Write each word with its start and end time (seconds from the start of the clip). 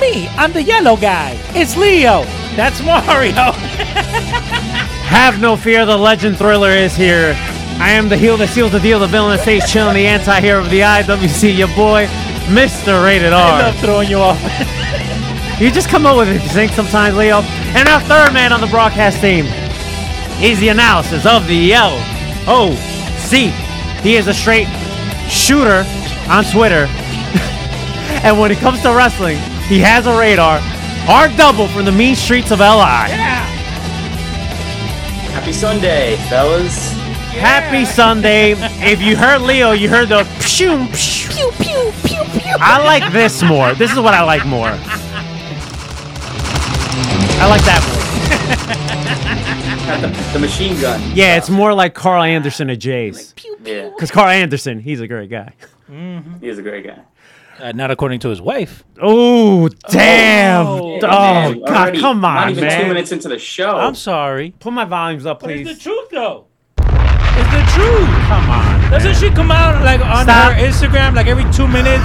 me. 0.00 0.28
I'm 0.28 0.52
the 0.52 0.62
yellow 0.62 0.96
guy. 0.96 1.38
It's 1.54 1.76
Leo. 1.76 2.24
That's 2.56 2.82
Mario. 2.82 3.52
Have 5.10 5.40
no 5.40 5.56
fear, 5.56 5.84
the 5.84 5.96
legend 5.96 6.38
thriller 6.38 6.70
is 6.70 6.96
here. 6.96 7.34
I 7.78 7.90
am 7.90 8.08
the 8.08 8.16
heel 8.16 8.36
that 8.38 8.48
seals 8.48 8.72
the 8.72 8.80
deal, 8.80 8.98
the 8.98 9.06
villain 9.06 9.36
that 9.36 9.42
stays 9.42 9.70
chilling, 9.70 9.94
the 9.94 10.06
anti-hero 10.06 10.60
of 10.60 10.70
the 10.70 10.80
IWC, 10.80 11.56
your 11.56 11.68
boy, 11.68 12.06
Mr. 12.46 13.04
Rated 13.04 13.32
I 13.32 13.50
R. 13.50 13.62
love 13.62 13.76
throwing 13.80 14.10
you 14.10 14.18
off. 14.18 14.40
You 15.60 15.70
just 15.70 15.88
come 15.88 16.06
up 16.06 16.16
with 16.16 16.28
it, 16.28 16.42
you 16.42 16.48
think 16.48 16.72
sometimes, 16.72 17.16
Leo. 17.16 17.40
And 17.76 17.88
our 17.88 18.00
third 18.00 18.32
man 18.32 18.52
on 18.52 18.60
the 18.60 18.66
broadcast 18.66 19.20
team 19.20 19.46
is 20.42 20.58
the 20.60 20.68
analysis 20.68 21.26
of 21.26 21.46
the 21.46 21.72
LOC. 21.72 23.32
He 24.02 24.16
is 24.16 24.26
a 24.26 24.34
straight 24.34 24.68
shooter 25.28 25.84
on 26.28 26.44
Twitter. 26.44 26.86
and 28.24 28.38
when 28.38 28.50
it 28.50 28.58
comes 28.58 28.80
to 28.82 28.94
wrestling, 28.94 29.38
he 29.70 29.78
has 29.78 30.06
a 30.06 30.18
radar. 30.18 30.60
Our 31.08 31.28
double 31.36 31.66
from 31.68 31.84
the 31.86 31.92
mean 31.92 32.14
streets 32.14 32.50
of 32.50 32.58
LI. 32.58 32.66
Yeah. 32.66 33.44
Happy 35.32 35.52
Sunday, 35.52 36.16
fellas. 36.28 36.92
Happy 37.32 37.84
Sunday. 37.84 38.54
If 38.82 39.00
you 39.00 39.16
heard 39.16 39.40
Leo, 39.42 39.72
you 39.72 39.88
heard 39.88 40.08
the 40.08 40.24
pew, 40.40 40.86
pew, 40.92 41.50
pew, 41.62 41.92
pew, 42.02 42.24
pew. 42.40 42.54
I 42.58 42.82
like 42.84 43.12
this 43.12 43.42
more. 43.42 43.72
This 43.74 43.92
is 43.92 43.98
what 43.98 44.14
I 44.14 44.22
like 44.22 44.44
more. 44.46 44.72
I 47.42 47.46
like 47.48 47.62
that 47.62 47.80
more. 47.88 48.00
The, 49.90 50.06
the 50.34 50.38
machine 50.38 50.80
gun. 50.80 51.00
Yeah, 51.16 51.36
it's 51.36 51.50
more 51.50 51.74
like 51.74 51.94
Karl 51.94 52.22
Anderson 52.22 52.70
at 52.70 52.78
Jays. 52.78 53.34
Yeah, 53.64 53.88
Because 53.88 54.12
Karl 54.12 54.28
Anderson, 54.28 54.78
he's 54.78 55.00
a 55.00 55.08
great 55.08 55.28
guy. 55.30 55.52
he 56.40 56.48
is 56.48 56.58
a 56.58 56.62
great 56.62 56.86
guy. 56.86 57.00
Uh, 57.60 57.72
not 57.72 57.90
according 57.90 58.20
to 58.20 58.28
his 58.30 58.40
wife. 58.40 58.84
Oh, 59.02 59.68
damn. 59.90 60.66
Oh. 60.66 60.96
Oh, 60.96 61.00
God, 61.00 61.62
already 61.62 62.00
come 62.00 62.24
on, 62.24 62.34
Not 62.34 62.44
on, 62.46 62.50
even 62.52 62.80
two 62.80 62.86
minutes 62.88 63.12
into 63.12 63.28
the 63.28 63.38
show. 63.38 63.76
I'm 63.76 63.94
sorry. 63.94 64.54
Put 64.58 64.72
my 64.72 64.84
volumes 64.84 65.26
up, 65.26 65.40
But 65.40 65.50
it's 65.50 65.68
the 65.68 65.76
truth, 65.76 66.08
though. 66.10 66.46
It's 66.78 67.50
the 67.50 67.72
truth. 67.74 68.08
Come 68.28 68.50
on. 68.50 68.90
Doesn't 68.90 69.16
she 69.16 69.30
come 69.34 69.50
out 69.50 69.82
like 69.84 70.00
on 70.00 70.24
Stop. 70.24 70.52
her 70.54 70.66
Instagram 70.66 71.14
like 71.14 71.26
every 71.26 71.44
two 71.52 71.68
minutes? 71.68 72.04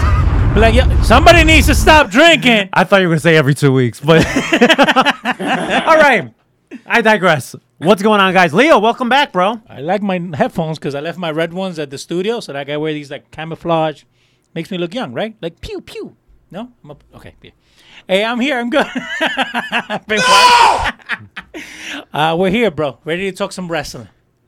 Like, 0.57 0.75
yeah, 0.75 1.01
somebody 1.01 1.43
needs 1.43 1.67
to 1.67 1.75
stop 1.75 2.09
drinking. 2.09 2.69
I 2.71 2.83
thought 2.85 3.01
you 3.01 3.07
were 3.07 3.13
going 3.13 3.17
to 3.19 3.23
say 3.23 3.35
every 3.35 3.53
two 3.55 3.73
weeks, 3.73 3.99
but. 3.99 4.25
All 5.85 5.97
right. 5.97 6.33
I 6.85 7.01
digress. 7.01 7.55
What's 7.77 8.01
going 8.01 8.21
on, 8.21 8.33
guys? 8.33 8.53
Leo, 8.53 8.79
welcome 8.79 9.09
back, 9.09 9.31
bro. 9.33 9.61
I 9.67 9.81
like 9.81 10.01
my 10.01 10.21
headphones 10.33 10.79
because 10.79 10.95
I 10.95 11.01
left 11.01 11.17
my 11.17 11.31
red 11.31 11.53
ones 11.53 11.77
at 11.79 11.89
the 11.89 11.97
studio, 11.97 12.39
so 12.39 12.53
that 12.53 12.59
I 12.59 12.63
can 12.63 12.79
wear 12.79 12.93
these 12.93 13.11
like 13.11 13.31
camouflage. 13.31 14.03
Makes 14.55 14.71
me 14.71 14.77
look 14.77 14.93
young, 14.93 15.13
right? 15.13 15.35
Like 15.41 15.59
pew 15.61 15.81
pew. 15.81 16.15
No, 16.49 16.71
I'm 16.83 16.91
up. 16.91 17.03
Okay, 17.15 17.35
yeah. 17.41 17.51
Hey, 18.07 18.23
I'm 18.23 18.39
here. 18.39 18.57
I'm 18.57 18.69
good. 18.69 18.87
Quiet. 20.07 20.95
uh, 22.13 22.35
we're 22.39 22.49
here, 22.51 22.71
bro. 22.71 22.97
Ready 23.03 23.29
to 23.29 23.35
talk 23.35 23.51
some 23.51 23.67
wrestling. 23.69 24.07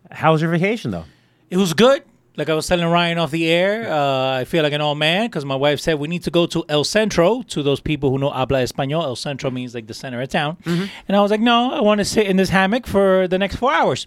How 0.09 0.31
was 0.31 0.41
your 0.41 0.49
vacation, 0.51 0.91
though? 0.91 1.03
It 1.49 1.57
was 1.57 1.73
good. 1.73 2.03
Like 2.37 2.49
I 2.49 2.53
was 2.53 2.67
telling 2.67 2.85
Ryan 2.85 3.17
off 3.17 3.31
the 3.31 3.49
air, 3.51 3.91
uh, 3.91 4.37
I 4.37 4.45
feel 4.45 4.61
like 4.61 4.71
an 4.71 4.79
old 4.79 4.99
man 4.99 5.25
because 5.25 5.43
my 5.43 5.55
wife 5.55 5.79
said 5.79 5.97
we 5.99 6.07
need 6.07 6.23
to 6.23 6.31
go 6.31 6.45
to 6.45 6.63
El 6.69 6.83
Centro. 6.83 7.41
To 7.41 7.63
those 7.63 7.79
people 7.81 8.11
who 8.11 8.19
know 8.19 8.29
habla 8.29 8.59
español, 8.59 9.03
El 9.03 9.15
Centro 9.15 9.49
means 9.49 9.73
like 9.73 9.87
the 9.87 9.93
center 9.95 10.21
of 10.21 10.29
town. 10.29 10.57
And 10.65 11.17
I 11.17 11.19
was 11.21 11.31
like, 11.31 11.41
no, 11.41 11.73
I 11.73 11.81
want 11.81 11.97
to 11.97 12.05
sit 12.05 12.27
in 12.27 12.37
this 12.37 12.49
hammock 12.49 12.85
for 12.85 13.27
the 13.27 13.39
next 13.39 13.55
four 13.55 13.73
hours, 13.73 14.05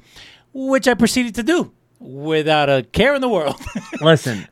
which 0.54 0.86
I 0.86 0.94
proceeded 0.94 1.34
to 1.34 1.42
do 1.42 1.72
without 2.00 2.68
a 2.68 2.82
care 2.82 3.14
in 3.14 3.20
the 3.20 3.28
world. 3.28 3.60
Listen, 4.00 4.46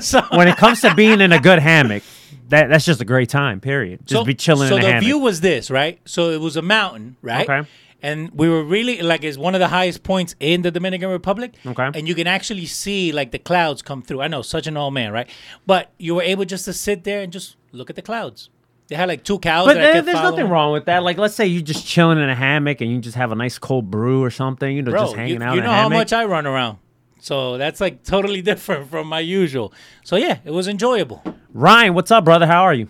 so, 0.00 0.22
when 0.32 0.46
it 0.48 0.56
comes 0.56 0.80
to 0.82 0.94
being 0.94 1.20
in 1.20 1.32
a 1.32 1.40
good 1.40 1.58
hammock, 1.58 2.02
that, 2.50 2.68
that's 2.68 2.84
just 2.84 3.00
a 3.00 3.04
great 3.04 3.28
time, 3.28 3.60
period. 3.60 4.00
Just 4.06 4.20
so- 4.20 4.24
be 4.24 4.34
chilling 4.34 4.68
So 4.68 4.76
in 4.76 4.82
a 4.82 4.84
hammock. 4.84 4.84
So 4.84 4.86
the 4.86 4.92
hammock. 4.92 5.04
view 5.04 5.18
was 5.18 5.40
this, 5.40 5.70
right? 5.70 5.98
So 6.04 6.30
it 6.30 6.40
was 6.40 6.56
a 6.56 6.62
mountain, 6.62 7.16
right? 7.22 7.48
Okay. 7.48 7.68
And 8.02 8.30
we 8.30 8.48
were 8.48 8.64
really 8.64 9.02
like 9.02 9.24
it's 9.24 9.36
one 9.36 9.54
of 9.54 9.58
the 9.58 9.68
highest 9.68 10.02
points 10.02 10.34
in 10.40 10.62
the 10.62 10.70
Dominican 10.70 11.10
Republic. 11.10 11.52
Okay. 11.66 11.90
And 11.94 12.08
you 12.08 12.14
can 12.14 12.26
actually 12.26 12.64
see 12.64 13.12
like 13.12 13.30
the 13.30 13.38
clouds 13.38 13.82
come 13.82 14.00
through. 14.00 14.22
I 14.22 14.28
know, 14.28 14.40
such 14.40 14.66
an 14.66 14.78
old 14.78 14.94
man, 14.94 15.12
right? 15.12 15.28
But 15.66 15.90
you 15.98 16.14
were 16.14 16.22
able 16.22 16.46
just 16.46 16.64
to 16.64 16.72
sit 16.72 17.04
there 17.04 17.20
and 17.20 17.30
just 17.30 17.56
look 17.72 17.90
at 17.90 17.96
the 17.96 18.02
clouds. 18.02 18.48
They 18.88 18.96
had 18.96 19.06
like 19.08 19.22
two 19.22 19.38
cows. 19.38 19.66
But 19.66 19.74
there- 19.74 20.00
there's 20.00 20.14
nothing 20.16 20.48
wrong 20.48 20.72
with 20.72 20.86
that. 20.86 21.02
Like, 21.02 21.18
let's 21.18 21.34
say 21.34 21.46
you're 21.46 21.60
just 21.62 21.86
chilling 21.86 22.16
in 22.18 22.28
a 22.30 22.34
hammock 22.34 22.80
and 22.80 22.90
you 22.90 23.00
just 23.00 23.16
have 23.18 23.32
a 23.32 23.36
nice 23.36 23.58
cold 23.58 23.90
brew 23.90 24.22
or 24.24 24.30
something, 24.30 24.74
you 24.74 24.80
know, 24.82 24.92
Bro, 24.92 25.02
just 25.04 25.16
hanging 25.16 25.36
you, 25.36 25.42
out 25.42 25.54
you 25.56 25.60
know 25.60 25.68
how 25.68 25.82
hammock. 25.82 25.98
much 25.98 26.12
I 26.14 26.24
run 26.24 26.46
around. 26.46 26.78
So 27.20 27.58
that's 27.58 27.80
like 27.80 28.02
totally 28.02 28.42
different 28.50 28.90
from 28.90 29.06
my 29.06 29.20
usual. 29.20 29.72
So 30.04 30.16
yeah, 30.16 30.38
it 30.44 30.50
was 30.50 30.68
enjoyable. 30.68 31.22
Ryan, 31.52 31.94
what's 31.94 32.10
up, 32.10 32.24
brother? 32.24 32.46
How 32.46 32.62
are 32.62 32.74
you? 32.74 32.88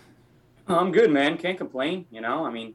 I'm 0.69 0.93
good, 0.93 1.11
man. 1.11 1.37
Can't 1.37 1.59
complain. 1.59 2.07
You 2.11 2.21
know, 2.21 2.45
I 2.47 2.51
mean, 2.51 2.75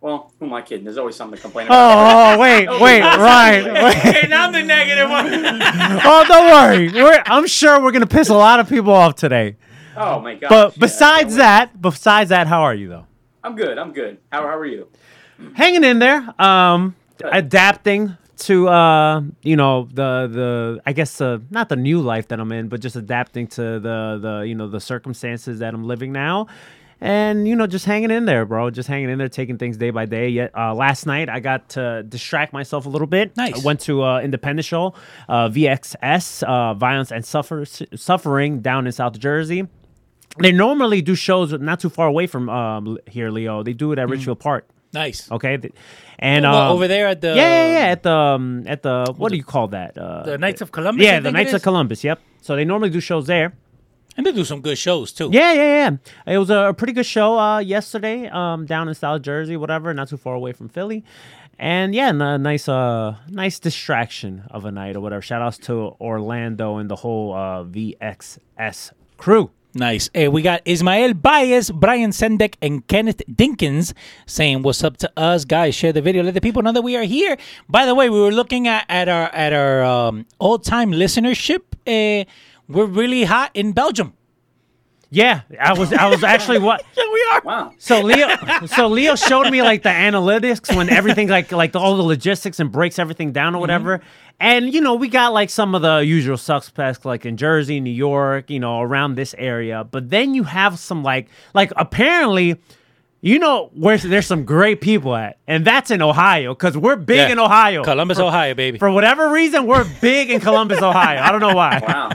well, 0.00 0.32
who 0.38 0.46
am 0.46 0.52
I 0.52 0.62
kidding? 0.62 0.84
There's 0.84 0.98
always 0.98 1.16
something 1.16 1.36
to 1.36 1.42
complain 1.42 1.66
about. 1.66 1.76
Oh, 1.76 2.34
oh 2.36 2.40
wait, 2.40 2.68
wait, 2.80 3.00
Ryan. 3.00 3.74
Wait. 3.74 4.24
and 4.24 4.34
I'm 4.42 4.52
the 4.52 4.62
negative 4.62 5.10
one. 5.10 5.28
Oh, 6.04 6.24
don't 6.26 6.46
worry. 6.46 6.88
We're, 6.92 7.22
I'm 7.26 7.46
sure 7.46 7.80
we're 7.82 7.92
gonna 7.92 8.06
piss 8.06 8.28
a 8.28 8.34
lot 8.34 8.60
of 8.60 8.68
people 8.68 8.92
off 8.92 9.16
today. 9.16 9.56
Oh 9.96 10.20
my 10.20 10.34
god. 10.36 10.48
But 10.48 10.78
besides 10.78 11.36
that, 11.36 11.80
besides 11.80 12.30
that, 12.30 12.46
how 12.46 12.62
are 12.62 12.74
you 12.74 12.88
though? 12.88 13.06
I'm 13.44 13.56
good. 13.56 13.76
I'm 13.78 13.92
good. 13.92 14.18
How, 14.30 14.42
how 14.42 14.56
are 14.56 14.66
you? 14.66 14.88
Hanging 15.54 15.82
in 15.84 15.98
there. 15.98 16.40
Um, 16.40 16.94
Good. 17.18 17.30
adapting 17.32 18.16
to 18.42 18.68
uh, 18.68 19.22
you 19.42 19.56
know, 19.56 19.88
the 19.92 20.28
the 20.30 20.80
I 20.86 20.92
guess 20.92 21.20
uh, 21.20 21.38
not 21.50 21.68
the 21.68 21.76
new 21.76 22.00
life 22.00 22.28
that 22.28 22.40
I'm 22.40 22.52
in, 22.52 22.68
but 22.68 22.80
just 22.80 22.96
adapting 22.96 23.46
to 23.48 23.62
the 23.80 24.18
the 24.20 24.44
you 24.46 24.54
know 24.54 24.68
the 24.68 24.80
circumstances 24.80 25.58
that 25.60 25.74
I'm 25.74 25.84
living 25.84 26.12
now. 26.12 26.46
And 27.00 27.48
you 27.48 27.56
know, 27.56 27.66
just 27.66 27.84
hanging 27.84 28.12
in 28.12 28.26
there, 28.26 28.44
bro. 28.46 28.70
Just 28.70 28.88
hanging 28.88 29.10
in 29.10 29.18
there, 29.18 29.28
taking 29.28 29.58
things 29.58 29.76
day 29.76 29.90
by 29.90 30.06
day. 30.06 30.28
Yet 30.28 30.52
uh, 30.56 30.72
last 30.72 31.04
night, 31.04 31.28
I 31.28 31.40
got 31.40 31.70
to 31.70 32.04
distract 32.04 32.52
myself 32.52 32.86
a 32.86 32.88
little 32.88 33.08
bit. 33.08 33.36
Nice. 33.36 33.60
I 33.60 33.66
went 33.66 33.80
to 33.80 34.04
uh, 34.04 34.20
independent 34.20 34.64
show, 34.64 34.94
uh, 35.28 35.48
VXS, 35.48 36.44
uh, 36.44 36.74
Violence 36.74 37.10
and 37.10 37.24
Suffer- 37.24 37.64
Suffering, 37.96 38.60
down 38.60 38.86
in 38.86 38.92
South 38.92 39.18
Jersey. 39.18 39.66
They 40.38 40.52
normally 40.52 41.02
do 41.02 41.16
shows 41.16 41.52
not 41.52 41.80
too 41.80 41.90
far 41.90 42.06
away 42.06 42.28
from 42.28 42.48
um, 42.48 42.98
here, 43.08 43.30
Leo. 43.30 43.64
They 43.64 43.72
do 43.72 43.90
it 43.92 43.98
at 43.98 44.08
Richfield 44.08 44.38
Park. 44.38 44.68
nice. 44.94 45.28
Okay, 45.30 45.58
and 46.22 46.44
Well, 46.44 46.54
um, 46.70 46.72
over 46.72 46.86
there 46.88 47.08
at 47.08 47.20
the 47.20 47.28
yeah, 47.34 47.34
yeah, 47.34 47.72
yeah, 47.78 47.86
at 47.92 48.02
the 48.04 48.12
um, 48.14 48.62
at 48.66 48.82
the 48.82 49.12
what 49.16 49.30
do 49.32 49.36
you 49.36 49.42
call 49.44 49.68
that? 49.68 49.98
Uh, 49.98 50.22
the 50.22 50.38
Knights 50.38 50.60
of 50.60 50.70
Columbus. 50.70 51.04
Yeah, 51.04 51.18
the 51.18 51.24
think 51.24 51.34
it 51.34 51.38
Knights 51.38 51.52
of? 51.52 51.62
Columbus. 51.62 52.04
Yep. 52.04 52.20
So 52.40 52.54
they 52.56 52.64
normally 52.64 52.90
do 52.90 53.00
shows 53.00 53.26
there. 53.26 53.52
And 54.16 54.26
they 54.26 54.32
do 54.32 54.44
some 54.44 54.60
good 54.60 54.76
shows 54.78 55.10
too. 55.10 55.30
Yeah, 55.32 55.52
yeah, 55.54 55.90
yeah. 56.26 56.32
It 56.34 56.38
was 56.38 56.50
a 56.50 56.74
pretty 56.76 56.92
good 56.92 57.06
show 57.06 57.38
uh, 57.38 57.58
yesterday, 57.60 58.28
um, 58.28 58.66
down 58.66 58.86
in 58.88 58.94
South 58.94 59.22
Jersey, 59.22 59.56
whatever, 59.56 59.92
not 59.94 60.08
too 60.08 60.18
far 60.18 60.34
away 60.34 60.52
from 60.52 60.68
Philly. 60.68 61.02
And 61.58 61.94
yeah, 61.94 62.08
n- 62.08 62.20
a 62.20 62.36
nice, 62.38 62.68
uh, 62.68 63.16
nice 63.28 63.58
distraction 63.58 64.44
of 64.50 64.64
a 64.66 64.70
night 64.70 64.96
or 64.96 65.00
whatever. 65.00 65.22
Shout 65.22 65.40
outs 65.42 65.58
to 65.66 65.96
Orlando 66.00 66.76
and 66.76 66.90
the 66.90 66.96
whole 66.96 67.32
uh, 67.32 67.64
VXS 67.64 68.92
crew. 69.16 69.50
Nice. 69.74 70.10
Hey, 70.12 70.28
we 70.28 70.42
got 70.42 70.60
Ismael 70.66 71.14
Baez, 71.14 71.70
Brian 71.70 72.10
Sendek, 72.10 72.56
and 72.60 72.86
Kenneth 72.88 73.22
Dinkins 73.30 73.94
saying 74.26 74.62
what's 74.62 74.84
up 74.84 74.98
to 74.98 75.10
us, 75.16 75.46
guys. 75.46 75.74
Share 75.74 75.94
the 75.94 76.02
video. 76.02 76.22
Let 76.22 76.34
the 76.34 76.42
people 76.42 76.62
know 76.62 76.72
that 76.72 76.82
we 76.82 76.94
are 76.94 77.04
here. 77.04 77.38
By 77.70 77.86
the 77.86 77.94
way, 77.94 78.10
we 78.10 78.20
were 78.20 78.32
looking 78.32 78.68
at, 78.68 78.84
at 78.90 79.08
our 79.08 79.30
at 79.32 79.54
our 79.54 79.82
um, 79.82 80.26
all 80.38 80.58
time 80.58 80.92
listenership. 80.92 81.62
Uh, 81.86 82.26
we're 82.68 82.84
really 82.84 83.24
hot 83.24 83.50
in 83.54 83.72
Belgium. 83.72 84.12
Yeah, 85.08 85.42
I 85.60 85.72
was. 85.78 85.92
I 85.92 86.08
was 86.08 86.22
actually 86.24 86.58
what. 86.58 86.82
Yeah, 86.96 87.04
we 87.12 87.26
are. 87.32 87.42
Wow. 87.44 87.74
So 87.78 88.00
Leo, 88.00 88.28
so 88.66 88.88
Leo 88.88 89.14
showed 89.14 89.50
me 89.50 89.62
like 89.62 89.82
the 89.82 89.90
analytics 89.90 90.74
when 90.74 90.88
everything 90.90 91.28
like 91.28 91.52
like 91.52 91.74
all 91.76 91.96
the 91.96 92.02
logistics 92.02 92.60
and 92.60 92.70
breaks 92.70 92.98
everything 92.98 93.32
down 93.32 93.54
or 93.54 93.58
whatever. 93.60 94.00
And 94.42 94.74
you 94.74 94.80
know 94.80 94.94
we 94.96 95.08
got 95.08 95.32
like 95.32 95.50
some 95.50 95.74
of 95.74 95.82
the 95.82 95.98
usual 95.98 96.36
suspects 96.36 97.04
like 97.04 97.24
in 97.24 97.36
Jersey, 97.36 97.78
New 97.80 97.90
York, 97.92 98.50
you 98.50 98.58
know 98.60 98.80
around 98.80 99.14
this 99.14 99.34
area. 99.38 99.84
But 99.84 100.10
then 100.10 100.34
you 100.34 100.42
have 100.42 100.78
some 100.78 101.02
like 101.02 101.28
like 101.54 101.72
apparently. 101.76 102.60
You 103.24 103.38
know 103.38 103.70
where 103.74 103.96
there's 103.98 104.26
some 104.26 104.44
great 104.44 104.80
people 104.80 105.14
at, 105.14 105.38
and 105.46 105.64
that's 105.64 105.92
in 105.92 106.02
Ohio, 106.02 106.54
because 106.54 106.76
we're 106.76 106.96
big 106.96 107.18
Yeah. 107.18 107.28
in 107.28 107.38
Ohio. 107.38 107.84
Columbus, 107.84 108.18
For- 108.18 108.24
Ohio, 108.24 108.52
baby. 108.54 108.78
For 108.78 108.90
whatever 108.90 109.30
reason, 109.30 109.64
we're 109.64 109.86
big 110.00 110.28
in 110.28 110.40
Columbus, 110.40 110.82
Ohio. 110.82 111.22
I 111.22 111.30
don't 111.30 111.40
know 111.40 111.54
why. 111.54 111.78
Wow. 111.86 112.10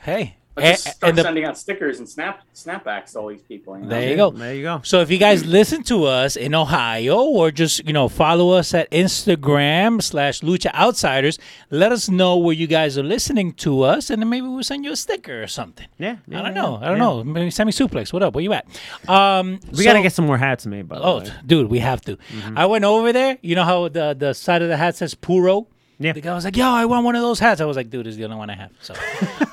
hey, 0.00 0.34
Let's 0.56 0.66
and, 0.66 0.84
just 0.84 0.96
start 0.98 1.08
and 1.10 1.18
the- 1.18 1.22
sending 1.22 1.44
out 1.44 1.58
stickers 1.58 1.98
and 1.98 2.08
snap 2.08 2.42
snapbacks 2.54 3.12
to 3.12 3.18
all 3.18 3.28
these 3.28 3.42
people. 3.42 3.76
You 3.76 3.82
know? 3.82 3.88
there 3.88 4.08
you 4.10 4.16
go. 4.16 4.30
There 4.30 4.54
you 4.54 4.62
go. 4.62 4.80
So 4.84 5.00
if 5.00 5.10
you 5.10 5.18
guys 5.18 5.44
listen 5.44 5.82
to 5.84 6.04
us 6.04 6.36
in 6.36 6.54
Ohio 6.54 7.22
or 7.24 7.50
just, 7.50 7.84
you 7.86 7.92
know, 7.92 8.08
follow 8.08 8.50
us 8.52 8.72
at 8.72 8.88
Instagram 8.92 10.00
slash 10.00 10.40
Lucha 10.42 10.72
Outsiders, 10.74 11.38
let 11.70 11.90
us 11.90 12.08
know 12.08 12.36
where 12.36 12.54
you 12.54 12.66
guys 12.68 12.96
are 12.96 13.02
listening 13.02 13.52
to 13.54 13.82
us 13.82 14.10
and 14.10 14.22
then 14.22 14.28
maybe 14.28 14.46
we'll 14.46 14.62
send 14.62 14.84
you 14.84 14.92
a 14.92 14.96
sticker 14.96 15.42
or 15.42 15.46
something. 15.48 15.88
Yeah, 15.98 16.16
I 16.28 16.32
don't 16.32 16.44
yeah, 16.44 16.50
know. 16.50 16.76
I 16.76 16.84
don't 16.86 16.98
yeah. 16.98 17.04
know. 17.04 17.24
Maybe 17.24 17.50
send 17.50 17.66
me 17.66 17.72
suplex. 17.72 18.12
What 18.12 18.22
up? 18.22 18.34
Where 18.34 18.44
you 18.44 18.52
at? 18.52 18.66
Um, 19.08 19.58
We 19.76 19.82
gotta 19.84 20.02
get 20.02 20.12
some 20.12 20.26
more 20.26 20.38
hats 20.38 20.66
made, 20.66 20.88
by 20.88 20.98
the 20.98 21.04
Oh, 21.04 21.18
way. 21.18 21.32
dude, 21.46 21.70
we 21.70 21.80
have 21.80 22.00
to. 22.02 22.16
I 22.54 22.66
went 22.66 22.84
over 22.84 23.12
there. 23.12 23.38
You 23.42 23.56
know 23.56 23.64
how 23.64 23.88
the 23.88 24.14
the 24.16 24.34
side 24.34 24.62
of 24.62 24.68
the 24.68 24.76
hat 24.76 24.94
says 24.96 25.14
Puro? 25.14 25.66
Yeah. 25.98 26.12
The 26.12 26.20
guy 26.20 26.34
was 26.34 26.44
like, 26.44 26.56
"Yo, 26.56 26.66
I 26.66 26.84
want 26.86 27.04
one 27.04 27.14
of 27.16 27.22
those 27.22 27.38
hats." 27.38 27.60
I 27.60 27.64
was 27.64 27.76
like, 27.76 27.90
"Dude, 27.90 28.06
it's 28.06 28.16
the 28.16 28.24
only 28.24 28.36
one 28.36 28.50
I 28.50 28.56
have." 28.56 28.72
So, 28.80 28.94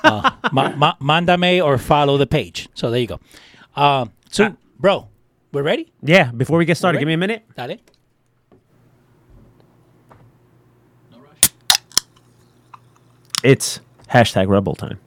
uh, 0.04 0.30
ma- 0.52 0.74
ma- 0.74 0.96
mandame 1.00 1.64
or 1.64 1.78
follow 1.78 2.16
the 2.18 2.26
page. 2.26 2.68
So 2.74 2.90
there 2.90 3.00
you 3.00 3.06
go. 3.06 3.20
Um, 3.76 4.12
so, 4.30 4.56
bro, 4.78 5.08
we're 5.52 5.62
ready. 5.62 5.92
Yeah, 6.02 6.32
before 6.32 6.58
we 6.58 6.64
get 6.64 6.76
started, 6.76 6.98
give 6.98 7.06
me 7.06 7.14
a 7.14 7.18
minute. 7.18 7.44
Dale. 7.56 7.76
No 11.12 11.18
rush. 11.18 11.52
It's 13.44 13.80
hashtag 14.10 14.48
Rebel 14.48 14.74
time. 14.74 14.98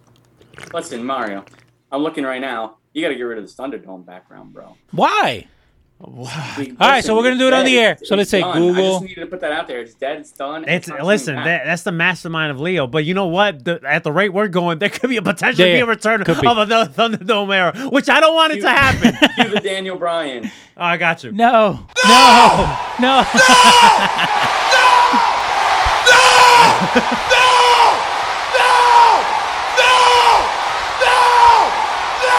Listen, 0.73 1.03
Mario, 1.03 1.43
I'm 1.91 2.01
looking 2.01 2.23
right 2.23 2.41
now. 2.41 2.77
You 2.93 3.01
got 3.01 3.09
to 3.09 3.15
get 3.15 3.23
rid 3.23 3.37
of 3.37 3.45
the 3.45 3.61
Thunderdome 3.61 4.05
background, 4.05 4.53
bro. 4.53 4.77
Why? 4.91 5.47
All 6.01 6.27
right, 6.81 7.03
so 7.03 7.15
we're 7.15 7.24
gonna 7.24 7.38
do 7.38 7.47
it 7.47 7.53
on 7.53 7.63
the 7.63 7.80
air. 7.80 7.97
So 8.03 8.18
let's 8.18 8.30
say 8.30 8.42
I 8.42 8.57
Google- 8.57 8.75
I 8.86 8.89
just 9.00 9.03
needed 9.03 9.21
to 9.21 9.27
put 9.27 9.39
that 9.39 9.53
out 9.53 9.65
there. 9.68 9.80
It's 9.80 9.94
dead. 9.94 10.19
It's 10.19 10.31
done. 10.31 10.65
It's 10.68 10.89
not 10.89 11.03
listen, 11.06 11.36
that, 11.36 11.63
that's 11.65 11.83
the 11.83 11.94
mastermind 11.94 12.51
of 12.51 12.59
Leo. 12.59 12.86
But 12.86 13.06
you 13.06 13.13
know 13.13 13.27
what? 13.27 13.63
The, 13.63 13.80
at 13.88 14.03
the 14.03 14.12
rate 14.12 14.33
we're 14.33 14.50
going, 14.50 14.80
there 14.80 14.89
could 14.89 15.09
be 15.09 15.15
a 15.15 15.21
potential 15.21 15.65
Yeah, 15.65 15.75
be 15.75 15.80
a 15.80 15.86
return 15.86 16.21
be. 16.21 16.31
of 16.33 16.57
a 16.57 16.65
Th- 16.65 16.88
Thunderdome 16.89 17.56
era, 17.56 17.89
which 17.92 18.09
I 18.09 18.19
don't 18.19 18.36
want 18.36 18.51
it 18.53 18.62
to 18.62 18.69
happen. 18.69 19.18
oh, 19.21 19.27
Cue 19.36 19.50
the 19.50 19.62
Daniel 19.62 19.97
Bryan. 19.97 20.51
Oh, 20.77 20.83
I 20.83 20.97
got 20.97 21.24
you. 21.24 21.31
No, 21.31 21.88
no, 22.06 22.77
no. 23.00 23.00
No. 23.00 23.24
no! 23.24 23.24
no! 28.51 28.75
no! 31.00 31.45
no! 32.19 32.30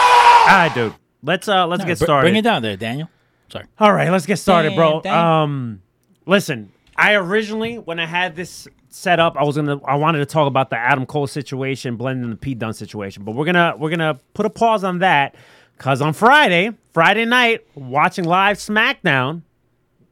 All 0.45 0.53
right, 0.53 0.71
dude. 0.75 0.93
Let's 1.23 1.47
uh 1.47 1.65
let's 1.65 1.83
get 1.83 1.97
started. 1.97 2.25
Bring 2.27 2.35
it 2.35 2.43
down 2.43 2.61
there, 2.61 2.77
Daniel. 2.77 3.09
Sorry. 3.49 3.65
All 3.79 3.93
right, 3.93 4.09
let's 4.11 4.25
get 4.25 4.37
started, 4.37 4.75
bro. 4.75 5.01
Dang, 5.01 5.13
dang. 5.13 5.25
Um, 5.25 5.81
listen, 6.25 6.71
I 6.95 7.13
originally 7.15 7.77
when 7.77 7.99
I 7.99 8.05
had 8.05 8.35
this 8.35 8.67
set 8.89 9.19
up, 9.19 9.35
I 9.37 9.43
was 9.43 9.55
gonna 9.55 9.79
I 9.85 9.95
wanted 9.95 10.19
to 10.19 10.25
talk 10.25 10.47
about 10.47 10.69
the 10.69 10.77
Adam 10.77 11.05
Cole 11.05 11.27
situation, 11.27 11.95
blending 11.95 12.29
the 12.29 12.35
Pete 12.35 12.59
Dunne 12.59 12.73
situation, 12.73 13.23
but 13.23 13.35
we're 13.35 13.45
gonna 13.45 13.75
we're 13.77 13.89
gonna 13.89 14.19
put 14.33 14.45
a 14.45 14.49
pause 14.49 14.83
on 14.83 14.99
that 14.99 15.35
because 15.77 16.01
on 16.01 16.13
Friday, 16.13 16.71
Friday 16.93 17.25
night, 17.25 17.65
watching 17.75 18.25
live 18.25 18.57
SmackDown. 18.57 19.43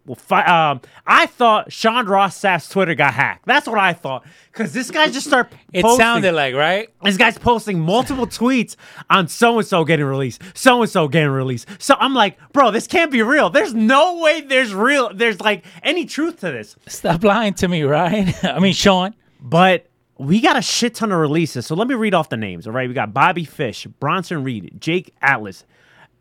Well, 0.06 0.16
fi- 0.16 0.46
um, 0.46 0.82
I 1.08 1.26
thought 1.26 1.72
Sean 1.74 2.06
Ross 2.06 2.38
Sapp's 2.38 2.70
Twitter 2.70 2.94
got 2.94 3.14
hacked. 3.16 3.46
That's 3.48 3.68
what 3.68 3.80
I 3.80 3.94
thought. 3.94 4.24
Because 4.52 4.72
this 4.72 4.92
guy 4.92 5.08
just 5.10 5.26
started 5.28 5.58
It 5.74 5.82
posting. 5.82 5.98
sounded 6.00 6.34
like 6.34 6.54
right. 6.54 6.90
This 7.04 7.18
guy's 7.18 7.38
posting 7.40 7.80
multiple 7.80 8.28
tweets 8.28 8.76
on 9.10 9.28
so 9.28 9.58
and 9.58 9.68
so 9.68 9.84
getting 9.84 10.06
released, 10.06 10.42
so 10.54 10.82
and 10.84 10.90
so 10.92 11.08
getting 11.08 11.30
released. 11.32 11.68
So 11.80 11.96
I'm 12.00 12.14
like, 12.14 12.38
bro, 12.54 12.70
this 12.70 12.86
can't 12.86 13.12
be 13.12 13.24
real. 13.24 13.50
There's 13.50 13.74
no 13.74 14.20
way 14.20 14.42
there's 14.42 14.76
real. 14.76 15.12
There's 15.14 15.42
like 15.42 15.66
any 15.82 16.06
truth 16.06 16.40
to 16.42 16.52
this. 16.52 16.76
Stop 16.88 17.24
lying 17.24 17.56
to 17.56 17.68
me, 17.68 17.82
right? 17.84 18.32
I 18.46 18.60
mean, 18.60 18.74
Sean. 18.74 19.16
But 19.42 19.88
we 20.18 20.40
got 20.40 20.56
a 20.56 20.62
shit 20.62 20.94
ton 20.96 21.12
of 21.12 21.20
releases. 21.20 21.66
So 21.66 21.76
let 21.76 21.88
me 21.88 21.96
read 21.96 22.14
off 22.14 22.30
the 22.30 22.38
names. 22.38 22.68
All 22.68 22.74
right, 22.74 22.88
we 22.88 22.94
got 22.94 23.12
Bobby 23.14 23.44
Fish, 23.44 23.86
Bronson 24.00 24.44
Reed, 24.44 24.76
Jake 24.80 25.14
Atlas, 25.22 25.66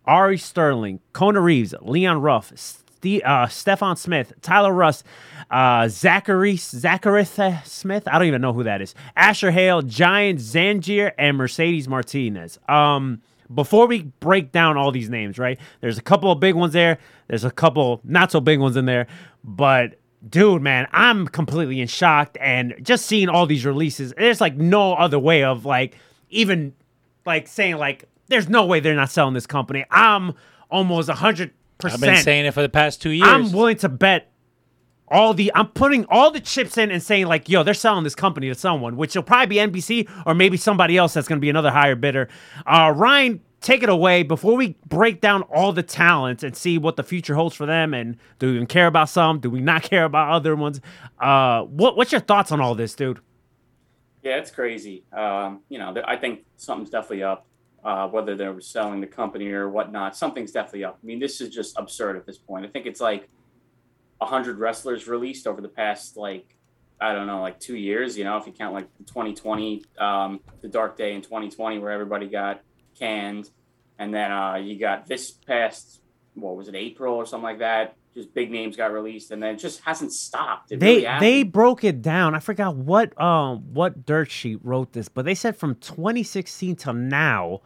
Ari 0.06 0.38
Sterling, 0.38 1.00
Kona 1.12 1.40
Reeves, 1.40 1.74
Leon 1.82 2.20
Ruff, 2.22 2.50
Ste- 3.04 3.22
uh, 3.24 3.46
Stefan 3.48 3.96
Smith, 3.96 4.32
Tyler 4.40 4.72
Rust, 4.72 5.04
uh, 5.50 5.88
Zachary 5.88 6.54
Zacharith 6.54 7.66
Smith. 7.66 8.08
I 8.08 8.18
don't 8.18 8.28
even 8.28 8.40
know 8.40 8.52
who 8.52 8.64
that 8.64 8.80
is. 8.80 8.94
Asher 9.16 9.50
Hale, 9.50 9.82
Giant 9.82 10.38
Zanjeer, 10.40 11.12
and 11.18 11.36
Mercedes 11.36 11.86
Martinez. 11.86 12.58
Um, 12.68 13.20
before 13.54 13.86
we 13.86 14.02
break 14.20 14.52
down 14.52 14.78
all 14.78 14.90
these 14.90 15.10
names, 15.10 15.38
right? 15.38 15.58
There's 15.80 15.98
a 15.98 16.02
couple 16.02 16.32
of 16.32 16.40
big 16.40 16.54
ones 16.54 16.72
there. 16.72 16.98
There's 17.28 17.44
a 17.44 17.50
couple 17.50 18.00
not 18.04 18.32
so 18.32 18.40
big 18.40 18.58
ones 18.58 18.76
in 18.76 18.86
there, 18.86 19.06
but 19.44 19.96
dude, 20.26 20.62
man, 20.62 20.88
I'm 20.92 21.28
completely 21.28 21.82
in 21.82 21.88
shock. 21.88 22.38
And 22.40 22.74
just 22.82 23.04
seeing 23.04 23.28
all 23.28 23.44
these 23.44 23.66
releases, 23.66 24.14
there's 24.16 24.40
like 24.40 24.56
no 24.56 24.94
other 24.94 25.18
way 25.18 25.44
of 25.44 25.66
like 25.66 25.94
even 26.30 26.72
like 27.26 27.46
saying 27.48 27.76
like 27.76 28.08
there's 28.28 28.48
no 28.48 28.64
way 28.64 28.80
they're 28.80 28.94
not 28.94 29.10
selling 29.10 29.34
this 29.34 29.46
company. 29.46 29.84
I'm 29.90 30.32
almost 30.70 31.10
hundred 31.10 31.52
I've 31.84 32.00
been 32.00 32.16
saying 32.16 32.46
it 32.46 32.54
for 32.54 32.62
the 32.62 32.68
past 32.68 33.02
two 33.02 33.10
years. 33.10 33.28
I'm 33.28 33.52
willing 33.52 33.76
to 33.78 33.88
bet 33.88 34.30
all 35.08 35.34
the 35.34 35.52
I'm 35.54 35.68
putting 35.68 36.06
all 36.06 36.30
the 36.30 36.40
chips 36.40 36.78
in 36.78 36.90
and 36.90 37.02
saying 37.02 37.26
like, 37.26 37.48
yo, 37.48 37.62
they're 37.62 37.74
selling 37.74 38.04
this 38.04 38.14
company 38.14 38.48
to 38.48 38.54
someone, 38.54 38.96
which 38.96 39.14
will 39.14 39.22
probably 39.22 39.46
be 39.46 39.56
NBC 39.56 40.10
or 40.26 40.34
maybe 40.34 40.56
somebody 40.56 40.96
else 40.96 41.14
that's 41.14 41.28
going 41.28 41.38
to 41.38 41.40
be 41.40 41.50
another 41.50 41.70
higher 41.70 41.94
bidder. 41.94 42.28
Uh, 42.66 42.92
Ryan, 42.94 43.40
take 43.60 43.82
it 43.82 43.88
away 43.88 44.22
before 44.22 44.56
we 44.56 44.76
break 44.86 45.20
down 45.20 45.42
all 45.42 45.72
the 45.72 45.82
talents 45.82 46.42
and 46.42 46.56
see 46.56 46.78
what 46.78 46.96
the 46.96 47.02
future 47.02 47.34
holds 47.34 47.54
for 47.54 47.66
them. 47.66 47.94
And 47.94 48.16
do 48.38 48.48
we 48.48 48.54
even 48.54 48.66
care 48.66 48.86
about 48.86 49.08
some? 49.08 49.40
Do 49.40 49.50
we 49.50 49.60
not 49.60 49.82
care 49.90 50.04
about 50.04 50.30
other 50.30 50.56
ones? 50.56 50.80
Uh, 51.18 51.62
what 51.62 51.96
what's 51.96 52.12
your 52.12 52.20
thoughts 52.20 52.52
on 52.52 52.60
all 52.60 52.74
this, 52.74 52.94
dude? 52.94 53.20
Yeah, 54.22 54.38
it's 54.38 54.50
crazy. 54.50 55.04
Um, 55.12 55.60
you 55.68 55.78
know, 55.78 55.94
I 56.06 56.16
think 56.16 56.44
something's 56.56 56.88
definitely 56.88 57.24
up. 57.24 57.46
Uh, 57.84 58.08
whether 58.08 58.34
they're 58.34 58.58
selling 58.62 58.98
the 58.98 59.06
company 59.06 59.50
or 59.50 59.68
whatnot, 59.68 60.16
something's 60.16 60.52
definitely 60.52 60.84
up. 60.84 60.98
I 61.02 61.06
mean, 61.06 61.18
this 61.18 61.42
is 61.42 61.50
just 61.50 61.78
absurd 61.78 62.16
at 62.16 62.24
this 62.24 62.38
point. 62.38 62.64
I 62.64 62.68
think 62.68 62.86
it's 62.86 63.00
like 63.00 63.28
hundred 64.22 64.58
wrestlers 64.58 65.06
released 65.06 65.46
over 65.46 65.60
the 65.60 65.68
past 65.68 66.16
like 66.16 66.56
I 67.00 67.12
don't 67.12 67.26
know, 67.26 67.42
like 67.42 67.60
two 67.60 67.76
years. 67.76 68.16
You 68.16 68.24
know, 68.24 68.38
if 68.38 68.46
you 68.46 68.52
count 68.52 68.72
like 68.72 68.88
2020, 69.06 69.84
um, 69.98 70.40
the 70.62 70.68
dark 70.68 70.96
day 70.96 71.12
in 71.12 71.22
2020 71.22 71.78
where 71.78 71.90
everybody 71.90 72.26
got 72.26 72.62
canned, 72.98 73.50
and 73.98 74.14
then 74.14 74.32
uh, 74.32 74.54
you 74.54 74.78
got 74.78 75.06
this 75.06 75.30
past 75.30 76.00
what 76.34 76.56
was 76.56 76.68
it 76.68 76.74
April 76.74 77.14
or 77.14 77.26
something 77.26 77.44
like 77.44 77.58
that. 77.58 77.96
Just 78.14 78.32
big 78.32 78.50
names 78.50 78.76
got 78.76 78.92
released, 78.92 79.30
and 79.32 79.42
then 79.42 79.54
it 79.56 79.58
just 79.58 79.80
hasn't 79.82 80.12
stopped. 80.12 80.70
It 80.70 80.78
They 80.78 81.04
really 81.04 81.18
they 81.20 81.42
broke 81.42 81.82
it 81.82 82.00
down. 82.00 82.34
I 82.34 82.38
forgot 82.38 82.76
what 82.76 83.20
um 83.20 83.74
what 83.74 84.06
dirt 84.06 84.30
sheet 84.30 84.60
wrote 84.62 84.92
this, 84.92 85.08
but 85.08 85.24
they 85.24 85.34
said 85.34 85.56
from 85.56 85.74
2016 85.76 86.76
till 86.76 86.92
now, 86.92 87.60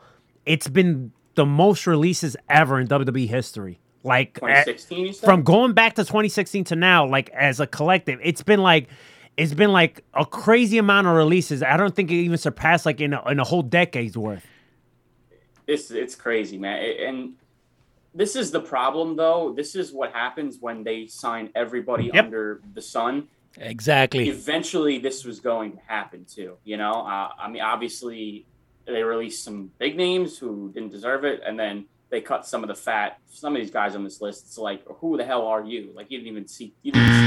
it's 0.46 0.66
been 0.68 1.12
the 1.34 1.44
most 1.44 1.86
releases 1.86 2.34
ever 2.48 2.80
in 2.80 2.88
WWE 2.88 3.28
history. 3.28 3.78
Like 4.04 4.38
at- 4.42 4.64
2016, 4.64 5.06
you 5.06 5.12
said? 5.12 5.26
from 5.26 5.42
going 5.42 5.74
back 5.74 5.94
to 5.96 6.02
2016 6.04 6.64
to 6.64 6.76
now, 6.76 7.06
like 7.06 7.28
as 7.30 7.60
a 7.60 7.66
collective, 7.66 8.18
it's 8.22 8.42
been 8.42 8.62
like 8.62 8.88
it's 9.36 9.52
been 9.52 9.70
like 9.72 10.02
a 10.14 10.24
crazy 10.24 10.78
amount 10.78 11.08
of 11.08 11.14
releases. 11.14 11.62
I 11.62 11.76
don't 11.76 11.94
think 11.94 12.10
it 12.10 12.14
even 12.14 12.38
surpassed 12.38 12.86
like 12.86 13.00
in 13.02 13.12
a, 13.12 13.22
in 13.28 13.38
a 13.38 13.44
whole 13.44 13.62
decade's 13.62 14.16
worth. 14.16 14.46
it's 15.66 15.90
it's 15.90 16.14
crazy, 16.14 16.56
man. 16.58 16.78
A- 16.78 17.06
And 17.06 17.34
this 18.14 18.36
is 18.36 18.50
the 18.50 18.60
problem, 18.60 19.16
though. 19.16 19.52
This 19.56 19.74
is 19.74 19.92
what 19.92 20.12
happens 20.12 20.58
when 20.60 20.82
they 20.84 21.06
sign 21.06 21.50
everybody 21.54 22.10
Yep. 22.12 22.24
under 22.24 22.60
the 22.74 22.82
sun. 22.82 23.28
exactly. 23.60 24.28
Eventually, 24.28 24.98
this 24.98 25.24
was 25.24 25.40
going 25.40 25.72
to 25.72 25.78
happen 25.86 26.24
too. 26.24 26.56
You 26.64 26.76
know, 26.76 26.92
uh, 26.92 27.30
I 27.38 27.48
mean, 27.50 27.62
obviously, 27.62 28.46
they 28.86 29.02
released 29.02 29.42
some 29.44 29.70
big 29.78 29.96
names 29.96 30.38
who 30.38 30.70
didn't 30.72 30.90
deserve 30.90 31.24
it, 31.24 31.40
and 31.44 31.58
then 31.58 31.86
they 32.10 32.20
cut 32.20 32.46
some 32.46 32.62
of 32.62 32.68
the 32.68 32.74
fat. 32.74 33.18
Some 33.28 33.54
of 33.56 33.60
these 33.60 33.70
guys 33.70 33.94
on 33.94 34.04
this 34.04 34.20
list, 34.20 34.44
it's 34.46 34.58
like, 34.58 34.82
who 34.86 35.16
the 35.16 35.24
hell 35.24 35.46
are 35.46 35.62
you? 35.64 35.90
Like, 35.94 36.10
you 36.10 36.18
didn't 36.18 36.30
even 36.30 36.46
see. 36.48 36.72
You 36.82 36.92
didn't 36.92 37.08
even 37.08 37.20
see 37.20 37.26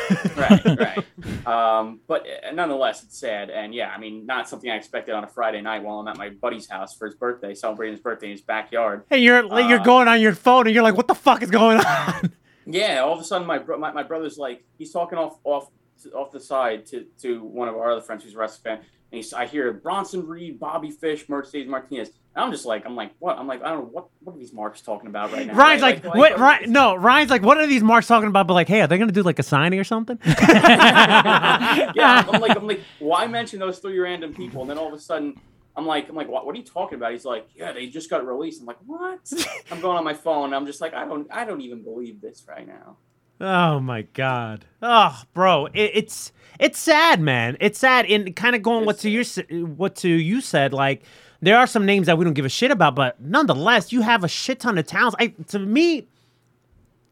right, 0.36 0.64
right. 0.78 1.46
Um, 1.46 2.00
but 2.06 2.26
uh, 2.26 2.52
nonetheless, 2.52 3.02
it's 3.02 3.18
sad. 3.18 3.50
And 3.50 3.74
yeah, 3.74 3.90
I 3.90 3.98
mean, 3.98 4.26
not 4.26 4.48
something 4.48 4.70
I 4.70 4.76
expected 4.76 5.14
on 5.14 5.24
a 5.24 5.28
Friday 5.28 5.60
night 5.60 5.82
while 5.82 5.98
I'm 6.00 6.08
at 6.08 6.16
my 6.16 6.30
buddy's 6.30 6.68
house 6.68 6.94
for 6.94 7.06
his 7.06 7.14
birthday, 7.14 7.54
celebrating 7.54 7.94
his 7.94 8.00
birthday 8.02 8.26
in 8.26 8.32
his 8.32 8.40
backyard. 8.42 9.04
And 9.10 9.22
you're 9.22 9.42
like 9.42 9.68
you're 9.68 9.80
Uh, 9.80 9.84
going 9.84 10.08
on 10.08 10.20
your 10.20 10.34
phone 10.34 10.66
and 10.66 10.74
you're 10.74 10.84
like, 10.84 10.96
what 10.96 11.08
the 11.08 11.14
fuck 11.14 11.42
is 11.42 11.50
going 11.50 11.78
on? 11.78 12.32
Yeah, 12.64 13.00
all 13.00 13.14
of 13.14 13.20
a 13.20 13.24
sudden, 13.24 13.46
my 13.46 13.58
bro- 13.58 13.78
my, 13.78 13.92
my 13.92 14.04
brother's 14.04 14.38
like, 14.38 14.64
he's 14.78 14.92
talking 14.92 15.18
off 15.18 15.38
off 15.44 15.68
to, 16.02 16.10
off 16.12 16.32
the 16.32 16.40
side 16.40 16.86
to, 16.86 17.06
to 17.20 17.42
one 17.42 17.68
of 17.68 17.76
our 17.76 17.92
other 17.92 18.00
friends 18.00 18.24
who's 18.24 18.34
a 18.34 18.38
wrestling 18.38 18.78
fan, 18.78 18.84
and 19.12 19.16
he's, 19.16 19.32
I 19.32 19.46
hear 19.46 19.72
Bronson 19.72 20.26
Reed, 20.26 20.58
Bobby 20.58 20.90
Fish, 20.90 21.28
Mercedes 21.28 21.68
Martinez. 21.68 22.10
And 22.34 22.44
I'm 22.44 22.50
just 22.50 22.64
like, 22.64 22.86
I'm 22.86 22.96
like, 22.96 23.12
what? 23.18 23.38
I'm 23.38 23.46
like, 23.46 23.62
I 23.62 23.68
don't 23.68 23.80
know 23.80 23.88
what 23.90 24.06
what 24.20 24.36
are 24.36 24.38
these 24.38 24.54
marks 24.54 24.80
talking 24.80 25.08
about 25.08 25.32
right 25.32 25.46
now? 25.46 25.54
Ryan's 25.54 25.82
right? 25.82 26.02
like, 26.02 26.14
what? 26.14 26.38
Ryan, 26.38 26.72
no, 26.72 26.94
Ryan's 26.94 27.30
like, 27.30 27.42
what 27.42 27.58
are 27.58 27.66
these 27.66 27.82
marks 27.82 28.06
talking 28.06 28.28
about? 28.28 28.46
But 28.46 28.54
like, 28.54 28.68
hey, 28.68 28.80
are 28.80 28.86
they 28.86 28.96
gonna 28.96 29.12
do 29.12 29.22
like 29.22 29.38
a 29.38 29.42
signing 29.42 29.78
or 29.78 29.84
something? 29.84 30.18
yeah, 30.24 31.92
I'm 32.26 32.40
like, 32.40 32.56
I'm 32.56 32.66
like, 32.66 32.80
why 33.00 33.26
mention 33.26 33.60
those 33.60 33.80
three 33.80 33.98
random 33.98 34.32
people? 34.32 34.62
And 34.62 34.70
then 34.70 34.78
all 34.78 34.88
of 34.88 34.94
a 34.94 34.98
sudden, 34.98 35.38
I'm 35.76 35.86
like, 35.86 36.08
I'm 36.08 36.14
like, 36.14 36.28
what, 36.28 36.44
what 36.44 36.54
are 36.54 36.58
you 36.58 36.64
talking 36.64 36.96
about? 36.96 37.12
He's 37.12 37.24
like, 37.24 37.48
yeah, 37.54 37.72
they 37.72 37.86
just 37.86 38.10
got 38.10 38.26
released. 38.26 38.60
I'm 38.60 38.66
like, 38.66 38.78
what? 38.86 39.20
I'm 39.70 39.80
going 39.80 39.96
on 39.96 40.04
my 40.04 40.14
phone. 40.14 40.46
And 40.46 40.54
I'm 40.54 40.66
just 40.66 40.80
like, 40.80 40.94
I 40.94 41.04
don't, 41.04 41.26
I 41.30 41.44
don't 41.44 41.62
even 41.62 41.82
believe 41.82 42.20
this 42.20 42.44
right 42.48 42.66
now. 42.66 42.96
Oh 43.42 43.80
my 43.80 44.02
god. 44.02 44.64
Oh, 44.80 45.20
bro, 45.34 45.66
it, 45.66 45.90
it's 45.94 46.32
it's 46.60 46.78
sad, 46.78 47.20
man. 47.20 47.56
It's 47.58 47.76
sad. 47.80 48.06
And 48.06 48.34
kind 48.36 48.54
of 48.54 48.62
going 48.62 48.86
what 48.86 49.00
to 49.00 49.10
you 49.10 49.24
what 49.64 49.96
to 49.96 50.08
you 50.08 50.40
said, 50.40 50.72
like 50.72 51.02
there 51.40 51.58
are 51.58 51.66
some 51.66 51.84
names 51.84 52.06
that 52.06 52.16
we 52.16 52.24
don't 52.24 52.34
give 52.34 52.44
a 52.44 52.48
shit 52.48 52.70
about, 52.70 52.94
but 52.94 53.20
nonetheless, 53.20 53.90
you 53.90 54.00
have 54.02 54.22
a 54.22 54.28
shit 54.28 54.60
ton 54.60 54.78
of 54.78 54.86
talents. 54.86 55.16
I 55.18 55.34
to 55.48 55.58
me, 55.58 56.06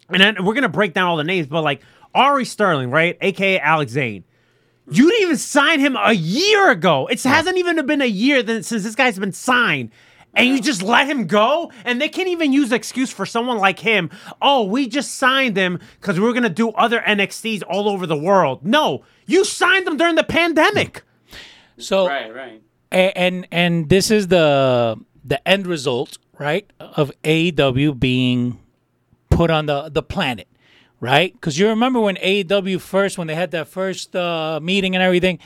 and 0.09 0.23
then 0.23 0.45
we're 0.45 0.55
gonna 0.55 0.69
break 0.69 0.95
down 0.95 1.09
all 1.09 1.17
the 1.17 1.25
names, 1.25 1.49
but 1.49 1.65
like 1.65 1.83
Ari 2.15 2.45
Sterling, 2.45 2.93
right, 2.93 3.19
aka 3.21 3.59
Alex 3.59 3.91
Zane. 3.91 4.23
You 4.89 5.11
didn't 5.11 5.23
even 5.23 5.37
sign 5.37 5.81
him 5.81 5.97
a 5.97 6.13
year 6.13 6.71
ago. 6.71 7.09
It 7.09 7.23
hasn't 7.23 7.59
even 7.59 7.85
been 7.87 8.03
a 8.03 8.07
year 8.07 8.45
since 8.47 8.71
this 8.71 8.95
guy's 8.95 9.19
been 9.19 9.33
signed. 9.33 9.91
And 10.35 10.47
you 10.49 10.61
just 10.61 10.83
let 10.83 11.09
him 11.09 11.27
go? 11.27 11.73
And 11.85 12.01
they 12.01 12.09
can't 12.09 12.29
even 12.29 12.53
use 12.53 12.69
the 12.69 12.77
excuse 12.77 13.11
for 13.11 13.27
someone 13.27 13.59
like 13.59 13.81
him. 13.81 14.11
Oh, 14.41 14.63
we 14.65 14.87
just 14.87 15.17
signed 15.17 15.57
him 15.57 15.81
because 16.01 16.21
we 16.21 16.27
are 16.29 16.33
going 16.33 16.45
to 16.45 16.49
do 16.49 16.71
other 16.71 17.01
NXTs 17.01 17.63
all 17.69 17.89
over 17.89 18.07
the 18.07 18.17
world. 18.17 18.65
No, 18.65 19.03
you 19.27 19.45
signed 19.45 19.87
them 19.87 19.97
during 19.97 20.15
the 20.15 20.23
pandemic. 20.25 21.03
So 21.79 22.07
Right, 22.07 22.33
right. 22.35 22.63
A- 22.93 23.17
and 23.19 23.47
and 23.51 23.89
this 23.89 24.11
is 24.11 24.29
the 24.29 24.97
the 25.25 25.47
end 25.49 25.67
result, 25.67 26.19
right, 26.39 26.71
of 26.79 27.11
AEW 27.25 27.99
being 27.99 28.59
put 29.31 29.51
on 29.51 29.67
the 29.67 29.89
the 29.89 30.03
planet, 30.03 30.47
right? 31.01 31.33
Because 31.33 31.59
you 31.59 31.69
remember 31.69 32.01
when 32.01 32.17
AEW 32.17 32.81
first, 32.81 33.19
when 33.19 33.27
they 33.27 33.35
had 33.35 33.51
that 33.53 33.69
first 33.69 34.15
uh, 34.15 34.61
meeting 34.63 34.95
and 34.95 35.03
everything, 35.03 35.39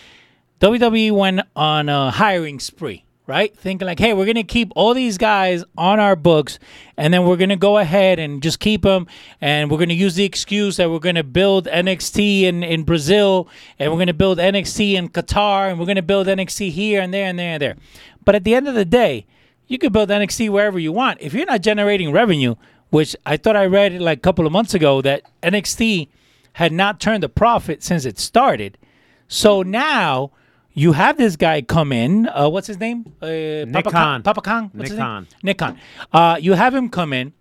WWE 0.60 1.12
went 1.12 1.40
on 1.54 1.88
a 1.88 2.10
hiring 2.10 2.58
spree, 2.58 3.03
right? 3.26 3.56
Thinking 3.56 3.86
like, 3.86 3.98
hey, 3.98 4.12
we're 4.12 4.26
gonna 4.26 4.44
keep 4.44 4.72
all 4.76 4.94
these 4.94 5.16
guys 5.16 5.64
on 5.78 5.98
our 5.98 6.16
books, 6.16 6.58
and 6.96 7.12
then 7.12 7.24
we're 7.24 7.36
gonna 7.36 7.56
go 7.56 7.78
ahead 7.78 8.18
and 8.18 8.42
just 8.42 8.60
keep 8.60 8.82
them, 8.82 9.06
and 9.40 9.70
we're 9.70 9.78
gonna 9.78 9.94
use 9.94 10.14
the 10.14 10.24
excuse 10.24 10.76
that 10.76 10.90
we're 10.90 10.98
gonna 10.98 11.24
build 11.24 11.66
NXT 11.66 12.42
in 12.42 12.62
in 12.62 12.82
Brazil, 12.82 13.48
and 13.78 13.90
we're 13.90 13.98
gonna 13.98 14.12
build 14.12 14.38
NXT 14.38 14.94
in 14.94 15.08
Qatar, 15.08 15.70
and 15.70 15.78
we're 15.78 15.86
gonna 15.86 16.02
build 16.02 16.26
NXT 16.26 16.70
here 16.70 17.00
and 17.00 17.14
there 17.14 17.26
and 17.26 17.38
there 17.38 17.54
and 17.54 17.62
there. 17.62 17.76
But 18.24 18.34
at 18.34 18.44
the 18.44 18.54
end 18.54 18.68
of 18.68 18.74
the 18.74 18.84
day, 18.84 19.26
you 19.66 19.78
can 19.78 19.92
build 19.92 20.10
NXT 20.10 20.50
wherever 20.50 20.78
you 20.78 20.92
want. 20.92 21.20
If 21.20 21.32
you're 21.32 21.46
not 21.46 21.62
generating 21.62 22.12
revenue, 22.12 22.54
which 22.90 23.16
I 23.24 23.36
thought 23.36 23.56
I 23.56 23.66
read 23.66 24.00
like 24.00 24.18
a 24.18 24.20
couple 24.20 24.46
of 24.46 24.52
months 24.52 24.74
ago 24.74 25.00
that 25.02 25.22
NXT 25.42 26.08
had 26.54 26.72
not 26.72 27.00
turned 27.00 27.24
a 27.24 27.28
profit 27.28 27.82
since 27.82 28.04
it 28.04 28.18
started. 28.18 28.78
So 29.26 29.62
now 29.62 30.30
you 30.74 30.92
have 30.92 31.16
this 31.16 31.36
guy 31.36 31.62
come 31.62 31.92
in. 31.92 32.28
Uh, 32.28 32.48
what's 32.48 32.66
his 32.66 32.78
name? 32.78 33.12
Uh, 33.22 33.26
Nick 33.26 33.86
Khan. 33.86 34.22
Papa 34.22 34.40
Khan. 34.42 34.70
What's 34.74 34.90
Nick? 34.90 34.98
Khan. 34.98 35.26
Nick 35.42 35.58
Khan. 35.58 35.78
Uh, 36.12 36.36
you 36.40 36.52
have 36.54 36.74
him 36.74 36.88
come 36.88 37.12
in. 37.12 37.32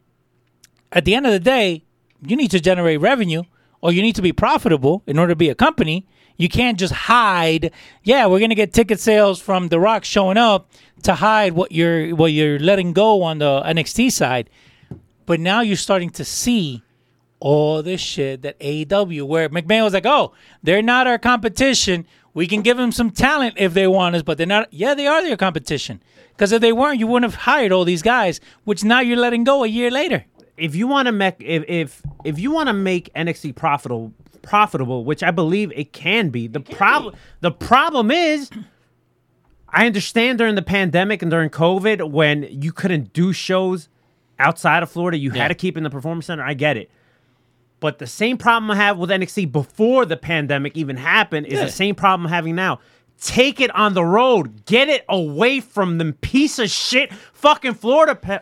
At 0.91 1.05
the 1.05 1.15
end 1.15 1.25
of 1.25 1.31
the 1.31 1.39
day, 1.39 1.83
you 2.25 2.35
need 2.35 2.51
to 2.51 2.59
generate 2.59 3.01
revenue 3.01 3.43
or 3.81 3.91
you 3.91 4.01
need 4.01 4.15
to 4.15 4.21
be 4.21 4.31
profitable 4.31 5.03
in 5.07 5.17
order 5.17 5.31
to 5.31 5.35
be 5.35 5.49
a 5.49 5.55
company. 5.55 6.05
You 6.37 6.47
can't 6.47 6.79
just 6.79 6.93
hide. 6.93 7.71
Yeah, 8.03 8.27
we're 8.27 8.39
gonna 8.39 8.55
get 8.55 8.71
ticket 8.73 8.99
sales 8.99 9.41
from 9.41 9.69
The 9.69 9.79
Rock 9.79 10.05
showing 10.05 10.37
up 10.37 10.69
to 11.03 11.15
hide 11.15 11.53
what 11.53 11.71
you're 11.71 12.15
what 12.15 12.31
you're 12.31 12.59
letting 12.59 12.93
go 12.93 13.23
on 13.23 13.39
the 13.39 13.61
NXT 13.65 14.11
side. 14.11 14.49
But 15.25 15.39
now 15.39 15.61
you're 15.61 15.75
starting 15.75 16.09
to 16.11 16.25
see 16.25 16.83
all 17.39 17.83
this 17.83 17.99
shit 17.99 18.41
that 18.43 18.57
AEW, 18.59 19.27
where 19.27 19.49
McMahon 19.49 19.83
was 19.83 19.93
like, 19.93 20.05
oh, 20.05 20.33
they're 20.63 20.81
not 20.81 21.07
our 21.07 21.17
competition. 21.17 22.07
We 22.33 22.47
can 22.47 22.61
give 22.61 22.77
them 22.77 22.91
some 22.91 23.11
talent 23.11 23.55
if 23.57 23.73
they 23.73 23.87
want 23.87 24.15
us, 24.15 24.23
but 24.23 24.37
they're 24.37 24.47
not. 24.47 24.71
Yeah, 24.73 24.93
they 24.95 25.05
are 25.07 25.21
their 25.21 25.37
competition. 25.37 26.01
Because 26.31 26.51
if 26.51 26.61
they 26.61 26.73
weren't, 26.73 26.99
you 26.99 27.05
wouldn't 27.05 27.31
have 27.31 27.41
hired 27.43 27.71
all 27.71 27.85
these 27.85 28.01
guys, 28.01 28.39
which 28.63 28.83
now 28.83 29.01
you're 29.01 29.17
letting 29.17 29.43
go 29.43 29.63
a 29.63 29.67
year 29.67 29.91
later. 29.91 30.25
if 30.57 30.75
you 30.75 30.85
want 30.87 31.07
to 31.07 31.11
make 31.11 31.35
if 31.39 31.63
if 31.67 32.01
if 32.23 32.39
you 32.39 32.51
want 32.51 32.67
to 32.67 32.73
make 32.73 33.11
NXT 33.15 33.55
profitable 33.55 34.13
profitable, 34.41 35.03
which 35.05 35.23
I 35.23 35.31
believe 35.31 35.71
it 35.75 35.93
can 35.93 36.29
be, 36.29 36.47
the 36.47 36.59
problem 36.59 37.15
the 37.41 37.51
problem 37.51 38.11
is 38.11 38.49
I 39.69 39.85
understand 39.87 40.37
during 40.37 40.55
the 40.55 40.61
pandemic 40.61 41.21
and 41.21 41.31
during 41.31 41.49
COVID 41.49 42.11
when 42.11 42.43
you 42.49 42.71
couldn't 42.71 43.13
do 43.13 43.33
shows 43.33 43.89
outside 44.39 44.83
of 44.83 44.89
Florida, 44.91 45.17
you 45.17 45.31
Yeah. 45.33 45.43
had 45.43 45.47
to 45.49 45.55
keep 45.55 45.77
in 45.77 45.83
the 45.83 45.89
performance 45.89 46.25
center. 46.27 46.43
I 46.43 46.53
get 46.53 46.77
it. 46.77 46.91
But 47.83 47.99
the 47.99 48.07
same 48.07 48.37
problem 48.37 48.71
I 48.71 48.77
have 48.77 48.97
with 48.97 49.09
NXT 49.09 49.51
before 49.51 50.05
the 50.05 50.15
pandemic 50.15 50.77
even 50.77 50.95
happened 50.95 51.47
is 51.47 51.59
Yeah. 51.59 51.65
the 51.65 51.71
same 51.71 51.95
problem 51.95 52.27
I'm 52.27 52.31
having 52.31 52.55
now. 52.55 52.79
Take 53.21 53.59
it 53.59 53.69
on 53.75 53.93
the 53.93 54.05
road. 54.05 54.65
Get 54.65 54.87
it 54.87 55.03
away 55.09 55.59
from 55.59 55.97
them 55.97 56.13
piece 56.13 56.59
of 56.59 56.69
shit 56.69 57.11
fucking 57.33 57.73
Florida 57.73 58.15
pe- 58.15 58.39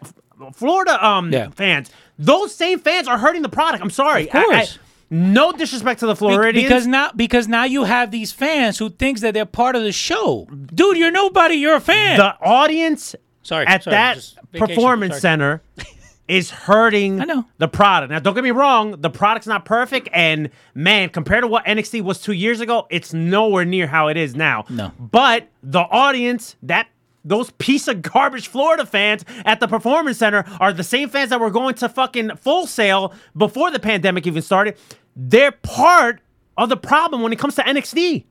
Florida 0.53 1.03
um 1.03 1.33
Yeah. 1.33 1.49
fans. 1.55 1.89
Those 2.19 2.53
same 2.53 2.77
fans 2.77 3.07
are 3.07 3.17
hurting 3.17 3.41
the 3.41 3.49
product. 3.49 3.81
I'm 3.83 3.89
sorry. 3.89 4.29
Of 4.29 4.43
course. 4.45 4.77
no 5.09 5.51
disrespect 5.51 6.01
to 6.01 6.05
the 6.05 6.15
Floridians. 6.15 6.63
because 6.69 6.85
now 6.85 7.09
because 7.15 7.47
now 7.47 7.63
you 7.63 7.83
have 7.85 8.11
these 8.11 8.31
fans 8.31 8.77
who 8.77 8.91
thinks 8.91 9.21
that 9.21 9.33
they're 9.33 9.45
part 9.47 9.75
of 9.75 9.81
the 9.81 9.91
show. 9.91 10.47
Dude, 10.73 10.97
you're 10.97 11.09
nobody. 11.09 11.55
You're 11.55 11.77
a 11.77 11.81
fan. 11.81 12.17
the 12.17 12.35
audience 12.41 13.15
Sorry, 13.41 13.65
at 13.65 13.83
sorry, 13.83 13.95
that 13.95 14.33
performance 14.53 15.13
sorry. 15.13 15.21
center 15.21 15.61
is 16.31 16.49
hurting 16.49 17.19
I 17.19 17.25
know. 17.25 17.45
the 17.57 17.67
product. 17.67 18.09
Now, 18.11 18.19
don't 18.19 18.33
get 18.33 18.43
me 18.43 18.51
wrong, 18.51 18.99
the 19.01 19.09
product's 19.09 19.47
not 19.47 19.65
perfect, 19.65 20.07
and 20.13 20.49
man, 20.73 21.09
compared 21.09 21.43
to 21.43 21.47
what 21.47 21.65
NXT 21.65 22.01
was 22.03 22.21
two 22.21 22.31
years 22.31 22.61
ago, 22.61 22.87
it's 22.89 23.13
nowhere 23.13 23.65
near 23.65 23.85
how 23.85 24.07
it 24.07 24.15
is 24.17 24.33
now. 24.35 24.63
No. 24.69 24.91
but 24.97 25.47
the 25.61 25.81
audience 25.81 26.55
that. 26.63 26.87
Those 27.23 27.51
piece 27.59 27.87
of 27.87 28.01
garbage 28.01 28.47
Florida 28.47 28.83
fans 28.83 29.23
at 29.45 29.59
the 29.59 29.67
performance 29.67 30.17
center 30.17 30.43
are 30.59 30.73
the 30.73 30.83
same 30.83 31.07
fans 31.07 31.29
that 31.29 31.39
were 31.39 31.51
going 31.51 31.75
to 31.75 31.87
fucking 31.87 32.35
Full 32.37 32.65
Sail 32.65 33.13
before 33.37 33.69
the 33.69 33.77
pandemic 33.77 34.25
even 34.25 34.41
started. 34.41 34.75
They're 35.15 35.51
part 35.51 36.19
of 36.57 36.69
the 36.69 36.77
problem 36.77 37.21
when 37.21 37.31
it 37.31 37.37
comes 37.37 37.53
to 37.57 37.61
NXT. 37.61 38.25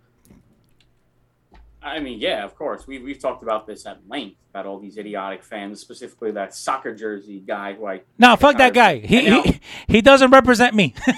I 1.83 1.99
mean, 1.99 2.19
yeah, 2.21 2.45
of 2.45 2.55
course. 2.57 2.87
We 2.87 2.99
we've 2.99 3.19
talked 3.19 3.43
about 3.43 3.67
this 3.67 3.87
at 3.87 4.01
length 4.09 4.37
about 4.51 4.67
all 4.67 4.79
these 4.79 4.99
idiotic 4.99 5.43
fans, 5.43 5.81
specifically 5.81 6.31
that 6.33 6.55
soccer 6.55 6.95
jersey 6.95 7.41
guy 7.41 7.73
who 7.73 7.87
I. 7.87 8.03
no, 8.19 8.37
fuck 8.37 8.59
that 8.59 8.75
guy. 8.75 8.99
He, 8.99 9.21
he 9.43 9.61
he 9.89 10.01
doesn't 10.03 10.31
represent 10.31 10.75
me. 10.75 10.95
fuck 11.07 11.15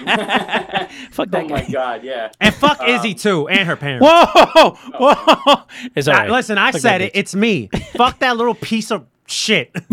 that 0.00 0.88
oh 1.20 1.28
guy. 1.30 1.40
Oh 1.44 1.48
my 1.48 1.68
god, 1.70 2.04
yeah. 2.04 2.30
And 2.40 2.54
fuck 2.54 2.80
Um, 2.80 2.88
Izzy 2.88 3.14
too, 3.14 3.48
and 3.48 3.68
her 3.68 3.76
parents. 3.76 4.02
Whoa, 4.06 4.76
whoa! 4.98 5.62
It's 5.94 6.08
all 6.08 6.14
I- 6.14 6.18
right. 6.20 6.30
listen, 6.30 6.56
I 6.58 6.72
Fuck 6.72 6.80
said 6.80 7.00
it. 7.02 7.12
bitch. 7.12 7.18
It's 7.18 7.34
me. 7.34 7.68
Fuck 7.96 8.20
that 8.20 8.36
little 8.36 8.54
piece 8.54 8.90
of 8.90 9.06
shit. 9.26 9.74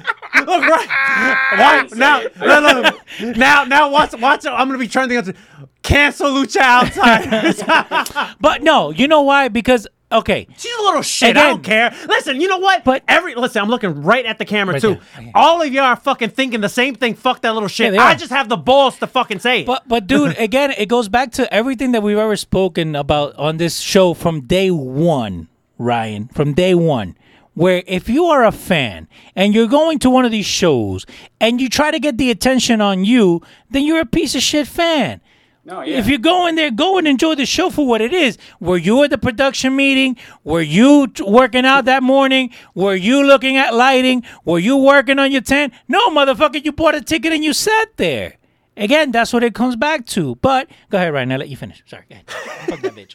Look 0.46 0.62
right. 0.62 0.88
Why, 1.56 1.88
now, 1.96 2.22
no, 2.38 2.60
no, 2.60 2.80
no. 3.20 3.32
now, 3.32 3.64
now, 3.64 3.90
watch, 3.90 4.12
watch. 4.18 4.44
it. 4.44 4.48
I'm 4.50 4.68
gonna 4.68 4.78
be 4.78 4.88
trending. 4.88 5.18
on- 5.18 5.34
Cancel 5.82 6.30
Lucha 6.30 6.60
outside. 6.60 8.36
But 8.40 8.62
no, 8.62 8.90
you 8.90 9.08
know 9.08 9.22
why? 9.22 9.48
Because 9.48 9.86
okay, 10.12 10.46
She's 10.58 10.72
a 10.78 10.82
little 10.82 11.02
shit. 11.02 11.36
I 11.36 11.48
don't 11.48 11.62
care. 11.62 11.94
Listen, 12.06 12.40
you 12.40 12.48
know 12.48 12.58
what? 12.58 12.84
But- 12.84 13.02
every 13.08 13.34
listen, 13.34 13.62
I'm 13.62 13.68
looking 13.70 14.02
right 14.02 14.24
at 14.26 14.38
the 14.38 14.44
camera 14.44 14.74
Right 14.74 14.82
too. 14.82 14.98
there. 15.16 15.30
All 15.34 15.62
of 15.62 15.72
you 15.72 15.80
are 15.80 15.96
fucking 15.96 16.30
thinking 16.30 16.60
the 16.60 16.68
same 16.68 16.94
thing. 16.96 17.14
Fuck 17.14 17.40
that 17.42 17.54
little 17.54 17.68
shit. 17.68 17.94
Yeah, 17.94 18.02
I 18.02 18.14
just 18.14 18.30
have 18.30 18.48
the 18.48 18.56
balls 18.58 18.98
to 18.98 19.06
fucking 19.06 19.38
say 19.38 19.60
it. 19.60 19.66
But 19.66 19.88
but 19.88 20.06
dude, 20.06 20.36
again, 20.38 20.72
it 20.76 20.86
goes 20.86 21.08
back 21.08 21.32
to 21.32 21.52
everything 21.52 21.92
that 21.92 22.02
we've 22.02 22.18
ever 22.18 22.36
spoken 22.36 22.94
about 22.94 23.34
on 23.36 23.56
this 23.56 23.80
show 23.80 24.12
from 24.14 24.42
day 24.42 24.70
one, 24.70 25.48
Ryan. 25.78 26.28
From 26.28 26.52
day 26.54 26.74
one. 26.74 27.16
Where 27.54 27.82
if 27.86 28.08
you 28.08 28.26
are 28.26 28.44
a 28.44 28.52
fan 28.52 29.08
and 29.34 29.54
you're 29.54 29.66
going 29.66 29.98
to 30.00 30.10
one 30.10 30.24
of 30.24 30.30
these 30.30 30.46
shows 30.46 31.04
and 31.40 31.60
you 31.60 31.68
try 31.68 31.90
to 31.90 31.98
get 31.98 32.16
the 32.16 32.30
attention 32.30 32.80
on 32.80 33.04
you, 33.04 33.42
then 33.70 33.84
you're 33.84 34.00
a 34.00 34.06
piece 34.06 34.34
of 34.34 34.42
shit 34.42 34.66
fan. 34.66 35.20
No, 35.64 35.82
yeah. 35.82 35.98
If 35.98 36.08
you're 36.08 36.18
going 36.18 36.54
there, 36.54 36.70
go 36.70 36.96
and 36.96 37.06
enjoy 37.06 37.34
the 37.34 37.44
show 37.44 37.68
for 37.68 37.86
what 37.86 38.00
it 38.00 38.14
is. 38.14 38.38
Were 38.60 38.78
you 38.78 39.02
at 39.04 39.10
the 39.10 39.18
production 39.18 39.76
meeting? 39.76 40.16
Were 40.42 40.62
you 40.62 41.08
t- 41.08 41.22
working 41.22 41.66
out 41.66 41.84
that 41.84 42.02
morning? 42.02 42.50
Were 42.74 42.94
you 42.94 43.24
looking 43.26 43.58
at 43.58 43.74
lighting? 43.74 44.24
Were 44.44 44.58
you 44.58 44.78
working 44.78 45.18
on 45.18 45.30
your 45.30 45.42
tent? 45.42 45.74
No, 45.86 46.08
motherfucker, 46.08 46.64
you 46.64 46.72
bought 46.72 46.94
a 46.94 47.02
ticket 47.02 47.32
and 47.34 47.44
you 47.44 47.52
sat 47.52 47.96
there. 47.98 48.39
Again, 48.80 49.10
that's 49.12 49.30
what 49.30 49.44
it 49.44 49.54
comes 49.54 49.76
back 49.76 50.06
to. 50.06 50.36
But 50.36 50.70
go 50.88 50.96
ahead, 50.96 51.12
Ryan. 51.12 51.32
I'll 51.32 51.38
let 51.38 51.50
you 51.50 51.56
finish. 51.56 51.82
Sorry. 51.86 52.04
Go 52.08 52.14
ahead. 52.14 52.30
Fuck 52.30 52.80
that 52.80 52.94
bitch. 52.94 53.14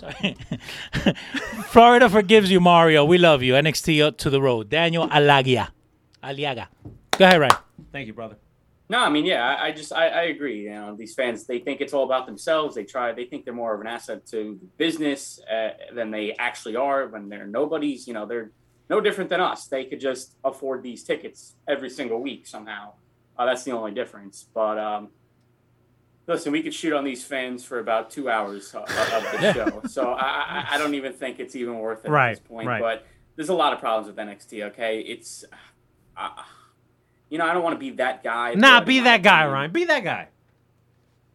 Sorry. 0.00 1.14
Florida 1.66 2.08
forgives 2.08 2.50
you, 2.50 2.58
Mario. 2.58 3.04
We 3.04 3.18
love 3.18 3.42
you. 3.42 3.52
NXT 3.52 4.16
to 4.16 4.30
the 4.30 4.40
road. 4.40 4.70
Daniel 4.70 5.06
Alagia. 5.08 5.68
Aliaga. 6.22 6.68
Go 7.18 7.26
ahead, 7.26 7.38
Ryan. 7.38 7.56
Thank 7.92 8.06
you, 8.06 8.14
brother. 8.14 8.36
No, 8.88 8.98
I 8.98 9.10
mean, 9.10 9.26
yeah, 9.26 9.46
I, 9.46 9.66
I 9.66 9.72
just 9.72 9.92
I, 9.92 10.08
I 10.08 10.22
agree. 10.24 10.62
You 10.62 10.70
know, 10.70 10.96
these 10.96 11.14
fans 11.14 11.46
they 11.46 11.58
think 11.58 11.82
it's 11.82 11.92
all 11.92 12.04
about 12.04 12.26
themselves. 12.26 12.74
They 12.74 12.84
try, 12.84 13.12
they 13.12 13.26
think 13.26 13.44
they're 13.44 13.54
more 13.54 13.74
of 13.74 13.80
an 13.82 13.86
asset 13.86 14.26
to 14.28 14.58
business 14.78 15.40
uh, 15.50 15.70
than 15.94 16.10
they 16.10 16.34
actually 16.38 16.76
are. 16.76 17.08
When 17.08 17.28
they're 17.28 17.46
nobodies, 17.46 18.06
you 18.06 18.14
know, 18.14 18.24
they're 18.24 18.52
no 18.88 19.00
different 19.00 19.30
than 19.30 19.40
us. 19.40 19.66
They 19.66 19.84
could 19.84 20.00
just 20.00 20.36
afford 20.44 20.82
these 20.82 21.02
tickets 21.02 21.56
every 21.68 21.90
single 21.90 22.20
week 22.20 22.46
somehow. 22.46 22.92
Uh, 23.36 23.46
that's 23.46 23.64
the 23.64 23.72
only 23.72 23.92
difference. 23.92 24.46
But 24.54 24.78
um, 24.78 25.08
listen, 26.26 26.52
we 26.52 26.62
could 26.62 26.74
shoot 26.74 26.92
on 26.92 27.04
these 27.04 27.24
fans 27.24 27.64
for 27.64 27.78
about 27.80 28.10
two 28.10 28.28
hours 28.30 28.74
uh, 28.74 28.80
of 28.80 29.40
the 29.40 29.52
show. 29.54 29.82
So 29.88 30.12
I, 30.12 30.66
I, 30.70 30.74
I 30.74 30.78
don't 30.78 30.94
even 30.94 31.12
think 31.12 31.40
it's 31.40 31.56
even 31.56 31.78
worth 31.78 32.04
it 32.04 32.10
Right, 32.10 32.30
at 32.30 32.36
this 32.38 32.46
point. 32.48 32.66
right. 32.68 32.80
But 32.80 33.06
there's 33.36 33.48
a 33.48 33.54
lot 33.54 33.72
of 33.72 33.80
problems 33.80 34.06
with 34.06 34.16
NXT. 34.16 34.66
Okay, 34.68 35.00
it's. 35.00 35.44
Uh, 36.16 36.28
you 37.30 37.38
know, 37.38 37.46
I 37.46 37.52
don't 37.54 37.64
want 37.64 37.74
to 37.74 37.80
be 37.80 37.90
that 37.96 38.22
guy. 38.22 38.54
Nah, 38.54 38.80
be 38.84 39.00
that 39.00 39.22
guy, 39.22 39.40
opinion, 39.40 39.52
Ryan. 39.54 39.70
Be 39.72 39.84
that 39.86 40.04
guy. 40.04 40.28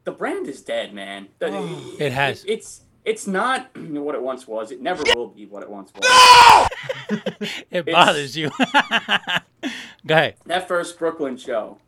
The 0.05 0.11
brand 0.11 0.47
is 0.47 0.61
dead, 0.61 0.93
man. 0.93 1.27
The- 1.39 1.95
It 1.99 2.13
has. 2.13 2.45
it's 2.47 2.81
it's 3.03 3.27
not 3.27 3.75
what 3.77 4.15
it 4.15 4.21
once 4.21 4.47
was. 4.47 4.71
It 4.71 4.81
never 4.81 5.03
will 5.15 5.27
be 5.27 5.45
what 5.45 5.61
it 5.63 5.69
once 5.69 5.91
was. 5.93 6.67
No! 7.11 7.17
It 7.71 7.85
bothers 7.87 8.37
you. 8.37 8.49
Go 10.07 10.15
ahead. 10.15 10.35
that 10.45 10.67
first 10.67 10.97
Brooklyn 10.97 11.35
show, 11.37 11.79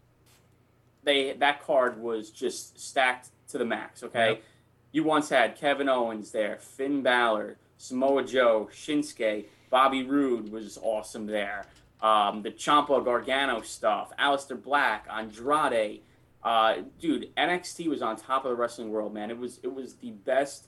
they 1.03 1.33
that 1.33 1.63
card 1.63 1.99
was 2.01 2.29
just 2.29 2.79
stacked 2.79 3.29
to 3.49 3.57
the 3.57 3.65
max. 3.65 4.03
Okay, 4.03 4.29
Yep. 4.29 4.43
you 4.91 5.03
once 5.03 5.29
had 5.29 5.55
Kevin 5.55 5.89
Owens 5.89 6.31
there, 6.31 6.57
Finn 6.57 7.01
Balor, 7.01 7.57
Samoa 7.77 8.23
Joe, 8.23 8.69
Shinsuke, 8.73 9.45
Bobby 9.69 10.03
Roode 10.03 10.51
was 10.51 10.77
awesome 10.81 11.25
there. 11.27 11.65
Um, 12.01 12.41
the 12.41 12.51
Ciampa 12.51 13.03
Gargano 13.05 13.61
stuff, 13.61 14.11
Aleister 14.19 14.61
Black, 14.61 15.05
Andrade, 15.11 16.01
uh, 16.43 16.77
dude, 16.99 17.29
NXT 17.37 17.87
was 17.87 18.01
on 18.01 18.15
top 18.15 18.43
of 18.45 18.49
the 18.49 18.55
wrestling 18.55 18.89
world, 18.89 19.13
man. 19.13 19.29
It 19.29 19.37
was 19.37 19.59
it 19.63 19.71
was 19.73 19.95
the 19.95 20.09
best 20.11 20.67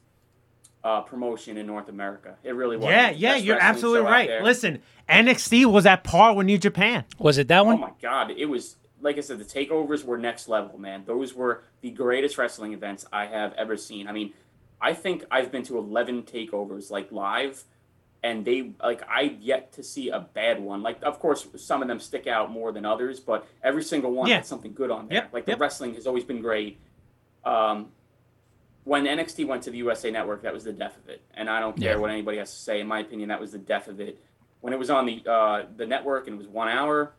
uh, 0.84 1.02
promotion 1.02 1.58
in 1.58 1.66
North 1.66 1.88
America. 1.90 2.36
It 2.44 2.56
really 2.56 2.78
was. 2.78 2.88
Yeah, 2.88 3.08
It 3.08 3.12
was 3.12 3.16
the 3.18 3.22
yeah, 3.22 3.34
best 3.34 3.44
you're 3.46 3.60
absolutely 3.60 4.02
right. 4.12 4.44
Listen, 4.44 4.80
NXT 5.10 5.66
was 5.66 5.86
at 5.86 6.04
par 6.04 6.36
with 6.36 6.46
New 6.46 6.58
Japan. 6.58 7.06
Was 7.18 7.38
it 7.38 7.48
that 7.48 7.60
Oh 7.60 7.64
one? 7.64 7.80
my 7.80 7.92
god, 8.02 8.32
it 8.32 8.46
was 8.46 8.76
like 9.04 9.18
I 9.18 9.22
said, 9.22 9.38
the 9.38 9.46
takeovers 9.46 10.04
were 10.04 10.18
next 10.18 10.48
level, 10.48 10.80
man. 10.80 11.04
Those 11.06 11.34
were 11.36 11.64
the 11.82 11.92
greatest 11.92 12.38
wrestling 12.38 12.74
events 12.74 13.06
I 13.14 13.26
have 13.28 13.54
ever 13.54 13.78
seen. 13.78 14.08
I 14.08 14.12
mean, 14.14 14.34
I 14.82 14.94
think 14.94 15.26
I've 15.30 15.52
been 15.52 15.64
to 15.64 15.78
eleven 15.78 16.24
takeovers 16.24 16.90
like 16.90 17.12
live, 17.12 17.64
and 18.24 18.44
they 18.46 18.72
like 18.82 19.02
I've 19.10 19.40
yet 19.42 19.72
to 19.74 19.84
see 19.84 20.10
a 20.10 20.20
bad 20.20 20.60
one. 20.62 20.82
Like, 20.82 21.00
of 21.04 21.20
course, 21.20 21.48
some 21.58 21.82
of 21.82 21.88
them 21.88 22.00
stick 22.00 22.26
out 22.28 22.52
more 22.52 22.72
than 22.72 22.86
others, 22.86 23.20
but 23.20 23.46
every 23.64 23.84
single 23.84 24.12
one 24.12 24.28
Yeah. 24.28 24.36
had 24.38 24.46
something 24.46 24.74
good 24.74 24.90
on 24.92 25.08
there. 25.08 25.16
Yep, 25.24 25.34
Like 25.34 25.46
the 25.46 25.52
yep. 25.52 25.60
wrestling 25.60 25.94
has 25.96 26.08
always 26.08 26.24
been 26.24 26.42
great. 26.42 26.80
Um, 27.46 27.92
when 28.86 29.06
NXT 29.06 29.46
went 29.48 29.64
to 29.64 29.72
the 29.72 29.78
USA 29.78 30.12
Network, 30.12 30.42
that 30.42 30.54
was 30.54 30.64
the 30.66 30.74
death 30.74 30.98
of 30.98 31.08
it, 31.10 31.22
and 31.34 31.50
I 31.50 31.60
don't 31.60 31.78
care 31.80 31.92
Yeah. 31.94 31.98
what 32.00 32.10
anybody 32.12 32.38
has 32.38 32.52
to 32.52 32.58
say. 32.60 32.80
In 32.82 32.88
my 32.88 33.00
opinion, 33.00 33.30
that 33.30 33.40
was 33.40 33.52
the 33.54 33.58
death 33.58 33.88
of 33.88 34.00
it. 34.02 34.20
When 34.62 34.74
it 34.74 34.80
was 34.80 34.90
on 34.90 35.06
the 35.06 35.24
uh, 35.26 35.66
the 35.76 35.86
network 35.86 36.28
and 36.28 36.36
it 36.36 36.38
was 36.38 36.48
one 36.48 36.68
hour, 36.70 37.14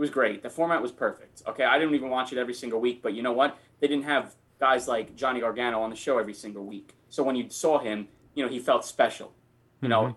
it 0.00 0.04
was 0.04 0.08
great. 0.10 0.42
The 0.42 0.48
format 0.48 0.80
was 0.80 0.92
perfect. 0.92 1.42
Okay, 1.46 1.62
I 1.62 1.78
didn't 1.78 1.94
even 1.94 2.08
watch 2.08 2.32
it 2.32 2.38
every 2.38 2.54
single 2.54 2.80
week, 2.80 3.02
but 3.02 3.12
you 3.12 3.22
know 3.22 3.32
what? 3.32 3.58
They 3.80 3.86
didn't 3.86 4.04
have 4.04 4.34
guys 4.58 4.88
like 4.88 5.14
Johnny 5.14 5.40
Gargano 5.40 5.82
on 5.82 5.90
the 5.90 5.96
show 5.96 6.16
every 6.18 6.32
single 6.32 6.64
week. 6.64 6.94
So 7.10 7.22
when 7.22 7.36
you 7.36 7.50
saw 7.50 7.78
him, 7.78 8.08
you 8.34 8.42
know, 8.42 8.48
he 8.48 8.58
felt 8.60 8.86
special. 8.86 9.34
You 9.82 9.88
know, 9.90 10.16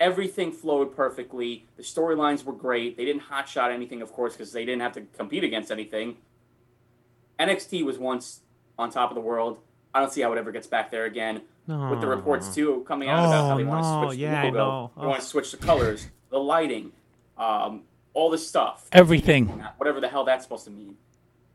everything 0.00 0.50
flowed 0.50 0.96
perfectly. 0.96 1.68
The 1.76 1.84
storylines 1.84 2.42
were 2.44 2.52
great. 2.52 2.96
They 2.96 3.04
didn't 3.04 3.22
hotshot 3.22 3.70
anything, 3.70 4.02
of 4.02 4.12
course, 4.12 4.32
because 4.32 4.50
they 4.52 4.64
didn't 4.64 4.82
have 4.82 4.94
to 4.94 5.02
compete 5.16 5.44
against 5.44 5.70
anything. 5.70 6.16
NXT 7.38 7.84
was 7.84 7.98
once 7.98 8.40
on 8.78 8.90
top 8.90 9.12
of 9.12 9.14
the 9.14 9.20
world. 9.20 9.58
I 9.94 10.00
don't 10.00 10.12
see 10.12 10.22
how 10.22 10.32
it 10.32 10.38
ever 10.38 10.50
gets 10.50 10.66
back 10.66 10.90
there 10.90 11.04
again. 11.04 11.42
With 11.66 12.00
the 12.00 12.08
reports 12.08 12.52
too 12.52 12.84
coming 12.88 13.08
out 13.08 13.26
about 13.26 13.46
how 13.48 13.54
Oh, 13.54 13.56
they 13.58 13.62
want 13.62 13.84
to 13.84 14.08
switch 14.08 14.18
yeah, 14.18 14.42
the 14.42 14.46
logo, 14.48 14.58
know. 14.58 14.90
they 15.00 15.06
want 15.06 15.20
to 15.20 15.26
switch 15.26 15.52
the 15.52 15.56
colors, 15.56 16.08
the 16.28 16.38
lighting, 16.38 16.90
um, 17.38 17.82
all 18.12 18.30
this 18.30 18.46
stuff 18.46 18.88
Everything. 18.92 19.46
whatever 19.78 20.00
the 20.00 20.08
hell 20.08 20.24
that's 20.24 20.44
supposed 20.44 20.64
to 20.64 20.70
mean. 20.70 20.96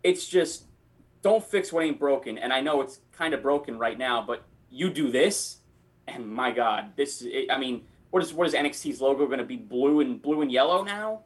It's 0.04 0.28
just 0.28 0.66
don't 1.22 1.44
fix 1.44 1.74
what 1.74 1.84
ain't 1.84 2.00
broken. 2.00 2.38
And 2.38 2.54
I 2.54 2.62
know 2.62 2.82
it's 2.82 3.00
kind 3.12 3.34
of 3.34 3.42
broken 3.42 3.78
right 3.80 3.98
now, 3.98 4.24
but 4.26 4.44
you 4.70 4.90
do 4.90 5.12
this, 5.12 5.58
and 6.08 6.28
my 6.28 6.52
God, 6.52 6.92
this. 6.96 7.22
It, 7.24 7.50
I 7.52 7.58
mean, 7.58 7.84
what 8.12 8.22
is 8.24 8.34
what 8.34 8.48
is 8.48 8.54
NXT's 8.54 9.02
logo 9.02 9.26
going 9.26 9.40
to 9.40 9.46
be? 9.46 9.56
Blue 9.58 10.02
and 10.02 10.22
blue 10.22 10.42
and 10.42 10.52
yellow 10.52 10.84
now? 10.84 11.22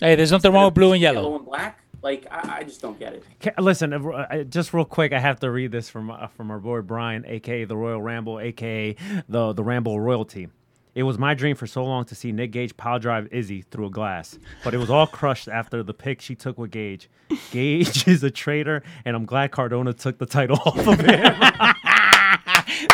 Hey, 0.00 0.14
there's 0.16 0.32
nothing 0.32 0.52
wrong 0.52 0.64
with 0.66 0.74
blue 0.74 0.92
and 0.92 1.00
Yellow 1.02 1.22
yellow. 1.22 1.36
and 1.36 1.44
black. 1.44 1.80
Like 2.02 2.26
I, 2.30 2.58
I 2.58 2.62
just 2.64 2.80
don't 2.82 2.98
get 2.98 3.14
it. 3.14 3.54
Listen, 3.58 3.92
uh, 3.92 3.98
uh, 4.08 4.42
just 4.44 4.74
real 4.74 4.84
quick, 4.84 5.12
I 5.12 5.18
have 5.20 5.40
to 5.40 5.50
read 5.50 5.72
this 5.72 5.88
from 5.88 6.10
uh, 6.10 6.26
from 6.28 6.50
our 6.50 6.58
boy 6.58 6.82
Brian, 6.82 7.24
aka 7.26 7.64
the 7.64 7.76
Royal 7.76 8.02
Ramble, 8.02 8.40
aka 8.40 8.94
the 9.28 9.52
the 9.52 9.62
Ramble 9.64 9.98
royalty. 10.00 10.48
It 10.94 11.02
was 11.02 11.18
my 11.18 11.34
dream 11.34 11.56
for 11.56 11.66
so 11.66 11.84
long 11.84 12.04
to 12.04 12.14
see 12.14 12.30
Nick 12.30 12.52
Gage 12.52 12.76
pile 12.76 13.00
drive 13.00 13.26
Izzy 13.32 13.62
through 13.62 13.86
a 13.86 13.90
glass, 13.90 14.38
but 14.62 14.74
it 14.74 14.78
was 14.78 14.90
all 14.90 15.08
crushed 15.08 15.48
after 15.48 15.82
the 15.82 15.92
pick 15.92 16.20
she 16.20 16.36
took 16.36 16.56
with 16.56 16.70
Gage. 16.70 17.10
Gage 17.50 18.06
is 18.08 18.22
a 18.22 18.30
traitor, 18.30 18.82
and 19.04 19.16
I'm 19.16 19.24
glad 19.24 19.50
Cardona 19.50 19.92
took 19.92 20.18
the 20.18 20.26
title 20.26 20.56
off 20.64 20.86
of 20.86 21.00
him. 21.00 21.34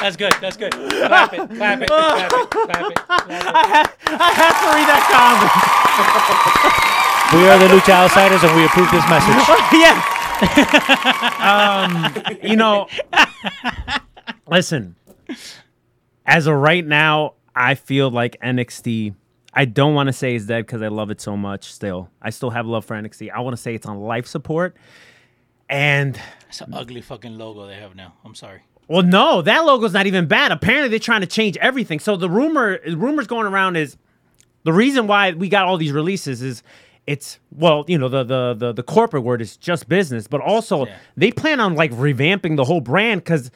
That's 0.00 0.16
good. 0.16 0.32
That's 0.40 0.56
good. 0.56 0.72
Clap 0.72 1.34
it. 1.34 1.50
Clap 1.50 1.82
it. 1.82 1.88
Clap 1.88 2.32
it. 2.32 2.48
Clap 2.48 2.90
it. 2.90 2.94
Clap 2.94 3.30
it. 3.30 3.46
I, 3.46 3.66
have, 3.66 3.96
I 4.06 4.32
have 4.32 4.56
to 4.60 4.68
read 4.72 4.88
that 4.88 5.04
comment. 5.12 6.90
We 7.32 7.48
are 7.48 7.58
the 7.58 7.68
Lucha 7.68 7.92
Outsiders, 7.92 8.42
and 8.42 8.56
we 8.56 8.64
approve 8.64 8.90
this 8.90 9.08
message. 9.08 9.36
yeah. 9.76 10.00
um, 12.32 12.38
you 12.42 12.56
know, 12.56 12.88
listen. 14.48 14.96
As 16.26 16.46
of 16.46 16.56
right 16.56 16.84
now, 16.86 17.34
I 17.54 17.74
feel 17.74 18.10
like 18.10 18.36
NXT. 18.42 19.14
I 19.52 19.64
don't 19.64 19.94
want 19.94 20.06
to 20.06 20.12
say 20.12 20.36
it's 20.36 20.46
dead 20.46 20.66
because 20.66 20.80
I 20.82 20.88
love 20.88 21.10
it 21.10 21.20
so 21.20 21.36
much. 21.36 21.72
Still, 21.72 22.08
I 22.22 22.30
still 22.30 22.50
have 22.50 22.66
love 22.66 22.84
for 22.84 22.94
NXT. 22.96 23.30
I 23.32 23.40
want 23.40 23.56
to 23.56 23.60
say 23.62 23.74
it's 23.74 23.86
on 23.86 23.98
life 24.00 24.26
support. 24.26 24.76
And 25.68 26.18
It's 26.48 26.60
an 26.60 26.74
ugly 26.74 27.00
fucking 27.00 27.36
logo 27.38 27.66
they 27.66 27.76
have 27.76 27.94
now. 27.94 28.14
I'm 28.24 28.34
sorry. 28.34 28.62
well, 28.88 29.02
no, 29.02 29.40
that 29.42 29.64
logo's 29.64 29.92
not 29.92 30.06
even 30.06 30.26
bad. 30.26 30.50
Apparently, 30.52 30.88
they're 30.88 30.98
trying 30.98 31.20
to 31.20 31.26
change 31.26 31.56
everything. 31.58 32.00
So 32.00 32.16
the 32.16 32.28
rumor, 32.30 32.80
rumors 32.88 33.26
going 33.26 33.46
around 33.46 33.76
is 33.76 33.96
the 34.64 34.72
reason 34.72 35.06
why 35.06 35.32
we 35.32 35.48
got 35.48 35.66
all 35.66 35.76
these 35.76 35.92
releases 35.92 36.42
is 36.42 36.62
it's 37.06 37.38
well, 37.52 37.84
you 37.88 37.98
know, 37.98 38.08
the 38.08 38.24
the 38.24 38.54
the, 38.54 38.72
the 38.72 38.82
corporate 38.82 39.22
word 39.24 39.40
is 39.40 39.56
just 39.56 39.88
business, 39.88 40.26
but 40.26 40.40
also 40.40 40.86
Yeah. 40.86 40.96
they 41.16 41.30
plan 41.32 41.60
on 41.60 41.74
like 41.76 41.92
revamping 41.92 42.56
the 42.56 42.64
whole 42.64 42.80
brand 42.80 43.22
because 43.24 43.50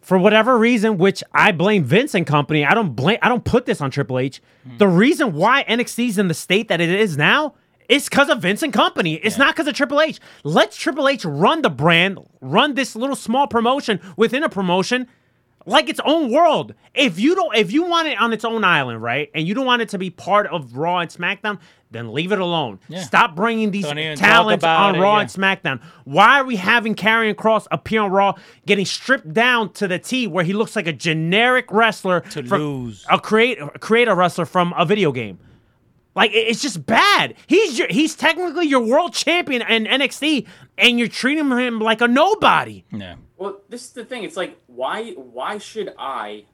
for 0.00 0.18
whatever 0.18 0.58
reason, 0.58 0.98
which 0.98 1.22
I 1.32 1.52
blame 1.52 1.84
Vince 1.84 2.14
and 2.14 2.26
company, 2.26 2.64
I 2.64 2.74
don't 2.74 2.94
blame 2.96 3.18
I 3.22 3.28
don't 3.28 3.44
put 3.44 3.66
this 3.66 3.80
on 3.80 3.90
Triple 3.90 4.18
H. 4.18 4.40
Hmm. 4.64 4.78
The 4.78 4.88
reason 4.88 5.32
why 5.34 5.64
NXT's 5.64 6.18
in 6.18 6.28
the 6.28 6.34
state 6.34 6.68
that 6.68 6.80
it 6.80 6.90
is 6.90 7.16
now 7.16 7.54
is 7.88 8.08
because 8.08 8.28
of 8.28 8.40
Vince 8.40 8.62
and 8.62 8.72
company. 8.72 9.14
It's 9.16 9.36
not 9.36 9.54
because 9.54 9.66
of 9.66 9.74
Triple 9.74 10.00
H. 10.00 10.20
Let 10.44 10.72
Triple 10.72 11.08
H 11.08 11.24
run 11.24 11.62
the 11.62 11.70
brand, 11.70 12.18
run 12.40 12.74
this 12.74 12.94
little 12.94 13.16
small 13.16 13.46
promotion 13.46 14.00
within 14.16 14.42
a 14.42 14.48
promotion 14.48 15.08
like 15.66 15.88
its 15.88 16.00
own 16.04 16.30
world. 16.32 16.74
If 16.94 17.18
you 17.20 17.34
don't, 17.34 17.54
if 17.56 17.72
you 17.72 17.84
want 17.84 18.08
it 18.08 18.18
on 18.20 18.32
its 18.32 18.44
own 18.44 18.64
island, 18.64 19.02
right, 19.02 19.30
and 19.34 19.46
you 19.46 19.54
don't 19.54 19.66
want 19.66 19.82
it 19.82 19.88
to 19.90 19.98
be 19.98 20.10
part 20.10 20.46
of 20.46 20.76
Raw 20.76 20.98
and 20.98 21.10
SmackDown, 21.10 21.58
then 21.90 22.12
leave 22.12 22.30
it 22.32 22.38
alone. 22.38 22.78
Yeah. 22.88 23.02
Stop 23.02 23.34
bringing 23.34 23.70
these 23.70 23.84
Don't 23.84 23.98
even 23.98 24.16
talk 24.16 24.26
talents 24.28 24.64
on 24.64 24.94
it, 24.96 25.00
Raw 25.00 25.16
yeah. 25.16 25.20
and 25.22 25.30
SmackDown. 25.30 25.82
Why 26.04 26.40
are 26.40 26.44
we 26.44 26.56
having 26.56 26.94
Karrion 26.94 27.34
Kross 27.34 27.66
appear 27.70 28.00
on 28.02 28.10
Raw, 28.10 28.34
getting 28.66 28.84
stripped 28.86 29.32
down 29.32 29.72
to 29.74 29.88
the 29.88 29.98
T, 29.98 30.26
where 30.26 30.44
he 30.44 30.52
looks 30.52 30.76
like 30.76 30.86
a 30.86 30.92
generic 30.92 31.66
wrestler 31.70 32.20
To 32.20 32.42
from- 32.44 32.60
lose. 32.62 33.04
a 33.10 33.18
create 33.18 33.58
create 33.80 34.08
a 34.08 34.14
wrestler 34.14 34.46
from 34.46 34.72
a 34.76 34.84
video 34.84 35.12
game? 35.12 35.38
Like 36.14 36.32
it's 36.34 36.60
just 36.60 36.84
bad. 36.86 37.34
He's 37.46 37.78
your, 37.78 37.86
he's 37.88 38.16
technically 38.16 38.66
your 38.66 38.80
world 38.80 39.12
champion 39.14 39.62
in 39.62 39.84
NXT, 39.84 40.46
and 40.78 40.98
you're 40.98 41.06
treating 41.08 41.48
him 41.50 41.78
like 41.78 42.00
a 42.00 42.08
nobody. 42.08 42.84
Yeah. 42.92 43.14
Well, 43.40 43.62
this 43.70 43.84
is 43.84 43.92
the 43.92 44.04
thing. 44.04 44.22
It's 44.24 44.36
like 44.36 44.58
why 44.66 45.12
why 45.12 45.56
should 45.56 45.94
I 45.98 46.44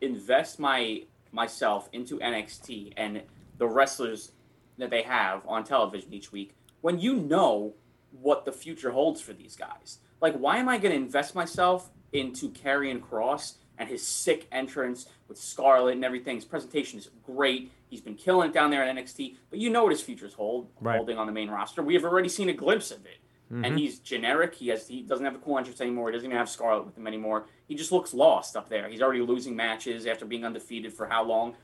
invest 0.00 0.58
my 0.58 1.02
myself 1.30 1.88
into 1.92 2.18
NXT 2.18 2.92
and 2.96 3.22
the 3.56 3.68
wrestlers 3.68 4.32
that 4.78 4.90
they 4.90 5.02
have 5.02 5.46
on 5.46 5.62
television 5.62 6.12
each 6.12 6.32
week 6.32 6.56
when 6.80 6.98
you 6.98 7.14
know 7.14 7.74
what 8.10 8.44
the 8.44 8.50
future 8.50 8.90
holds 8.90 9.20
for 9.20 9.32
these 9.32 9.54
guys? 9.54 9.98
Like, 10.20 10.34
why 10.34 10.58
am 10.58 10.68
I 10.68 10.78
going 10.78 10.90
to 10.92 10.96
invest 11.00 11.36
myself 11.36 11.90
into 12.12 12.50
Karrion 12.50 13.00
Kross 13.00 13.54
and 13.78 13.88
his 13.88 14.04
sick 14.04 14.48
entrance 14.50 15.06
with 15.28 15.38
Scarlett 15.38 15.94
and 15.94 16.04
everything? 16.04 16.34
His 16.36 16.44
presentation 16.44 16.98
is 16.98 17.10
great. 17.24 17.70
He's 17.88 18.00
been 18.00 18.14
killing 18.16 18.50
it 18.50 18.52
down 18.54 18.70
there 18.70 18.82
at 18.82 18.96
NXT, 18.96 19.36
but 19.50 19.60
you 19.60 19.70
know 19.70 19.84
what 19.84 19.92
his 19.92 20.00
future's 20.02 20.34
hold 20.34 20.68
Right. 20.80 20.96
holding 20.96 21.16
on 21.16 21.26
the 21.26 21.32
main 21.32 21.48
roster. 21.48 21.80
We 21.82 21.94
have 21.94 22.04
already 22.04 22.28
seen 22.28 22.48
a 22.48 22.52
glimpse 22.54 22.90
of 22.90 23.06
it 23.06 23.18
Mm-hmm. 23.52 23.64
and 23.64 23.78
he's 23.78 23.98
generic. 23.98 24.54
He 24.54 24.68
has 24.68 24.88
he 24.88 25.02
doesn't 25.02 25.24
have 25.24 25.34
a 25.34 25.38
cool 25.38 25.58
entrance 25.58 25.80
anymore. 25.80 26.08
He 26.08 26.14
doesn't 26.14 26.26
even 26.26 26.38
have 26.38 26.48
Scarlett 26.48 26.86
with 26.86 26.96
him 26.96 27.06
anymore. 27.06 27.46
He 27.68 27.74
just 27.74 27.92
looks 27.92 28.14
lost 28.14 28.56
up 28.56 28.68
there. 28.68 28.88
He's 28.88 29.02
already 29.02 29.20
losing 29.20 29.54
matches 29.54 30.06
after 30.06 30.24
being 30.24 30.44
undefeated 30.44 30.92
for 30.94 31.06
how 31.06 31.24
long? 31.24 31.56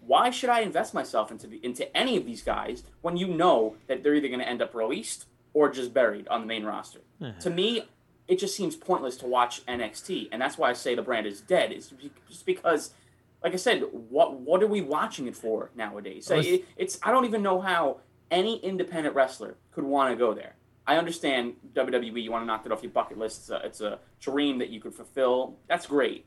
Why 0.00 0.30
should 0.30 0.50
I 0.50 0.60
invest 0.60 0.94
myself 0.94 1.30
into 1.30 1.46
the, 1.46 1.60
into 1.64 1.94
any 1.96 2.16
of 2.16 2.24
these 2.24 2.42
guys 2.42 2.82
when 3.02 3.16
you 3.16 3.28
know 3.28 3.76
that 3.86 4.02
they're 4.02 4.14
either 4.14 4.28
going 4.28 4.40
to 4.40 4.48
end 4.48 4.62
up 4.62 4.74
released 4.74 5.26
or 5.58 5.68
just 5.68 5.92
buried 5.92 6.28
on 6.28 6.40
the 6.40 6.46
main 6.46 6.64
roster. 6.64 7.00
To 7.40 7.50
me, 7.50 7.88
it 8.28 8.38
just 8.38 8.54
seems 8.54 8.76
pointless 8.76 9.16
to 9.18 9.26
watch 9.26 9.64
NXT, 9.66 10.28
and 10.30 10.40
that's 10.40 10.58
why 10.58 10.70
I 10.70 10.72
say 10.74 10.94
the 10.94 11.02
brand 11.02 11.26
is 11.26 11.40
dead. 11.40 11.72
Is 11.72 11.92
just 12.28 12.46
because, 12.46 12.92
like 13.42 13.54
I 13.54 13.56
said, 13.56 13.84
what 13.90 14.34
what 14.34 14.62
are 14.62 14.66
we 14.66 14.82
watching 14.82 15.26
it 15.26 15.34
for 15.36 15.70
nowadays? 15.74 16.26
So 16.26 16.36
Well, 16.36 16.44
it, 16.44 16.64
it's 16.76 16.98
I 17.02 17.10
don't 17.10 17.24
even 17.24 17.42
know 17.42 17.60
how 17.60 18.00
any 18.30 18.58
independent 18.58 19.14
wrestler 19.14 19.56
could 19.72 19.84
want 19.84 20.12
to 20.12 20.16
go 20.16 20.34
there. 20.34 20.54
I 20.88 20.96
understand 20.96 21.54
WWE, 21.74 22.20
you 22.22 22.32
want 22.32 22.42
to 22.42 22.46
knock 22.46 22.64
it 22.66 22.72
off 22.72 22.82
your 22.82 22.90
bucket 22.92 23.18
list. 23.18 23.38
It's 23.42 23.50
a, 23.50 23.56
it's 23.66 23.80
a 23.80 23.98
dream 24.20 24.58
that 24.58 24.70
you 24.70 24.80
could 24.80 24.94
fulfill. 24.94 25.56
That's 25.68 25.86
great. 25.86 26.24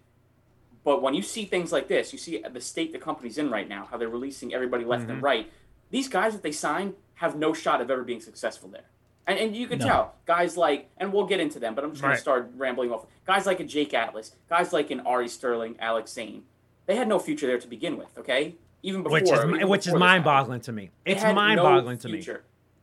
But 0.84 1.02
when 1.02 1.14
you 1.14 1.22
see 1.22 1.46
things 1.46 1.72
like 1.72 1.88
this, 1.88 2.14
you 2.14 2.20
see 2.20 2.42
the 2.50 2.62
state 2.62 2.92
the 2.94 3.00
company's 3.00 3.38
in 3.38 3.50
right 3.52 3.68
now, 3.68 3.88
how 3.90 3.98
they're 3.98 4.08
releasing 4.10 4.54
everybody 4.54 4.86
left 4.86 5.04
Mm-hmm. 5.04 5.12
and 5.12 5.24
right. 5.24 5.52
These 5.90 6.08
guys 6.08 6.34
that 6.34 6.44
they 6.44 6.52
signed 6.52 6.94
have 7.16 7.36
no 7.36 7.54
shot 7.54 7.82
of 7.82 7.92
ever 7.92 8.04
being 8.04 8.22
successful 8.22 8.70
there. 8.70 8.86
And, 9.28 9.38
and 9.38 9.56
you 9.56 9.68
can 9.68 9.80
No. 9.80 9.86
tell 9.86 10.16
guys 10.26 10.58
like, 10.58 10.90
and 10.98 11.12
we'll 11.14 11.26
get 11.28 11.40
into 11.40 11.60
them, 11.60 11.76
but 11.76 11.84
I'm 11.84 11.92
just 11.92 12.02
going 12.02 12.12
Right. 12.12 12.16
to 12.18 12.22
start 12.22 12.52
rambling 12.56 12.92
off. 12.92 13.06
Guys 13.28 13.46
like 13.46 13.60
a 13.60 13.64
Jake 13.64 13.94
Atlas, 13.94 14.36
guys 14.50 14.74
like 14.74 14.90
an 14.92 15.02
Ari 15.02 15.28
Sterling, 15.28 15.76
Alex 15.80 16.14
Zane, 16.14 16.44
they 16.88 16.96
had 16.96 17.08
no 17.08 17.20
future 17.20 17.46
there 17.48 17.60
to 17.60 17.68
begin 17.68 17.98
with. 17.98 18.18
Okay, 18.18 18.56
even 18.84 19.04
before 19.04 19.20
which 19.20 19.32
is 19.32 19.66
which 19.68 19.88
is 19.88 19.94
mind 19.94 20.24
boggling 20.24 20.62
to 20.62 20.72
me. 20.72 20.90
It's 21.06 21.24
mind 21.24 21.58
no 21.58 21.64
boggling 21.64 21.98
to 22.00 22.10
me. 22.10 22.26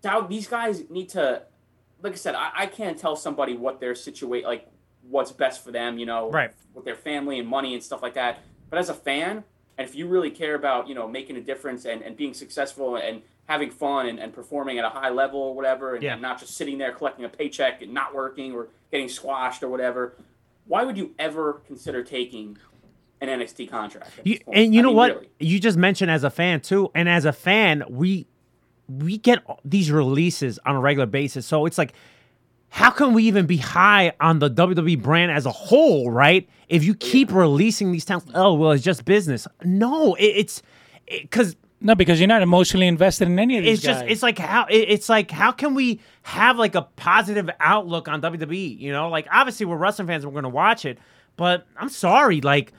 Now 0.04 0.20
these 0.20 0.46
guys 0.46 0.88
need 0.88 1.08
to, 1.10 1.42
like 2.02 2.12
I 2.12 2.16
said, 2.16 2.34
I, 2.34 2.50
I 2.54 2.66
can't 2.66 2.98
tell 2.98 3.16
somebody 3.16 3.56
what 3.56 3.80
their 3.80 3.94
situation, 3.94 4.46
like 4.48 4.68
what's 5.02 5.32
best 5.32 5.64
for 5.64 5.70
them, 5.72 5.98
you 5.98 6.06
know, 6.06 6.30
Right. 6.30 6.52
with 6.74 6.84
their 6.84 6.94
family 6.94 7.38
and 7.38 7.48
money 7.48 7.74
and 7.74 7.82
stuff 7.82 8.02
like 8.02 8.14
that. 8.14 8.40
But 8.70 8.78
as 8.78 8.88
a 8.88 8.94
fan, 8.94 9.44
and 9.78 9.88
if 9.88 9.94
you 9.94 10.06
really 10.06 10.30
care 10.30 10.54
about, 10.54 10.88
you 10.88 10.94
know, 10.94 11.08
making 11.08 11.36
a 11.36 11.40
difference 11.40 11.84
and, 11.84 12.02
and 12.02 12.16
being 12.16 12.34
successful 12.34 12.96
and 12.96 13.22
having 13.46 13.70
fun 13.70 14.06
and, 14.06 14.18
and 14.18 14.32
performing 14.32 14.78
at 14.78 14.84
a 14.84 14.90
high 14.90 15.08
level 15.08 15.40
or 15.40 15.54
whatever, 15.54 15.94
and, 15.94 16.02
Yeah. 16.02 16.12
and 16.14 16.22
not 16.22 16.38
just 16.38 16.54
sitting 16.56 16.78
there 16.78 16.92
collecting 16.92 17.24
a 17.24 17.28
paycheck 17.28 17.80
and 17.82 17.94
not 17.94 18.14
working 18.14 18.52
or 18.52 18.68
getting 18.90 19.08
squashed 19.08 19.62
or 19.62 19.68
whatever, 19.68 20.16
why 20.66 20.84
would 20.84 20.98
you 20.98 21.14
ever 21.18 21.62
consider 21.66 22.02
taking 22.02 22.58
an 23.22 23.28
NXT 23.28 23.70
contract? 23.70 24.10
You, 24.24 24.38
and 24.52 24.74
you 24.74 24.80
I 24.80 24.82
know 24.82 24.88
mean, 24.90 24.96
what? 24.96 25.14
really. 25.14 25.28
You 25.40 25.58
just 25.58 25.78
mentioned 25.78 26.10
as 26.10 26.24
a 26.24 26.30
fan 26.30 26.60
too, 26.60 26.90
and 26.94 27.08
as 27.08 27.24
a 27.24 27.32
fan, 27.32 27.84
we 27.88 28.26
we 28.88 29.18
get 29.18 29.40
these 29.64 29.90
releases 29.90 30.58
on 30.64 30.76
a 30.76 30.80
regular 30.80 31.06
basis. 31.06 31.46
So 31.46 31.66
it's 31.66 31.78
like, 31.78 31.92
how 32.70 32.90
can 32.90 33.12
we 33.12 33.24
even 33.24 33.46
be 33.46 33.56
high 33.58 34.12
on 34.20 34.38
the 34.38 34.50
WWE 34.50 35.00
brand 35.02 35.30
as 35.30 35.46
a 35.46 35.52
whole, 35.52 36.10
right? 36.10 36.48
If 36.68 36.84
you 36.84 36.94
keep 36.94 37.32
releasing 37.32 37.92
these 37.92 38.04
talents, 38.04 38.30
oh 38.34 38.54
well, 38.54 38.72
it's 38.72 38.84
just 38.84 39.04
business. 39.04 39.46
No, 39.64 40.14
it, 40.14 40.24
it's 40.24 40.62
because 41.06 41.56
No, 41.80 41.94
because 41.94 42.20
you're 42.20 42.26
not 42.28 42.42
emotionally 42.42 42.86
invested 42.86 43.28
in 43.28 43.38
any 43.38 43.56
of 43.56 43.64
these 43.64 43.78
it's 43.78 43.82
just 43.82 44.04
it's 44.06 44.22
like 44.22 44.38
how 44.38 44.66
it- 44.66 44.88
it's 44.90 45.08
like 45.08 45.30
how 45.30 45.52
can 45.52 45.74
we 45.74 46.00
have 46.22 46.58
like 46.58 46.74
a 46.74 46.82
positive 46.82 47.48
outlook 47.60 48.08
on 48.08 48.20
WWE? 48.20 48.78
You 48.78 48.92
know, 48.92 49.08
like 49.08 49.26
obviously 49.32 49.64
we're 49.64 49.76
wrestling 49.76 50.08
fans, 50.08 50.26
we're 50.26 50.32
gonna 50.32 50.48
watch 50.50 50.84
it, 50.84 50.98
but 51.36 51.66
I'm 51.76 51.88
sorry, 51.88 52.40
like 52.42 52.72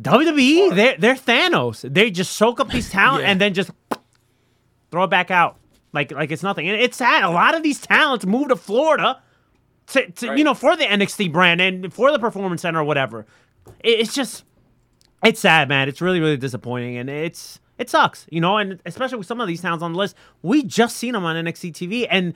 WWE, 0.00 0.74
they're 0.74 0.96
they're 0.98 1.14
Thanos. 1.14 1.82
They 1.92 2.10
just 2.10 2.32
soak 2.36 2.60
up 2.60 2.70
these 2.70 2.90
talent 2.90 3.22
Yeah. 3.24 3.30
and 3.30 3.40
then 3.40 3.52
just 3.54 3.70
throw 4.92 5.02
it 5.04 5.10
back 5.10 5.32
out 5.32 5.56
like 5.92 6.12
like 6.12 6.30
it's 6.30 6.44
nothing. 6.44 6.68
And 6.68 6.80
it's 6.80 6.96
sad. 6.96 7.24
A 7.24 7.30
lot 7.30 7.56
of 7.56 7.64
these 7.64 7.80
talents 7.80 8.24
move 8.24 8.48
to 8.48 8.56
Florida 8.56 9.20
to, 9.88 10.08
to 10.12 10.26
you 10.38 10.44
know 10.44 10.54
for 10.54 10.76
the 10.76 10.84
NXT 10.84 11.32
brand 11.32 11.60
and 11.60 11.92
for 11.92 12.12
the 12.12 12.18
Performance 12.20 12.62
Center 12.62 12.78
or 12.80 12.84
whatever. 12.84 13.26
It- 13.80 13.98
it's 14.00 14.14
just 14.14 14.44
it's 15.24 15.40
sad, 15.40 15.68
man. 15.68 15.88
It's 15.88 16.00
really, 16.00 16.20
really 16.20 16.36
disappointing, 16.36 16.96
and 16.96 17.08
it's 17.10 17.58
it 17.78 17.90
sucks, 17.90 18.26
you 18.30 18.40
know. 18.40 18.58
And 18.58 18.80
especially 18.86 19.18
with 19.18 19.26
some 19.26 19.40
of 19.40 19.48
these 19.48 19.60
towns 19.62 19.82
on 19.82 19.92
the 19.92 19.98
list, 19.98 20.14
we 20.42 20.62
just 20.62 20.96
seen 20.96 21.12
them 21.14 21.24
on 21.24 21.36
NXT 21.36 21.72
TV. 21.72 22.06
And 22.10 22.34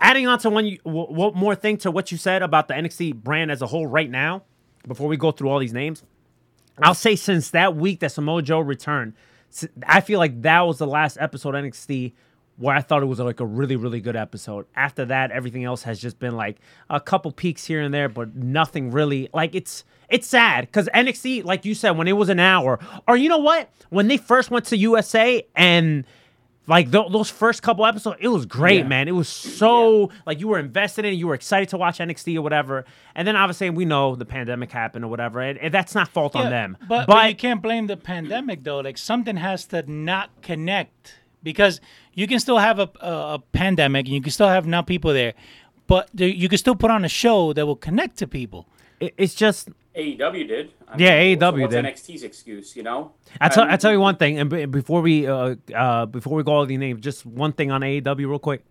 adding 0.00 0.26
on 0.26 0.38
to 0.40 0.50
one, 0.50 0.66
you- 0.66 0.78
w- 0.84 1.12
one 1.12 1.34
more 1.34 1.54
thing 1.54 1.76
to 1.78 1.90
what 1.90 2.12
you 2.12 2.18
said 2.18 2.42
about 2.42 2.68
the 2.68 2.74
NXT 2.74 3.14
brand 3.14 3.50
as 3.50 3.62
a 3.62 3.66
whole, 3.66 3.86
right 3.86 4.10
now, 4.10 4.42
before 4.86 5.08
we 5.08 5.16
go 5.16 5.30
through 5.32 5.48
all 5.50 5.58
these 5.58 5.72
names, 5.72 6.02
I'll 6.82 6.94
say 6.94 7.14
since 7.16 7.50
that 7.50 7.74
week 7.76 8.00
that 8.00 8.10
Samoa 8.12 8.42
Joe 8.42 8.60
returned, 8.60 9.14
I 9.86 10.00
feel 10.00 10.18
like 10.18 10.42
that 10.42 10.60
was 10.62 10.78
the 10.78 10.86
last 10.86 11.16
episode 11.20 11.54
NXT 11.54 12.12
where 12.58 12.74
I 12.74 12.80
thought 12.80 13.02
it 13.02 13.06
was 13.06 13.18
like 13.18 13.40
a 13.40 13.46
really, 13.46 13.76
really 13.76 14.00
good 14.00 14.16
episode. 14.16 14.66
After 14.74 15.04
that, 15.06 15.30
everything 15.30 15.64
else 15.64 15.82
has 15.82 16.00
just 16.00 16.18
been 16.18 16.36
like 16.36 16.58
a 16.88 17.00
couple 17.00 17.30
peaks 17.30 17.66
here 17.66 17.80
and 17.80 17.92
there, 17.92 18.08
but 18.08 18.34
nothing 18.34 18.90
really. 18.90 19.28
Like 19.34 19.54
it's 19.54 19.84
it's 20.08 20.26
sad 20.26 20.62
because 20.66 20.88
NXT, 20.94 21.44
like 21.44 21.64
you 21.64 21.74
said, 21.74 21.92
when 21.92 22.08
it 22.08 22.12
was 22.14 22.28
an 22.28 22.40
hour, 22.40 22.78
or 23.06 23.16
you 23.16 23.28
know 23.28 23.38
what, 23.38 23.70
when 23.90 24.08
they 24.08 24.16
first 24.16 24.50
went 24.50 24.66
to 24.66 24.76
USA 24.76 25.46
and. 25.54 26.04
Like 26.68 26.90
th- 26.90 27.10
those 27.12 27.30
first 27.30 27.62
couple 27.62 27.86
episodes, 27.86 28.16
it 28.20 28.28
was 28.28 28.44
great, 28.44 28.80
Yeah. 28.80 28.88
man. 28.88 29.06
It 29.08 29.12
was 29.12 29.28
so 29.28 30.10
like 30.26 30.40
you 30.40 30.48
were 30.48 30.58
invested 30.58 31.04
in, 31.04 31.12
it, 31.12 31.16
you 31.16 31.26
were 31.28 31.34
excited 31.34 31.68
to 31.70 31.76
watch 31.76 31.98
NXT 31.98 32.36
or 32.36 32.42
whatever. 32.42 32.84
And 33.14 33.26
then 33.26 33.36
obviously 33.36 33.70
we 33.70 33.84
know 33.84 34.16
the 34.16 34.24
pandemic 34.24 34.72
happened 34.72 35.04
or 35.04 35.08
whatever, 35.08 35.40
and, 35.40 35.58
and 35.58 35.72
that's 35.72 35.94
not 35.94 36.08
fault 36.08 36.34
on 36.34 36.50
them. 36.50 36.76
But, 36.88 37.06
but 37.06 37.28
you 37.28 37.36
can't 37.36 37.62
blame 37.62 37.86
the 37.86 37.96
pandemic 37.96 38.64
though. 38.64 38.80
Like 38.80 38.98
something 38.98 39.36
has 39.36 39.64
to 39.66 39.88
not 39.90 40.30
connect 40.42 41.14
because 41.42 41.80
you 42.14 42.26
can 42.26 42.40
still 42.40 42.58
have 42.58 42.78
a, 42.80 42.90
a, 43.00 43.34
a 43.34 43.38
pandemic 43.52 44.06
and 44.06 44.14
you 44.14 44.20
can 44.20 44.32
still 44.32 44.48
have 44.48 44.66
not 44.66 44.86
people 44.88 45.12
there, 45.12 45.34
but 45.86 46.08
you 46.18 46.48
can 46.48 46.58
still 46.58 46.74
put 46.74 46.90
on 46.90 47.04
a 47.04 47.08
show 47.08 47.52
that 47.52 47.64
will 47.66 47.76
connect 47.76 48.16
to 48.18 48.26
people. 48.26 48.66
it- 48.98 49.14
it's 49.16 49.34
just 49.34 49.68
AEW 49.96 50.46
did. 50.48 50.72
I 50.88 50.98
Yeah, 50.98 51.18
mean, 51.18 51.38
AEW 51.38 51.60
what's 51.62 51.74
did. 51.74 51.84
NXT's 51.84 52.22
excuse, 52.22 52.76
you 52.76 52.82
know? 52.82 53.12
I 53.40 53.48
tell 53.48 53.64
And- 53.64 53.72
I 53.72 53.76
tell 53.76 53.92
you 53.92 54.00
one 54.00 54.16
thing, 54.16 54.38
and 54.38 54.70
before 54.70 55.00
we 55.00 55.26
uh, 55.26 55.54
uh 55.74 56.06
before 56.06 56.34
we 56.36 56.42
go 56.42 56.52
all 56.52 56.66
the 56.66 56.76
names, 56.76 57.00
just 57.00 57.24
one 57.24 57.52
thing 57.52 57.70
on 57.70 57.80
AEW 57.82 58.28
real 58.28 58.38
quick. 58.38 58.62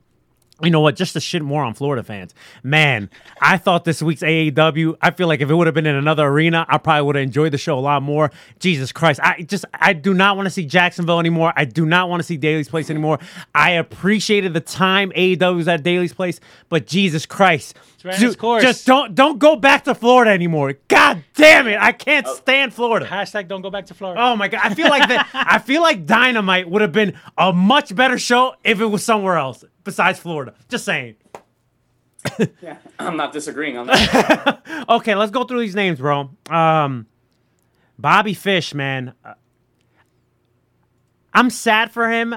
You 0.64 0.72
know 0.72 0.80
what? 0.80 0.96
Just 0.96 1.14
to 1.14 1.20
shit 1.20 1.42
more 1.42 1.64
on 1.64 1.74
Florida 1.74 2.02
fans. 2.02 2.34
Man, 2.64 3.10
I 3.42 3.58
thought 3.58 3.84
this 3.84 4.02
week's 4.02 4.22
AEW, 4.22 4.98
I 5.02 5.12
feel 5.12 5.28
like 5.28 5.42
if 5.42 5.50
it 5.50 5.54
would 5.54 5.68
have 5.68 5.74
been 5.74 5.86
in 5.86 5.96
another 5.96 6.26
arena, 6.26 6.66
I 6.70 6.78
probably 6.78 7.02
would 7.02 7.16
have 7.18 7.24
enjoyed 7.24 7.52
the 7.52 7.58
show 7.58 7.78
a 7.78 7.82
lot 7.82 8.02
more. 8.02 8.32
Jesus 8.60 8.94
Christ, 8.94 9.20
I 9.22 9.42
just 9.42 9.66
I 9.74 9.92
do 9.92 10.14
not 10.14 10.38
want 10.38 10.46
to 10.46 10.50
see 10.50 10.66
Jacksonville 10.66 11.20
anymore. 11.20 11.52
I 11.58 11.66
do 11.66 11.86
not 11.86 12.10
want 12.10 12.22
to 12.22 12.24
see 12.24 12.38
Daly's 12.38 12.70
Place 12.70 12.90
anymore. 12.90 13.20
I 13.54 13.72
appreciated 13.72 14.54
the 14.54 14.62
time 14.62 15.12
AEW 15.12 15.58
was 15.58 15.68
at 15.68 15.84
Daly's 15.84 16.14
Place, 16.14 16.40
but 16.70 16.88
Jesus 16.88 17.26
Christ, 17.26 17.76
Dude, 18.02 18.40
just 18.62 18.86
don't 18.86 19.14
don't 19.14 19.40
go 19.40 19.58
back 19.58 19.84
to 19.86 19.96
Florida 19.96 20.32
anymore. 20.32 20.76
God 20.88 21.22
damn 21.36 21.68
it, 21.68 21.78
I 21.82 21.92
can't 21.92 22.26
oh. 22.26 22.36
stand 22.36 22.74
Florida. 22.74 23.06
Hashtag 23.06 23.50
don't 23.50 23.62
go 23.62 23.70
back 23.70 23.88
to 23.88 23.94
Florida. 23.94 24.22
Oh 24.22 24.38
my 24.38 24.48
god! 24.48 24.62
I 24.64 24.74
feel 24.74 24.88
like 24.88 25.10
that. 25.10 25.28
I 25.34 25.60
feel 25.60 25.82
like 25.82 26.06
Dynamite 26.06 26.70
would 26.70 26.82
have 26.82 26.94
been 26.94 27.20
a 27.38 27.52
much 27.52 27.94
better 27.94 28.18
show 28.18 28.56
if 28.64 28.80
it 28.80 28.86
was 28.86 29.04
somewhere 29.04 29.36
else 29.36 29.66
besides 29.86 30.20
Florida. 30.20 30.54
Just 30.68 30.84
saying. 30.84 31.16
Yeah, 32.62 32.78
I'm 33.00 33.16
not 33.16 33.32
disagreeing 33.32 33.78
on 33.78 33.88
that. 33.88 34.62
Okay, 34.90 35.16
let's 35.16 35.32
go 35.32 35.46
through 35.46 35.62
these 35.62 35.74
names, 35.74 36.00
bro. 36.00 36.30
Um, 36.50 37.08
Bobby 37.98 38.34
Fish, 38.34 38.74
man. 38.74 39.14
Uh, 39.24 39.34
I'm 41.34 41.50
sad 41.50 41.92
for 41.92 42.10
him 42.10 42.36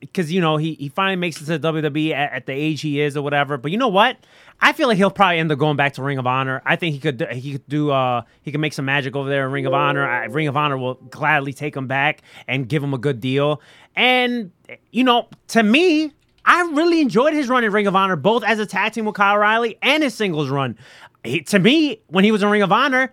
because 0.00 0.32
you 0.32 0.40
know 0.40 0.56
he 0.56 0.74
he 0.74 0.88
finally 0.88 1.16
makes 1.16 1.40
it 1.40 1.46
to 1.46 1.58
WWE 1.58 2.12
at, 2.12 2.32
at 2.32 2.46
the 2.46 2.52
age 2.52 2.80
he 2.82 3.00
is 3.00 3.16
or 3.16 3.22
whatever. 3.22 3.56
But 3.56 3.72
you 3.72 3.78
know 3.78 3.88
what? 3.88 4.16
I 4.60 4.72
feel 4.72 4.88
like 4.88 4.96
he'll 4.96 5.10
probably 5.10 5.38
end 5.38 5.50
up 5.50 5.58
going 5.58 5.76
back 5.76 5.94
to 5.94 6.02
Ring 6.02 6.18
of 6.18 6.26
Honor. 6.26 6.62
I 6.64 6.76
think 6.76 6.94
he 6.94 7.00
could 7.00 7.26
he 7.32 7.52
could 7.52 7.68
do 7.68 7.90
uh 7.90 8.22
he 8.42 8.52
can 8.52 8.60
make 8.60 8.72
some 8.72 8.84
magic 8.84 9.16
over 9.16 9.28
there 9.28 9.46
in 9.46 9.52
Ring 9.52 9.66
of 9.66 9.74
Honor. 9.74 10.06
I, 10.06 10.24
Ring 10.26 10.48
of 10.48 10.56
Honor 10.56 10.78
will 10.78 10.94
gladly 10.94 11.52
take 11.52 11.76
him 11.76 11.86
back 11.86 12.22
and 12.46 12.68
give 12.68 12.82
him 12.82 12.94
a 12.94 12.98
good 12.98 13.20
deal. 13.20 13.60
And 13.96 14.52
you 14.90 15.04
know, 15.04 15.28
to 15.48 15.62
me, 15.62 16.12
I 16.48 16.62
really 16.72 17.02
enjoyed 17.02 17.34
his 17.34 17.48
run 17.50 17.62
in 17.62 17.70
Ring 17.70 17.86
of 17.86 17.94
Honor, 17.94 18.16
both 18.16 18.42
as 18.42 18.58
a 18.58 18.64
tag 18.64 18.94
team 18.94 19.04
with 19.04 19.14
Kyle 19.14 19.36
O'Reilly 19.36 19.76
and 19.82 20.02
his 20.02 20.14
singles 20.14 20.48
run. 20.48 20.78
He, 21.22 21.42
to 21.42 21.58
me, 21.58 22.00
when 22.06 22.24
he 22.24 22.32
was 22.32 22.42
in 22.42 22.48
Ring 22.48 22.62
of 22.62 22.72
Honor, 22.72 23.12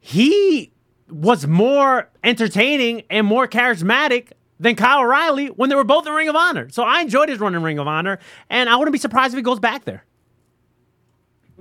he 0.00 0.72
was 1.08 1.46
more 1.46 2.10
entertaining 2.24 3.04
and 3.10 3.24
more 3.26 3.46
charismatic 3.46 4.32
than 4.58 4.74
Kyle 4.74 5.00
O'Reilly 5.02 5.46
when 5.46 5.70
they 5.70 5.76
were 5.76 5.84
both 5.84 6.04
in 6.08 6.12
Ring 6.12 6.28
of 6.28 6.34
Honor. 6.34 6.68
So 6.70 6.82
I 6.82 7.00
enjoyed 7.00 7.28
his 7.28 7.38
run 7.38 7.54
in 7.54 7.62
Ring 7.62 7.78
of 7.78 7.86
Honor, 7.86 8.18
and 8.50 8.68
I 8.68 8.74
wouldn't 8.74 8.92
be 8.92 8.98
surprised 8.98 9.34
if 9.34 9.38
he 9.38 9.42
goes 9.42 9.60
back 9.60 9.84
there. 9.84 10.04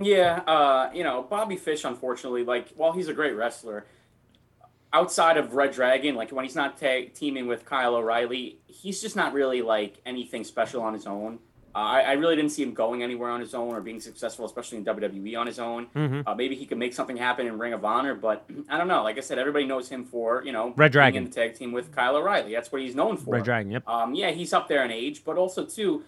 yeah, 0.02 0.38
uh, 0.48 0.90
you 0.96 1.04
know, 1.04 1.22
Bobby 1.24 1.58
Fish, 1.58 1.84
unfortunately, 1.84 2.44
like, 2.44 2.70
while 2.76 2.92
he's 2.92 3.08
a 3.08 3.14
great 3.14 3.34
wrestler, 3.34 3.86
outside 4.94 5.38
of 5.38 5.54
Red 5.54 5.72
Dragon, 5.74 6.16
like 6.16 6.32
when 6.32 6.46
he's 6.46 6.56
not 6.56 6.78
ta- 6.78 7.10
teaming 7.14 7.48
with 7.48 7.66
Kyle 7.66 7.96
O'Reilly, 7.96 8.58
he's 8.68 9.02
just 9.02 9.16
not 9.16 9.34
really 9.34 9.62
like 9.62 9.98
anything 10.06 10.44
special 10.44 10.82
on 10.82 10.94
his 10.94 11.06
own. 11.06 11.40
Uh, 11.76 11.80
I, 11.80 12.00
I 12.02 12.12
really 12.14 12.36
didn't 12.36 12.52
see 12.52 12.64
him 12.64 12.74
going 12.74 13.04
anywhere 13.04 13.30
on 13.30 13.40
his 13.40 13.54
own 13.54 13.76
or 13.76 13.82
being 13.82 14.00
successful, 14.00 14.46
especially 14.46 14.80
in 14.80 14.86
WWE 14.86 15.38
on 15.38 15.46
his 15.46 15.60
own. 15.60 15.88
Mm-hmm. 15.96 16.22
Uh, 16.26 16.34
maybe 16.34 16.56
he 16.56 16.66
could 16.66 16.78
make 16.80 16.94
something 16.94 17.18
happen 17.18 17.46
in 17.46 17.60
Ring 17.60 17.74
of 17.74 17.86
Honor, 17.86 18.16
but 18.16 18.46
I 18.70 18.78
don't 18.78 18.88
know. 18.88 19.04
Like 19.04 19.18
I 19.18 19.22
said, 19.22 19.38
everybody 19.38 19.66
knows 19.66 19.88
him 19.90 20.04
for 20.06 20.42
you 20.44 20.52
know 20.54 20.68
Red 20.70 20.76
being 20.78 20.92
Dragon. 20.92 21.24
in 21.26 21.30
the 21.30 21.36
tag 21.36 21.56
team 21.56 21.72
with 21.74 21.94
Kyle 21.94 22.16
O'Reilly. 22.16 22.54
That's 22.54 22.72
what 22.72 22.82
he's 22.82 22.96
known 22.96 23.18
for. 23.18 23.36
Red 23.36 23.44
Dragon, 23.44 23.72
yep. 23.72 23.88
Um, 23.88 24.16
yeah, 24.16 24.32
he's 24.32 24.54
up 24.54 24.68
there 24.68 24.84
in 24.86 24.92
age, 24.92 25.24
but 25.24 25.38
also 25.38 25.66
too, 25.66 26.04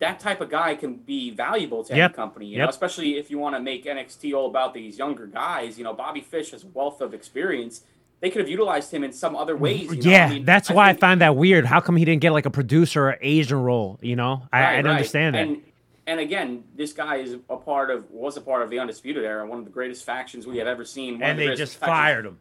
that 0.00 0.18
type 0.18 0.40
of 0.40 0.50
guy 0.50 0.74
can 0.74 0.94
be 0.96 1.30
valuable 1.30 1.84
to 1.84 1.94
Yep. 1.94 2.04
any 2.10 2.14
company. 2.14 2.46
You 2.46 2.56
Yep. 2.56 2.64
know, 2.64 2.70
especially 2.70 3.16
if 3.16 3.30
you 3.30 3.38
want 3.38 3.54
to 3.54 3.60
make 3.60 3.84
NXT 3.84 4.34
all 4.34 4.46
about 4.46 4.74
these 4.74 4.98
younger 4.98 5.26
guys. 5.26 5.78
You 5.78 5.84
know, 5.84 5.92
Bobby 5.94 6.22
Fish 6.22 6.50
has 6.50 6.64
a 6.64 6.68
wealth 6.68 7.00
of 7.00 7.14
experience. 7.14 7.82
They 8.24 8.30
could 8.30 8.40
have 8.40 8.48
utilized 8.48 8.90
him 8.90 9.04
in 9.04 9.12
some 9.12 9.36
other 9.36 9.54
ways. 9.54 9.82
you 9.82 9.96
know? 10.02 10.10
yeah, 10.10 10.24
I 10.24 10.30
mean, 10.30 10.44
that's 10.46 10.70
why 10.70 10.86
think- 10.86 10.96
I 10.96 11.00
find 11.08 11.20
that 11.20 11.36
weird. 11.36 11.66
How 11.66 11.80
come 11.80 11.94
he 11.94 12.06
didn't 12.06 12.22
get 12.22 12.32
like 12.32 12.46
a 12.46 12.50
producer 12.50 13.08
or 13.10 13.18
Asian 13.20 13.58
role? 13.62 13.98
You 14.00 14.16
know, 14.16 14.48
I, 14.50 14.60
Right, 14.60 14.68
I 14.70 14.76
don't 14.76 14.86
right. 14.86 14.90
understand 14.92 15.34
that. 15.34 15.42
And 15.46 15.62
and 16.06 16.20
again, 16.20 16.64
this 16.74 16.94
guy 16.94 17.16
is 17.16 17.36
a 17.50 17.56
part 17.58 17.90
of 17.90 18.10
was 18.10 18.38
a 18.38 18.40
part 18.40 18.62
of 18.62 18.70
the 18.70 18.78
Undisputed 18.78 19.24
Era, 19.26 19.46
one 19.46 19.58
of 19.58 19.66
the 19.66 19.70
greatest 19.70 20.06
factions 20.06 20.46
we 20.46 20.56
have 20.56 20.66
ever 20.66 20.86
seen. 20.86 21.22
And 21.22 21.38
the 21.38 21.48
they 21.48 21.54
just 21.54 21.76
fired 21.76 22.24
him. 22.24 22.38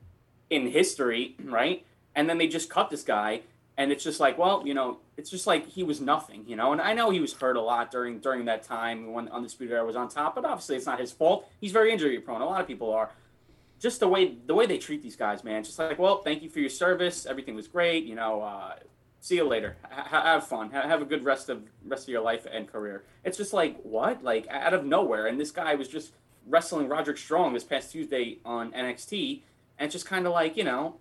in 0.50 0.68
history, 0.68 1.36
right? 1.44 1.86
And 2.16 2.30
then 2.30 2.38
they 2.38 2.48
just 2.48 2.70
cut 2.70 2.90
this 2.90 3.04
guy, 3.04 3.42
and 3.76 3.92
it's 3.92 4.06
just 4.06 4.22
like, 4.22 4.38
well, 4.38 4.64
you 4.66 4.74
know, 4.74 5.00
it's 5.18 5.30
just 5.30 5.48
like 5.48 5.68
he 5.68 5.84
was 5.84 6.00
nothing, 6.00 6.46
you 6.48 6.56
know. 6.56 6.72
And 6.72 6.80
I 6.80 6.94
know 6.94 7.10
he 7.10 7.20
was 7.20 7.34
hurt 7.34 7.58
a 7.58 7.62
lot 7.62 7.92
during 7.92 8.20
during 8.20 8.46
that 8.46 8.64
time 8.64 9.12
when 9.12 9.28
Undisputed 9.28 9.74
Era 9.74 9.86
was 9.86 9.98
on 9.98 10.08
top, 10.08 10.36
but 10.36 10.46
obviously 10.46 10.78
it's 10.78 10.86
not 10.86 11.02
his 11.02 11.12
fault. 11.12 11.46
He's 11.60 11.74
very 11.74 11.92
injury 11.92 12.18
prone. 12.20 12.40
A 12.40 12.46
lot 12.46 12.62
of 12.62 12.68
people 12.68 12.94
are. 12.94 13.10
Just 13.84 14.00
the 14.00 14.08
way 14.08 14.38
the 14.46 14.56
way 14.56 14.66
they 14.66 14.78
treat 14.78 15.04
these 15.04 15.18
guys, 15.18 15.44
man. 15.44 15.62
Just 15.62 15.78
like, 15.78 16.00
well, 16.00 16.22
thank 16.22 16.42
you 16.42 16.50
for 16.50 16.62
your 16.62 16.70
service. 16.70 17.26
Everything 17.26 17.54
was 17.54 17.68
great. 17.68 18.06
You 18.06 18.16
know, 18.16 18.42
uh, 18.42 18.76
see 19.20 19.36
you 19.36 19.44
later. 19.44 19.76
H- 19.92 20.08
have 20.10 20.48
fun. 20.48 20.72
Ha- 20.72 20.88
have 20.88 21.02
a 21.02 21.06
good 21.06 21.26
rest 21.26 21.50
of 21.50 21.64
rest 21.86 22.06
of 22.06 22.10
your 22.10 22.22
life 22.22 22.48
and 22.50 22.66
career. 22.66 23.04
It's 23.26 23.38
just 23.38 23.52
like 23.52 23.78
what, 23.84 24.24
like 24.24 24.48
out 24.48 24.74
of 24.74 24.86
nowhere. 24.86 25.28
And 25.28 25.38
this 25.38 25.52
guy 25.52 25.76
was 25.76 25.90
just 25.90 26.14
wrestling 26.48 26.88
Roderick 26.88 27.18
Strong 27.18 27.56
this 27.56 27.66
past 27.66 27.92
Tuesday 27.92 28.40
on 28.46 28.72
NXT, 28.72 29.42
and 29.78 29.88
it's 29.88 29.94
just 29.94 30.06
kind 30.06 30.26
of 30.26 30.32
like 30.32 30.56
you 30.56 30.64
know, 30.64 30.96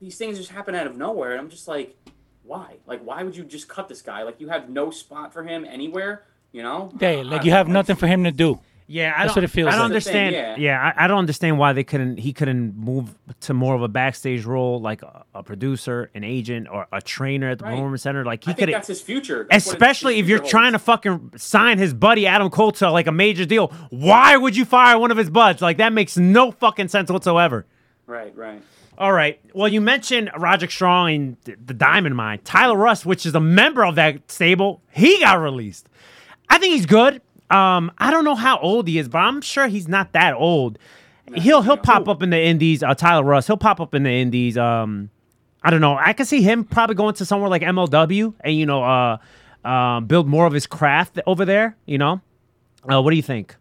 these 0.00 0.18
things 0.18 0.36
just 0.36 0.50
happen 0.50 0.74
out 0.74 0.88
of 0.88 0.96
nowhere. 0.96 1.30
And 1.30 1.40
I'm 1.40 1.48
just 1.48 1.68
like, 1.68 1.96
why? 2.42 2.78
Like, 2.86 3.02
why 3.02 3.22
would 3.22 3.36
you 3.36 3.44
just 3.44 3.68
cut 3.68 3.88
this 3.88 4.02
guy? 4.02 4.24
Like, 4.24 4.40
you 4.40 4.48
have 4.48 4.68
no 4.68 4.90
spot 4.90 5.32
for 5.32 5.44
him 5.44 5.64
anywhere. 5.64 6.24
You 6.50 6.64
know? 6.64 6.90
Yeah, 6.98 7.22
like 7.24 7.44
you 7.44 7.52
have 7.52 7.68
nothing 7.68 7.94
for 7.94 8.08
him 8.08 8.24
to 8.24 8.32
do. 8.32 8.58
Yeah, 8.88 9.12
I 9.16 9.22
That's 9.24 9.34
don't, 9.34 9.42
what 9.42 9.44
it 9.44 9.48
feels 9.52 9.68
I 9.68 9.70
don't 9.72 9.78
like. 9.80 9.84
understand. 9.86 10.34
That's 10.36 10.56
the 10.58 10.62
yeah, 10.62 10.92
I, 10.96 11.04
I 11.04 11.06
don't 11.08 11.18
understand 11.18 11.58
why 11.58 11.72
they 11.72 11.82
couldn't. 11.82 12.18
He 12.18 12.32
couldn't 12.32 12.76
move 12.76 13.16
to 13.40 13.52
more 13.54 13.74
of 13.74 13.82
a 13.82 13.88
backstage 13.88 14.44
role, 14.44 14.80
like 14.80 15.02
a, 15.02 15.24
a 15.34 15.42
producer, 15.42 16.08
an 16.14 16.22
agent, 16.22 16.68
or 16.70 16.86
a 16.92 17.00
trainer 17.02 17.50
at 17.50 17.58
the 17.58 17.64
Right. 17.64 17.72
performance 17.72 18.02
center. 18.02 18.24
Like 18.24 18.44
he 18.44 18.54
could, 18.54 18.68
that's 18.68 18.86
his 18.86 19.00
future. 19.00 19.46
That's 19.50 19.66
what 19.66 19.72
his- 19.72 19.72
especially 19.72 20.14
his 20.14 20.22
if 20.22 20.28
you're 20.28 20.38
future 20.38 20.50
trying 20.50 20.72
to 20.72 20.78
fucking 20.78 21.32
sign 21.36 21.78
his 21.78 21.94
buddy 21.94 22.28
Adam 22.28 22.48
Cole 22.48 22.70
to 22.72 22.90
like 22.92 23.08
a 23.08 23.12
major 23.12 23.44
deal. 23.44 23.68
Why 23.90 24.36
would 24.36 24.56
you 24.56 24.64
fire 24.64 24.96
one 24.98 25.10
of 25.10 25.16
his 25.16 25.30
buds? 25.30 25.60
Like 25.62 25.78
that 25.78 25.92
makes 25.92 26.16
no 26.16 26.52
fucking 26.52 26.86
sense 26.86 27.10
whatsoever. 27.10 27.66
Right, 28.06 28.36
right. 28.36 28.62
All 28.98 29.12
right. 29.12 29.40
Well, 29.52 29.66
you 29.68 29.80
mentioned 29.80 30.30
Roderick 30.38 30.70
Strong 30.70 31.10
and 31.12 31.36
the 31.44 31.74
Diamond 31.74 32.14
Mine. 32.14 32.38
Tyler 32.44 32.76
Rust, 32.76 33.04
which 33.04 33.26
is 33.26 33.34
a 33.34 33.40
member 33.40 33.84
of 33.84 33.96
that 33.96 34.30
stable, 34.30 34.80
he 34.92 35.18
got 35.18 35.40
released. 35.40 35.88
I 36.48 36.58
think 36.58 36.74
he's 36.74 36.86
good. 36.86 37.20
Um, 37.50 37.92
I 37.98 38.10
don't 38.10 38.24
know 38.24 38.34
how 38.34 38.58
old 38.58 38.88
he 38.88 38.98
is, 38.98 39.08
but 39.08 39.18
I'm 39.18 39.40
sure 39.40 39.68
he's 39.68 39.88
not 39.88 40.12
that 40.12 40.34
old. 40.34 40.78
he'll 41.34 41.62
he'll 41.62 41.76
pop 41.76 42.08
up 42.08 42.22
in 42.22 42.30
the 42.30 42.40
Indies. 42.40 42.82
Uh, 42.82 42.94
Tyler 42.94 43.24
Rust, 43.24 43.46
he'll 43.46 43.56
pop 43.56 43.80
up 43.80 43.94
in 43.94 44.02
the 44.02 44.10
Indies. 44.10 44.58
Um, 44.58 45.10
I 45.62 45.70
don't 45.70 45.80
know. 45.80 45.96
I 45.96 46.12
can 46.12 46.26
see 46.26 46.42
him 46.42 46.64
probably 46.64 46.94
going 46.94 47.14
to 47.14 47.24
somewhere 47.24 47.48
like 47.50 47.62
MLW 47.62 48.34
and 48.40 48.54
you 48.54 48.66
know, 48.66 48.82
uh, 48.84 49.18
um, 49.66 50.06
build 50.06 50.28
more 50.28 50.46
of 50.46 50.52
his 50.52 50.66
craft 50.66 51.18
over 51.26 51.44
there. 51.44 51.76
You 51.86 51.98
know, 51.98 52.20
uh, 52.90 53.02
what 53.02 53.10
do 53.10 53.16
you 53.16 53.22
think? 53.22 53.56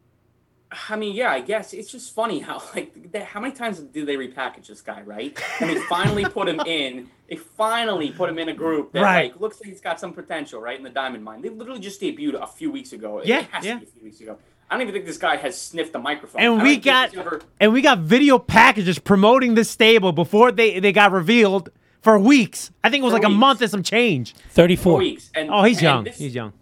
I 0.89 0.95
mean, 0.95 1.15
yeah, 1.15 1.31
I 1.31 1.41
guess 1.41 1.73
it's 1.73 1.91
just 1.91 2.13
funny 2.13 2.39
how 2.39 2.61
like 2.75 3.11
they, 3.11 3.21
how 3.21 3.39
many 3.39 3.53
times 3.53 3.79
did 3.79 4.05
they 4.07 4.15
repackage 4.17 4.67
this 4.67 4.81
guy, 4.81 5.01
right? 5.03 5.37
And 5.61 5.69
they 5.69 5.75
finally 5.81 6.25
put 6.25 6.47
him 6.49 6.59
in. 6.61 7.09
They 7.29 7.35
finally 7.37 8.11
put 8.11 8.29
him 8.29 8.37
in 8.39 8.49
a 8.49 8.53
group 8.53 8.91
that 8.91 9.01
Right. 9.01 9.31
like 9.31 9.39
looks 9.41 9.59
like 9.59 9.69
he's 9.69 9.81
got 9.81 9.99
some 9.99 10.13
potential, 10.13 10.59
right? 10.61 10.77
In 10.77 10.83
the 10.83 10.89
Diamond 10.89 11.23
Mine, 11.23 11.41
they 11.41 11.49
literally 11.49 11.79
just 11.79 12.01
debuted 12.01 12.41
a 12.41 12.47
few 12.47 12.71
weeks 12.71 12.93
ago. 12.93 13.19
It 13.19 13.27
Yeah, 13.27 13.41
to 13.41 13.47
yeah. 13.67 13.77
be 13.79 13.83
a 13.85 13.87
few 13.87 14.03
weeks 14.03 14.19
ago. 14.21 14.37
I 14.69 14.73
don't 14.73 14.81
even 14.81 14.93
think 14.93 15.05
this 15.05 15.17
guy 15.19 15.35
has 15.37 15.59
sniffed 15.59 15.93
the 15.93 15.99
microphone. 15.99 16.41
And 16.41 16.61
we 16.61 16.77
got 16.77 17.15
ever- 17.15 17.41
and 17.59 17.71
we 17.71 17.81
got 17.81 17.99
video 17.99 18.39
packages 18.39 18.97
promoting 18.99 19.53
this 19.55 19.69
stable 19.69 20.11
before 20.11 20.51
they, 20.51 20.79
they 20.79 20.91
got 20.91 21.11
revealed 21.11 21.69
for 22.01 22.17
weeks. 22.19 22.71
I 22.83 22.89
think 22.89 23.01
it 23.01 23.05
was 23.05 23.11
For 23.13 23.19
like 23.19 23.27
a 23.27 23.29
month 23.29 23.61
and 23.61 23.69
some 23.69 23.83
change. 23.83 24.33
Thirty 24.49 24.75
four 24.75 24.97
weeks. 24.97 25.29
And, 25.35 25.49
Oh, 25.51 25.63
he's 25.63 25.77
and 25.77 25.83
young. 25.83 26.03
this- 26.05 26.17
He's 26.17 26.33
young. 26.35 26.53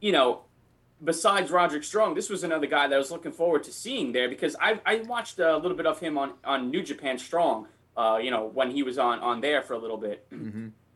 you 0.00 0.12
know, 0.12 0.40
besides 1.04 1.50
Roderick 1.50 1.84
Strong, 1.84 2.14
this 2.14 2.30
was 2.30 2.44
another 2.44 2.66
guy 2.66 2.88
that 2.88 2.94
I 2.94 2.98
was 2.98 3.10
looking 3.10 3.32
forward 3.32 3.64
to 3.64 3.72
seeing 3.72 4.12
there 4.12 4.28
because 4.28 4.56
I, 4.60 4.80
I 4.84 4.96
watched 5.06 5.38
a 5.38 5.56
little 5.56 5.76
bit 5.76 5.86
of 5.86 6.00
him 6.00 6.18
on, 6.18 6.32
on 6.44 6.70
New 6.70 6.82
Japan 6.82 7.18
Strong, 7.18 7.68
uh, 7.96 8.18
you 8.22 8.30
know, 8.30 8.46
when 8.52 8.70
he 8.70 8.82
was 8.82 8.98
on, 8.98 9.20
on 9.20 9.40
there 9.40 9.62
for 9.62 9.74
a 9.74 9.78
little 9.78 9.96
bit. 9.98 10.26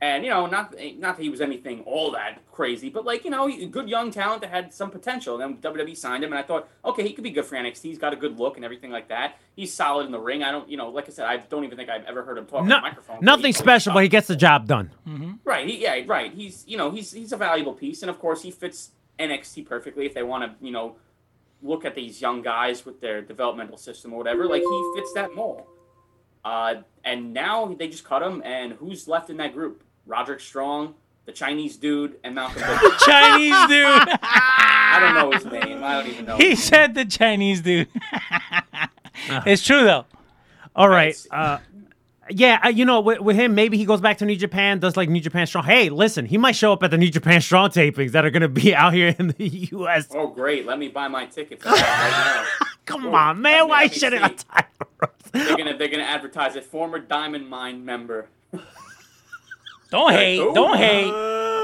And, 0.01 0.25
you 0.25 0.31
know, 0.31 0.47
not 0.47 0.77
not 0.99 1.17
that 1.17 1.23
he 1.25 1.29
was 1.29 1.41
anything 1.41 1.81
all 1.81 2.13
that 2.13 2.39
crazy, 2.53 2.89
but, 2.89 3.05
like, 3.05 3.25
you 3.25 3.33
know, 3.33 3.49
good 3.67 3.89
young 3.89 4.13
talent 4.13 4.43
that 4.43 4.51
had 4.51 4.73
some 4.73 4.93
potential. 4.93 5.41
And 5.41 5.61
then 5.61 5.73
WWE 5.75 5.97
signed 5.97 6.23
him, 6.23 6.33
and 6.33 6.39
I 6.39 6.43
thought, 6.45 6.69
okay, 6.85 7.03
he 7.03 7.13
could 7.13 7.25
be 7.25 7.31
good 7.33 7.45
for 7.45 7.57
NXT. 7.57 7.83
He's 7.83 7.99
got 7.99 8.13
a 8.13 8.17
good 8.17 8.39
look 8.39 8.55
and 8.55 8.65
everything 8.65 8.93
like 8.93 9.09
that. 9.09 9.39
He's 9.57 9.75
solid 9.75 10.07
in 10.07 10.13
the 10.13 10.21
ring. 10.21 10.45
I 10.45 10.53
don't, 10.53 10.69
you 10.69 10.77
know, 10.77 10.89
like 10.91 11.09
I 11.09 11.11
said, 11.11 11.27
I 11.27 11.39
don't 11.39 11.65
even 11.65 11.77
think 11.77 11.91
I've 11.91 12.05
ever 12.05 12.23
heard 12.23 12.39
him 12.39 12.47
talk 12.47 12.61
on 12.61 12.69
the 12.69 12.81
microphone. 12.81 13.19
nothing 13.23 13.47
he's 13.47 13.57
special, 13.59 13.93
but 13.93 14.05
he 14.05 14.09
gets 14.09 14.29
the 14.29 14.37
job 14.37 14.69
done. 14.69 14.93
Right. 15.45 15.67
He, 15.67 15.83
yeah. 15.83 16.01
Right. 16.07 16.33
He's 16.33 16.65
you 16.69 16.77
know 16.77 16.93
he's 16.93 17.11
he's 17.11 17.33
a 17.33 17.37
valuable 17.37 17.73
piece, 17.73 18.03
and 18.03 18.09
of 18.11 18.21
course 18.21 18.43
he 18.43 18.53
fits 18.53 18.93
NXT 19.19 19.67
perfectly. 19.67 20.07
If 20.07 20.15
they 20.15 20.23
want 20.23 20.45
to 20.45 20.65
you 20.65 20.73
know 20.73 20.97
look 21.63 21.85
at 21.85 21.95
these 21.95 22.21
young 22.21 22.41
guys 22.43 22.87
with 22.87 23.01
their 23.01 23.21
developmental 23.21 23.77
system 23.77 24.13
or 24.13 24.19
whatever, 24.19 24.47
like 24.47 24.63
he 24.63 24.93
fits 24.97 25.13
that 25.15 25.35
mold. 25.35 25.63
Uh, 26.45 26.77
and 27.05 27.33
now 27.35 27.67
they 27.79 27.89
just 27.89 28.05
cut 28.05 28.23
him, 28.23 28.43
and 28.45 28.73
who's 28.75 29.09
left 29.09 29.29
in 29.29 29.37
that 29.39 29.53
group? 29.53 29.83
Roderick 30.07 30.41
Strong, 30.41 30.95
the 31.27 31.33
Chinese 31.33 31.77
dude, 31.77 32.17
and 32.25 32.35
Malcolm. 32.35 32.63
the 32.63 32.95
Chinese 33.05 33.67
dude. 33.69 34.19
I 34.23 34.99
don't 35.01 35.15
know 35.15 35.31
his 35.37 35.45
name. 35.45 35.83
I 35.85 35.95
don't 35.95 36.07
even 36.11 36.25
know. 36.25 36.37
he 36.37 36.55
said 36.57 36.95
the 36.95 37.05
Chinese 37.05 37.61
dude. 37.61 37.89
it's 39.47 39.63
true 39.63 39.85
though. 39.85 40.07
All 40.75 40.89
right. 40.89 41.15
Uh, 41.31 41.59
yeah, 42.31 42.61
uh, 42.65 42.69
you 42.69 42.85
know, 42.85 43.01
with, 43.01 43.21
with 43.21 43.37
him, 43.37 43.55
maybe 43.55 43.77
he 43.77 43.85
goes 43.85 44.01
back 44.01 44.19
to 44.19 44.25
New 44.25 44.37
Japan, 44.37 44.79
does 44.79 44.97
like 44.97 45.09
New 45.09 45.21
Japan 45.21 45.47
Strong. 45.47 45.65
Hey, 45.65 45.89
listen, 45.89 46.27
he 46.27 46.39
might 46.39 46.57
show 46.57 46.73
up 46.73 46.83
at 46.83 46.91
the 46.91 46.99
New 46.99 47.11
Japan 47.11 47.41
Strong 47.41 47.71
tapings 47.71 48.13
that 48.13 48.25
are 48.25 48.31
going 48.31 48.43
to 48.43 48.49
be 48.49 48.75
out 48.75 48.95
here 48.95 49.15
in 49.19 49.29
the 49.29 49.49
U.S. 49.73 50.09
Oh, 50.13 50.29
great! 50.29 50.67
Let 50.67 50.79
me 50.79 50.89
buy 50.89 51.09
my 51.09 51.27
ticket 51.27 51.61
for 51.63 51.69
that 51.69 51.75
right 51.77 52.61
now. 52.61 52.67
Come 52.87 53.07
Ooh, 53.07 53.15
on, 53.15 53.43
man. 53.43 53.63
let 53.63 53.69
Why 53.69 53.89
shouldn't 53.89 54.45
I? 54.51 54.65
They're 55.33 55.57
gonna 55.57 55.77
they're 55.77 55.89
gonna 55.89 56.03
advertise 56.03 56.57
it. 56.57 56.65
Former 56.65 56.99
Diamond 56.99 57.49
Mine 57.49 57.85
member. 57.85 58.29
Don't 59.91 60.13
hate. 60.13 60.41
Ooh. 60.41 60.53
Don't 60.55 60.77
hate. 60.77 61.13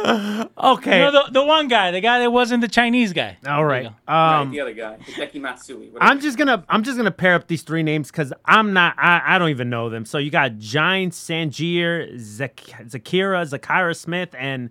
Okay. 0.07 0.99
You 0.99 1.05
know 1.11 1.25
the, 1.27 1.33
the 1.33 1.45
one 1.45 1.67
guy, 1.69 1.91
the 1.91 2.01
guy 2.01 2.19
that 2.19 2.31
wasn't 2.31 2.61
the 2.61 2.69
Chinese 2.69 3.13
guy. 3.15 3.39
All 3.47 3.65
right. 3.65 3.83
There 3.83 3.83
right. 3.83 3.83
you 3.85 3.89
go. 3.89 3.95
right, 4.13 4.41
Um, 4.41 4.51
the 4.51 4.61
other 4.61 4.75
guy, 4.75 4.97
Hideki 5.01 5.41
Matsui. 5.41 5.89
whatever. 5.89 5.99
I'm 6.11 6.21
just 6.21 6.37
gonna 6.37 6.63
I'm 6.69 6.83
just 6.83 6.97
gonna 6.99 7.11
pair 7.11 7.35
up 7.35 7.47
these 7.49 7.63
three 7.63 7.83
names 7.83 8.11
because 8.11 8.33
I'm 8.45 8.73
not 8.75 8.95
I, 8.99 9.23
I 9.25 9.39
don't 9.39 9.49
even 9.51 9.71
know 9.71 9.89
them. 9.89 10.05
So 10.05 10.19
you 10.19 10.31
got 10.31 10.59
Giant 10.59 11.15
Zanjeer, 11.15 12.19
Zak- 12.19 12.57
Zakira, 12.87 13.49
Zakira 13.49 13.97
Smith, 13.97 14.35
and 14.39 14.71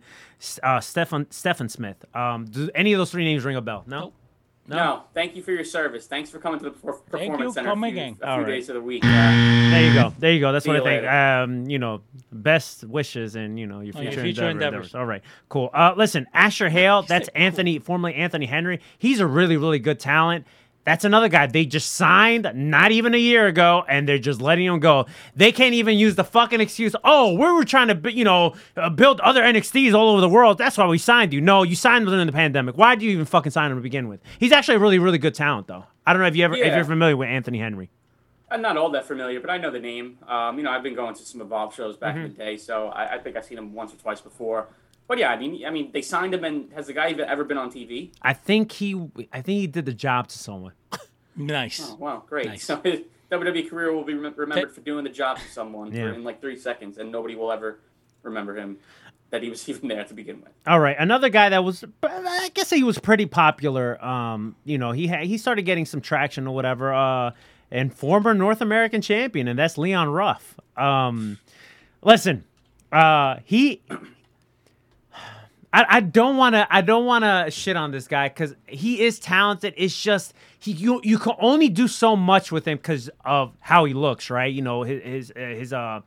uh, 0.61 0.79
Stefan 0.79 1.25
Stefan 1.31 1.69
Smith. 1.69 2.05
Um, 2.15 2.45
do 2.45 2.69
any 2.75 2.93
of 2.93 2.99
those 2.99 3.11
three 3.11 3.23
names 3.23 3.43
ring 3.43 3.55
a 3.55 3.61
bell? 3.61 3.83
No. 3.87 3.99
Nope. 3.99 4.13
No. 4.67 5.03
thank 5.13 5.35
you 5.35 5.43
for 5.43 5.51
your 5.51 5.63
service. 5.65 6.07
Thanks 6.07 6.29
for 6.29 6.39
coming 6.39 6.59
to 6.59 6.65
the 6.65 6.71
per- 6.71 6.93
performance 6.93 7.41
you. 7.41 7.51
center 7.53 7.69
Come 7.69 7.83
a 7.83 7.91
few, 7.91 8.01
a 8.01 8.05
few 8.15 8.25
right. 8.25 8.45
days 8.45 8.69
of 8.69 8.75
the 8.75 8.81
week. 8.81 9.03
Uh, 9.03 9.09
There 9.09 9.85
you 9.87 9.93
go. 9.93 10.13
There 10.19 10.31
you 10.31 10.39
go. 10.39 10.51
That's 10.53 10.65
what 10.65 10.77
I 10.77 10.83
think. 10.83 11.05
Um, 11.05 11.69
you 11.69 11.79
know, 11.79 12.01
best 12.31 12.83
wishes 12.85 13.35
and 13.35 13.59
you 13.59 13.67
know 13.67 13.81
your 13.81 13.93
Oh, 13.97 14.01
your 14.01 14.11
future, 14.11 14.23
future 14.23 14.49
endeavor- 14.49 14.77
endeavors. 14.77 14.95
All 14.95 15.05
right, 15.05 15.21
cool. 15.49 15.69
Uh, 15.73 15.93
listen, 15.97 16.27
Asher 16.33 16.69
Hale. 16.69 17.01
That's 17.03 17.27
Anthony, 17.29 17.79
formerly 17.79 18.15
Anthony 18.15 18.45
Henry. 18.45 18.79
He's 18.97 19.19
a 19.19 19.27
really, 19.27 19.57
really 19.57 19.79
good 19.79 19.99
talent. 19.99 20.45
That's 20.85 21.05
another 21.05 21.29
guy 21.29 21.47
they 21.47 21.65
just 21.65 21.93
signed 21.93 22.51
not 22.53 22.91
even 22.91 23.13
a 23.13 23.17
year 23.17 23.47
ago, 23.47 23.85
and 23.87 24.07
they're 24.07 24.17
just 24.17 24.41
letting 24.41 24.65
him 24.65 24.79
go. 24.79 25.05
They 25.35 25.51
can't 25.53 25.73
even 25.73 25.97
use 25.97 26.15
the 26.15 26.25
fucking 26.25 26.59
excuse. 26.59 26.93
Oh, 27.05 27.31
we 27.33 27.51
were 27.51 27.63
trying 27.63 27.87
to, 27.87 28.13
you 28.13 28.25
know, 28.25 28.55
uh, 28.75 28.89
build 28.89 29.21
other 29.21 29.41
NXTs 29.41 29.93
all 29.93 30.09
over 30.09 30.19
the 30.19 30.27
world. 30.27 30.57
That's 30.57 30.77
why 30.77 30.85
we 30.87 30.97
signed 30.97 31.31
you. 31.31 31.39
No, 31.39 31.63
you 31.63 31.75
signed 31.77 32.03
him 32.03 32.09
during 32.09 32.25
the 32.25 32.33
pandemic. 32.33 32.77
Why 32.77 32.95
do 32.95 33.05
you 33.05 33.11
even 33.11 33.25
fucking 33.25 33.51
sign 33.53 33.71
him 33.71 33.77
to 33.77 33.81
begin 33.81 34.09
with? 34.09 34.19
He's 34.39 34.51
actually 34.51 34.75
a 34.75 34.79
really, 34.79 34.99
really 34.99 35.17
good 35.17 35.35
talent, 35.35 35.67
though. 35.67 35.85
I 36.05 36.11
don't 36.11 36.21
know 36.21 36.27
if 36.27 36.35
you 36.35 36.43
ever 36.43 36.55
if 36.55 36.75
you're 36.75 36.83
familiar 36.83 37.15
with 37.15 37.29
Anthony 37.29 37.59
Henry. 37.59 37.89
I'm 38.51 38.61
not 38.61 38.75
all 38.77 38.89
that 38.91 39.05
familiar, 39.05 39.39
but 39.39 39.49
I 39.49 39.57
know 39.57 39.71
the 39.71 39.79
name. 39.79 40.19
Um, 40.27 40.57
you 40.57 40.63
know, 40.63 40.69
I've 40.69 40.83
been 40.83 40.93
going 40.95 41.15
to 41.15 41.23
some 41.25 41.41
Evolve 41.41 41.73
shows 41.73 41.95
back 41.97 42.15
Mm-hmm. 42.15 42.25
in 42.25 42.31
the 42.33 42.37
day, 42.37 42.57
so 42.57 42.89
I, 42.89 43.15
I 43.15 43.17
think 43.19 43.35
I've 43.37 43.45
seen 43.45 43.57
him 43.57 43.73
once 43.73 43.93
or 43.93 43.97
twice 43.97 44.21
before. 44.21 44.67
But 45.07 45.17
yeah, 45.17 45.29
I 45.31 45.37
mean, 45.37 45.65
I 45.65 45.69
mean, 45.69 45.91
they 45.91 46.01
signed 46.01 46.33
him, 46.33 46.43
and 46.43 46.71
has 46.73 46.87
the 46.87 46.93
guy 46.93 47.09
even 47.09 47.27
ever 47.27 47.43
been 47.43 47.57
on 47.57 47.71
TV? 47.71 48.11
I 48.21 48.33
think 48.33 48.71
he, 48.71 48.93
I 49.31 49.41
think 49.41 49.59
he 49.59 49.67
did 49.67 49.85
the 49.85 49.93
job 49.93 50.27
to 50.29 50.37
someone. 50.37 50.73
Nice. 51.35 51.81
Oh, 51.83 51.95
wow, 51.95 52.21
great. 52.29 52.45
Nice. 52.45 52.63
So 52.63 52.79
his 52.83 52.99
WWE 53.31 53.67
career 53.67 53.91
will 53.91 54.03
be 54.03 54.13
rem- 54.13 54.35
remembered 54.37 54.71
for 54.71 54.81
doing 54.81 55.03
the 55.03 55.09
job 55.09 55.39
to 55.39 55.47
someone 55.49 55.89
for- 55.89 55.97
Yeah. 55.97 56.13
in 56.13 56.23
like 56.23 56.39
three 56.41 56.55
seconds, 56.55 56.99
and 56.99 57.11
nobody 57.11 57.33
will 57.35 57.51
ever 57.51 57.79
remember 58.21 58.55
him 58.55 58.77
that 59.31 59.41
he 59.41 59.49
was 59.49 59.67
even 59.69 59.87
there 59.87 60.03
to 60.03 60.13
begin 60.13 60.41
with. 60.41 60.51
All 60.67 60.79
right, 60.79 60.95
another 60.99 61.29
guy 61.29 61.49
that 61.49 61.63
was, 61.63 61.83
I 62.03 62.51
guess 62.53 62.69
he 62.69 62.83
was 62.83 62.99
pretty 62.99 63.25
popular. 63.25 64.03
Um, 64.05 64.55
you 64.63 64.77
know, 64.77 64.91
he 64.91 65.07
had, 65.07 65.23
he 65.25 65.39
started 65.39 65.63
getting 65.63 65.85
some 65.85 66.01
traction 66.01 66.45
or 66.47 66.53
whatever. 66.53 66.93
Uh, 66.93 67.31
and 67.71 67.91
former 67.91 68.35
North 68.35 68.61
American 68.61 69.01
champion, 69.01 69.47
and 69.47 69.57
that's 69.57 69.79
Leon 69.79 70.09
Ruff. 70.09 70.55
Um, 70.77 71.39
listen, 72.03 72.43
uh, 72.91 73.37
he. 73.43 73.81
I, 75.73 75.85
I 75.89 75.99
don't 76.01 76.37
want 76.37 76.53
to 76.53 76.67
I 76.69 76.81
don't 76.81 77.05
want 77.05 77.23
to 77.23 77.49
shit 77.49 77.75
on 77.75 77.91
this 77.91 78.07
guy 78.07 78.29
because 78.29 78.55
he 78.67 79.01
is 79.01 79.19
talented. 79.19 79.73
It's 79.75 79.99
just 79.99 80.35
he 80.59 80.71
you 80.71 81.01
you 81.03 81.17
can 81.17 81.33
only 81.39 81.67
do 81.67 81.87
so 81.87 82.15
much 82.15 82.51
with 82.51 82.67
him 82.67 82.77
because 82.77 83.09
of 83.25 83.57
how 83.59 83.85
he 83.85 83.93
looks, 83.93 84.29
right? 84.29 84.53
You 84.53 84.61
know 84.61 84.83
his 84.83 85.01
his, 85.03 85.31
uh, 85.31 85.39
his 85.39 85.73
uh 85.73 86.01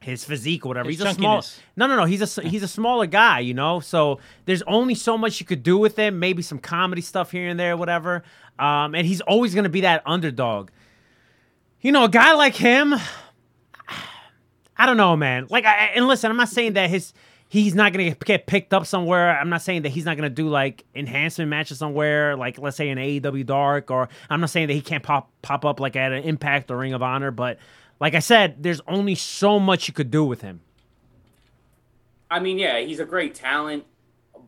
his 0.00 0.24
physique 0.24 0.64
or 0.64 0.68
whatever. 0.68 0.88
His 0.88 1.00
he's 1.00 1.06
a 1.06 1.14
small. 1.14 1.44
No, 1.76 1.88
no, 1.88 1.96
no. 1.96 2.04
He's 2.04 2.38
a 2.38 2.42
he's 2.42 2.62
a 2.62 2.68
smaller 2.68 3.06
guy, 3.06 3.40
you 3.40 3.54
know. 3.54 3.80
So 3.80 4.20
there's 4.44 4.62
only 4.62 4.94
so 4.94 5.18
much 5.18 5.40
you 5.40 5.46
could 5.46 5.64
do 5.64 5.76
with 5.76 5.98
him. 5.98 6.20
Maybe 6.20 6.42
some 6.42 6.60
comedy 6.60 7.02
stuff 7.02 7.32
here 7.32 7.48
and 7.48 7.58
there, 7.58 7.76
whatever. 7.76 8.22
Um, 8.56 8.94
and 8.94 9.04
he's 9.04 9.20
always 9.20 9.52
gonna 9.52 9.68
be 9.68 9.80
that 9.80 10.02
underdog. 10.06 10.70
You 11.80 11.90
know, 11.90 12.04
a 12.04 12.08
guy 12.08 12.34
like 12.34 12.54
him. 12.54 12.94
I 14.78 14.86
don't 14.86 14.98
know, 14.98 15.16
man. 15.16 15.46
Like, 15.48 15.64
I, 15.64 15.92
and 15.94 16.06
listen, 16.06 16.30
I'm 16.30 16.36
not 16.36 16.50
saying 16.50 16.74
that 16.74 16.90
his 16.90 17.14
he's 17.48 17.74
not 17.74 17.92
gonna 17.92 18.10
get 18.12 18.46
picked 18.46 18.74
up 18.74 18.86
somewhere. 18.86 19.38
I'm 19.38 19.48
not 19.48 19.62
saying 19.62 19.82
that 19.82 19.90
he's 19.90 20.04
not 20.04 20.16
gonna 20.16 20.30
do 20.30 20.48
like 20.48 20.84
enhancement 20.94 21.50
matches 21.50 21.78
somewhere, 21.78 22.36
like 22.36 22.58
let's 22.58 22.76
say 22.76 22.88
an 22.88 22.98
AEW 22.98 23.46
Dark, 23.46 23.90
or 23.90 24.08
I'm 24.28 24.40
not 24.40 24.50
saying 24.50 24.68
that 24.68 24.74
he 24.74 24.80
can't 24.80 25.02
pop 25.02 25.30
pop 25.42 25.64
up 25.64 25.80
like 25.80 25.96
at 25.96 26.12
an 26.12 26.24
Impact 26.24 26.70
or 26.70 26.78
Ring 26.78 26.94
of 26.94 27.02
Honor. 27.02 27.30
But 27.30 27.58
like 28.00 28.14
I 28.14 28.20
said, 28.20 28.62
there's 28.62 28.80
only 28.86 29.14
so 29.14 29.58
much 29.58 29.88
you 29.88 29.94
could 29.94 30.10
do 30.10 30.24
with 30.24 30.42
him. 30.42 30.60
I 32.30 32.40
mean, 32.40 32.58
yeah, 32.58 32.80
he's 32.80 32.98
a 32.98 33.04
great 33.04 33.34
talent, 33.34 33.84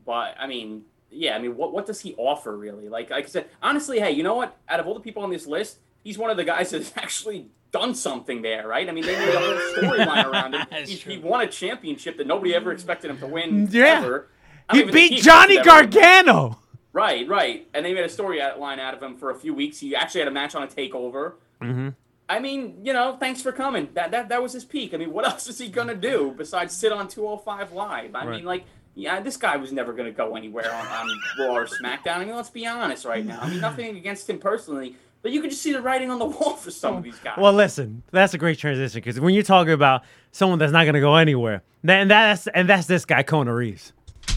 but 0.05 0.35
I 0.39 0.47
mean, 0.47 0.83
yeah, 1.11 1.37
I 1.37 1.39
mean, 1.39 1.57
what 1.57 1.73
what 1.73 1.87
does 1.87 2.01
he 2.01 2.15
offer 2.17 2.57
really? 2.57 2.89
Like, 2.89 3.11
like 3.11 3.25
I 3.25 3.29
said, 3.29 3.49
honestly, 3.63 4.01
hey, 4.01 4.11
you 4.11 4.23
know 4.23 4.35
what? 4.35 4.57
Out 4.69 4.81
of 4.81 4.87
all 4.87 4.95
the 4.95 5.01
people 5.01 5.23
on 5.23 5.31
this 5.31 5.47
list, 5.47 5.79
he's 6.03 6.19
one 6.19 6.31
of 6.31 6.37
the 6.37 6.45
guys 6.45 6.71
that's 6.73 6.93
actually 6.97 7.49
done 7.71 7.95
something 7.95 8.43
there, 8.43 8.67
right? 8.67 8.89
I 8.89 8.93
mean, 8.93 9.05
they 9.05 9.17
made 9.19 9.35
a 9.35 9.39
whole 9.39 9.59
storyline 9.77 10.25
around 10.33 10.55
him. 10.55 10.67
He, 10.87 10.95
he 10.95 11.19
won 11.19 11.41
a 11.43 11.47
championship 11.47 12.17
that 12.19 12.27
nobody 12.27 12.55
ever 12.55 12.73
expected 12.73 13.11
him 13.11 13.19
to 13.19 13.27
win. 13.27 13.69
Yeah. 13.71 14.01
ever. 14.03 14.29
He 14.73 14.85
beat 14.85 15.13
he 15.13 15.21
Johnny. 15.21 15.63
Gargano. 15.63 16.59
Right, 16.93 17.29
right. 17.29 17.69
And 17.75 17.85
they 17.85 17.95
made 17.95 18.05
a 18.05 18.09
storyline 18.09 18.79
out 18.79 18.95
of 18.95 19.03
him 19.03 19.17
for 19.17 19.31
a 19.31 19.35
few 19.35 19.55
weeks. 19.55 19.79
He 19.79 19.95
actually 19.95 20.21
had 20.21 20.29
a 20.29 20.33
match 20.33 20.55
on 20.55 20.63
a 20.63 20.67
takeover. 20.67 21.35
Mm-hmm. 21.63 21.91
I 22.29 22.41
mean, 22.41 22.81
you 22.85 22.93
know, 22.93 23.17
thanks 23.19 23.41
for 23.41 23.53
coming. 23.53 23.89
That 23.95 24.11
that 24.11 24.29
that 24.29 24.43
was 24.43 24.53
his 24.53 24.65
peak. 24.65 24.93
I 24.93 24.99
mean, 24.99 25.13
what 25.13 25.25
else 25.31 25.49
is 25.49 25.59
he 25.59 25.69
gonna 25.69 25.95
do 25.95 26.35
besides 26.37 26.75
sit 26.77 26.93
on 26.93 27.09
205 27.09 27.73
Live? 27.73 28.15
I 28.15 28.27
Right. 28.27 28.37
mean, 28.37 28.45
like, 28.45 28.65
yeah, 28.95 29.21
this 29.21 29.37
guy 29.37 29.57
was 29.57 29.73
never 29.73 29.93
gonna 29.95 30.11
go 30.11 30.37
anywhere 30.37 30.71
on, 30.75 30.87
on 30.87 31.09
Raw 31.39 31.55
or 31.57 31.67
SmackDown. 31.67 32.17
I 32.19 32.25
mean, 32.25 32.35
let's 32.37 32.51
be 32.51 32.67
honest 32.67 33.05
right 33.07 33.25
now. 33.25 33.39
I 33.41 33.49
mean, 33.49 33.61
nothing 33.61 33.97
against 33.97 34.29
him 34.29 34.39
personally, 34.39 34.97
but 35.29 35.35
you 35.35 35.43
can 35.43 35.51
just 35.51 35.61
see 35.61 35.75
the 35.75 35.83
writing 35.83 36.11
on 36.11 36.19
the 36.19 36.25
wall 36.41 36.57
for 36.57 36.71
some 36.71 36.97
of 36.97 37.03
these 37.03 37.19
guys. 37.19 37.37
Well, 37.37 37.53
listen, 37.53 38.03
that's 38.13 38.33
a 38.33 38.39
great 38.39 38.59
transition 38.59 38.99
because 38.99 39.21
when 39.21 39.35
you're 39.35 39.43
talking 39.43 39.75
about 39.75 40.05
someone 40.33 40.59
that's 40.59 40.73
not 40.73 40.85
going 40.85 40.95
to 40.95 41.01
go 41.01 41.17
anywhere, 41.17 41.63
then 41.83 42.09
that's 42.09 42.47
and 42.47 42.67
that's 42.67 42.87
this 42.87 43.05
guy, 43.05 43.23
Kona 43.23 43.55
Reeves. 43.55 43.93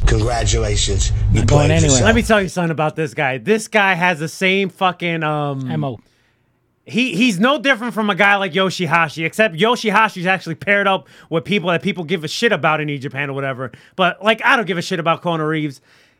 Congratulations. 0.05 1.13
You 1.31 1.45
going 1.45 1.47
played 1.47 1.71
anywhere. 1.71 1.83
yourself. 1.83 2.03
Let 2.03 2.15
me 2.15 2.23
tell 2.23 2.41
you 2.41 2.49
something 2.49 2.71
about 2.71 2.97
this 2.97 3.13
guy. 3.13 3.37
This 3.37 3.69
guy 3.69 3.93
has 3.93 4.19
the 4.19 4.27
same 4.27 4.67
fucking 4.67 5.23
um. 5.23 5.79
Mo. 5.79 5.97
He 6.83 7.15
he's 7.15 7.39
no 7.39 7.57
different 7.57 7.93
from 7.93 8.09
a 8.09 8.15
guy 8.15 8.35
like 8.35 8.51
Yoshihashi, 8.51 9.25
except 9.25 9.55
Yoshihashi's 9.55 10.25
actually 10.25 10.55
paired 10.55 10.87
up 10.87 11.07
with 11.29 11.45
people 11.45 11.69
that 11.69 11.81
people 11.81 12.03
give 12.03 12.25
a 12.25 12.27
shit 12.27 12.51
about 12.51 12.81
in 12.81 12.87
New 12.87 12.97
Japan 12.97 13.29
or 13.29 13.33
whatever. 13.33 13.71
But 13.95 14.21
like, 14.21 14.43
I 14.43 14.57
don't 14.57 14.67
give 14.67 14.77
a 14.77 14.81
shit 14.81 14.99
about 14.99 15.21
Kona 15.21 15.47
Reeves. 15.47 15.79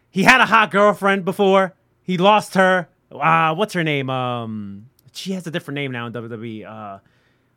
He 0.09 0.23
had 0.23 0.39
a 0.39 0.45
hot 0.45 0.71
girlfriend 0.71 1.25
before. 1.25 1.73
He 2.01 2.17
lost 2.17 2.53
her. 2.53 2.87
Uh, 3.11 3.53
what's 3.55 3.73
her 3.73 3.83
name? 3.83 4.09
Um, 4.09 4.87
she 5.13 5.33
has 5.33 5.45
a 5.47 5.51
different 5.51 5.75
name 5.75 5.91
now 5.91 6.07
in 6.07 6.13
WWE. 6.13 6.65
Uh, 6.65 6.99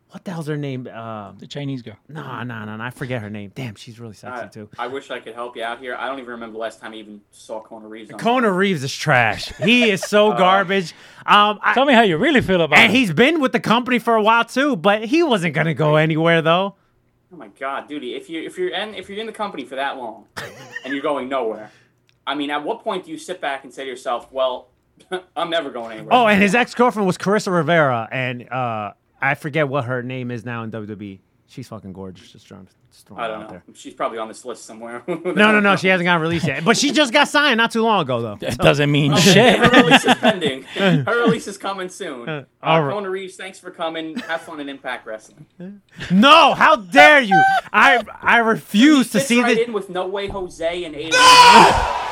what 0.09 0.23
the 0.23 0.31
hell's 0.31 0.47
her 0.47 0.55
name? 0.57 0.87
Uh, 0.91 1.33
The 1.33 1.47
Chinese 1.47 1.81
girl. 1.81 1.97
no, 2.07 2.43
no, 2.43 2.63
no, 2.65 2.77
no. 2.77 2.83
I 2.83 2.89
forget 2.89 3.21
her 3.21 3.29
name. 3.29 3.51
Damn, 3.55 3.75
she's 3.75 3.99
really 3.99 4.13
sexy 4.13 4.43
I, 4.43 4.47
too. 4.47 4.69
I 4.77 4.87
wish 4.87 5.11
I 5.11 5.19
could 5.19 5.33
help 5.33 5.57
you 5.57 5.63
out 5.63 5.79
here. 5.79 5.95
I 5.97 6.07
don't 6.07 6.19
even 6.19 6.31
remember 6.31 6.53
the 6.53 6.59
last 6.59 6.79
time 6.79 6.93
I 6.93 6.97
even 6.97 7.21
saw 7.31 7.61
Kona 7.61 7.87
Reeves. 7.87 8.11
On 8.11 8.19
Kona 8.19 8.51
Reeves 8.51 8.83
is 8.83 8.95
trash. 8.95 9.53
He 9.57 9.89
is 9.89 10.01
so 10.01 10.31
garbage. 10.37 10.93
Um, 11.25 11.59
I, 11.61 11.73
Tell 11.73 11.85
me 11.85 11.93
how 11.93 12.03
you 12.03 12.17
really 12.17 12.41
feel 12.41 12.61
about 12.61 12.77
and 12.77 12.91
him. 12.91 12.97
he's 12.97 13.11
been 13.13 13.41
with 13.41 13.51
the 13.51 13.59
company 13.59 13.99
for 13.99 14.15
a 14.15 14.21
while 14.21 14.45
too, 14.45 14.75
but 14.77 15.05
he 15.05 15.21
wasn't 15.23 15.53
gonna 15.53 15.73
go 15.73 15.95
anywhere 15.95 16.41
though. 16.41 16.75
Oh 17.33 17.37
my 17.37 17.47
god, 17.59 17.89
dude! 17.89 18.03
If 18.03 18.29
you 18.29 18.41
if 18.43 18.57
you're 18.57 18.69
in 18.69 18.93
if 18.95 19.09
you're 19.09 19.19
in 19.19 19.25
the 19.25 19.33
company 19.33 19.65
for 19.65 19.75
that 19.75 19.97
long, 19.97 20.25
and 20.85 20.93
you're 20.93 21.01
going 21.01 21.27
nowhere, 21.27 21.71
I 22.25 22.35
mean, 22.35 22.51
at 22.51 22.63
what 22.63 22.81
point 22.83 23.05
do 23.05 23.11
you 23.11 23.17
sit 23.17 23.41
back 23.41 23.65
and 23.65 23.73
say 23.73 23.83
to 23.83 23.89
yourself, 23.89 24.31
"Well, 24.31 24.69
I'm 25.35 25.49
never 25.49 25.69
going 25.71 25.97
anywhere"? 25.99 26.13
Oh, 26.13 26.27
and 26.27 26.41
his 26.41 26.55
ex 26.55 26.73
girlfriend 26.75 27.07
was 27.07 27.17
Carissa 27.17 27.51
Rivera, 27.53 28.07
and 28.11 28.49
uh, 28.49 28.93
I 29.21 29.35
forget 29.35 29.67
what 29.67 29.85
her 29.85 30.01
name 30.03 30.31
is 30.31 30.45
now 30.45 30.63
in 30.63 30.71
WWE. 30.71 31.19
She's 31.47 31.67
fucking 31.67 31.93
gorgeous. 31.93 32.31
Just 32.31 32.47
throwing, 32.47 32.67
just 32.91 33.07
throwing 33.07 33.21
I 33.21 33.27
don't 33.27 33.41
know. 33.41 33.47
there. 33.47 33.63
She's 33.75 33.93
probably 33.93 34.17
on 34.17 34.27
this 34.27 34.43
list 34.45 34.65
somewhere. 34.65 35.03
No, 35.07 35.51
no, 35.51 35.59
no. 35.59 35.75
She 35.75 35.87
hasn't 35.89 36.05
gotten 36.05 36.21
released 36.21 36.47
yet, 36.47 36.65
but 36.65 36.75
she 36.75 36.91
just 36.91 37.13
got 37.13 37.27
signed 37.27 37.57
not 37.57 37.71
too 37.71 37.83
long 37.83 38.01
ago 38.01 38.21
though. 38.21 38.35
That 38.37 38.57
doesn't 38.57 38.91
mean 38.91 39.11
Her 39.11 39.17
shit. 39.19 39.59
release 39.73 40.05
is 40.05 40.15
pending. 40.15 40.63
Her 40.73 41.23
release 41.25 41.47
is 41.47 41.57
coming 41.57 41.89
soon. 41.89 42.27
Uh, 42.27 42.45
all 42.63 42.81
right. 42.83 42.91
Kona 42.93 43.09
Reeves, 43.09 43.35
thanks 43.35 43.59
for 43.59 43.69
coming. 43.69 44.17
Have 44.19 44.41
fun 44.41 44.59
in 44.59 44.69
Impact 44.69 45.05
Wrestling. 45.05 45.45
No, 46.11 46.53
how 46.55 46.77
dare 46.77 47.21
you? 47.21 47.41
I 47.71 48.03
I 48.21 48.37
refuse 48.39 49.11
to 49.11 49.19
see 49.19 49.41
right 49.41 49.55
this. 49.55 49.67
in 49.67 49.73
with 49.73 49.89
No 49.89 50.07
Way 50.07 50.27
Jose 50.27 50.83
and 50.83 50.95
Aiden. 50.95 51.11
No! 51.11 52.11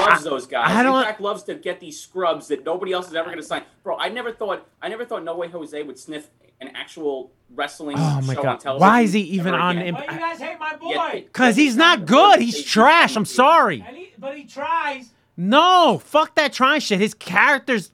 Loves 0.00 0.24
those 0.24 0.46
guys. 0.46 0.70
I 0.70 0.82
don't- 0.82 0.98
Impact 0.98 1.20
loves 1.20 1.42
to 1.44 1.54
get 1.54 1.80
these 1.80 1.98
scrubs 2.00 2.48
that 2.48 2.64
nobody 2.64 2.92
else 2.92 3.08
is 3.08 3.14
ever 3.14 3.26
going 3.26 3.36
to 3.38 3.42
sign. 3.42 3.62
Bro, 3.82 3.98
I 3.98 4.08
never 4.08 4.32
thought 4.32 4.66
I 4.82 4.88
never 4.88 5.04
thought 5.04 5.24
No 5.24 5.36
Way 5.36 5.48
Jose 5.48 5.80
would 5.82 5.98
sniff 5.98 6.28
an 6.60 6.68
actual 6.74 7.32
wrestling 7.54 7.96
Oh 7.98 8.20
my 8.22 8.32
show 8.34 8.40
on 8.40 8.44
god! 8.46 8.60
television. 8.60 8.88
Why 8.88 9.00
is 9.02 9.12
he 9.12 9.20
even 9.20 9.54
ever 9.54 9.62
on? 9.62 9.78
again. 9.78 9.94
Imp- 9.96 10.06
guys 10.06 10.38
hate 10.40 10.58
my 10.58 10.74
Yeah, 10.82 11.20
Cause 11.32 11.54
he's 11.56 11.76
not 11.76 12.06
good. 12.06 12.40
He's 12.40 12.62
trash. 12.64 13.14
I'm 13.16 13.24
sorry. 13.26 13.84
but 14.18 14.36
he 14.36 14.44
tries. 14.44 15.10
No, 15.36 16.00
fuck 16.02 16.34
that 16.36 16.52
trying 16.54 16.80
shit. 16.80 16.98
His 16.98 17.12
character's 17.12 17.90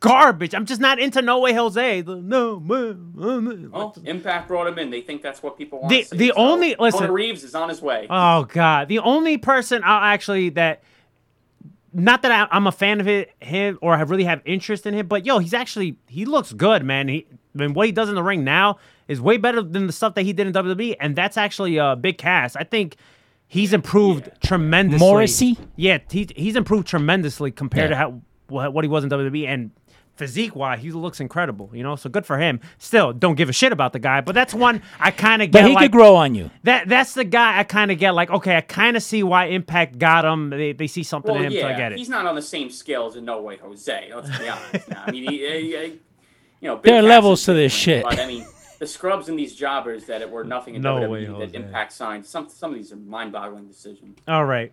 garbage. 0.00 0.54
I'm 0.54 0.64
just 0.66 0.80
not 0.80 0.98
into 1.00 1.22
No 1.22 1.40
Way 1.40 1.54
Jose. 1.54 2.02
The- 2.02 2.16
No, 2.16 2.60
man, 2.60 3.12
man. 3.16 3.70
Well, 3.72 3.96
Impact 4.04 4.46
brought 4.48 4.66
him 4.68 4.78
in. 4.78 4.90
They 4.90 5.00
think 5.00 5.22
that's 5.22 5.42
what 5.42 5.56
people 5.58 5.80
want 5.80 5.90
The- 5.90 6.02
to 6.02 6.08
see. 6.10 6.16
the 6.16 6.28
So, 6.28 6.34
only- 6.36 6.76
listen- 6.78 7.00
Kona 7.00 7.12
Reeves 7.12 7.42
is 7.42 7.54
on 7.56 7.68
his 7.68 7.82
way. 7.82 8.06
Oh 8.08 8.44
god, 8.44 8.86
the 8.88 9.00
only 9.00 9.38
person 9.38 9.82
I'll 9.84 10.04
actually 10.04 10.50
that, 10.50 10.82
not 11.94 12.22
that 12.22 12.32
I, 12.32 12.48
I'm 12.54 12.66
a 12.66 12.72
fan 12.72 13.00
of 13.00 13.08
it, 13.08 13.30
him 13.40 13.78
or 13.80 13.94
I 13.94 14.00
really 14.02 14.24
have 14.24 14.42
interest 14.44 14.84
in 14.86 14.94
him, 14.94 15.06
but 15.06 15.24
yo, 15.24 15.38
he's 15.38 15.54
actually 15.54 15.96
he 16.08 16.24
looks 16.24 16.52
good, 16.52 16.84
man. 16.84 17.08
He, 17.08 17.26
I 17.54 17.58
mean, 17.58 17.74
what 17.74 17.86
he 17.86 17.92
does 17.92 18.08
in 18.08 18.14
the 18.16 18.22
ring 18.22 18.42
now 18.44 18.78
is 19.08 19.20
way 19.20 19.36
better 19.36 19.62
than 19.62 19.86
the 19.86 19.92
stuff 19.92 20.14
that 20.14 20.22
he 20.22 20.32
did 20.32 20.46
in 20.48 20.52
WWE, 20.52 20.96
and 21.00 21.14
that's 21.14 21.36
actually 21.36 21.76
a 21.76 21.94
Big 21.94 22.18
Cass. 22.18 22.56
I 22.56 22.64
think 22.64 22.96
he's 23.46 23.72
improved 23.72 24.28
tremendously. 24.42 25.06
Morrissey? 25.06 25.58
yeah, 25.76 25.98
he, 26.10 26.28
he's 26.34 26.56
improved 26.56 26.88
tremendously 26.88 27.50
compared 27.52 27.90
Yeah. 27.90 27.96
to 27.96 27.96
how 27.96 28.20
what 28.48 28.72
what 28.74 28.84
he 28.84 28.88
was 28.88 29.04
in 29.04 29.10
WWE, 29.10 29.46
and 29.46 29.70
physique 30.16 30.54
wise, 30.54 30.80
he 30.80 30.90
looks 30.92 31.20
incredible. 31.20 31.70
You 31.72 31.82
know, 31.82 31.96
so 31.96 32.08
good 32.10 32.24
for 32.26 32.38
him. 32.38 32.60
Still, 32.78 33.12
don't 33.12 33.34
give 33.34 33.48
a 33.48 33.52
shit 33.52 33.72
about 33.72 33.92
the 33.92 33.98
guy, 33.98 34.20
but 34.20 34.34
that's 34.34 34.54
one 34.54 34.82
I 35.00 35.10
kind 35.10 35.42
of 35.42 35.50
get. 35.50 35.62
But 35.62 35.68
he 35.68 35.74
like, 35.74 35.84
could 35.86 35.92
grow 35.92 36.16
on 36.16 36.34
you. 36.34 36.50
that 36.62 36.88
that's 36.88 37.14
the 37.14 37.24
guy 37.24 37.58
I 37.58 37.64
kind 37.64 37.90
of 37.90 37.98
get 37.98 38.12
like 38.14 38.30
okay 38.30 38.56
I 38.56 38.60
kind 38.60 38.96
of 38.96 39.02
see 39.02 39.22
why 39.22 39.46
Impact 39.46 39.98
got 39.98 40.24
him 40.24 40.50
they, 40.50 40.72
they 40.72 40.86
see 40.86 41.02
something 41.02 41.32
Well, 41.34 41.40
in 41.42 41.46
him 41.48 41.52
yeah, 41.54 41.60
so 41.62 41.68
I 41.68 41.76
get 41.76 41.92
it 41.92 41.98
he's 41.98 42.08
not 42.08 42.26
on 42.26 42.34
the 42.34 42.42
same 42.42 42.70
scale 42.70 43.06
as 43.06 43.16
a 43.16 43.20
No 43.20 43.40
Way 43.42 43.56
Jose. 43.58 44.10
Let's 44.14 44.38
be 44.38 44.48
honest. 44.48 44.88
Now. 44.88 45.04
I 45.06 45.10
mean, 45.10 45.28
he, 45.30 45.38
he- 45.38 45.76
he- 45.76 46.00
you 46.60 46.68
know, 46.70 46.76
big 46.76 46.84
There 46.92 46.98
are 47.00 47.02
levels 47.02 47.44
to 47.44 47.52
this 47.52 47.72
shit. 47.72 48.04
But 48.04 48.18
I 48.18 48.26
mean, 48.26 48.46
the 48.78 48.86
scrubs 48.86 49.28
and 49.28 49.38
these 49.38 49.54
jobbers 49.54 50.06
that 50.06 50.22
it 50.22 50.30
were 50.30 50.44
nothing 50.44 50.74
in 50.76 50.80
No 50.82 50.96
WWE 50.96 51.08
Way 51.10 51.24
that 51.26 51.32
Jose. 51.32 51.56
Impact 51.56 51.92
signed. 51.92 52.24
Some 52.24 52.48
some 52.48 52.70
of 52.70 52.76
these 52.76 52.90
are 52.92 52.96
mind-boggling 52.96 53.66
decisions. 53.66 54.18
all 54.28 54.44
right 54.46 54.72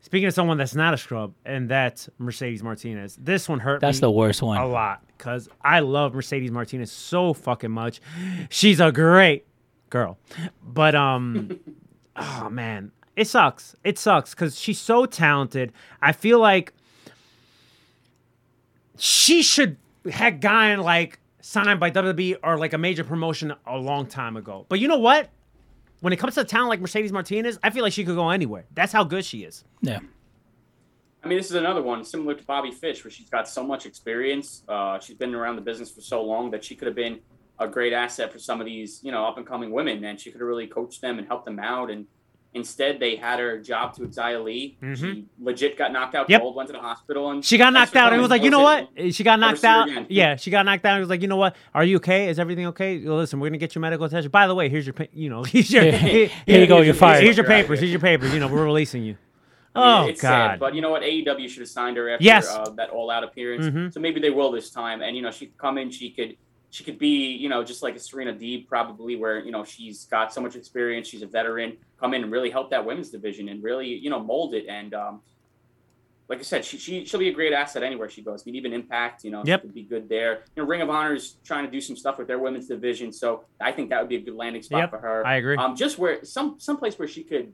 speaking 0.00 0.26
of 0.26 0.34
someone 0.34 0.56
that's 0.58 0.74
not 0.74 0.94
a 0.94 0.96
scrub 0.96 1.34
and 1.44 1.68
that's 1.68 2.08
Mercedes 2.18 2.62
Martinez 2.62 3.16
this 3.20 3.48
one 3.48 3.60
hurt 3.60 3.80
That's 3.80 3.98
me 3.98 4.02
the 4.02 4.10
worst 4.10 4.42
one. 4.42 4.58
a 4.58 4.66
lot 4.66 5.02
because 5.16 5.48
I 5.62 5.80
love 5.80 6.14
Mercedes 6.14 6.50
Martinez 6.50 6.90
so 6.90 7.32
fucking 7.34 7.70
much 7.70 8.00
she's 8.48 8.80
a 8.80 8.90
great 8.92 9.46
girl 9.90 10.18
but 10.62 10.94
um 10.94 11.58
oh 12.16 12.48
man 12.50 12.92
it 13.16 13.26
sucks 13.26 13.74
it 13.84 13.98
sucks 13.98 14.34
because 14.34 14.58
she's 14.58 14.78
so 14.78 15.04
talented 15.06 15.72
I 16.00 16.12
feel 16.12 16.38
like 16.38 16.72
she 18.98 19.42
should 19.42 19.76
have 20.10 20.40
gotten 20.40 20.80
like 20.80 21.18
signed 21.40 21.80
by 21.80 21.90
WWE 21.90 22.36
or 22.42 22.58
like 22.58 22.72
a 22.72 22.78
major 22.78 23.02
promotion 23.04 23.54
a 23.66 23.76
long 23.76 24.06
time 24.06 24.36
ago. 24.36 24.66
But 24.68 24.78
you 24.78 24.88
know 24.88 24.98
what? 24.98 25.28
When 26.00 26.12
it 26.12 26.16
comes 26.18 26.34
to 26.34 26.40
a 26.40 26.44
talent 26.44 26.70
like 26.70 26.80
Mercedes 26.80 27.12
Martinez, 27.12 27.58
I 27.62 27.70
feel 27.70 27.82
like 27.82 27.92
she 27.92 28.04
could 28.04 28.16
go 28.16 28.30
anywhere. 28.30 28.64
That's 28.74 28.92
how 28.92 29.04
good 29.04 29.24
she 29.24 29.44
is. 29.44 29.64
Yeah. 29.82 30.00
I 31.22 31.28
mean, 31.28 31.36
this 31.36 31.50
is 31.50 31.56
another 31.56 31.82
one 31.82 32.02
similar 32.04 32.34
to 32.34 32.44
Bobby 32.44 32.70
Fish, 32.70 33.04
where 33.04 33.10
she's 33.10 33.28
got 33.28 33.46
so 33.46 33.62
much 33.62 33.84
experience. 33.84 34.62
Uh, 34.66 34.98
she's 34.98 35.16
been 35.16 35.34
around 35.34 35.56
the 35.56 35.62
business 35.62 35.90
for 35.90 36.00
so 36.00 36.22
long 36.22 36.50
that 36.52 36.64
she 36.64 36.74
could 36.74 36.86
have 36.86 36.94
been 36.94 37.20
a 37.58 37.68
great 37.68 37.92
asset 37.92 38.32
for 38.32 38.38
some 38.38 38.58
of 38.58 38.66
these, 38.66 39.00
you 39.02 39.12
know, 39.12 39.26
up 39.26 39.36
and 39.36 39.46
coming 39.46 39.70
women, 39.70 40.02
and 40.04 40.18
she 40.18 40.30
could 40.30 40.40
have 40.40 40.48
really 40.48 40.66
coached 40.66 41.02
them 41.02 41.18
and 41.18 41.26
helped 41.26 41.44
them 41.44 41.58
out. 41.58 41.90
And 41.90 42.06
instead, 42.54 42.98
they 43.00 43.16
had 43.16 43.38
her 43.38 43.58
job 43.58 43.94
to 43.94 44.02
Xia 44.02 44.42
Li. 44.42 44.76
She 44.96 45.24
legit 45.40 45.76
got 45.78 45.92
knocked 45.92 46.14
out 46.14 46.24
Mm-hmm. 46.24 46.32
Yep. 46.32 46.40
cold, 46.42 46.56
went 46.56 46.66
to 46.68 46.72
the 46.72 46.80
hospital, 46.80 47.30
and 47.30 47.44
She 47.44 47.56
got 47.58 47.72
knocked 47.72 47.94
out 47.96 48.12
and 48.12 48.20
coming. 48.20 48.20
was 48.22 48.30
like, 48.30 48.42
you 48.42 48.50
know 48.50 48.60
what? 48.60 48.88
She 49.14 49.22
got 49.24 49.38
knocked 49.38 49.64
out. 49.64 50.10
Yeah, 50.10 50.36
she 50.36 50.50
got 50.50 50.64
knocked 50.66 50.84
out. 50.84 50.94
He 50.96 51.00
was 51.00 51.08
like, 51.08 51.22
you 51.22 51.28
know 51.28 51.36
what? 51.36 51.56
Are 51.74 51.84
you 51.84 51.96
okay? 51.96 52.28
Is 52.28 52.38
everything 52.38 52.66
okay? 52.68 52.98
Well, 53.04 53.16
listen, 53.18 53.38
we're 53.40 53.48
gonna 53.48 53.58
get 53.58 53.74
you 53.74 53.80
medical 53.80 54.04
attention. 54.06 54.30
By 54.30 54.46
the 54.46 54.54
way, 54.54 54.68
here's 54.68 54.86
your, 54.86 54.94
pa- 54.94 55.04
you 55.12 55.30
know, 55.30 55.42
here's 55.44 55.70
your, 55.70 55.82
Here 55.84 56.28
here- 56.46 56.60
you 56.60 56.66
go, 56.66 56.80
you're 56.80 56.94
fired. 56.94 57.22
here's 57.22 57.36
your 57.36 57.46
You're 57.46 57.52
out 57.54 57.60
of 57.60 57.64
papers. 57.66 57.78
here. 57.80 57.86
Here's 57.88 57.92
your 57.92 58.00
papers. 58.00 58.34
You 58.34 58.40
know, 58.40 58.48
we're 58.48 58.64
releasing 58.64 59.02
you. 59.04 59.16
I 59.74 59.78
mean, 60.00 60.06
Oh 60.06 60.10
it's 60.10 60.20
God. 60.20 60.28
sad, 60.28 60.58
but 60.60 60.74
you 60.74 60.80
know 60.82 60.90
what? 60.90 61.02
AEW 61.02 61.48
should 61.48 61.60
have 61.60 61.68
signed 61.68 61.96
her 61.96 62.10
after 62.10 62.24
Yes. 62.24 62.48
uh, 62.48 62.70
that 62.76 62.90
all-out 62.90 63.22
appearance, 63.22 63.66
Mhm. 63.66 63.92
so 63.92 64.00
maybe 64.00 64.18
they 64.20 64.30
will 64.30 64.50
this 64.50 64.70
time. 64.70 65.00
And 65.00 65.14
you 65.16 65.22
know, 65.22 65.30
she 65.30 65.46
could 65.46 65.58
come 65.58 65.78
in, 65.78 65.90
she 65.92 66.10
could 66.10 66.36
she 66.70 66.84
could 66.84 66.98
be, 66.98 67.32
you 67.32 67.48
know, 67.48 67.64
just 67.64 67.82
like 67.82 67.96
a 67.96 67.98
Serena 68.00 68.32
Deeb, 68.32 68.68
probably, 68.68 69.16
where 69.16 69.40
you 69.40 69.50
know 69.50 69.64
she's 69.64 70.04
got 70.06 70.32
so 70.32 70.40
much 70.40 70.54
experience, 70.56 71.08
she's 71.08 71.22
a 71.22 71.26
veteran, 71.26 71.76
come 71.98 72.14
in 72.14 72.22
and 72.22 72.32
really 72.32 72.50
help 72.50 72.70
that 72.70 72.84
women's 72.84 73.10
division 73.10 73.48
and 73.48 73.62
really, 73.62 73.88
you 73.88 74.08
know, 74.08 74.20
mold 74.20 74.54
it. 74.54 74.66
And 74.68 74.94
um, 74.94 75.20
like 76.28 76.38
I 76.38 76.42
said, 76.42 76.64
she, 76.64 76.78
she 76.78 77.04
she'll 77.04 77.18
be 77.18 77.28
a 77.28 77.32
great 77.32 77.52
asset 77.52 77.82
anywhere 77.82 78.08
she 78.08 78.22
goes. 78.22 78.42
I 78.42 78.46
mean, 78.46 78.54
even 78.54 78.72
Impact, 78.72 79.24
you 79.24 79.32
know, 79.32 79.42
Yep. 79.44 79.60
she 79.62 79.66
could 79.66 79.74
be 79.74 79.82
good 79.82 80.08
there. 80.08 80.44
You 80.54 80.62
know, 80.62 80.68
Ring 80.68 80.80
of 80.80 80.90
Honor 80.90 81.14
is 81.14 81.36
trying 81.44 81.64
to 81.64 81.70
do 81.70 81.80
some 81.80 81.96
stuff 81.96 82.18
with 82.18 82.28
their 82.28 82.38
women's 82.38 82.68
division, 82.68 83.12
so 83.12 83.44
I 83.60 83.72
think 83.72 83.90
that 83.90 84.00
would 84.00 84.08
be 84.08 84.16
a 84.16 84.20
good 84.20 84.36
landing 84.36 84.62
spot 84.62 84.80
Yep, 84.82 84.90
for 84.90 84.98
her. 84.98 85.26
I 85.26 85.36
agree. 85.36 85.56
Um, 85.56 85.74
just 85.74 85.98
where 85.98 86.24
some 86.24 86.60
some 86.60 86.76
place 86.76 86.98
where 87.00 87.08
she 87.08 87.24
could 87.24 87.52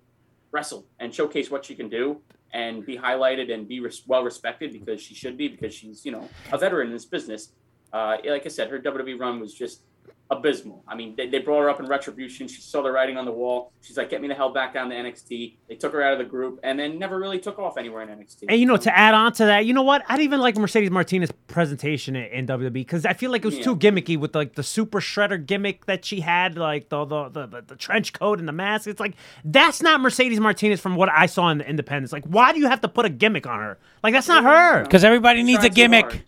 wrestle 0.53 0.87
and 1.01 1.12
showcase 1.14 1.51
what 1.51 1.64
she 1.64 1.75
can 1.75 1.89
do 1.89 2.21
and 2.53 2.85
be 2.87 2.97
highlighted 2.97 3.53
and 3.53 3.67
be 3.67 3.81
res- 3.81 4.03
well 4.07 4.23
respected 4.23 4.73
because 4.73 5.01
she 5.01 5.14
should 5.14 5.37
be 5.37 5.49
because 5.49 5.75
she's 5.75 6.05
you 6.05 6.12
know 6.12 6.29
a 6.53 6.59
veteran 6.59 6.89
in 6.89 6.93
this 6.93 7.07
business. 7.07 7.53
Uh, 7.93 8.16
like 8.26 8.45
I 8.47 8.49
said, 8.49 8.70
her 8.70 8.78
WWE 8.78 9.18
run 9.18 9.41
was 9.41 9.55
just 9.55 9.80
abysmal. 10.28 10.82
I 10.89 10.97
mean, 10.97 11.14
they, 11.16 11.28
they 11.28 11.39
brought 11.39 11.61
her 11.61 11.70
up 11.70 11.78
in 11.78 11.87
Retribution. 11.87 12.49
She 12.49 12.61
saw 12.61 12.82
the 12.82 12.91
writing 12.91 13.16
on 13.16 13.24
the 13.24 13.30
wall. 13.32 13.70
She's 13.80 13.97
like, 13.97 14.11
"Get 14.11 14.20
me 14.20 14.26
the 14.26 14.34
hell 14.34 14.53
back 14.53 14.74
down 14.74 14.91
to 14.91 14.97
NXT." 14.97 15.55
They 15.68 15.74
took 15.76 15.93
her 15.93 16.03
out 16.03 16.12
of 16.14 16.18
the 16.18 16.24
group 16.24 16.59
and 16.64 16.76
then 16.78 16.99
never 16.99 17.16
really 17.18 17.39
took 17.39 17.61
off 17.61 17.78
anywhere 17.78 18.03
in 18.03 18.09
NXT. 18.09 18.45
And 18.49 18.59
you 18.59 18.66
know, 18.66 18.76
to 18.76 18.97
add 18.99 19.14
on 19.14 19.32
to 19.34 19.45
that, 19.47 19.66
you 19.66 19.72
know 19.72 19.84
what? 19.84 20.03
I 20.09 20.14
didn't 20.16 20.24
even 20.24 20.41
like 20.41 20.57
Mercedes 20.57 20.91
Martinez' 20.91 21.30
presentation 21.47 22.16
in, 22.16 22.24
in 22.24 22.47
WWE 22.49 22.72
because 22.72 23.07
I 23.07 23.12
feel 23.12 23.30
like 23.30 23.43
it 23.45 23.47
was 23.47 23.59
Yeah. 23.59 23.62
too 23.64 23.76
gimmicky 23.76 24.18
with 24.18 24.34
like 24.34 24.57
the 24.57 24.64
super 24.64 25.01
shredder 25.01 25.45
gimmick 25.45 25.87
that 25.87 26.05
she 26.05 26.20
had, 26.20 26.59
like 26.59 26.89
the 26.89 27.05
the, 27.05 27.28
the 27.28 27.47
the 27.47 27.62
the 27.62 27.76
trench 27.76 28.12
coat 28.12 28.41
and 28.41 28.49
the 28.49 28.53
mask. 28.53 28.89
It's 28.89 28.99
like 29.01 29.14
that's 29.45 29.80
not 29.80 30.01
Mercedes 30.01 30.41
Martinez 30.41 30.80
from 30.80 30.97
what 30.97 31.09
I 31.09 31.26
saw 31.26 31.51
in 31.51 31.59
the 31.59 31.68
Independence. 31.68 32.12
Like, 32.12 32.24
why 32.24 32.53
do 32.53 32.59
you 32.59 32.66
have 32.68 32.80
to 32.80 32.89
put 32.89 33.07
a 33.07 33.11
gimmick 33.11 33.47
on 33.47 33.61
her? 33.61 33.78
Like, 34.03 34.12
that's 34.12 34.26
not 34.28 34.43
her. 34.43 34.82
Because 34.82 35.05
everybody 35.05 35.45
needs 35.45 35.62
a 35.64 35.68
gimmick. 35.70 36.05
hard. 36.05 36.24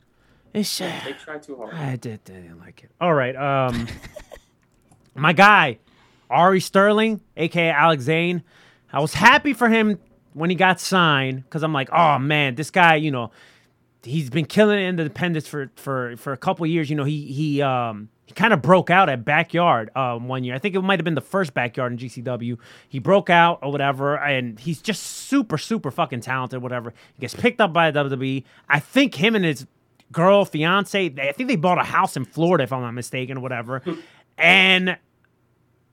It's, 0.55 0.78
They 0.78 1.12
tried 1.12 1.42
too 1.42 1.57
hard. 1.57 1.74
I 1.74 1.96
did, 1.96 2.24
didn't 2.24 2.59
like 2.59 2.82
it. 2.84 2.90
All 3.01 3.14
right. 3.14 3.36
Um, 3.36 3.86
my 5.14 5.32
guy, 5.32 5.78
Ari 6.30 6.61
Sterling, 6.61 7.20
aka 7.36 7.70
Alex 7.70 8.05
Zayne. 8.05 8.42
I 8.92 9.01
was 9.01 9.14
happy 9.14 9.53
for 9.53 9.68
him 9.68 9.99
when 10.32 10.51
he 10.51 10.57
got 10.57 10.80
signed 10.80 11.44
because 11.44 11.62
I'm 11.62 11.72
like, 11.72 11.90
oh 11.92 12.18
man, 12.18 12.55
this 12.55 12.70
guy, 12.70 12.96
you 12.96 13.11
know, 13.11 13.30
he's 14.03 14.30
been 14.30 14.46
killing 14.46 14.78
it 14.78 14.82
in 14.82 14.96
the 14.96 15.03
independence 15.03 15.46
for 15.46 15.70
for 15.76 16.16
for 16.16 16.32
a 16.32 16.36
couple 16.36 16.66
years. 16.66 16.88
You 16.88 16.96
know, 16.96 17.05
he 17.05 17.26
he 17.32 17.62
um 17.62 18.09
he 18.26 18.34
kind 18.34 18.53
of 18.53 18.62
broke 18.62 18.90
out 18.90 19.09
at 19.09 19.24
backyard 19.24 19.94
um 19.96 20.28
one 20.28 20.44
year. 20.44 20.55
I 20.55 20.59
think 20.59 20.74
it 20.74 20.80
might 20.80 20.99
have 20.99 21.05
been 21.05 21.14
the 21.14 21.20
first 21.20 21.55
backyard 21.55 21.92
in 21.92 21.99
GCW. 21.99 22.59
He 22.88 22.99
broke 22.99 23.30
out 23.30 23.61
or 23.62 23.72
whatever, 23.72 24.16
and 24.16 24.59
he's 24.59 24.80
just 24.80 25.03
super 25.03 25.59
super 25.59 25.90
fucking 25.90 26.20
talented. 26.20 26.62
Whatever. 26.62 26.94
He 27.14 27.20
gets 27.20 27.34
picked 27.34 27.61
up 27.61 27.72
by 27.72 27.90
WWE. 27.92 28.44
I 28.68 28.80
think 28.80 29.16
him 29.16 29.34
and 29.34 29.44
his 29.44 29.66
girl 30.12 30.44
fiance. 30.44 31.09
They, 31.09 31.28
I 31.28 31.32
think 31.32 31.48
they 31.48 31.56
bought 31.56 31.78
a 31.78 31.84
house 31.84 32.16
in 32.16 32.24
Florida, 32.24 32.64
if 32.64 32.72
I'm 32.72 32.82
not 32.82 32.92
mistaken, 32.92 33.38
or 33.38 33.40
whatever. 33.40 33.82
and 34.38 34.98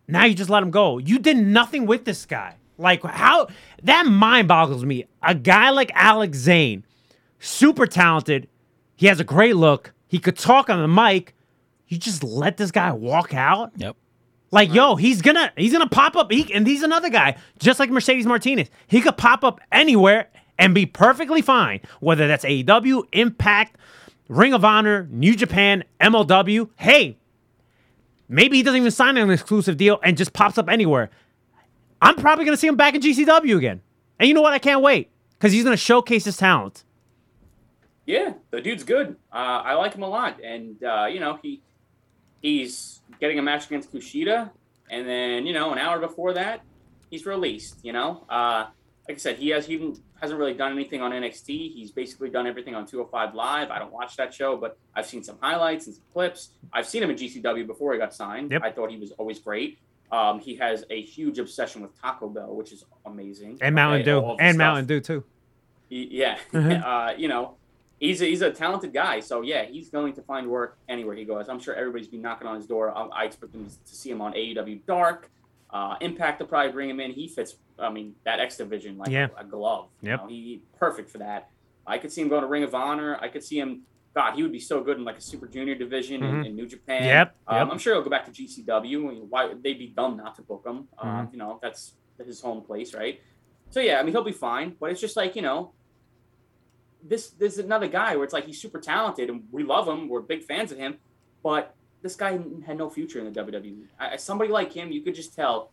now 0.08 0.26
you 0.26 0.36
just 0.36 0.50
let 0.50 0.64
him 0.64 0.72
go. 0.72 0.98
You 0.98 1.20
did 1.20 1.38
nothing 1.38 1.86
with 1.86 2.06
this 2.06 2.26
guy. 2.26 2.56
Like 2.78 3.04
how 3.04 3.48
that 3.84 4.06
mind 4.06 4.48
boggles 4.48 4.84
me. 4.84 5.06
A 5.24 5.34
guy 5.34 5.70
like 5.70 5.92
Alex 5.96 6.38
Zayne, 6.38 6.84
super 7.40 7.88
talented. 7.88 8.50
He 8.96 9.08
has 9.08 9.20
a 9.20 9.24
great 9.24 9.56
look. 9.56 9.94
He 10.08 10.20
could 10.20 10.38
talk 10.38 10.70
on 10.70 10.82
the 10.82 10.88
mic. 10.88 11.36
You 11.88 11.98
just 11.98 12.24
let 12.24 12.58
this 12.58 12.72
guy 12.72 12.92
walk 12.92 13.34
out. 13.34 13.72
Yep. 13.78 13.96
Like, 14.52 14.74
yo, 14.74 14.96
he's 14.96 15.22
gonna 15.22 15.52
he's 15.58 15.72
gonna 15.74 15.90
pop 15.90 16.16
up. 16.16 16.32
He, 16.32 16.54
and 16.54 16.66
he's 16.66 16.84
another 16.84 17.10
guy, 17.10 17.38
just 17.60 17.80
like 17.80 17.90
Mercedes 17.90 18.26
Martinez. 18.26 18.70
He 18.88 19.02
could 19.02 19.18
pop 19.18 19.44
up 19.44 19.60
anywhere 19.72 20.30
and 20.58 20.74
be 20.74 20.86
perfectly 20.86 21.42
fine. 21.42 21.82
Whether 22.00 22.28
that's 22.28 22.46
AEW, 22.46 23.04
Impact, 23.12 23.78
Ring 24.28 24.54
of 24.54 24.66
Honor, 24.66 25.08
New 25.12 25.36
Japan, 25.36 25.84
MLW. 26.02 26.70
Hey, 26.78 27.18
maybe 28.28 28.58
he 28.58 28.64
doesn't 28.64 28.80
even 28.80 28.92
sign 28.92 29.18
an 29.18 29.30
exclusive 29.30 29.78
deal 29.78 30.00
and 30.04 30.18
just 30.18 30.34
pops 30.34 30.58
up 30.58 30.70
anywhere. 30.70 31.10
I'm 32.02 32.16
probably 32.16 32.46
gonna 32.46 32.58
see 32.58 32.68
him 32.68 32.76
back 32.76 32.96
in 32.96 33.02
GCW 33.02 33.58
again. 33.58 33.82
And 34.20 34.28
you 34.28 34.34
know 34.34 34.42
what? 34.42 34.54
I 34.54 34.60
can't 34.60 34.82
wait 34.82 35.10
because 35.38 35.54
he's 35.54 35.64
gonna 35.64 35.78
showcase 35.78 36.26
his 36.26 36.38
talent. 36.38 36.84
Yeah, 38.06 38.34
the 38.52 38.62
dude's 38.62 38.84
good. 38.84 39.16
Uh, 39.32 39.36
I 39.66 39.74
like 39.74 39.94
him 39.94 40.04
a 40.04 40.08
lot, 40.08 40.40
and 40.44 40.84
uh, 40.84 41.06
you 41.06 41.20
know 41.20 41.40
he 41.42 41.62
he's 42.42 43.02
getting 43.20 43.40
a 43.40 43.42
match 43.42 43.66
against 43.68 43.92
Kushida, 43.92 44.52
and 44.90 45.08
then 45.08 45.46
you 45.46 45.54
know 45.54 45.72
an 45.72 45.80
hour 45.80 46.00
before 46.00 46.34
that 46.34 46.62
he's 47.10 47.26
released. 47.26 47.78
You 47.84 47.94
know, 47.94 48.26
uh, 48.30 48.68
like 49.08 49.18
I 49.18 49.20
said, 49.20 49.38
he 49.38 49.50
has 49.50 49.66
he 49.68 49.94
hasn't 50.20 50.40
really 50.40 50.54
done 50.54 50.72
anything 50.72 51.02
on 51.02 51.12
NXT. 51.12 51.74
He's 51.74 51.92
basically 51.92 52.30
done 52.30 52.48
everything 52.48 52.74
on 52.74 52.86
205 52.88 53.36
Live. 53.36 53.70
I 53.70 53.78
don't 53.80 53.92
watch 53.94 54.16
that 54.18 54.34
show, 54.34 54.58
but 54.58 54.78
I've 54.96 55.06
seen 55.06 55.24
some 55.24 55.38
highlights 55.42 55.86
and 55.86 55.96
some 55.96 56.04
clips. 56.12 56.50
I've 56.74 56.88
seen 56.88 57.04
him 57.04 57.12
in 57.12 57.16
GCW 57.16 57.68
before 57.68 57.94
he 57.94 58.00
got 58.00 58.14
signed. 58.14 58.52
Yep. 58.52 58.64
I 58.64 58.72
thought 58.72 58.90
he 58.90 58.98
was 58.98 59.12
always 59.12 59.40
great. 59.40 59.78
Um, 60.12 60.40
he 60.40 60.56
has 60.56 60.86
a 60.90 61.02
huge 61.02 61.38
obsession 61.40 61.82
with 61.82 62.00
Taco 62.02 62.30
Bell, 62.30 62.56
which 62.56 62.72
is 62.72 62.84
amazing. 63.06 63.60
And 63.62 63.76
Mountain 63.76 64.02
Okay, 64.02 64.12
Dew. 64.12 64.18
all 64.20 64.32
of 64.34 64.38
the 64.38 64.44
And 64.44 64.56
stuff. 64.56 64.58
Mountain 64.66 64.86
Dew 64.88 65.00
too. 65.02 65.24
Y- 65.92 66.08
Yeah, 66.10 66.38
Mhm. 66.52 66.84
uh, 66.86 67.14
you 67.18 67.28
know, 67.28 67.56
he's 68.00 68.22
a, 68.22 68.26
he's 68.26 68.42
a 68.42 68.52
talented 68.52 68.92
guy. 68.94 69.20
So 69.20 69.42
yeah, 69.42 69.66
he's 69.66 69.90
going 69.90 70.14
to 70.14 70.22
find 70.24 70.48
work 70.48 70.78
anywhere 70.90 71.16
he 71.16 71.26
goes. 71.26 71.48
I'm 71.50 71.60
sure 71.60 71.76
everybody's 71.76 72.08
been 72.08 72.22
knocking 72.24 72.48
on 72.48 72.56
his 72.56 72.66
door. 72.66 72.96
I, 72.96 73.04
I 73.06 73.24
expect 73.26 73.52
them 73.54 73.66
to 73.68 73.96
see 73.96 74.10
him 74.10 74.22
on 74.22 74.34
AEW 74.34 74.86
Dark. 74.88 75.30
Uh, 75.72 75.96
Impact 76.02 76.40
will 76.40 76.48
probably 76.48 76.72
bring 76.72 76.90
him 76.90 77.00
in. 77.00 77.12
He 77.12 77.28
fits. 77.28 77.56
I 77.80 77.90
mean, 77.90 78.16
that 78.24 78.40
X 78.40 78.58
division 78.58 78.98
like 78.98 79.10
Yeah. 79.10 79.28
a, 79.38 79.44
glove. 79.44 79.90
know, 80.02 80.28
he 80.28 80.62
perfect 80.80 81.10
for 81.10 81.18
that. 81.20 81.50
I 81.86 81.98
could 81.98 82.12
see 82.12 82.22
him 82.22 82.30
going 82.30 82.42
to 82.42 82.48
Ring 82.48 82.64
of 82.64 82.74
Honor. 82.74 83.18
I 83.22 83.28
could 83.28 83.44
see 83.44 83.60
him. 83.60 83.84
God, 84.14 84.34
he 84.36 84.44
would 84.44 84.52
be 84.54 84.60
so 84.62 84.82
good 84.82 84.98
in 84.98 85.04
like 85.04 85.18
a 85.18 85.22
Super 85.22 85.46
Junior 85.46 85.76
division 85.76 86.24
in, 86.24 86.36
Mhm. 86.36 86.46
in 86.48 86.56
New 86.56 86.66
Japan. 86.68 87.04
Yep, 87.04 87.36
Um, 87.48 87.56
yep. 87.58 87.68
I'm 87.74 87.78
sure 87.78 87.94
he'll 87.94 88.02
go 88.04 88.10
back 88.10 88.26
to 88.26 88.32
GCW. 88.32 89.26
Why 89.30 89.54
they'd 89.54 89.78
be 89.78 89.88
dumb 89.88 90.16
not 90.18 90.36
to 90.36 90.42
book 90.42 90.66
him? 90.66 90.88
Uh, 90.98 91.04
Mhm. 91.26 91.32
you 91.34 91.38
know, 91.38 91.60
that's 91.62 91.96
his 92.18 92.40
home 92.42 92.62
place, 92.64 92.94
right? 92.94 93.20
So 93.72 93.82
yeah, 93.82 94.00
I 94.00 94.04
mean, 94.04 94.14
he'll 94.14 94.24
be 94.24 94.32
fine. 94.32 94.78
But 94.80 94.92
it's 94.92 95.02
just 95.02 95.18
like 95.18 95.36
you 95.36 95.42
know, 95.42 95.74
this 97.04 97.30
this 97.32 97.54
is 97.54 97.60
another 97.60 97.88
guy 97.88 98.16
where 98.16 98.24
it's 98.24 98.34
like 98.34 98.46
he's 98.46 98.60
super 98.62 98.80
talented 98.80 99.30
and 99.30 99.44
we 99.52 99.64
love 99.64 99.88
him. 99.88 100.08
We're 100.10 100.22
big 100.22 100.44
fans 100.44 100.72
of 100.72 100.78
him, 100.78 100.98
but 101.44 101.76
this 102.02 102.16
guy 102.16 102.40
had 102.66 102.78
no 102.78 102.90
future 102.90 103.20
in 103.20 103.26
the 103.26 103.32
WWE. 103.32 103.88
I- 104.00 104.16
somebody 104.18 104.50
like 104.52 104.72
him, 104.74 104.92
you 104.92 105.02
could 105.02 105.16
just 105.16 105.36
tell 105.36 105.72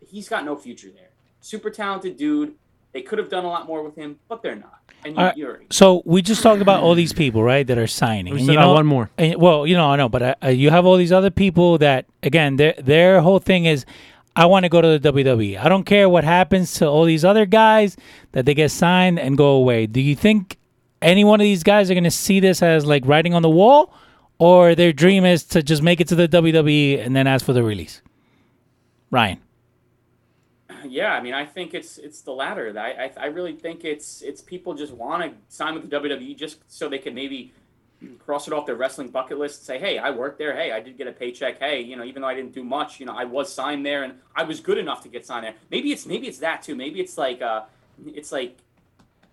he's 0.00 0.28
got 0.28 0.44
no 0.44 0.56
future 0.56 0.90
there. 0.90 1.10
Super 1.40 1.70
talented 1.70 2.16
dude. 2.16 2.54
They 2.92 3.02
could 3.02 3.18
have 3.18 3.28
done 3.28 3.44
a 3.44 3.48
lot 3.48 3.66
more 3.66 3.82
with 3.82 3.94
him, 3.96 4.18
but 4.28 4.42
they're 4.42 4.56
not. 4.56 4.80
And 5.04 5.14
you, 5.14 5.18
All 5.20 5.26
right. 5.26 5.36
you 5.36 5.46
already 5.46 5.66
So 5.70 6.02
we 6.04 6.22
just 6.22 6.42
talked 6.42 6.60
about 6.62 6.82
all 6.82 6.94
these 6.94 7.12
people, 7.12 7.42
right, 7.42 7.64
that 7.66 7.78
are 7.78 7.86
signing. 7.86 8.32
We 8.32 8.38
And 8.40 8.46
still 8.46 8.54
you 8.54 8.58
got 8.60 8.66
know, 8.66 8.72
one 8.72 8.86
more. 8.86 9.10
and- 9.18 9.36
well, 9.40 9.66
you 9.66 9.76
know, 9.76 9.86
I 9.90 9.96
know, 9.96 10.08
but 10.08 10.22
uh, 10.22 10.34
uh, 10.42 10.48
you 10.48 10.70
have 10.70 10.84
all 10.86 10.96
these 10.96 11.12
other 11.12 11.30
people 11.30 11.78
that, 11.78 12.06
again, 12.22 12.56
their 12.56 12.74
their 12.78 13.20
whole 13.20 13.38
thing 13.38 13.66
is, 13.66 13.84
I 14.34 14.46
want 14.46 14.64
to 14.64 14.68
go 14.68 14.80
to 14.80 14.98
the 14.98 15.12
WWE. 15.12 15.58
I 15.58 15.68
don't 15.68 15.84
care 15.84 16.08
what 16.08 16.24
happens 16.24 16.72
to 16.74 16.86
all 16.88 17.04
these 17.04 17.24
other 17.24 17.44
guys 17.46 17.96
that 18.32 18.44
they 18.46 18.54
get 18.54 18.70
signed 18.70 19.18
and 19.20 19.36
go 19.36 19.50
away. 19.50 19.86
Do 19.86 20.00
you 20.00 20.16
think 20.16 20.56
any 21.02 21.24
one 21.24 21.40
of 21.40 21.44
these 21.44 21.62
guys 21.62 21.90
are 21.90 21.94
going 21.94 22.04
to 22.04 22.10
see 22.10 22.40
this 22.40 22.62
as 22.62 22.84
like 22.86 23.04
writing 23.06 23.34
on 23.34 23.42
the 23.42 23.50
wall, 23.50 23.92
or 24.38 24.74
their 24.74 24.92
dream 24.92 25.24
is 25.24 25.44
to 25.44 25.62
just 25.62 25.82
make 25.82 26.00
it 26.00 26.08
to 26.08 26.14
the 26.16 26.26
WWE 26.28 27.04
and 27.04 27.14
then 27.14 27.26
ask 27.28 27.44
for 27.46 27.52
the 27.52 27.62
release? 27.62 28.00
Ryan. 29.10 29.38
Yeah, 30.86 31.12
I 31.12 31.20
mean, 31.20 31.34
I 31.34 31.44
think 31.44 31.74
it's 31.74 31.98
it's 31.98 32.20
the 32.22 32.32
latter. 32.32 32.72
I 32.78 33.04
I, 33.04 33.12
I 33.16 33.26
really 33.26 33.54
think 33.54 33.84
it's 33.84 34.22
it's 34.22 34.40
people 34.40 34.74
just 34.74 34.92
want 34.92 35.22
to 35.22 35.38
sign 35.48 35.74
with 35.74 35.88
the 35.88 35.96
WWE 36.00 36.36
just 36.36 36.58
so 36.68 36.88
they 36.88 36.98
can 36.98 37.14
maybe 37.14 37.52
cross 38.18 38.46
it 38.46 38.52
off 38.52 38.66
their 38.66 38.76
wrestling 38.76 39.08
bucket 39.08 39.38
list 39.38 39.60
and 39.60 39.66
say, 39.66 39.78
hey, 39.78 39.98
I 39.98 40.10
worked 40.10 40.38
there. 40.38 40.54
Hey, 40.54 40.72
I 40.72 40.80
did 40.80 40.96
get 40.96 41.06
a 41.06 41.12
paycheck. 41.12 41.58
Hey, 41.58 41.80
you 41.80 41.96
know, 41.96 42.04
even 42.04 42.22
though 42.22 42.28
I 42.28 42.34
didn't 42.34 42.52
do 42.52 42.62
much, 42.62 43.00
you 43.00 43.06
know, 43.06 43.14
I 43.14 43.24
was 43.24 43.52
signed 43.52 43.84
there 43.84 44.04
and 44.04 44.14
I 44.36 44.44
was 44.44 44.60
good 44.60 44.78
enough 44.78 45.02
to 45.02 45.08
get 45.08 45.26
signed 45.26 45.44
there. 45.44 45.54
Maybe 45.70 45.92
it's 45.92 46.06
maybe 46.06 46.28
it's 46.28 46.38
that 46.38 46.62
too. 46.62 46.76
Maybe 46.76 47.00
it's 47.00 47.18
like 47.18 47.42
uh, 47.42 47.62
it's 48.06 48.32
like 48.32 48.58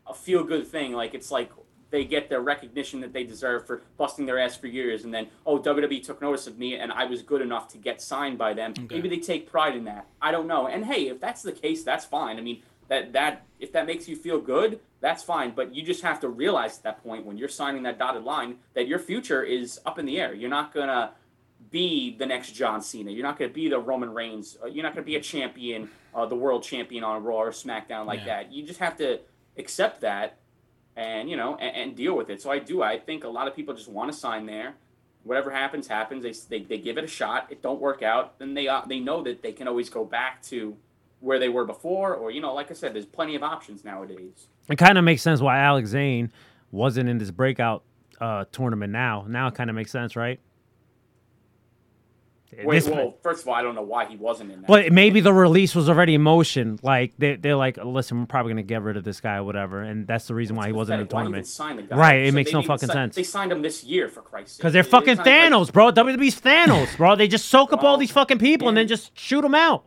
a 0.07 0.13
feel 0.13 0.43
good 0.43 0.67
thing. 0.67 0.93
Like 0.93 1.13
it's 1.13 1.31
like 1.31 1.51
they 1.95 2.03
get 2.03 2.27
the 2.29 2.39
recognition 2.41 2.99
that 2.99 3.13
they 3.13 3.23
deserve 3.23 3.65
for 3.65 3.81
busting 3.97 4.25
their 4.25 4.37
ass 4.37 4.57
for 4.57 4.67
years, 4.67 5.05
and 5.05 5.13
then 5.13 5.27
oh 5.45 5.57
WWE 5.57 6.03
took 6.03 6.21
notice 6.21 6.45
of 6.45 6.57
me 6.57 6.75
and 6.75 6.91
I 6.91 7.05
was 7.05 7.21
good 7.21 7.41
enough 7.41 7.69
to 7.69 7.77
get 7.77 8.01
signed 8.01 8.37
by 8.37 8.53
them. 8.53 8.73
Maybe 8.89 9.07
they 9.07 9.19
take 9.19 9.49
pride 9.49 9.75
in 9.77 9.85
that. 9.85 10.07
I 10.21 10.31
don't 10.31 10.45
know. 10.47 10.67
And 10.67 10.85
hey, 10.85 11.07
if 11.07 11.21
that's 11.21 11.41
the 11.41 11.53
case, 11.53 11.83
that's 11.83 12.03
fine. 12.03 12.37
I 12.37 12.41
mean 12.41 12.61
that 12.89 13.13
that 13.13 13.45
if 13.59 13.71
that 13.71 13.85
makes 13.87 14.09
you 14.09 14.17
feel 14.17 14.39
good, 14.41 14.79
that's 14.99 15.23
fine. 15.23 15.51
But 15.55 15.73
you 15.73 15.83
just 15.83 16.01
have 16.03 16.19
to 16.19 16.27
realize 16.27 16.77
at 16.79 16.83
that 16.83 17.03
point 17.03 17.25
when 17.25 17.37
you're 17.37 17.47
signing 17.47 17.83
that 17.83 17.97
dotted 17.97 18.23
line 18.25 18.57
that 18.73 18.87
your 18.87 18.99
future 18.99 19.41
is 19.41 19.79
up 19.85 19.97
in 19.97 20.05
the 20.05 20.19
air. 20.19 20.33
You're 20.33 20.49
not 20.49 20.73
gonna 20.73 21.11
be 21.71 22.15
the 22.17 22.25
next 22.25 22.51
John 22.51 22.81
Cena. 22.81 23.11
You're 23.11 23.23
not 23.23 23.39
going 23.39 23.49
to 23.49 23.53
be 23.53 23.67
the 23.69 23.79
Roman 23.79 24.13
Reigns. 24.13 24.55
Uh, 24.63 24.67
You're 24.67 24.83
not 24.83 24.93
going 24.93 25.03
to 25.03 25.09
be 25.09 25.15
a 25.15 25.21
champion, 25.21 25.89
uh, 26.13 26.25
the 26.25 26.35
world 26.35 26.63
champion 26.63 27.03
on 27.03 27.23
Raw 27.23 27.37
or 27.37 27.51
SmackDown 27.51 28.05
like 28.05 28.19
Yeah. 28.19 28.43
that. 28.43 28.51
You 28.53 28.63
just 28.65 28.79
have 28.79 28.95
to 28.97 29.19
accept 29.57 30.01
that 30.01 30.37
and 30.95 31.29
you 31.29 31.37
know 31.37 31.55
and, 31.55 31.75
and 31.75 31.95
deal 31.95 32.15
with 32.15 32.29
it. 32.29 32.41
So 32.41 32.51
I 32.51 32.59
do. 32.59 32.81
I 32.81 32.99
think 32.99 33.23
a 33.23 33.29
lot 33.29 33.47
of 33.47 33.55
people 33.55 33.73
just 33.73 33.89
want 33.89 34.11
to 34.11 34.17
sign 34.17 34.45
there. 34.45 34.75
Whatever 35.23 35.49
happens, 35.49 35.87
happens. 35.87 36.21
They, 36.23 36.59
they, 36.59 36.63
they 36.65 36.77
give 36.77 36.99
it 36.99 37.03
a 37.03 37.07
shot. 37.07 37.47
It 37.49 37.63
don't 37.63 37.81
work 37.81 38.03
out, 38.03 38.37
then 38.39 38.53
they 38.53 38.67
uh, 38.67 38.81
they 38.87 38.99
know 38.99 39.23
that 39.23 39.41
they 39.41 39.51
can 39.51 39.67
always 39.67 39.89
go 39.89 40.05
back 40.05 40.41
to 40.43 40.77
where 41.19 41.39
they 41.39 41.49
were 41.49 41.65
before, 41.65 42.13
or 42.13 42.29
you 42.31 42.41
know, 42.41 42.53
like 42.53 42.69
I 42.69 42.73
said, 42.73 42.93
there's 42.93 43.05
plenty 43.05 43.35
of 43.35 43.43
options 43.43 43.83
nowadays. 43.83 44.47
It 44.69 44.77
kind 44.77 44.97
of 44.97 45.03
makes 45.03 45.21
sense 45.21 45.41
why 45.41 45.59
Alex 45.59 45.89
Zayne 45.89 46.31
wasn't 46.71 47.09
in 47.09 47.17
this 47.17 47.31
breakout 47.31 47.83
uh, 48.19 48.45
tournament 48.51 48.91
now. 48.91 49.25
Now 49.27 49.47
it 49.47 49.55
kind 49.55 49.69
of 49.69 49.75
makes 49.75 49.91
sense, 49.91 50.15
right? 50.15 50.39
Wait, 52.63 52.83
well, 52.85 53.17
first 53.23 53.41
of 53.41 53.47
all, 53.47 53.53
I 53.55 53.61
don't 53.61 53.75
know 53.75 53.81
why 53.81 54.05
he 54.05 54.15
wasn't 54.15 54.51
in 54.51 54.61
that. 54.61 54.67
But 54.67 54.91
maybe 54.91 55.19
the 55.19 55.33
release 55.33 55.75
was 55.75 55.89
already 55.89 56.15
in 56.15 56.21
motion. 56.21 56.79
Like 56.81 57.13
they, 57.17 57.35
they're 57.35 57.55
like, 57.55 57.77
listen, 57.83 58.19
we're 58.19 58.25
probably 58.27 58.51
gonna 58.53 58.63
get 58.63 58.81
rid 58.81 58.97
of 58.97 59.03
this 59.03 59.19
guy 59.19 59.37
or 59.37 59.43
whatever, 59.43 59.81
and 59.81 60.05
that's 60.07 60.27
the 60.27 60.35
reason 60.35 60.55
why 60.55 60.67
he 60.67 60.73
wasn't 60.73 61.01
in 61.01 61.07
the 61.07 61.09
Pathetic. 61.15 61.33
Why 61.33 61.39
even 61.39 61.43
tournament. 61.45 61.89
the? 61.89 61.95
Right, 61.95 62.21
it 62.21 62.29
So 62.29 62.35
makes 62.35 62.51
no 62.53 62.61
fucking 62.61 62.87
si- 62.89 62.93
sense. 62.93 63.15
They 63.15 63.23
signed 63.23 63.51
him 63.51 63.61
this 63.61 63.83
year 63.83 64.07
for 64.09 64.21
Christ's 64.21 64.53
sake. 64.57 64.59
Because 64.59 64.73
they're 64.73 64.83
They- 64.83 64.89
fucking 64.89 65.15
signed, 65.17 65.53
like, 65.53 65.67
Thanos, 65.67 65.73
bro. 65.73 65.91
WWE's 65.91 66.39
Thanos, 66.39 66.95
bro. 66.97 67.15
They 67.15 67.27
just 67.27 67.45
soak 67.49 67.73
up 67.73 67.83
all 67.83 67.97
these 67.97 68.11
fucking 68.11 68.39
people 68.39 68.67
and 68.67 68.77
then 68.77 68.87
just 68.87 69.17
shoot 69.17 69.41
them 69.41 69.55
out. 69.55 69.85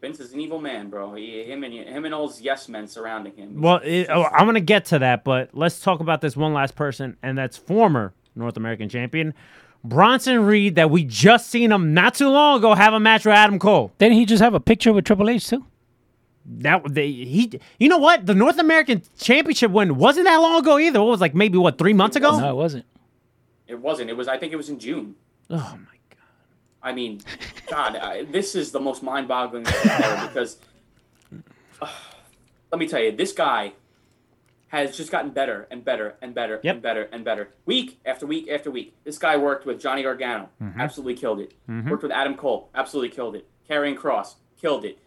Vince 0.00 0.20
is 0.20 0.32
an 0.34 0.40
evil 0.40 0.60
man, 0.60 0.90
bro. 0.90 1.14
He, 1.14 1.42
him 1.44 1.64
and 1.64 1.72
him 1.72 2.04
and 2.04 2.14
all 2.14 2.28
his 2.28 2.40
yes 2.40 2.68
men 2.68 2.86
surrounding 2.86 3.34
him. 3.34 3.60
Well, 3.62 3.80
it, 3.82 4.08
oh, 4.10 4.24
I'm 4.24 4.44
gonna 4.46 4.60
get 4.60 4.84
to 4.86 4.98
that, 4.98 5.24
but 5.24 5.50
let's 5.54 5.80
talk 5.80 6.00
about 6.00 6.20
this 6.20 6.36
one 6.36 6.52
last 6.52 6.74
person, 6.76 7.16
and 7.22 7.36
that's 7.38 7.56
former 7.56 8.12
North 8.34 8.58
American 8.58 8.88
champion 8.90 9.32
Bronson 9.88 10.44
Reed. 10.44 10.74
That 10.76 10.90
we 10.90 11.04
just 11.04 11.48
seen 11.48 11.72
him 11.72 11.94
not 11.94 12.14
too 12.14 12.28
long 12.28 12.58
ago 12.58 12.74
have 12.74 12.94
a 12.94 13.00
match 13.00 13.24
with 13.24 13.34
Adam 13.34 13.58
Cole. 13.58 13.92
Didn't 13.98 14.16
he 14.16 14.26
just 14.26 14.42
have 14.42 14.54
a 14.54 14.60
picture 14.60 14.92
with 14.92 15.04
Triple 15.04 15.28
H 15.28 15.48
too? 15.48 15.64
That 16.44 16.82
they 16.88 17.10
he, 17.10 17.60
you 17.78 17.88
know 17.88 17.98
what? 17.98 18.26
The 18.26 18.34
North 18.34 18.58
American 18.58 19.02
Championship 19.18 19.70
win 19.70 19.96
wasn't 19.96 20.26
that 20.26 20.36
long 20.36 20.60
ago 20.60 20.78
either. 20.78 21.00
What 21.00 21.10
was 21.10 21.20
like 21.20 21.34
maybe 21.34 21.58
what 21.58 21.78
three 21.78 21.92
months 21.92 22.16
ago? 22.16 22.38
No, 22.38 22.50
it 22.50 22.54
wasn't. 22.54 22.84
It 23.66 23.80
wasn't. 23.80 24.10
It 24.10 24.16
was. 24.16 24.28
I 24.28 24.38
think 24.38 24.52
it 24.52 24.56
was 24.56 24.68
in 24.68 24.78
June. 24.78 25.16
Oh 25.50 25.56
my 25.56 25.96
god. 26.10 26.18
I 26.82 26.92
mean, 26.92 27.20
God, 27.66 27.96
I, 27.96 28.24
this 28.24 28.54
is 28.54 28.70
the 28.70 28.78
most 28.78 29.02
mind-boggling 29.02 29.64
thing 29.64 29.90
ever 29.90 30.28
because 30.28 30.58
uh, 31.80 31.88
let 32.70 32.78
me 32.78 32.86
tell 32.86 33.00
you, 33.00 33.10
this 33.10 33.32
guy 33.32 33.72
has 34.68 34.96
just 34.96 35.10
gotten 35.12 35.30
better 35.30 35.66
and 35.70 35.84
better 35.84 36.16
and 36.20 36.34
better 36.34 36.60
Yep. 36.62 36.74
and 36.74 36.82
better 36.82 37.08
and 37.12 37.24
better, 37.24 37.50
week 37.66 38.00
after 38.04 38.26
week 38.26 38.48
after 38.50 38.70
week. 38.70 38.94
This 39.04 39.16
guy 39.18 39.36
worked 39.36 39.64
with 39.66 39.80
Johnny 39.80 40.02
Gargano, 40.02 40.48
Mm-hmm. 40.62 40.80
absolutely 40.80 41.14
killed 41.14 41.40
it. 41.40 41.52
Worked 41.68 42.02
with 42.02 42.12
Adam 42.12 42.34
Cole, 42.34 42.68
absolutely 42.74 43.10
killed 43.14 43.36
it. 43.36 43.46
Karrion 43.70 43.96
Kross, 43.96 44.34
killed 44.60 44.84
it. 44.84 44.98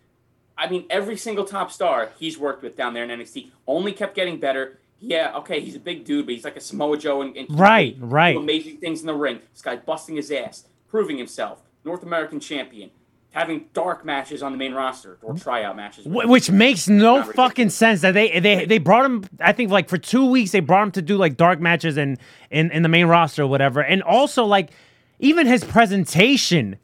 I 0.58 0.70
mean, 0.70 0.86
every 0.90 1.16
single 1.18 1.46
top 1.46 1.72
star 1.72 2.10
he's 2.20 2.38
worked 2.38 2.64
with 2.64 2.76
down 2.78 2.94
there 2.94 3.04
in 3.04 3.10
NXT 3.10 3.52
only 3.68 3.92
kept 3.94 4.16
getting 4.16 4.40
better. 4.40 4.80
Yeah, 5.02 5.34
okay, 5.38 5.62
he's 5.62 5.76
a 5.76 5.80
big 5.80 6.04
dude, 6.04 6.26
but 6.26 6.36
he's 6.36 6.44
like 6.44 6.58
a 6.58 6.62
Samoa 6.62 6.98
Joe 6.98 7.22
and, 7.22 7.36
and 7.38 7.48
Right, 7.58 7.96
right. 8.00 8.36
amazing 8.36 8.78
things 8.78 9.00
in 9.02 9.08
the 9.08 9.14
ring. 9.14 9.40
This 9.54 9.62
guy 9.62 9.78
busting 9.78 10.18
his 10.18 10.30
ass, 10.32 10.66
proving 10.90 11.18
himself, 11.18 11.62
North 11.86 12.04
American 12.04 12.42
champion, 12.42 12.92
having 13.32 13.66
dark 13.74 14.04
matches 14.04 14.42
on 14.42 14.52
the 14.52 14.58
main 14.58 14.74
roster 14.74 15.18
or 15.22 15.36
tryout 15.36 15.76
matches. 15.76 16.06
Wh- 16.06 16.28
Which 16.28 16.50
makes 16.50 16.88
no 16.90 17.24
fucking 17.24 17.70
sense 17.70 18.02
that 18.02 18.14
they 18.14 18.40
they 18.40 18.66
they 18.66 18.78
brought 18.80 19.06
him. 19.06 19.24
I 19.40 19.54
think 19.54 19.70
like 19.72 19.88
for 19.90 19.98
two 19.98 20.26
weeks 20.26 20.52
they 20.52 20.60
brought 20.62 20.84
him 20.84 20.92
to 20.94 21.02
do 21.02 21.16
like 21.18 21.38
dark 21.38 21.60
matches 21.60 21.98
and 21.98 22.18
in 22.50 22.72
in 22.72 22.82
the 22.84 22.90
main 22.90 23.06
roster 23.06 23.44
or 23.44 23.48
whatever. 23.48 23.82
And 23.82 24.02
also 24.02 24.46
like 24.46 24.72
even 25.20 25.46
his 25.48 25.64
presentation, 25.64 26.78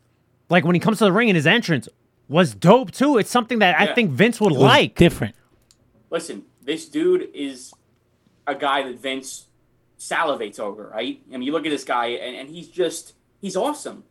like 0.50 0.66
when 0.66 0.76
he 0.76 0.80
comes 0.80 1.00
to 1.00 1.06
the 1.06 1.12
ring 1.14 1.30
and 1.30 1.36
his 1.36 1.48
entrance 1.48 1.88
was 2.28 2.54
dope 2.54 2.92
too. 2.92 3.18
It's 3.18 3.30
something 3.32 3.60
that 3.60 3.80
I 3.80 3.94
think 3.94 4.12
Vince 4.12 4.40
would 4.42 4.52
It 4.52 4.56
was 4.56 4.62
like. 4.64 4.96
different. 4.96 5.36
Listen, 6.10 6.44
this 6.64 6.88
dude 6.88 7.30
is 7.34 7.74
a 8.48 8.56
guy 8.56 8.84
that 8.84 9.00
Vince 9.00 9.48
salivates 10.00 10.60
over, 10.60 10.90
right? 10.94 11.22
I 11.30 11.38
mean, 11.38 11.44
you 11.44 11.52
look 11.52 11.66
at 11.66 11.70
this 11.72 11.84
guy, 11.84 12.08
and, 12.08 12.36
and 12.36 12.50
he's 12.50 12.68
just 12.68 13.14
he's 13.42 13.56
awesome. 13.56 14.04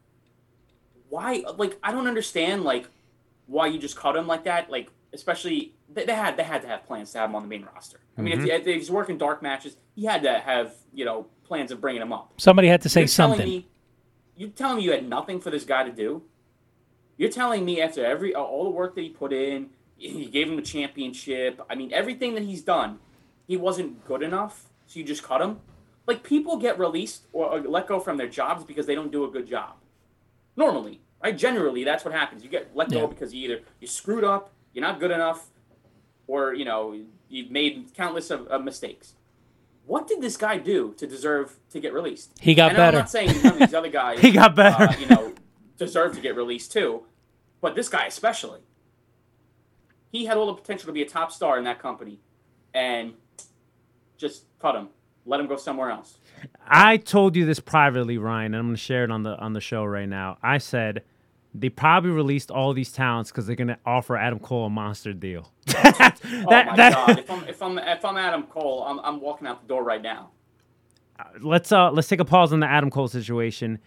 Why? 1.15 1.45
Like, 1.57 1.79
I 1.81 1.93
don't 1.93 2.09
understand, 2.09 2.65
like, 2.65 2.89
why 3.47 3.69
you 3.69 3.79
just 3.79 3.97
cut 3.97 4.17
him 4.17 4.27
like 4.27 4.43
that. 4.45 4.69
Like, 4.69 4.91
especially 5.13 5.73
they, 5.89 6.05
they 6.05 6.15
had 6.15 6.37
they 6.37 6.43
had 6.43 6.61
to 6.63 6.69
have 6.69 6.85
plans 6.87 7.13
to 7.13 7.19
have 7.19 7.31
him 7.31 7.37
on 7.37 7.43
the 7.43 7.49
main 7.49 7.65
roster. 7.73 8.01
I 8.19 8.21
mean, 8.21 8.33
if, 8.33 8.41
mm-hmm. 8.41 8.49
if 8.51 8.65
he's 8.67 8.91
working 8.91 9.17
dark 9.17 9.41
matches, 9.41 9.77
he 9.95 10.07
had 10.07 10.25
to 10.25 10.41
have 10.41 10.75
you 10.93 11.05
know 11.05 11.27
plans 11.45 11.71
of 11.71 11.81
bringing 11.81 12.03
him 12.03 12.13
up. 12.13 12.33
Somebody 12.39 12.67
had 12.67 12.83
to 12.83 12.89
say 12.89 13.03
You're 13.03 13.09
something. 13.09 13.47
Me, 13.47 13.69
you're 14.37 14.49
telling 14.49 14.79
me 14.79 14.83
you 14.83 14.91
had 14.91 15.09
nothing 15.09 15.41
for 15.41 15.51
this 15.51 15.65
guy 15.65 15.85
to 15.85 15.93
do? 15.93 16.23
You're 17.17 17.31
telling 17.31 17.65
me 17.65 17.81
after 17.81 18.05
every 18.05 18.35
uh, 18.35 18.41
all 18.41 18.65
the 18.65 18.71
work 18.71 18.97
that 18.97 19.03
he 19.03 19.11
put 19.11 19.33
in, 19.33 19.71
he 19.97 20.27
gave 20.27 20.49
him 20.49 20.57
the 20.57 20.63
championship. 20.63 21.61
I 21.71 21.77
mean, 21.77 21.93
everything 21.93 22.35
that 22.35 22.43
he's 22.43 22.63
done, 22.63 22.99
he 23.47 23.57
wasn't 23.57 24.05
good 24.05 24.23
enough. 24.25 24.65
So 24.89 24.99
you 24.99 25.05
just 25.05 25.23
cut 25.23 25.41
him? 25.41 25.61
Like 26.09 26.25
people 26.25 26.57
get 26.57 26.77
released 26.77 27.27
or, 27.33 27.47
or 27.47 27.61
let 27.61 27.87
go 27.87 28.01
from 28.01 28.17
their 28.17 28.29
jobs 28.29 28.65
because 28.65 28.87
they 28.87 28.97
don't 28.97 29.13
do 29.13 29.25
a 29.25 29.31
good 29.31 29.47
job. 29.47 29.75
Normally, 30.57 31.01
right? 31.25 31.37
Generally, 31.37 31.85
that's 31.85 32.05
what 32.05 32.15
happens. 32.15 32.45
You 32.45 32.51
get 32.51 32.71
let 32.75 32.91
go 32.91 33.01
Yeah. 33.01 33.07
because 33.07 33.35
you 33.35 33.45
either 33.51 33.61
you 33.81 33.87
screwed 33.89 34.23
up, 34.25 34.53
you're 34.73 34.85
not 34.85 35.01
good 35.01 35.11
enough, 35.11 35.47
or 36.27 36.55
you 36.55 36.65
know 36.65 36.99
you've 37.29 37.51
made 37.51 37.93
countless 37.97 38.31
of, 38.31 38.47
of 38.49 38.63
mistakes. 38.63 39.15
What 39.87 40.07
did 40.07 40.21
this 40.23 40.37
guy 40.37 40.57
do 40.59 40.95
to 40.97 41.07
deserve 41.07 41.57
to 41.71 41.81
get 41.81 41.93
released? 41.93 42.33
He 42.41 42.55
got 42.55 42.71
and 42.71 42.77
better. 42.77 42.97
I'm 42.99 43.03
not 43.03 43.11
saying 43.11 43.43
none 43.43 43.53
of 43.55 43.59
these 43.59 43.75
other 43.75 43.91
guys 44.03 44.21
He 44.21 44.31
got 44.31 44.55
better. 44.55 44.85
uh, 44.85 44.97
you 44.99 45.07
know, 45.07 45.33
deserve 45.77 46.15
to 46.15 46.21
get 46.23 46.37
released 46.37 46.73
too, 46.73 47.03
but 47.61 47.75
this 47.75 47.89
guy 47.89 48.07
especially. 48.07 48.61
He 50.11 50.27
had 50.27 50.37
all 50.37 50.47
the 50.47 50.55
potential 50.55 50.87
to 50.87 50.93
be 50.93 51.03
a 51.03 51.09
top 51.09 51.33
star 51.33 51.59
in 51.59 51.65
that 51.65 51.81
company, 51.81 52.21
and 52.73 53.15
just 54.17 54.45
cut 54.61 54.77
him, 54.77 54.89
let 55.27 55.41
him 55.41 55.49
go 55.49 55.57
somewhere 55.57 55.91
else. 55.91 56.19
I 56.67 56.99
told 56.99 57.35
you 57.35 57.45
this 57.45 57.59
privately, 57.59 58.17
Ryan, 58.17 58.55
and 58.55 58.57
I'm 58.61 58.67
gonna 58.69 58.77
share 58.77 59.03
it 59.05 59.11
on 59.11 59.23
the 59.25 59.37
on 59.39 59.55
the 59.55 59.61
show 59.61 59.85
right 59.85 60.09
now. 60.09 60.39
I 60.43 60.59
said 60.59 61.03
they 61.55 61.69
probably 61.69 62.11
released 62.11 62.51
all 62.51 62.73
these 62.75 62.91
talents 62.91 63.31
because 63.31 63.47
they're 63.47 63.57
gonna 63.57 63.79
offer 63.87 64.17
Adam 64.17 64.39
Cole 64.41 64.67
a 64.67 64.71
monster 64.71 65.13
deal. 65.13 65.53
that, 65.67 66.19
Oh 66.25 66.43
my 66.51 66.77
god! 66.77 67.19
If 67.19 67.31
I'm 67.31 67.45
if 67.49 67.63
I'm 67.63 67.79
if 67.79 68.05
I'm 68.05 68.17
Adam 68.17 68.43
Cole, 68.45 68.83
I'm 68.85 68.99
I'm 69.01 69.21
walking 69.21 69.47
out 69.47 69.63
the 69.63 69.69
door 69.69 69.85
right 69.85 70.03
now. 70.03 70.31
let's 71.41 71.71
uh 71.73 71.91
let's 71.93 72.09
take 72.09 72.21
a 72.21 72.25
pause 72.25 72.53
on 72.53 72.61
the 72.61 72.67
Adam 72.67 72.91
Cole 72.91 73.09
situation. 73.09 73.79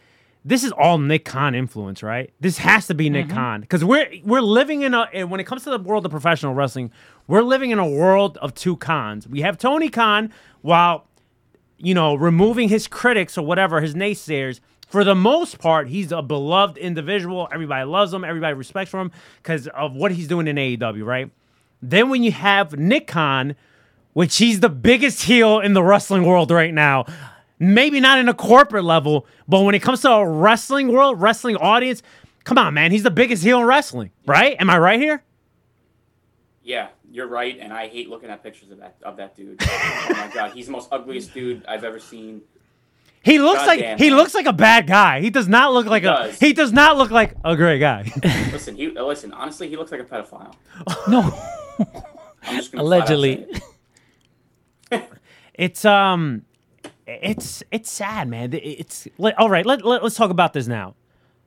This 0.46 0.64
is 0.64 0.72
all 0.72 0.98
Nick 0.98 1.26
Khan 1.26 1.56
influence, 1.56 2.02
right? 2.02 2.32
This 2.40 2.60
has 2.60 2.88
to 2.88 2.94
be 2.94 3.10
Nick 3.10 3.28
Khan 3.30 3.62
because 3.62 3.84
we're 3.84 4.08
we're 4.24 4.40
living 4.40 4.84
in 4.84 4.94
a 4.94 5.02
and 5.14 5.30
when 5.30 5.42
it 5.42 5.44
comes 5.46 5.64
to 5.66 5.70
the 5.72 5.80
world 5.80 6.06
of 6.06 6.12
professional 6.12 6.54
wrestling, 6.54 6.90
we're 7.28 7.42
living 7.42 7.72
in 7.72 7.80
a 7.80 7.88
world 7.88 8.38
of 8.38 8.54
two 8.54 8.78
Khans. 8.78 9.28
We 9.28 9.42
have 9.42 9.58
Tony 9.58 9.90
Khan, 9.90 10.32
while 10.62 11.06
you 11.78 11.94
know 11.94 12.16
removing 12.16 12.70
his 12.70 12.88
critics 12.88 13.38
or 13.38 13.46
whatever 13.46 13.82
his 13.82 13.94
naysayers. 13.94 14.62
For 14.88 15.04
the 15.04 15.16
most 15.16 15.60
part, 15.60 15.90
he's 15.90 16.12
a 16.12 16.22
beloved 16.22 16.78
individual. 16.78 17.48
Everybody 17.52 17.86
loves 17.86 18.14
him. 18.14 18.24
Everybody 18.24 18.54
respects 18.54 18.92
him 18.92 19.12
because 19.44 19.68
of 19.68 19.94
what 19.94 20.12
he's 20.12 20.28
doing 20.28 20.48
in 20.48 20.56
AEW, 20.56 21.06
right? 21.06 21.30
Then 21.82 22.10
when 22.10 22.24
you 22.24 22.32
have 22.32 22.78
Nick 22.78 23.08
Khan, 23.08 23.56
which 24.18 24.38
he's 24.38 24.62
the 24.62 24.70
biggest 24.70 25.22
heel 25.22 25.60
in 25.60 25.74
the 25.74 25.84
wrestling 25.84 26.24
world 26.24 26.50
right 26.50 26.74
now. 26.74 27.06
Maybe 27.60 28.00
not 28.00 28.18
in 28.18 28.28
a 28.28 28.34
corporate 28.34 28.84
level, 28.84 29.28
but 29.48 29.62
when 29.62 29.76
it 29.76 29.84
comes 29.84 30.02
to 30.02 30.10
a 30.10 30.28
wrestling 30.28 30.88
world, 30.88 31.22
wrestling 31.22 31.56
audience, 31.56 32.02
come 32.44 32.58
on, 32.58 32.74
man, 32.74 32.92
he's 32.92 33.04
the 33.04 33.12
biggest 33.12 33.44
heel 33.44 33.60
in 33.60 33.66
wrestling, 33.68 34.10
right? 34.26 34.56
Am 34.60 34.72
I 34.72 34.80
right 34.80 35.00
here? 35.00 35.24
Yeah, 36.64 36.88
you're 37.12 37.28
right, 37.28 37.60
and 37.60 37.72
I 37.72 37.90
hate 37.90 38.10
looking 38.10 38.32
at 38.32 38.42
pictures 38.42 38.72
of 38.72 38.80
that 38.80 38.96
of 39.04 39.18
that 39.18 39.36
dude. 39.36 39.58
oh 39.62 40.08
my 40.10 40.32
god, 40.34 40.52
he's 40.52 40.66
the 40.66 40.72
most 40.72 40.90
ugliest 40.92 41.36
dude 41.36 41.64
I've 41.68 41.84
ever 41.84 42.00
seen. 42.00 42.42
He 43.28 43.40
looks 43.40 43.66
like 43.68 43.80
he 44.00 44.10
man. 44.10 44.18
looks 44.18 44.34
like 44.34 44.46
a 44.46 44.54
bad 44.54 44.88
guy. 44.88 45.20
He 45.22 45.30
does 45.30 45.48
not 45.48 45.74
look 45.74 45.86
like 45.86 46.04
a 46.04 46.06
does. 46.06 46.40
he 46.40 46.54
does 46.54 46.72
not 46.72 46.98
look 46.98 47.12
like 47.12 47.34
a 47.44 47.56
great 47.56 47.80
guy. 47.80 48.10
Listen, 48.52 48.76
he 48.76 48.88
listen. 48.90 49.34
Honestly, 49.34 49.68
he 49.70 49.76
looks 49.78 49.92
like 49.92 50.02
a 50.02 50.06
pedophile. 50.06 50.54
No, 51.08 51.22
I'm 52.44 52.56
just 52.56 52.72
gonna 52.72 52.84
flat 52.86 53.02
out 53.02 53.08
say 53.08 53.14
allegedly. 53.20 53.46
it. 54.92 55.10
it's 55.54 55.86
um 55.86 56.44
it's 57.06 57.64
it's 57.72 57.90
sad, 57.92 58.28
man. 58.28 58.52
It's 58.54 59.08
like, 59.18 59.36
all 59.38 59.50
right. 59.50 59.66
Let, 59.66 59.86
let 59.86 60.04
us 60.04 60.16
talk 60.16 60.30
about 60.32 60.54
this 60.54 60.68
now. 60.68 60.96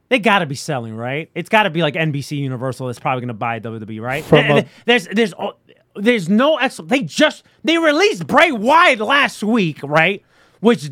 They 0.08 0.18
got 0.18 0.40
to 0.40 0.46
be 0.46 0.54
selling, 0.56 0.96
right? 0.96 1.30
It's 1.34 1.48
got 1.48 1.62
to 1.64 1.70
be 1.70 1.82
like 1.82 1.94
NBC 1.94 2.38
Universal 2.38 2.88
that's 2.88 2.98
probably 2.98 3.20
going 3.20 3.28
to 3.28 3.34
buy 3.34 3.60
WWE, 3.60 4.00
right? 4.00 4.24
From 4.24 4.48
There- 4.48 4.58
a- 4.58 4.66
there's 4.84 5.06
there's 5.08 5.34
oh, 5.38 5.52
there's 5.96 6.28
no 6.28 6.56
ex- 6.56 6.80
they 6.84 7.02
just 7.02 7.44
they 7.64 7.78
released 7.78 8.26
Bray 8.26 8.52
Wyatt 8.52 8.98
last 9.00 9.42
week, 9.42 9.80
right? 9.82 10.22
Which 10.60 10.90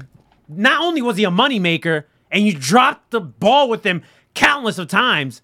not 0.49 0.83
only 0.83 1.03
was 1.03 1.17
he 1.17 1.25
a 1.25 1.31
moneymaker 1.31 2.05
and 2.31 2.45
you 2.45 2.53
dropped 2.55 3.11
the 3.11 3.21
ball 3.21 3.69
with 3.69 3.85
him 3.85 4.03
countless 4.35 4.79
of 4.79 4.89
times, 4.89 5.43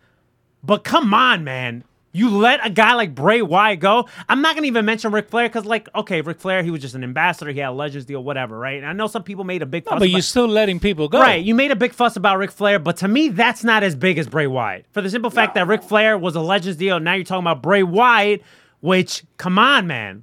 but 0.62 0.84
come 0.84 1.12
on, 1.14 1.44
man. 1.44 1.84
You 2.16 2.30
let 2.30 2.64
a 2.64 2.70
guy 2.70 2.94
like 2.94 3.12
Bray 3.12 3.42
Wyatt 3.42 3.80
go. 3.80 4.08
I'm 4.28 4.40
not 4.40 4.54
gonna 4.54 4.68
even 4.68 4.84
mention 4.84 5.10
Ric 5.10 5.28
Flair 5.28 5.48
because, 5.48 5.64
like, 5.64 5.88
okay, 5.96 6.20
Ric 6.20 6.38
Flair, 6.38 6.62
he 6.62 6.70
was 6.70 6.80
just 6.80 6.94
an 6.94 7.02
ambassador. 7.02 7.50
He 7.50 7.58
had 7.58 7.70
a 7.70 7.72
Legends 7.72 8.06
deal, 8.06 8.22
whatever, 8.22 8.56
right? 8.56 8.76
And 8.78 8.86
I 8.86 8.92
know 8.92 9.08
some 9.08 9.24
people 9.24 9.42
made 9.42 9.62
a 9.62 9.66
big 9.66 9.82
fuss. 9.82 9.94
No, 9.94 9.98
but 9.98 10.04
about- 10.04 10.12
you're 10.12 10.22
still 10.22 10.46
letting 10.46 10.78
people 10.78 11.08
go. 11.08 11.18
Right, 11.18 11.44
you 11.44 11.56
made 11.56 11.72
a 11.72 11.76
big 11.76 11.92
fuss 11.92 12.14
about 12.14 12.38
Ric 12.38 12.52
Flair, 12.52 12.78
but 12.78 12.96
to 12.98 13.08
me, 13.08 13.30
that's 13.30 13.64
not 13.64 13.82
as 13.82 13.96
big 13.96 14.16
as 14.16 14.28
Bray 14.28 14.46
Wyatt. 14.46 14.86
For 14.92 15.00
the 15.02 15.10
simple 15.10 15.28
fact 15.30 15.56
that 15.56 15.66
Ric 15.66 15.82
Flair 15.82 16.16
was 16.16 16.36
a 16.36 16.40
Legends 16.40 16.78
deal, 16.78 17.00
now 17.00 17.14
you're 17.14 17.24
talking 17.24 17.42
about 17.42 17.62
Bray 17.64 17.82
Wyatt, 17.82 18.42
which, 18.78 19.24
come 19.36 19.58
on, 19.58 19.88
man. 19.88 20.22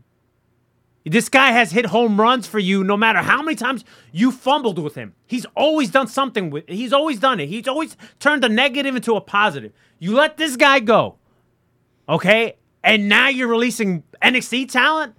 This 1.06 1.30
guy 1.30 1.52
has 1.52 1.72
hit 1.72 1.88
home 1.88 2.22
runs 2.22 2.46
for 2.46 2.60
you 2.60 2.84
no 2.84 2.96
matter 2.96 3.20
how 3.20 3.42
many 3.42 3.56
times 3.56 3.84
you 4.12 4.32
fumbled 4.32 4.78
with 4.78 4.96
him. 4.96 5.16
He's 5.26 5.46
always 5.56 5.90
done 5.90 6.08
something 6.08 6.50
with 6.52 6.66
he's 6.68 6.94
always 6.94 7.20
done 7.20 7.40
it. 7.40 7.48
He's 7.48 7.68
always 7.68 7.98
turned 8.20 8.46
a 8.46 8.50
negative 8.50 8.96
into 8.96 9.16
a 9.16 9.22
positive. 9.22 9.74
You 10.00 10.14
let 10.14 10.38
this 10.38 10.56
guy 10.56 10.80
go. 10.80 11.16
Okay? 12.08 12.58
And 12.84 13.10
now 13.10 13.30
you're 13.30 13.48
releasing 13.48 14.04
NXT 14.22 14.72
talent? 14.72 15.16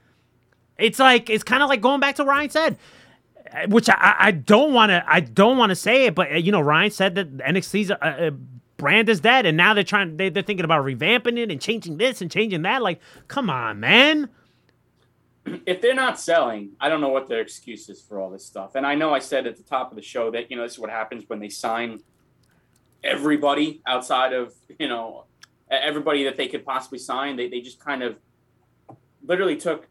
It's 0.79 0.99
like 0.99 1.29
it's 1.31 1.45
kind 1.45 1.63
of 1.63 1.69
like 1.69 1.81
going 1.81 2.01
back 2.01 2.17
to 2.17 2.25
Ryan 2.25 2.51
said 2.51 2.79
which 3.69 3.89
I, 3.89 4.17
I 4.19 4.31
don't 4.31 4.73
want 4.73 4.91
to 4.91 5.05
I 5.07 5.21
don't 5.21 5.59
want 5.59 5.71
to 5.71 5.77
say 5.77 6.07
it, 6.07 6.15
but 6.15 6.43
you 6.43 6.53
know 6.53 6.61
Ryan 6.61 6.91
said 6.91 7.15
that 7.17 7.37
NXT's 7.39 7.91
uh, 7.91 7.95
uh, 7.95 8.31
brand 8.77 9.09
is 9.09 9.21
dead, 9.21 9.47
and 9.47 9.57
now 9.57 9.75
they're 9.75 9.85
trying. 9.85 10.17
They, 10.17 10.29
they're 10.29 10.43
thinking 10.43 10.65
about 10.65 10.85
revamping 10.85 11.39
it 11.39 11.51
and 11.51 11.61
changing 11.61 11.99
this 11.99 12.21
and 12.21 12.31
changing 12.31 12.63
that. 12.63 12.83
Like, 12.83 13.01
come 13.29 13.51
on, 13.51 13.81
man. 13.81 14.29
if 15.67 15.81
they're 15.81 15.95
not 15.95 16.19
selling, 16.19 16.71
I 16.81 16.89
don't 16.89 17.01
know 17.01 17.09
what 17.09 17.29
their 17.29 17.41
excuse 17.41 17.89
is 17.89 18.01
for 18.01 18.21
all 18.21 18.31
this 18.31 18.45
stuff. 18.45 18.75
And 18.75 18.87
I 18.87 18.95
know 18.95 19.15
I 19.15 19.19
said 19.19 19.47
at 19.47 19.57
the 19.57 19.63
top 19.63 19.91
of 19.91 19.97
the 19.97 20.03
show 20.03 20.31
that 20.31 20.51
you 20.51 20.57
know 20.57 20.63
this 20.63 20.73
is 20.73 20.79
what 20.79 20.91
happens 20.91 21.25
when 21.29 21.41
they 21.41 21.49
sign 21.49 22.01
everybody 23.03 23.81
outside 23.87 24.33
of 24.33 24.55
you 24.79 24.89
know 24.89 25.25
everybody 25.71 26.25
that 26.25 26.37
they 26.37 26.49
could 26.49 26.65
possibly 26.65 26.99
sign. 26.99 27.37
They 27.37 27.49
they 27.49 27.61
just 27.61 27.81
kind 27.81 28.03
of 28.03 28.17
literally 29.25 29.57
took 29.57 29.89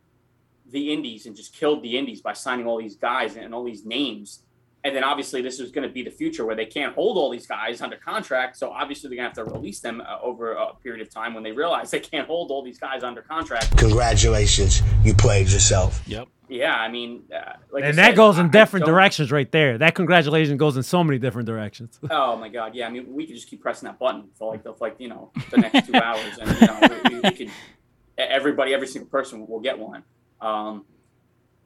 the 0.70 0.93
indies 0.93 1.26
and 1.26 1.36
just 1.36 1.54
killed 1.54 1.84
the 1.84 1.97
indies 1.97 2.22
by 2.22 2.34
signing 2.34 2.66
all 2.66 2.78
these 2.78 2.95
guys 2.95 3.36
and 3.36 3.54
all 3.54 3.64
these 3.64 3.86
names. 3.86 4.43
And 4.84 4.95
then 4.95 5.03
obviously 5.03 5.41
this 5.43 5.59
is 5.59 5.71
going 5.71 5.88
to 5.88 5.93
be 5.93 6.01
the 6.01 6.09
future 6.09 6.43
where 6.45 6.55
they 6.55 6.65
can't 6.65 6.95
hold 6.95 7.15
all 7.17 7.29
these 7.29 7.45
guys 7.45 7.82
under 7.82 7.97
contract. 7.97 8.57
So 8.57 8.71
obviously 8.71 9.09
they're 9.09 9.17
going 9.17 9.32
to 9.32 9.39
have 9.41 9.47
to 9.47 9.53
release 9.53 9.79
them 9.79 10.01
uh, 10.01 10.17
over 10.23 10.53
a 10.53 10.73
period 10.82 11.01
of 11.05 11.13
time 11.13 11.36
when 11.36 11.43
they 11.43 11.51
realize 11.51 11.91
they 11.91 11.99
can't 11.99 12.25
hold 12.27 12.49
all 12.49 12.63
these 12.63 12.79
guys 12.79 13.03
under 13.03 13.21
contract. 13.21 13.77
Congratulations, 13.77 14.82
you 15.03 15.13
played 15.13 15.47
yourself. 15.49 16.01
Yep. 16.07 16.27
Yeah, 16.49 16.75
I 16.75 16.89
mean, 16.89 17.23
uh, 17.34 17.53
like 17.71 17.84
I 17.86 17.88
And 17.89 17.97
that 17.97 18.07
said, 18.07 18.15
goes 18.17 18.38
in 18.38 18.47
I 18.47 18.49
different 18.49 18.86
don't- 18.86 18.93
directions 18.93 19.32
right 19.32 19.49
there. 19.51 19.77
That 19.77 19.95
congratulations 19.95 20.57
goes 20.59 20.75
in 20.75 20.84
so 20.84 21.03
many 21.03 21.17
different 21.19 21.45
directions. 21.45 21.97
Oh 22.11 22.36
my 22.36 22.49
god, 22.49 22.75
yeah. 22.75 22.88
I 22.88 22.89
mean, 22.89 23.13
we 23.13 23.25
could 23.25 23.36
just 23.36 23.47
keep 23.49 23.61
pressing 23.61 23.86
that 23.88 23.99
button 23.99 24.29
for 24.38 24.51
like 24.51 24.63
the 24.63 24.73
like 24.82 24.95
you 24.99 25.07
know 25.07 25.32
the 25.51 25.57
next 25.59 25.88
two 25.88 25.95
hours, 26.07 26.38
and 26.41 26.59
you 26.59 26.67
know 26.67 26.79
we, 27.05 27.15
we, 27.15 27.19
we 27.21 27.32
could 27.32 27.49
everybody, 28.17 28.73
every 28.73 28.88
single 28.88 29.09
person 29.09 29.47
will 29.47 29.59
get 29.61 29.79
one. 29.79 30.03
Um, 30.41 30.86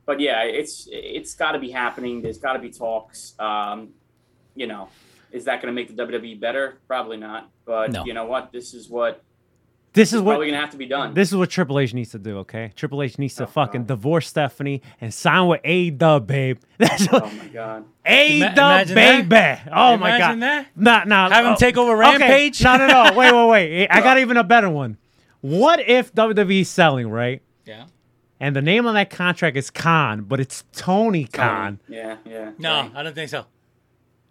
but 0.06 0.20
yeah, 0.20 0.44
it's 0.44 0.88
it's 0.92 1.34
got 1.36 1.54
to 1.54 1.60
be 1.60 1.72
happening. 1.72 2.22
There's 2.22 2.38
got 2.38 2.54
to 2.54 2.60
be 2.60 2.70
talks. 2.70 3.34
Um, 3.40 3.90
you 4.56 4.68
know, 4.68 4.90
is 5.32 5.46
that 5.46 5.62
going 5.62 5.74
to 5.74 5.76
make 5.76 5.94
the 5.96 6.02
WWE 6.06 6.40
better? 6.40 6.78
Probably 6.88 7.18
not. 7.18 7.50
But 7.66 7.92
No. 7.92 8.06
you 8.06 8.14
know 8.14 8.26
what? 8.26 8.52
This 8.52 8.74
is 8.74 8.88
what 8.90 9.22
This 9.94 10.10
is 10.10 10.16
is 10.16 10.22
what 10.22 10.34
probably 10.34 10.48
going 10.48 10.56
to 10.58 10.62
have 10.62 10.70
to 10.72 10.78
be 10.78 10.86
done. 10.86 11.14
This 11.14 11.30
is 11.30 11.36
what 11.36 11.50
Triple 11.50 11.80
H 11.80 11.94
needs 11.94 12.12
to 12.12 12.20
do, 12.20 12.38
okay? 12.40 12.72
Triple 12.76 13.02
H 13.02 13.18
needs 13.18 13.36
to 13.36 13.44
Oh, 13.44 13.48
fucking 13.48 13.82
God. 13.82 13.88
divorce 13.88 14.28
Stephanie 14.28 14.82
and 15.02 15.14
sign 15.14 15.48
with 15.48 15.62
A 15.64 15.90
Dub, 15.90 16.28
babe. 16.28 16.60
That's 16.78 17.12
what 17.12 17.24
oh 17.24 17.32
my 17.32 17.48
god. 17.48 17.86
A 18.06 18.38
Ima- 18.38 18.56
Dub, 18.56 18.88
imagine 18.90 18.96
that. 18.96 19.30
baby. 19.66 19.72
Oh 19.74 19.98
my 19.98 20.10
god. 20.10 20.16
Imagine 20.18 20.40
that. 20.42 20.68
Nah, 20.76 21.04
nah. 21.06 21.30
Have 21.30 21.46
him 21.46 21.54
oh, 21.54 21.56
take 21.56 21.78
over 21.78 21.92
okay. 22.04 22.18
Rampage? 22.18 22.62
No, 22.64 22.78
no, 22.78 22.88
no. 22.88 23.04
Wait, 23.18 23.32
wait, 23.34 23.48
wait. 23.50 23.88
I 23.92 24.02
got 24.02 24.20
even 24.20 24.38
a 24.38 24.44
better 24.44 24.70
one. 24.70 24.98
What 25.42 25.80
if 25.80 26.14
WWE's 26.14 26.70
selling, 26.70 27.10
right? 27.10 27.42
Yeah. 27.66 27.86
And 28.40 28.56
the 28.56 28.62
name 28.62 28.86
on 28.86 28.96
that 28.96 29.10
contract 29.10 29.56
is 29.56 29.70
Khan, 29.70 30.24
but 30.24 30.40
it's 30.40 30.64
Tony 30.74 31.26
Khan. 31.26 31.80
Yeah, 31.88 32.18
yeah. 32.26 32.52
No, 32.58 32.82
right. 32.82 32.92
I 32.96 33.04
don't 33.04 33.16
think 33.16 33.30
so. 33.30 33.46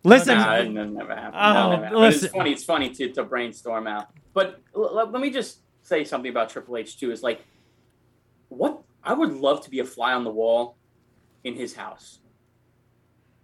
Listen, 0.02 0.36
Nah, 0.36 0.56
it 0.56 0.68
never 0.70 0.90
never 0.90 1.14
happened. 1.14 1.34
Oh, 1.36 1.52
No, 1.54 1.70
never 1.70 1.84
happened. 1.84 2.00
Listen. 2.02 2.24
It's 2.26 2.34
funny. 2.34 2.52
It's 2.52 2.64
funny 2.64 2.90
to, 2.90 3.12
to 3.12 3.24
brainstorm 3.24 3.86
out. 3.86 4.08
But 4.34 4.60
l- 4.76 4.98
l- 4.98 5.10
let 5.10 5.20
me 5.22 5.30
just 5.30 5.60
say 5.82 6.04
something 6.04 6.30
about 6.30 6.50
Triple 6.50 6.76
H 6.76 6.98
too. 7.00 7.10
Is 7.10 7.22
like, 7.22 7.40
what 8.48 8.82
I 9.02 9.14
would 9.14 9.32
love 9.32 9.62
to 9.62 9.70
be 9.70 9.78
a 9.80 9.84
fly 9.86 10.12
on 10.12 10.24
the 10.24 10.30
wall 10.30 10.76
in 11.42 11.54
his 11.54 11.74
house 11.74 12.18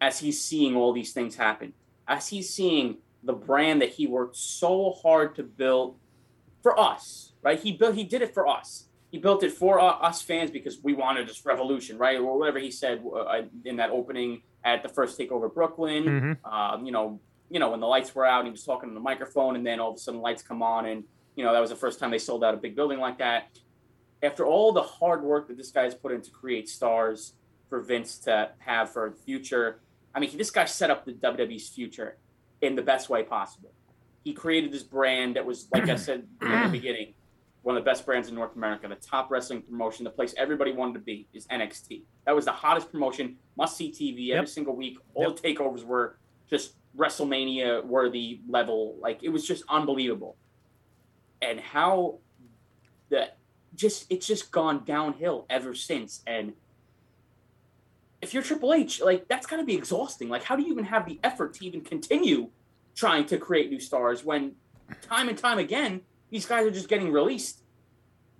as 0.02 0.18
he's 0.18 0.42
seeing 0.42 0.76
all 0.76 0.92
these 0.92 1.12
things 1.14 1.36
happen, 1.36 1.72
as 2.06 2.28
he's 2.28 2.50
seeing 2.50 2.98
the 3.22 3.32
brand 3.32 3.80
that 3.82 3.90
he 3.90 4.06
worked 4.06 4.36
so 4.36 4.94
hard 5.02 5.34
to 5.36 5.42
build 5.42 5.96
for 6.62 6.78
us. 6.78 7.32
Right? 7.42 7.58
He 7.58 7.72
built. 7.72 7.94
He 7.94 8.04
did 8.04 8.20
it 8.20 8.34
for 8.34 8.46
us. 8.46 8.84
He 9.10 9.18
built 9.18 9.42
it 9.42 9.52
for 9.52 9.80
uh, 9.80 9.86
us 9.86 10.22
fans 10.22 10.50
because 10.50 10.78
we 10.82 10.94
wanted 10.94 11.28
this 11.28 11.44
revolution, 11.44 11.98
right? 11.98 12.18
Or 12.18 12.38
whatever 12.38 12.58
he 12.58 12.70
said 12.70 13.02
uh, 13.04 13.42
in 13.64 13.76
that 13.76 13.90
opening 13.90 14.42
at 14.64 14.82
the 14.82 14.88
first 14.88 15.18
takeover 15.18 15.52
Brooklyn. 15.52 16.04
Mhm. 16.44 16.52
Um, 16.52 16.84
you 16.86 16.92
know, 16.92 17.20
you 17.50 17.58
know 17.58 17.70
when 17.70 17.80
the 17.80 17.86
lights 17.86 18.14
were 18.14 18.24
out, 18.24 18.44
he 18.44 18.50
was 18.50 18.64
talking 18.64 18.88
on 18.88 18.94
the 18.94 19.00
microphone, 19.00 19.56
and 19.56 19.66
then 19.66 19.80
all 19.80 19.90
of 19.90 19.96
a 19.96 19.98
sudden 19.98 20.20
lights 20.20 20.42
come 20.42 20.62
on, 20.62 20.86
and 20.86 21.04
you 21.34 21.44
know 21.44 21.52
that 21.52 21.60
was 21.60 21.70
the 21.70 21.76
first 21.76 21.98
time 21.98 22.10
they 22.10 22.18
sold 22.18 22.44
out 22.44 22.54
a 22.54 22.56
big 22.56 22.76
building 22.76 23.00
like 23.00 23.18
that. 23.18 23.48
After 24.22 24.44
all 24.46 24.72
the 24.72 24.82
hard 24.82 25.22
work 25.22 25.48
that 25.48 25.56
this 25.56 25.70
guy's 25.70 25.94
put 25.94 26.12
in 26.12 26.20
to 26.22 26.30
create 26.30 26.68
stars 26.68 27.34
for 27.68 27.80
Vince 27.80 28.18
to 28.18 28.50
have 28.58 28.92
for 28.92 29.10
the 29.10 29.16
future, 29.16 29.80
I 30.14 30.20
mean, 30.20 30.36
this 30.36 30.50
guy 30.50 30.66
set 30.66 30.90
up 30.90 31.04
the 31.04 31.12
WWE's 31.12 31.68
future 31.68 32.16
in 32.60 32.76
the 32.76 32.82
best 32.82 33.08
way 33.08 33.22
possible. 33.22 33.72
He 34.22 34.34
created 34.34 34.70
this 34.72 34.82
brand 34.82 35.36
that 35.36 35.46
was, 35.46 35.68
like 35.72 35.88
I 35.88 35.96
said 35.96 36.26
in 36.42 36.62
the 36.62 36.68
beginning, 36.72 37.14
one 37.62 37.76
of 37.76 37.84
the 37.84 37.88
best 37.90 38.06
brands 38.06 38.28
in 38.28 38.34
North 38.34 38.56
America, 38.56 38.88
the 38.88 38.94
top 38.94 39.30
wrestling 39.30 39.62
promotion, 39.62 40.04
the 40.04 40.10
place 40.10 40.34
everybody 40.38 40.72
wanted 40.72 40.94
to 40.94 41.00
be 41.00 41.28
is 41.34 41.46
NXT. 41.48 42.02
That 42.24 42.34
was 42.34 42.46
the 42.46 42.52
hottest 42.52 42.90
promotion, 42.90 43.36
must 43.56 43.76
see 43.76 43.90
TV 43.90 44.30
every 44.32 44.42
Yep. 44.42 44.48
single 44.48 44.74
week. 44.76 44.98
All 45.14 45.32
the 45.32 45.40
takeovers 45.40 45.84
were 45.84 46.18
just 46.48 46.74
WrestleMania 46.96 47.84
worthy 47.84 48.40
level. 48.48 48.96
Like 49.00 49.22
it 49.22 49.28
was 49.28 49.46
just 49.46 49.64
unbelievable. 49.68 50.36
And 51.42 51.60
how 51.60 52.18
that 53.10 53.38
just 53.74 54.06
it's 54.10 54.26
just 54.26 54.50
gone 54.50 54.84
downhill 54.84 55.46
ever 55.50 55.74
since. 55.74 56.22
And 56.26 56.54
if 58.22 58.34
you're 58.34 58.42
Triple 58.42 58.72
H, 58.74 59.00
like 59.00 59.28
that's 59.28 59.46
gotta 59.46 59.64
be 59.64 59.74
exhausting. 59.74 60.28
Like, 60.28 60.44
how 60.44 60.56
do 60.56 60.62
you 60.62 60.72
even 60.72 60.84
have 60.84 61.06
the 61.06 61.20
effort 61.22 61.54
to 61.54 61.66
even 61.66 61.82
continue 61.82 62.50
trying 62.94 63.26
to 63.26 63.38
create 63.38 63.70
new 63.70 63.80
stars 63.80 64.24
when 64.24 64.52
time 65.02 65.28
and 65.28 65.38
time 65.38 65.58
again 65.58 66.02
these 66.30 66.46
guys 66.46 66.66
are 66.66 66.70
just 66.70 66.88
getting 66.88 67.10
released 67.12 67.62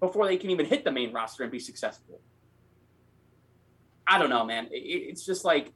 before 0.01 0.27
they 0.27 0.37
can 0.37 0.51
even 0.51 0.67
hit 0.67 0.85
the 0.85 0.93
main 0.93 1.13
roster 1.13 1.43
and 1.43 1.53
be 1.53 1.59
successful? 1.59 2.21
I 4.07 4.19
don't 4.19 4.31
know, 4.31 4.45
man. 4.45 4.67
It, 4.71 4.77
it- 4.77 5.09
it's 5.11 5.25
just 5.25 5.45
like 5.45 5.73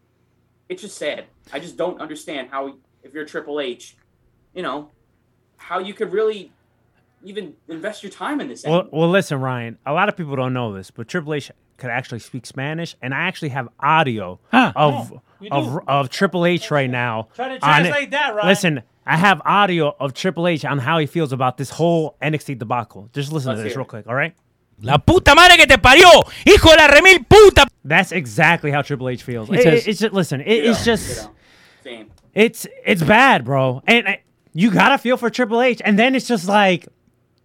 it's 0.68 0.80
just 0.82 0.96
sad. 0.96 1.26
I 1.52 1.58
just 1.58 1.76
don't 1.76 2.00
understand 2.00 2.48
how 2.50 2.78
if 3.02 3.12
you're 3.12 3.26
Triple 3.26 3.60
H, 3.60 3.96
you 4.54 4.62
know, 4.62 4.90
how 5.58 5.78
you 5.78 5.92
could 5.92 6.12
really 6.12 6.52
even 7.22 7.54
invest 7.68 8.02
your 8.02 8.10
time 8.12 8.40
in 8.40 8.48
this. 8.48 8.64
Well, 8.64 8.80
anymore. 8.82 9.00
well, 9.00 9.10
listen, 9.10 9.40
Ryan. 9.40 9.78
A 9.86 9.92
lot 9.92 10.08
of 10.08 10.16
people 10.16 10.36
don't 10.36 10.52
know 10.54 10.72
this, 10.74 10.90
but 10.90 11.06
Triple 11.08 11.34
H 11.34 11.50
could 11.76 11.90
actually 11.90 12.20
speak 12.20 12.46
Spanish, 12.46 12.96
and 13.02 13.12
I 13.14 13.22
actually 13.22 13.50
have 13.50 13.68
audio 13.80 14.40
Huh. 14.50 14.72
of 14.74 15.12
Oh, 15.12 15.20
of 15.50 15.80
of 15.86 16.08
Triple 16.10 16.46
H 16.46 16.70
right 16.70 16.88
now. 16.88 17.28
Try 17.34 17.48
to 17.48 17.54
on 17.54 17.60
translate 17.82 18.10
that, 18.12 18.34
Ryan. 18.34 18.48
Listen, 18.48 18.82
I 19.06 19.16
have 19.16 19.40
audio 19.44 19.94
of 20.00 20.14
Triple 20.14 20.48
H 20.48 20.64
on 20.64 20.78
how 20.78 20.98
he 20.98 21.06
feels 21.06 21.32
about 21.32 21.56
this 21.58 21.70
whole 21.70 22.16
NXT 22.22 22.58
debacle. 22.58 23.10
Just 23.12 23.32
listen 23.32 23.50
Let's 23.50 23.60
to 23.60 23.64
this 23.64 23.76
real 23.76 23.84
quick, 23.84 24.06
all 24.06 24.14
right? 24.14 24.34
La 24.80 24.96
puta 24.98 25.34
madre 25.34 25.56
que 25.56 25.66
te 25.66 25.76
parió, 25.76 26.24
hijo 26.46 26.70
de 26.70 26.76
la 26.76 26.88
remil 26.88 27.28
puta. 27.28 27.66
That's 27.84 28.12
exactly 28.12 28.70
how 28.70 28.82
Triple 28.82 29.08
H 29.10 29.22
feels. 29.22 29.48
It- 29.50 29.62
says- 29.62 29.86
it- 29.86 29.90
it's 29.90 30.00
just 30.00 30.14
listen. 30.14 30.40
It, 30.40 30.46
it's 30.64 30.78
know, 30.80 30.84
just. 30.84 31.08
you 31.16 31.22
know, 31.22 31.30
same. 31.84 32.10
it's 32.34 32.66
it's 32.84 33.02
bad, 33.02 33.44
bro. 33.44 33.82
And 33.86 34.08
I, 34.08 34.22
you 34.52 34.70
gotta 34.70 34.98
feel 34.98 35.16
for 35.16 35.30
Triple 35.30 35.60
H, 35.60 35.80
and 35.84 35.98
then 35.98 36.14
it's 36.14 36.26
just 36.26 36.48
like 36.48 36.88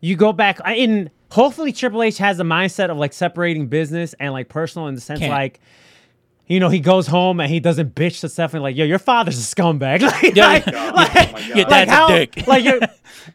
you 0.02 0.16
go 0.16 0.32
back 0.34 0.60
I- 0.64 0.76
in. 0.76 1.10
Hopefully, 1.32 1.72
Triple 1.72 2.02
H 2.02 2.18
has 2.18 2.38
the 2.38 2.44
mindset 2.44 2.90
of 2.90 2.98
like 2.98 3.14
separating 3.14 3.68
business 3.68 4.16
and 4.20 4.34
like 4.34 4.50
personal 4.50 4.88
in 4.88 4.96
the 4.96 5.02
sense 5.02 5.20
Can't. 5.20 5.32
like. 5.32 5.60
You 6.50 6.60
know, 6.60 6.68
he 6.70 6.80
goes 6.80 7.08
home 7.08 7.40
and 7.40 7.50
he 7.50 7.60
doesn't 7.60 7.94
bitch 7.96 8.20
to 8.22 8.30
Stephanie 8.30 8.62
like, 8.64 8.76
"Yo, 8.76 8.84
your 8.84 9.00
father's 9.00 9.38
a 9.38 9.56
scumbag." 9.56 10.02
like, 10.24 10.36
Yeah, 10.36 10.48
like, 10.48 10.68
Oh, 10.68 10.92
like- 10.96 11.34
oh 11.34 11.40
Your 11.56 11.66
God. 11.66 11.70
dad's 11.70 11.92
how- 11.92 12.08
a 12.14 12.26
dick. 12.26 12.48
like 12.48 12.64
you're, 12.66 12.82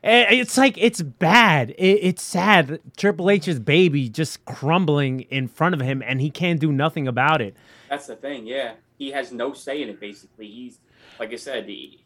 eh, 0.02 0.26
it's 0.30 0.58
like 0.58 0.76
it's 0.76 1.00
bad. 1.00 1.70
It, 1.70 2.00
it's 2.02 2.22
sad. 2.22 2.80
Triple 2.96 3.30
H's 3.30 3.60
baby 3.60 4.08
just 4.08 4.44
crumbling 4.44 5.20
in 5.30 5.46
front 5.48 5.74
of 5.74 5.80
him, 5.80 6.02
and 6.04 6.20
he 6.20 6.28
can't 6.28 6.58
do 6.60 6.72
nothing 6.72 7.06
about 7.08 7.40
it. 7.40 7.56
That's 7.88 8.06
the 8.08 8.16
thing. 8.16 8.46
Yeah, 8.46 8.72
he 8.98 9.12
has 9.12 9.30
no 9.32 9.52
say 9.52 9.80
in 9.82 9.88
it. 9.88 10.00
Basically, 10.00 10.48
he's 10.48 10.80
like 11.20 11.32
I 11.32 11.36
said. 11.36 11.66
He, 11.66 12.00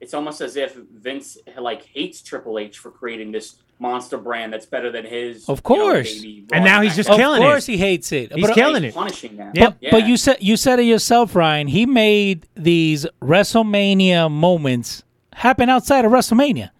it's 0.00 0.14
almost 0.14 0.40
as 0.40 0.54
if 0.56 0.74
Vince 0.76 1.36
like 1.58 1.82
hates 1.84 2.22
Triple 2.22 2.58
H 2.58 2.78
for 2.78 2.90
creating 2.92 3.32
this 3.32 3.56
monster 3.78 4.18
brand 4.18 4.52
that's 4.52 4.66
better 4.66 4.90
than 4.90 5.04
his. 5.04 5.48
Of 5.48 5.62
you 5.68 5.76
know, 5.76 5.84
course. 5.84 6.22
And 6.52 6.64
now 6.64 6.80
he's 6.82 6.90
back 6.90 6.96
just 6.96 7.08
then. 7.08 7.20
Of 7.20 7.38
course 7.38 7.68
it. 7.68 7.72
he 7.72 7.78
hates 7.78 8.12
it. 8.12 8.32
He's 8.32 8.42
but, 8.42 8.50
uh, 8.50 8.54
killing 8.54 8.82
He's 8.82 8.92
it. 8.92 8.96
punishing 8.96 9.36
them. 9.36 9.52
But, 9.54 9.76
Yeah. 9.80 9.90
but 9.90 10.06
you 10.06 10.16
said 10.16 10.38
you 10.40 10.56
said 10.56 10.78
it 10.80 10.84
yourself, 10.84 11.34
Ryan. 11.34 11.68
He 11.68 11.86
made 11.86 12.46
these 12.54 13.06
WrestleMania 13.22 14.30
moments 14.30 15.04
happen 15.34 15.68
outside 15.68 16.04
of 16.04 16.12
WrestleMania. 16.12 16.70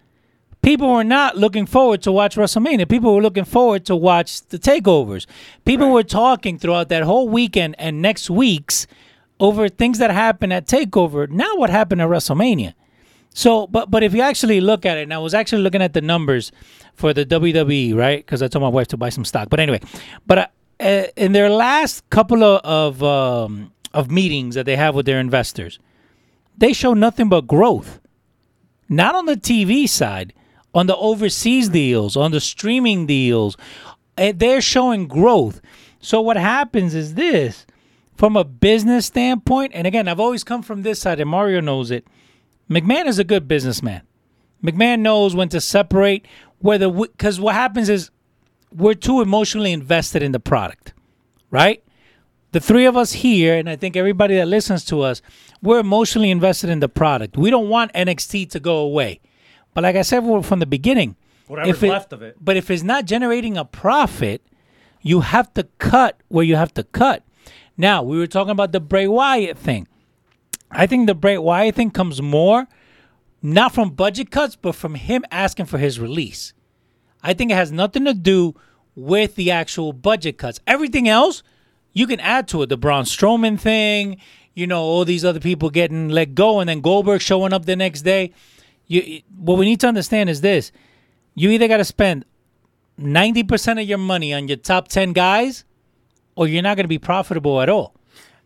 People 0.61 0.91
were 0.93 1.05
not 1.05 1.37
looking 1.37 1.65
forward 1.65 2.01
to 2.01 2.11
watch 2.11 2.35
WrestleMania. 2.35 2.87
People 2.89 3.15
were 3.15 3.21
looking 3.21 3.45
forward 3.45 3.85
to 3.85 3.95
watch 3.95 4.41
the 4.47 4.59
takeovers. 4.59 5.25
People 5.63 5.89
were 5.89 6.03
talking 6.03 6.59
throughout 6.59 6.89
that 6.89 7.03
whole 7.03 7.29
weekend 7.29 7.75
and 7.79 8.01
next 8.01 8.29
week's 8.29 8.85
over 9.39 9.69
things 9.69 9.99
that 9.99 10.11
happened 10.11 10.51
at 10.51 10.67
Takeover. 10.67 11.29
Now 11.29 11.55
what 11.55 11.69
happened 11.69 12.01
at 12.01 12.09
WrestleMania? 12.09 12.73
So, 13.33 13.67
but 13.67 13.89
but 13.89 14.03
if 14.03 14.13
you 14.13 14.21
actually 14.21 14.59
look 14.59 14.85
at 14.85 14.97
it, 14.97 15.03
and 15.03 15.13
I 15.13 15.19
was 15.19 15.33
actually 15.33 15.61
looking 15.61 15.81
at 15.81 15.93
the 15.93 16.01
numbers 16.01 16.51
for 16.99 17.13
the 17.13 17.25
WWE, 17.25 17.95
right? 17.95 18.23
Because 18.23 18.43
I 18.43 18.49
told 18.49 18.61
my 18.61 18.69
wife 18.69 18.89
to 18.89 18.97
buy 18.97 19.07
some 19.07 19.23
stock. 19.23 19.49
But 19.49 19.61
anyway, 19.61 19.79
but 20.27 20.51
uh, 20.81 21.03
in 21.15 21.31
their 21.31 21.49
last 21.49 22.07
couple 22.09 22.43
of 22.43 22.59
of, 22.65 23.01
um, 23.01 23.71
of 23.93 24.11
meetings 24.11 24.55
that 24.55 24.65
they 24.65 24.75
have 24.75 24.95
with 24.95 25.05
their 25.05 25.19
investors, 25.19 25.79
they 26.57 26.73
show 26.73 26.93
nothing 26.93 27.29
but 27.29 27.47
growth. 27.47 28.01
Not 28.89 29.15
on 29.15 29.27
the 29.27 29.37
TV 29.37 29.87
side, 29.87 30.33
on 30.73 30.87
the 30.87 30.97
overseas 30.97 31.69
deals, 31.69 32.17
on 32.17 32.31
the 32.31 32.41
streaming 32.41 33.05
deals, 33.05 33.55
eh, 34.17 34.33
they're 34.35 34.61
showing 34.61 35.07
growth. 35.07 35.61
So 36.01 36.19
what 36.19 36.37
happens 36.37 36.93
is 36.93 37.13
this, 37.13 37.65
from 38.15 38.35
a 38.35 38.43
business 38.43 39.05
standpoint, 39.05 39.71
and 39.73 39.87
again, 39.87 40.09
I've 40.09 40.19
always 40.19 40.43
come 40.43 40.63
from 40.63 40.81
this 40.81 40.99
side, 40.99 41.21
and 41.21 41.29
Mario 41.29 41.61
knows 41.61 41.91
it. 41.91 42.05
McMahon 42.69 43.05
is 43.05 43.19
a 43.19 43.23
good 43.23 43.47
businessman. 43.47 44.01
McMahon 44.63 44.99
knows 44.99 45.35
when 45.35 45.49
to 45.49 45.61
separate 45.61 46.25
whether 46.59 46.89
because 46.89 47.39
what 47.39 47.55
happens 47.55 47.89
is 47.89 48.11
we're 48.73 48.93
too 48.93 49.21
emotionally 49.21 49.71
invested 49.71 50.21
in 50.21 50.31
the 50.31 50.39
product, 50.39 50.93
right? 51.49 51.83
The 52.51 52.59
three 52.59 52.85
of 52.85 52.97
us 52.97 53.11
here, 53.13 53.57
and 53.57 53.69
I 53.69 53.75
think 53.75 53.95
everybody 53.95 54.35
that 54.35 54.47
listens 54.47 54.83
to 54.85 55.01
us, 55.01 55.21
we're 55.61 55.79
emotionally 55.79 56.31
invested 56.31 56.69
in 56.69 56.79
the 56.79 56.89
product. 56.89 57.37
We 57.37 57.49
don't 57.51 57.69
want 57.69 57.93
NXT 57.93 58.49
to 58.51 58.59
go 58.59 58.77
away. 58.77 59.19
But 59.73 59.83
like 59.83 59.95
I 59.95 60.01
said 60.01 60.23
from 60.43 60.59
the 60.59 60.65
beginning, 60.65 61.15
Whatever's 61.47 61.81
it- 61.83 61.89
left 61.89 62.13
of 62.13 62.21
it. 62.21 62.37
But 62.41 62.57
if 62.57 62.69
it's 62.71 62.83
not 62.83 63.05
generating 63.05 63.55
a 63.57 63.65
profit, 63.65 64.41
you 65.01 65.21
have 65.21 65.53
to 65.53 65.63
cut 65.77 66.21
where 66.27 66.43
you 66.43 66.55
have 66.55 66.73
to 66.73 66.83
cut. 66.83 67.23
Now, 67.77 68.03
we 68.03 68.17
were 68.17 68.27
talking 68.27 68.51
about 68.51 68.71
the 68.71 68.79
Bray 68.79 69.07
Wyatt 69.07 69.57
thing. 69.57 69.87
I 70.71 70.85
think 70.85 71.07
the 71.07 71.15
Bray 71.15 71.37
Wyatt 71.37 71.75
thing 71.75 71.91
comes 71.91 72.21
more 72.21 72.67
not 73.41 73.73
from 73.73 73.91
budget 73.91 74.31
cuts, 74.31 74.55
but 74.55 74.75
from 74.75 74.95
him 74.95 75.23
asking 75.31 75.65
for 75.65 75.77
his 75.77 75.99
release. 75.99 76.53
I 77.21 77.33
think 77.33 77.51
it 77.51 77.55
has 77.55 77.71
nothing 77.71 78.05
to 78.05 78.13
do 78.13 78.55
with 78.95 79.35
the 79.35 79.51
actual 79.51 79.93
budget 79.93 80.37
cuts. 80.37 80.59
Everything 80.67 81.07
else, 81.07 81.43
you 81.93 82.07
can 82.07 82.19
add 82.19 82.47
to 82.49 82.61
it. 82.61 82.67
The 82.67 82.77
Braun 82.77 83.05
Strowman 83.05 83.59
thing, 83.59 84.17
you 84.53 84.67
know, 84.67 84.81
all 84.81 85.05
these 85.05 85.25
other 85.25 85.39
people 85.39 85.69
getting 85.69 86.09
let 86.09 86.35
go, 86.35 86.59
and 86.59 86.69
then 86.69 86.81
Goldberg 86.81 87.21
showing 87.21 87.53
up 87.53 87.65
the 87.65 87.75
next 87.75 88.01
day. 88.01 88.33
You, 88.87 89.21
what 89.37 89.57
we 89.57 89.65
need 89.65 89.79
to 89.81 89.87
understand 89.87 90.29
is 90.29 90.41
this: 90.41 90.71
you 91.35 91.49
either 91.51 91.67
got 91.67 91.77
to 91.77 91.85
spend 91.85 92.25
ninety 92.97 93.43
percent 93.43 93.79
of 93.79 93.87
your 93.87 93.97
money 93.97 94.33
on 94.33 94.47
your 94.47 94.57
top 94.57 94.87
ten 94.87 95.13
guys, 95.13 95.63
or 96.35 96.47
you're 96.47 96.63
not 96.63 96.75
going 96.75 96.85
to 96.85 96.89
be 96.89 96.99
profitable 96.99 97.61
at 97.61 97.69
all. 97.69 97.95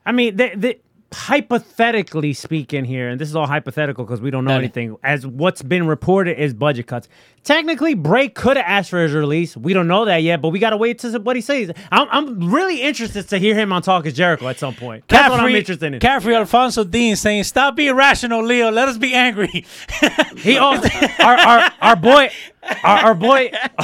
I 0.06 0.12
mean, 0.12 0.36
the, 0.36 0.52
the, 0.56 0.80
hypothetically 1.14 2.34
speaking 2.34 2.86
here, 2.86 3.10
and 3.10 3.20
this 3.20 3.30
is 3.30 3.36
all 3.36 3.48
hypothetical 3.48 4.04
because 4.04 4.22
we 4.22 4.32
don't 4.32 4.46
know 4.46 4.58
anything, 4.58 4.98
as 5.04 5.26
what's 5.26 5.62
been 5.62 5.88
reported 5.88 6.40
is 6.40 6.54
budget 6.54 6.88
cuts. 6.88 7.08
Technically, 7.44 7.94
Bray 7.94 8.30
could 8.30 8.58
have 8.58 8.66
asked 8.66 8.90
for 8.90 9.02
his 9.02 9.14
release. 9.14 9.58
We 9.58 9.74
don't 9.74 9.88
know 9.88 10.06
that 10.06 10.24
yet, 10.24 10.42
but 10.42 10.50
we 10.50 10.60
got 10.60 10.70
to 10.70 10.78
wait 10.78 11.00
to 11.00 11.12
see 11.12 11.18
what 11.18 11.36
he 11.36 11.42
says. 11.42 11.72
I'm, 11.92 12.08
I'm 12.10 12.54
really 12.54 12.82
interested 12.82 13.28
to 13.30 13.38
hear 13.38 13.54
him 13.54 13.74
on 13.74 13.82
Talk 13.82 14.06
is 14.06 14.14
Jericho 14.14 14.48
at 14.48 14.60
some 14.60 14.74
point. 14.76 15.04
That's 15.08 15.30
what 15.30 15.40
I'm 15.40 15.54
interested 15.54 15.94
in. 15.94 16.00
Caffrey 16.00 16.36
Alfonso 16.36 16.84
Dean 16.84 17.16
saying, 17.16 17.44
"Stop 17.44 17.76
being 17.76 17.96
rational, 17.96 18.44
Leo. 18.44 18.72
Let 18.72 18.88
us 18.88 18.98
be 18.98 19.14
angry." 19.14 19.66
He 20.38 20.58
also, 20.58 20.90
our, 21.20 21.38
our 21.38 21.72
our 21.82 21.96
boy 21.96 22.30
our, 22.84 22.98
our 22.98 23.14
boy 23.16 23.52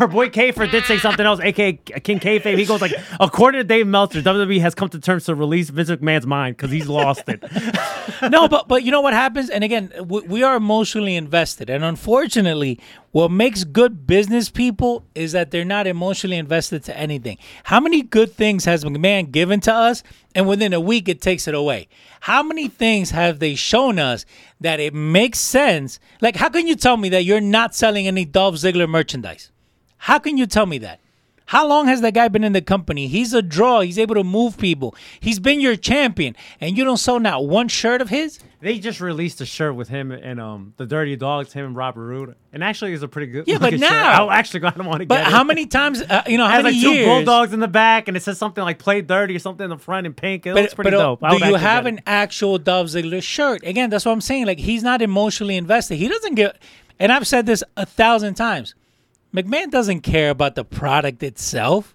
our 0.00 0.06
boy 0.06 0.28
Kayfer 0.28 0.70
did 0.70 0.84
say 0.84 0.98
something 0.98 1.24
else, 1.24 1.40
aka 1.40 1.72
King 1.72 2.20
Kayfabe. 2.20 2.58
He 2.58 2.64
goes 2.64 2.80
like, 2.80 2.92
according 3.20 3.60
to 3.60 3.64
Dave 3.64 3.86
Meltzer, 3.86 4.22
WWE 4.22 4.60
has 4.60 4.74
come 4.74 4.88
to 4.90 5.00
terms 5.00 5.24
to 5.24 5.34
release 5.34 5.70
Vince 5.70 5.90
McMahon's 5.90 6.26
mind 6.26 6.56
because 6.56 6.70
he's 6.70 6.88
lost 6.88 7.24
it. 7.28 7.42
no, 8.30 8.48
but 8.48 8.68
but 8.68 8.82
you 8.82 8.90
know 8.90 9.00
what 9.00 9.14
happens, 9.14 9.50
and 9.50 9.64
again, 9.64 9.92
we, 10.06 10.20
we 10.22 10.42
are 10.42 10.56
emotionally 10.56 11.16
invested, 11.16 11.70
and 11.70 11.84
unfortunately, 11.84 12.80
what 13.16 13.30
makes 13.30 13.64
good 13.64 14.06
business 14.06 14.50
people 14.50 15.02
is 15.14 15.32
that 15.32 15.50
they're 15.50 15.64
not 15.64 15.86
emotionally 15.86 16.36
invested 16.36 16.84
to 16.84 16.94
anything. 16.94 17.38
How 17.64 17.80
many 17.80 18.02
good 18.02 18.30
things 18.34 18.66
has 18.66 18.84
McMahon 18.84 19.32
given 19.32 19.58
to 19.60 19.72
us, 19.72 20.02
and 20.34 20.46
within 20.46 20.74
a 20.74 20.80
week 20.80 21.08
it 21.08 21.22
takes 21.22 21.48
it 21.48 21.54
away? 21.54 21.88
How 22.20 22.42
many 22.42 22.68
things 22.68 23.12
have 23.12 23.38
they 23.38 23.54
shown 23.54 23.98
us 23.98 24.26
that 24.60 24.80
it 24.80 24.92
makes 24.92 25.38
sense? 25.38 25.98
Like, 26.20 26.36
how 26.36 26.50
can 26.50 26.66
you 26.66 26.76
tell 26.76 26.98
me 26.98 27.08
that 27.08 27.24
you're 27.24 27.40
not 27.40 27.74
selling 27.74 28.06
any 28.06 28.26
Dolph 28.26 28.56
Ziggler 28.56 28.86
merchandise? 28.86 29.50
How 29.96 30.18
can 30.18 30.36
you 30.36 30.44
tell 30.44 30.66
me 30.66 30.76
that? 30.76 31.00
How 31.46 31.66
long 31.66 31.86
has 31.86 32.00
that 32.00 32.12
guy 32.14 32.26
been 32.28 32.42
in 32.44 32.52
the 32.52 32.60
company? 32.60 33.06
He's 33.06 33.32
a 33.32 33.40
draw. 33.40 33.80
He's 33.80 33.98
able 33.98 34.16
to 34.16 34.24
move 34.24 34.58
people. 34.58 34.96
He's 35.20 35.38
been 35.38 35.60
your 35.60 35.76
champion, 35.76 36.34
and 36.60 36.76
you 36.76 36.84
don't 36.84 36.96
sell 36.96 37.20
not 37.20 37.46
one 37.46 37.68
shirt 37.68 38.00
of 38.00 38.08
his. 38.08 38.40
They 38.60 38.80
just 38.80 39.00
released 39.00 39.40
a 39.40 39.46
shirt 39.46 39.76
with 39.76 39.88
him 39.88 40.10
and 40.10 40.40
um 40.40 40.72
the 40.76 40.86
Dirty 40.86 41.14
Dogs, 41.14 41.52
him 41.52 41.66
and 41.66 41.76
Robert 41.76 42.04
Roode, 42.04 42.34
and 42.52 42.64
actually 42.64 42.94
it's 42.94 43.02
a 43.04 43.08
pretty 43.08 43.30
good. 43.30 43.44
Yeah, 43.46 43.58
but 43.58 43.72
looking 43.74 43.80
shirt. 43.80 43.90
now- 43.90 44.28
I 44.28 44.38
actually 44.38 44.60
got 44.60 44.76
him 44.76 44.88
on 44.88 44.98
to 45.00 45.06
But 45.06 45.24
how 45.24 45.42
it. 45.42 45.44
many 45.44 45.66
times, 45.66 46.02
uh, 46.02 46.22
you 46.26 46.36
know, 46.36 46.46
how 46.46 46.54
has 46.54 46.64
many 46.64 46.76
like 46.76 46.82
two 46.84 46.92
years? 46.94 47.06
bulldogs 47.06 47.52
in 47.52 47.60
the 47.60 47.68
back, 47.68 48.08
and 48.08 48.16
it 48.16 48.24
says 48.24 48.38
something 48.38 48.64
like 48.64 48.78
"Play 48.80 49.02
Dirty" 49.02 49.36
or 49.36 49.38
something 49.38 49.62
in 49.64 49.70
the 49.70 49.78
front 49.78 50.06
in 50.06 50.14
pink. 50.14 50.46
It 50.46 50.54
looks 50.54 50.74
pretty 50.74 50.90
but 50.90 50.96
uh, 50.98 51.02
dope. 51.02 51.22
I 51.22 51.38
do 51.38 51.46
you 51.46 51.54
have 51.54 51.86
an 51.86 52.00
actual 52.06 52.58
Dolph 52.58 52.88
Ziggler 52.88 53.22
shirt? 53.22 53.64
Again, 53.64 53.88
that's 53.90 54.04
what 54.04 54.12
I'm 54.12 54.20
saying. 54.20 54.46
Like 54.46 54.58
he's 54.58 54.82
not 54.82 55.00
emotionally 55.00 55.56
invested. 55.56 55.96
He 55.96 56.08
doesn't 56.08 56.34
get. 56.34 56.56
And 56.98 57.12
I've 57.12 57.26
said 57.28 57.46
this 57.46 57.62
a 57.76 57.86
thousand 57.86 58.34
times. 58.34 58.74
McMahon 59.34 59.70
doesn't 59.70 60.00
care 60.00 60.30
about 60.30 60.54
the 60.54 60.64
product 60.64 61.22
itself. 61.22 61.94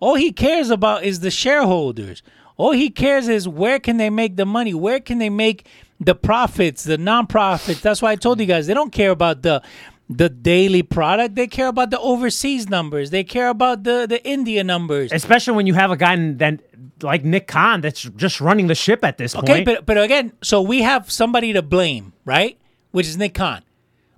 All 0.00 0.14
he 0.14 0.30
cares 0.32 0.70
about 0.70 1.04
is 1.04 1.20
the 1.20 1.30
shareholders. 1.30 2.22
All 2.56 2.72
he 2.72 2.90
cares 2.90 3.28
is 3.28 3.48
where 3.48 3.78
can 3.78 3.96
they 3.96 4.10
make 4.10 4.36
the 4.36 4.46
money? 4.46 4.74
Where 4.74 5.00
can 5.00 5.18
they 5.18 5.30
make 5.30 5.66
the 6.00 6.14
profits, 6.14 6.84
the 6.84 6.98
non-profits? 6.98 7.80
That's 7.80 8.00
why 8.02 8.12
I 8.12 8.16
told 8.16 8.40
you 8.40 8.46
guys 8.46 8.66
they 8.66 8.74
don't 8.74 8.92
care 8.92 9.10
about 9.10 9.42
the 9.42 9.62
the 10.10 10.28
daily 10.30 10.82
product. 10.82 11.34
They 11.34 11.46
care 11.46 11.66
about 11.68 11.90
the 11.90 12.00
overseas 12.00 12.68
numbers. 12.70 13.10
They 13.10 13.24
care 13.24 13.48
about 13.48 13.84
the 13.84 14.06
the 14.08 14.24
India 14.26 14.64
numbers. 14.64 15.12
especially 15.12 15.54
when 15.54 15.66
you 15.66 15.74
have 15.74 15.90
a 15.90 15.96
guy 15.96 16.16
that 16.34 16.60
like 17.02 17.24
Nick 17.24 17.46
Khan 17.46 17.80
that's 17.80 18.02
just 18.02 18.40
running 18.40 18.66
the 18.68 18.74
ship 18.74 19.04
at 19.04 19.18
this 19.18 19.34
Okay, 19.36 19.46
point. 19.46 19.68
Okay, 19.68 19.74
but 19.76 19.86
but 19.86 20.02
again, 20.02 20.32
so 20.42 20.62
we 20.62 20.82
have 20.82 21.10
somebody 21.10 21.52
to 21.52 21.62
blame, 21.62 22.12
right? 22.24 22.58
Which 22.90 23.06
is 23.06 23.16
Nick 23.16 23.34
Khan. 23.34 23.62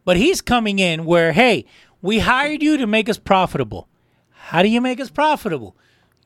But 0.05 0.17
he's 0.17 0.41
coming 0.41 0.79
in 0.79 1.05
where, 1.05 1.33
hey, 1.33 1.67
we 2.03 2.21
hired 2.21 2.63
you 2.63 2.77
to 2.77 2.87
make 2.87 3.09
us 3.09 3.19
profitable. 3.19 3.89
How 4.31 4.63
do 4.63 4.69
you 4.69 4.81
make 4.81 5.01
us 5.01 5.11
profitable? 5.11 5.77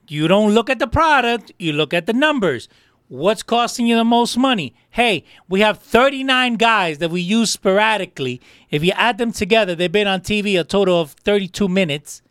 You 0.08 0.28
don't 0.28 0.52
look 0.54 0.70
at 0.70 0.78
the 0.78 0.86
product, 0.86 1.52
you 1.58 1.72
look 1.72 1.94
at 1.94 2.06
the 2.06 2.12
numbers. 2.12 2.68
What's 3.08 3.42
costing 3.42 3.86
you 3.86 3.96
the 3.96 4.04
most 4.04 4.36
money? 4.36 4.74
Hey, 4.90 5.24
we 5.48 5.60
have 5.60 5.78
39 5.78 6.54
guys 6.56 6.98
that 6.98 7.10
we 7.10 7.20
use 7.20 7.50
sporadically. 7.50 8.40
If 8.70 8.82
you 8.82 8.92
add 8.92 9.18
them 9.18 9.30
together, 9.30 9.74
they've 9.74 9.92
been 9.92 10.06
on 10.06 10.20
TV 10.20 10.58
a 10.58 10.64
total 10.64 11.00
of 11.00 11.12
32 11.12 11.68
minutes. 11.68 12.22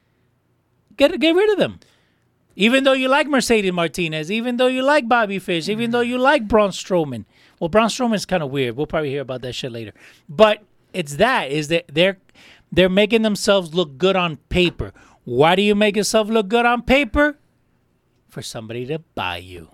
Get 0.97 1.19
get 1.19 1.35
rid 1.35 1.51
of 1.51 1.59
them. 1.59 1.79
Even 2.55 2.83
though 2.83 2.93
you 2.93 3.07
like 3.07 3.27
Mercedes 3.27 3.71
Martinez, 3.71 4.31
even 4.31 4.57
though 4.57 4.67
you 4.67 4.83
like 4.83 5.07
Bobby 5.07 5.39
Fish, 5.39 5.69
even 5.69 5.91
though 5.91 6.01
you 6.01 6.17
like 6.17 6.47
Braun 6.47 6.69
Strowman. 6.69 7.25
Well, 7.59 7.69
Braun 7.69 7.87
Strowman's 7.87 8.25
kind 8.25 8.43
of 8.43 8.51
weird. 8.51 8.75
We'll 8.75 8.87
probably 8.87 9.09
hear 9.09 9.21
about 9.21 9.41
that 9.41 9.53
shit 9.53 9.71
later. 9.71 9.93
But 10.27 10.63
it's 10.93 11.15
that 11.15 11.51
is 11.51 11.69
that 11.69 11.85
they're 11.91 12.17
they're 12.74 12.89
making 12.89 13.21
themselves 13.21 13.74
look 13.74 13.97
good 13.97 14.15
on 14.15 14.38
paper. 14.49 14.91
Why 15.24 15.55
do 15.55 15.61
you 15.61 15.76
make 15.76 15.95
yourself 15.95 16.28
look 16.28 16.47
good 16.49 16.65
on 16.65 16.82
paper? 16.82 17.38
For 18.30 18.41
somebody 18.41 18.86
to 18.88 18.99
buy 19.15 19.38
you. 19.38 19.69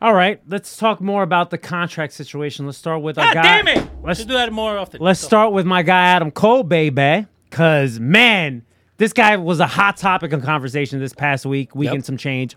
All 0.00 0.14
right, 0.14 0.40
let's 0.48 0.76
talk 0.76 1.00
more 1.00 1.24
about 1.24 1.50
the 1.50 1.58
contract 1.58 2.12
situation. 2.12 2.66
Let's 2.66 2.78
start 2.78 3.02
with 3.02 3.18
our 3.18 3.34
God 3.34 3.42
guy. 3.42 3.62
damn 3.62 3.68
it! 3.68 3.90
Let's 4.02 4.24
do 4.24 4.32
that 4.34 4.52
more 4.52 4.78
often. 4.78 5.00
Let's 5.02 5.20
Go. 5.22 5.26
start 5.26 5.52
with 5.52 5.66
my 5.66 5.82
guy 5.82 6.04
Adam 6.12 6.30
Cole, 6.30 6.62
baby. 6.62 7.26
Cause 7.50 7.98
man, 7.98 8.62
this 8.98 9.12
guy 9.12 9.36
was 9.36 9.58
a 9.58 9.66
hot 9.66 9.96
topic 9.96 10.32
of 10.32 10.42
conversation 10.42 11.00
this 11.00 11.12
past 11.12 11.44
week, 11.46 11.74
week 11.74 11.90
Yep. 11.92 12.04
some 12.04 12.16
change. 12.16 12.56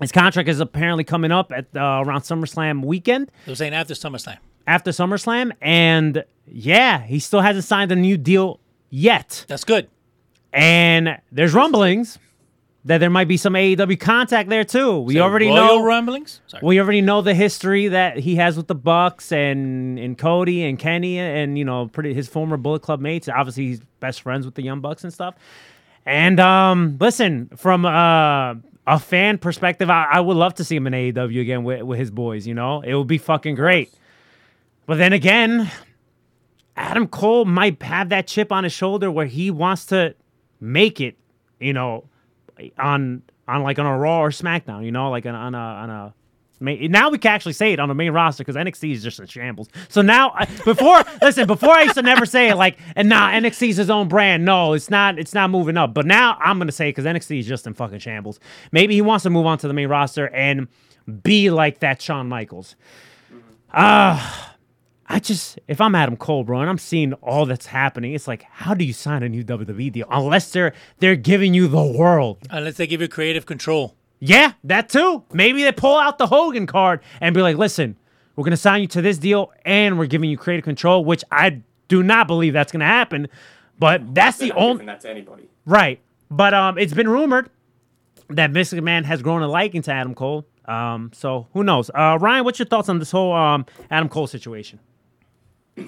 His 0.00 0.12
contract 0.12 0.48
is 0.48 0.60
apparently 0.60 1.02
coming 1.04 1.32
up 1.32 1.50
at 1.50 1.66
uh, 1.74 2.02
around 2.06 2.20
SummerSlam 2.20 2.84
weekend 2.84 3.30
They 3.46 3.52
were 3.52 3.56
saying 3.56 3.74
after 3.74 3.94
SummerSlam. 3.94 4.38
after 4.66 4.90
SummerSlam, 4.92 5.50
and 5.60 6.22
yeah, 6.46 7.00
he 7.02 7.18
still 7.18 7.40
hasn't 7.40 7.64
signed 7.64 7.92
a 7.92 7.96
new 7.96 8.16
deal 8.16 8.60
yet. 8.90 9.44
That's 9.48 9.64
good. 9.64 9.88
And 10.52 11.18
there's 11.32 11.52
rumblings 11.54 12.18
that 12.86 12.98
there 12.98 13.10
might 13.10 13.28
be 13.28 13.36
some 13.38 13.54
AEW 13.54 13.98
contact 13.98 14.50
there 14.50 14.62
too. 14.62 15.00
We 15.00 15.14
So 15.14 15.22
already 15.22 15.48
know 15.48 15.82
rumblings. 15.82 16.40
Sorry. 16.46 16.60
we 16.62 16.78
already 16.78 17.00
know 17.00 17.22
the 17.22 17.34
history 17.34 17.88
that 17.88 18.18
he 18.18 18.36
has 18.36 18.56
with 18.56 18.66
the 18.68 18.74
Bucks 18.74 19.32
and 19.32 19.98
and 19.98 20.16
Cody 20.18 20.62
and 20.64 20.78
Kenny 20.78 21.18
and 21.18 21.56
you 21.58 21.64
know 21.64 21.88
pretty 21.88 22.12
his 22.14 22.28
former 22.28 22.56
Bullet 22.56 22.82
Club 22.82 23.00
mates. 23.00 23.28
Obviously, 23.28 23.68
he's 23.68 23.80
best 24.00 24.20
friends 24.22 24.44
with 24.44 24.54
the 24.54 24.62
Young 24.62 24.80
Bucks 24.80 25.02
and 25.02 25.12
stuff. 25.12 25.34
And 26.06 26.38
um, 26.38 26.98
listen, 27.00 27.48
from 27.56 27.86
uh, 27.86 28.54
a 28.86 28.98
fan 29.00 29.38
perspective, 29.38 29.88
I, 29.88 30.04
I 30.12 30.20
would 30.20 30.36
love 30.36 30.54
to 30.56 30.64
see 30.64 30.76
him 30.76 30.86
in 30.86 30.92
AEW 30.92 31.40
again 31.40 31.64
with, 31.64 31.82
with 31.82 31.98
his 31.98 32.10
boys. 32.10 32.46
You 32.46 32.52
know, 32.54 32.82
it 32.82 32.94
would 32.94 33.06
be 33.08 33.16
fucking 33.18 33.54
great. 33.54 33.90
But 34.86 34.98
then 34.98 35.14
again, 35.14 35.70
Adam 36.76 37.06
Cole 37.06 37.44
might 37.44 37.80
have 37.82 38.08
that 38.08 38.26
chip 38.26 38.50
on 38.52 38.64
his 38.64 38.72
shoulder 38.72 39.10
where 39.10 39.26
he 39.26 39.50
wants 39.50 39.86
to 39.86 40.14
make 40.60 41.00
it. 41.00 41.16
You 41.60 41.72
know, 41.72 42.04
on 42.78 43.22
on 43.46 43.62
like 43.62 43.78
on 43.78 43.86
a 43.86 43.96
Raw 43.98 44.20
or 44.20 44.30
SmackDown, 44.30 44.84
you 44.84 44.92
know, 44.92 45.10
like 45.10 45.24
on, 45.26 45.34
on 45.34 45.54
a 45.54 45.58
on 45.58 45.90
a. 45.90 46.14
ma- 46.60 46.74
Now 46.88 47.10
we 47.10 47.18
can 47.18 47.30
actually 47.30 47.52
say 47.52 47.72
it 47.72 47.78
on 47.80 47.88
the 47.88 47.94
main 47.94 48.10
roster 48.12 48.42
because 48.42 48.56
NXT 48.56 48.92
is 48.92 49.02
just 49.02 49.20
in 49.20 49.26
shambles. 49.26 49.68
So 49.88 50.02
now, 50.02 50.32
I- 50.34 50.46
before 50.64 51.02
listen, 51.22 51.46
before 51.46 51.70
I 51.70 51.82
used 51.82 51.94
to 51.94 52.02
never 52.02 52.26
say 52.26 52.48
it 52.50 52.56
like, 52.56 52.78
and 52.96 53.08
nah, 53.08 53.30
NXT 53.30 53.68
is 53.70 53.76
his 53.76 53.88
own 53.90 54.08
brand. 54.08 54.44
No, 54.44 54.72
it's 54.72 54.90
not. 54.90 55.18
It's 55.18 55.32
not 55.34 55.50
moving 55.50 55.76
up. 55.76 55.94
But 55.94 56.06
now 56.06 56.36
I'm 56.40 56.58
gonna 56.58 56.72
say 56.72 56.88
because 56.88 57.04
NXT 57.04 57.38
is 57.40 57.46
just 57.46 57.66
in 57.66 57.74
fucking 57.74 58.00
shambles. 58.00 58.40
Maybe 58.72 58.94
he 58.94 59.00
wants 59.02 59.22
to 59.22 59.30
move 59.30 59.46
on 59.46 59.58
to 59.58 59.68
the 59.68 59.74
main 59.74 59.88
roster 59.88 60.28
and 60.30 60.66
be 61.22 61.50
like 61.50 61.78
that 61.80 62.02
Shawn 62.02 62.28
Michaels. 62.28 62.74
Ah. 63.72 64.53
I 65.14 65.20
just, 65.20 65.60
if 65.68 65.80
I'm 65.80 65.94
Adam 65.94 66.16
Cole, 66.16 66.42
bro, 66.42 66.60
and 66.60 66.68
I'm 66.68 66.76
seeing 66.76 67.12
all 67.14 67.46
that's 67.46 67.66
happening, 67.66 68.14
it's 68.14 68.26
like, 68.26 68.42
how 68.50 68.74
do 68.74 68.84
you 68.84 68.92
sign 68.92 69.22
a 69.22 69.28
new 69.28 69.44
WWE 69.44 69.92
deal 69.92 70.08
unless 70.10 70.50
they're 70.50 70.72
they're 70.98 71.14
giving 71.14 71.54
you 71.54 71.68
the 71.68 71.84
world? 71.84 72.38
Unless 72.50 72.78
they 72.78 72.88
give 72.88 73.00
you 73.00 73.06
creative 73.06 73.46
control. 73.46 73.94
Yeah, 74.18 74.54
that 74.64 74.88
too. 74.88 75.22
Maybe 75.32 75.62
they 75.62 75.70
pull 75.70 75.96
out 75.96 76.18
the 76.18 76.26
Hogan 76.26 76.66
card 76.66 76.98
and 77.20 77.32
be 77.32 77.42
like, 77.42 77.56
listen, 77.56 77.96
we're 78.34 78.42
gonna 78.42 78.56
sign 78.56 78.80
you 78.80 78.88
to 78.88 79.02
this 79.02 79.16
deal 79.18 79.52
and 79.64 80.00
we're 80.00 80.06
giving 80.06 80.28
you 80.30 80.36
creative 80.36 80.64
control, 80.64 81.04
which 81.04 81.22
I 81.30 81.62
do 81.86 82.02
not 82.02 82.26
believe 82.26 82.52
that's 82.52 82.72
going 82.72 82.80
to 82.80 82.86
happen. 82.86 83.28
But 83.78 84.14
that's 84.16 84.38
They're 84.38 84.48
the 84.48 84.54
only 84.56 84.72
giving 84.74 84.86
that 84.86 85.00
to 85.02 85.10
anybody. 85.10 85.48
right. 85.64 86.00
But 86.28 86.54
um, 86.54 86.76
it's 86.76 86.94
been 86.94 87.08
rumored 87.08 87.50
that 88.30 88.50
Vince 88.50 88.72
Man 88.72 89.04
has 89.04 89.22
grown 89.22 89.42
a 89.42 89.48
liking 89.48 89.82
to 89.82 89.92
Adam 89.92 90.14
Cole. 90.16 90.44
Um, 90.64 91.12
so 91.14 91.46
who 91.52 91.62
knows? 91.62 91.88
Uh, 91.94 92.18
Ryan, 92.20 92.44
what's 92.44 92.58
your 92.58 92.66
thoughts 92.66 92.88
on 92.88 92.98
this 92.98 93.12
whole 93.12 93.32
um 93.32 93.64
Adam 93.92 94.08
Cole 94.08 94.26
situation? 94.26 94.80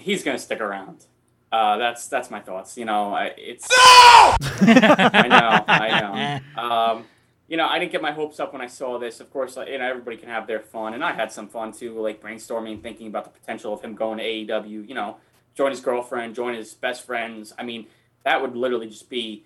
He's 0.01 0.23
gonna 0.23 0.39
stick 0.39 0.61
around. 0.61 1.05
Uh, 1.53 1.77
that's 1.79 2.09
that's 2.09 2.31
my 2.31 2.41
thoughts. 2.41 2.77
You 2.77 2.85
know, 2.85 3.15
I, 3.15 3.33
it's. 3.37 3.67
I 3.71 5.27
know, 5.29 5.65
I 5.69 6.01
know. 6.01 6.63
Um, 6.63 7.05
you 7.49 7.57
know, 7.57 7.67
I 7.67 7.79
didn't 7.79 7.93
get 7.93 8.03
my 8.03 8.11
hopes 8.11 8.41
up 8.41 8.53
when 8.53 8.61
I 8.61 8.67
saw 8.67 8.99
this. 8.99 9.21
Of 9.21 9.33
course, 9.33 9.57
you 9.57 9.79
know, 9.79 9.89
everybody 9.89 10.17
can 10.17 10.29
have 10.29 10.47
their 10.47 10.61
fun, 10.61 10.95
and 10.95 11.05
I 11.05 11.13
had 11.13 11.31
some 11.31 11.49
fun 11.49 11.73
too, 11.73 11.99
like 12.01 12.21
brainstorming, 12.21 12.83
thinking 12.83 13.07
about 13.07 13.25
the 13.25 13.31
potential 13.31 13.73
of 13.73 13.83
him 13.83 13.95
going 13.95 14.19
to 14.19 14.25
AEW. 14.25 14.89
You 14.89 14.95
know, 14.95 15.19
join 15.55 15.71
his 15.71 15.81
girlfriend, 15.81 16.35
join 16.35 16.55
his 16.55 16.75
best 16.75 17.07
friends. 17.07 17.55
I 17.57 17.63
mean, 17.63 17.87
that 18.25 18.43
would 18.43 18.57
literally 18.57 18.89
just 18.89 19.09
be 19.09 19.45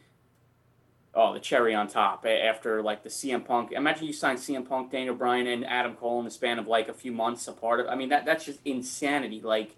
oh 1.12 1.34
the 1.34 1.40
cherry 1.40 1.74
on 1.74 1.88
top 1.88 2.24
after 2.24 2.82
like 2.82 3.02
the 3.02 3.10
CM 3.10 3.44
Punk. 3.44 3.72
Imagine 3.72 4.06
you 4.06 4.12
signed 4.14 4.38
CM 4.38 4.66
Punk, 4.66 4.90
Daniel 4.90 5.14
Bryan, 5.14 5.46
and 5.46 5.66
Adam 5.66 5.94
Cole 5.94 6.18
in 6.20 6.24
the 6.24 6.30
span 6.30 6.58
of 6.58 6.66
like 6.66 6.88
a 6.88 6.94
few 6.94 7.12
months 7.12 7.46
apart. 7.46 7.80
Of, 7.80 7.88
I 7.88 7.94
mean, 7.94 8.08
that 8.08 8.24
that's 8.24 8.44
just 8.44 8.60
insanity. 8.64 9.42
Like, 9.42 9.76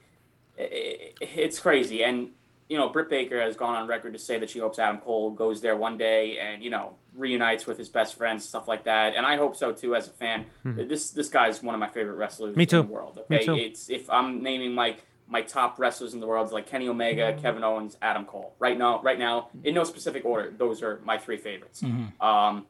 i- 0.59 0.63
i- 0.63 1.13
it's 1.21 1.59
crazy. 1.61 2.03
And 2.05 2.31
you 2.69 2.79
know, 2.79 2.89
Britt 2.89 3.11
Baker 3.11 3.39
has 3.43 3.55
gone 3.55 3.75
on 3.75 3.87
record 3.87 4.15
to 4.15 4.19
say 4.19 4.39
that 4.39 4.49
she 4.49 4.59
hopes 4.59 4.79
Adam 4.79 4.99
Cole 4.99 5.31
goes 5.31 5.61
there 5.61 5.77
one 5.77 5.99
day 5.99 6.39
and 6.39 6.63
you 6.63 6.71
know 6.71 6.95
reunites 7.15 7.67
with 7.67 7.77
his 7.77 7.91
best 7.91 8.15
friends, 8.17 8.49
stuff 8.49 8.67
like 8.67 8.85
that. 8.85 9.15
And 9.15 9.27
I 9.27 9.37
hope 9.37 9.57
so 9.57 9.73
too, 9.73 9.95
as 9.95 10.07
a 10.09 10.11
fan. 10.13 10.47
This 10.65 11.11
this 11.11 11.29
guy 11.29 11.49
is 11.49 11.63
one 11.63 11.75
of 11.75 11.81
my 11.81 11.89
favorite 11.89 12.15
wrestlers 12.15 12.55
Hmm. 12.55 12.59
Me 12.59 12.67
too. 12.67 12.81
in 12.81 12.87
the 12.87 12.93
world. 12.93 13.17
Me 13.29 13.37
Okay, 13.37 13.45
too. 13.47 13.55
it's 13.57 13.91
if 13.91 14.09
I'm 14.09 14.43
naming 14.43 14.73
my 14.75 14.97
my 15.29 15.43
top 15.43 15.79
wrestlers 15.79 16.13
in 16.15 16.21
the 16.21 16.27
world, 16.27 16.51
like 16.53 16.67
Kenny 16.67 16.89
Omega, 16.89 17.33
Kevin 17.41 17.65
Owens, 17.65 17.97
Adam 18.03 18.25
Cole. 18.27 18.55
Right 18.59 18.77
now, 18.77 19.01
right 19.03 19.19
now, 19.19 19.49
in 19.65 19.75
no 19.75 19.85
specific 19.85 20.25
order, 20.25 20.51
those 20.57 20.83
are 20.83 21.01
my 21.05 21.17
three 21.19 21.39
favorites. 21.39 21.83
Um, 22.21 22.67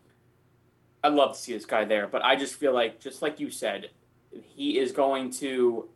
I'd 1.03 1.12
love 1.14 1.33
to 1.33 1.39
see 1.39 1.53
this 1.53 1.64
guy 1.64 1.85
there, 1.85 2.07
but 2.07 2.24
I 2.24 2.37
just 2.37 2.55
feel 2.55 2.72
like, 2.72 3.01
just 3.01 3.20
like 3.22 3.41
you 3.41 3.51
said, 3.51 3.91
he 4.30 4.78
is 4.78 4.93
going 4.93 5.30
to 5.33 5.89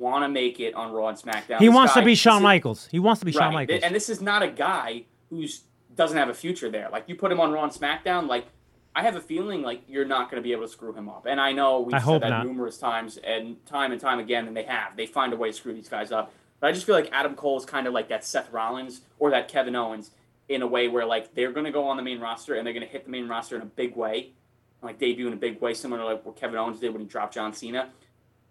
want 0.00 0.24
to 0.24 0.28
make 0.28 0.58
it 0.58 0.74
on 0.74 0.92
Raw 0.92 1.08
and 1.08 1.18
SmackDown. 1.18 1.58
He 1.58 1.66
This 1.66 1.74
wants 1.74 1.94
to 1.94 2.02
be 2.02 2.14
Shawn 2.14 2.42
Michaels. 2.42 2.88
He 2.90 2.98
wants 2.98 3.20
to 3.20 3.26
be 3.26 3.32
Shawn 3.32 3.52
Michaels. 3.52 3.82
And 3.82 3.94
this 3.94 4.08
is 4.08 4.20
not 4.20 4.42
a 4.42 4.48
guy 4.48 5.04
who's 5.28 5.62
doesn't 5.94 6.16
have 6.16 6.28
a 6.28 6.34
future 6.34 6.70
there. 6.70 6.88
Like 6.90 7.04
you 7.06 7.14
put 7.14 7.30
him 7.30 7.40
on 7.40 7.52
Raw 7.52 7.64
and 7.64 7.72
SmackDown, 7.72 8.26
like 8.26 8.46
I 8.94 9.02
have 9.02 9.14
a 9.16 9.20
feeling 9.20 9.62
like 9.62 9.82
you're 9.86 10.04
not 10.04 10.30
going 10.30 10.42
to 10.42 10.44
be 10.44 10.52
able 10.52 10.62
to 10.62 10.68
screw 10.68 10.92
him 10.92 11.08
up. 11.08 11.26
And 11.26 11.40
I 11.40 11.52
know 11.52 11.80
we've 11.80 11.94
I 11.94 12.00
said 12.00 12.22
that 12.22 12.30
not. 12.30 12.46
numerous 12.46 12.78
times 12.78 13.18
and 13.18 13.64
time 13.66 13.92
and 13.92 14.00
time 14.00 14.18
again, 14.18 14.48
and 14.48 14.56
they 14.56 14.62
have. 14.64 14.96
They 14.96 15.06
find 15.06 15.32
a 15.32 15.36
way 15.36 15.50
to 15.50 15.56
screw 15.56 15.74
these 15.74 15.88
guys 15.88 16.10
up. 16.10 16.32
But 16.58 16.68
I 16.68 16.72
just 16.72 16.86
feel 16.86 16.94
like 16.94 17.08
Adam 17.12 17.34
Cole 17.34 17.58
is 17.58 17.64
kind 17.64 17.86
of 17.86 17.92
like 17.92 18.08
that 18.08 18.24
Seth 18.24 18.50
Rollins 18.50 19.02
or 19.18 19.30
that 19.30 19.48
Kevin 19.48 19.76
Owens 19.76 20.10
in 20.48 20.62
a 20.62 20.66
way 20.66 20.88
where 20.88 21.06
like 21.06 21.34
they're 21.34 21.52
going 21.52 21.66
to 21.66 21.72
go 21.72 21.86
on 21.86 21.96
the 21.96 22.02
main 22.02 22.20
roster 22.20 22.54
and 22.54 22.66
they're 22.66 22.74
going 22.74 22.86
to 22.86 22.90
hit 22.90 23.04
the 23.04 23.10
main 23.10 23.28
roster 23.28 23.56
in 23.56 23.62
a 23.62 23.66
big 23.66 23.94
way, 23.94 24.32
like 24.82 24.98
debut 24.98 25.26
in 25.26 25.32
a 25.32 25.36
big 25.36 25.60
way, 25.60 25.72
similar 25.74 26.00
to 26.00 26.06
like 26.06 26.26
what 26.26 26.36
Kevin 26.36 26.56
Owens 26.56 26.80
did 26.80 26.92
when 26.92 27.00
he 27.00 27.06
dropped 27.06 27.34
John 27.34 27.52
Cena. 27.52 27.90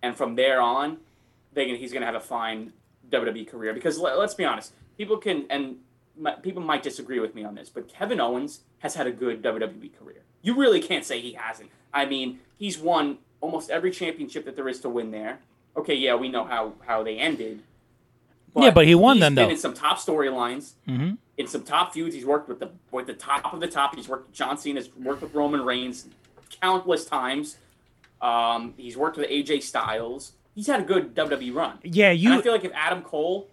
And 0.02 0.16
from 0.16 0.36
there 0.36 0.62
on, 0.62 0.97
can, 1.56 1.76
he's 1.76 1.91
going 1.91 2.02
to 2.02 2.06
have 2.06 2.16
a 2.16 2.20
fine 2.20 2.74
WWE 3.10 3.47
career. 3.47 3.74
Because 3.74 3.97
let, 4.00 4.18
us 4.18 4.34
be 4.34 4.45
honest, 4.45 4.74
people 4.97 5.18
can 5.18 5.45
and 5.50 5.78
my, 6.18 6.32
people 6.34 6.62
might 6.62 6.84
disagree 6.84 7.20
with 7.20 7.34
me 7.36 7.43
on 7.43 7.56
this, 7.56 7.70
but 7.70 7.88
Kevin 7.88 8.20
Owens 8.20 8.62
has 8.80 8.95
had 8.95 9.08
a 9.08 9.12
good 9.12 9.41
WWE 9.41 9.91
career. 9.97 10.22
You 10.41 10.56
really 10.56 10.82
can't 10.82 11.06
say 11.06 11.20
he 11.20 11.34
hasn't. 11.34 11.70
I 11.93 12.06
mean, 12.06 12.39
he's 12.58 12.78
won 12.78 13.18
almost 13.41 13.70
every 13.70 13.91
championship 13.91 14.45
that 14.45 14.56
there 14.56 14.68
is 14.70 14.80
to 14.82 14.89
win 14.89 15.12
there. 15.12 15.39
Okay, 15.78 15.95
yeah, 15.95 16.16
we 16.16 16.30
know 16.30 16.43
how 16.45 16.74
how 16.86 17.04
they 17.04 17.18
ended. 17.18 17.62
Yeah, 18.56 18.72
but 18.72 18.86
he 18.88 18.95
won 18.95 19.18
he's 19.18 19.22
them, 19.22 19.36
been 19.36 19.45
though. 19.47 19.52
in 19.52 19.58
some 19.58 19.74
top 19.74 19.97
storylines, 20.00 20.74
Mhm. 20.88 21.18
in 21.38 21.47
some 21.47 21.64
top 21.64 21.93
feuds. 21.93 22.16
He's 22.16 22.26
worked 22.26 22.50
with 22.50 22.60
the 22.60 22.72
with 22.91 23.08
the 23.08 23.14
top 23.14 23.54
of 23.54 23.60
the 23.60 23.68
top. 23.68 23.95
He's 23.95 24.10
worked 24.10 24.28
with 24.28 24.36
John 24.36 24.58
Cena. 24.58 24.82
He's 24.82 24.93
worked 24.95 25.22
with 25.22 25.34
Roman 25.34 25.64
Reigns 25.64 26.08
countless 26.62 27.06
times. 27.06 27.58
Um, 28.22 28.74
he's 28.76 28.97
worked 28.97 29.18
with 29.18 29.30
AJ 29.30 29.62
Styles. 29.64 30.34
He's 30.60 30.68
had 30.68 30.82
a 30.82 30.84
good 30.84 31.16
WWE 31.16 31.55
run. 31.55 31.80
yeah, 31.84 32.10
And 32.10 32.28
I 32.28 32.36
you. 32.36 32.41
feel 32.41 32.51
like 32.51 32.66
if 32.66 32.74
Adam 32.76 33.01
Cole 33.01 33.49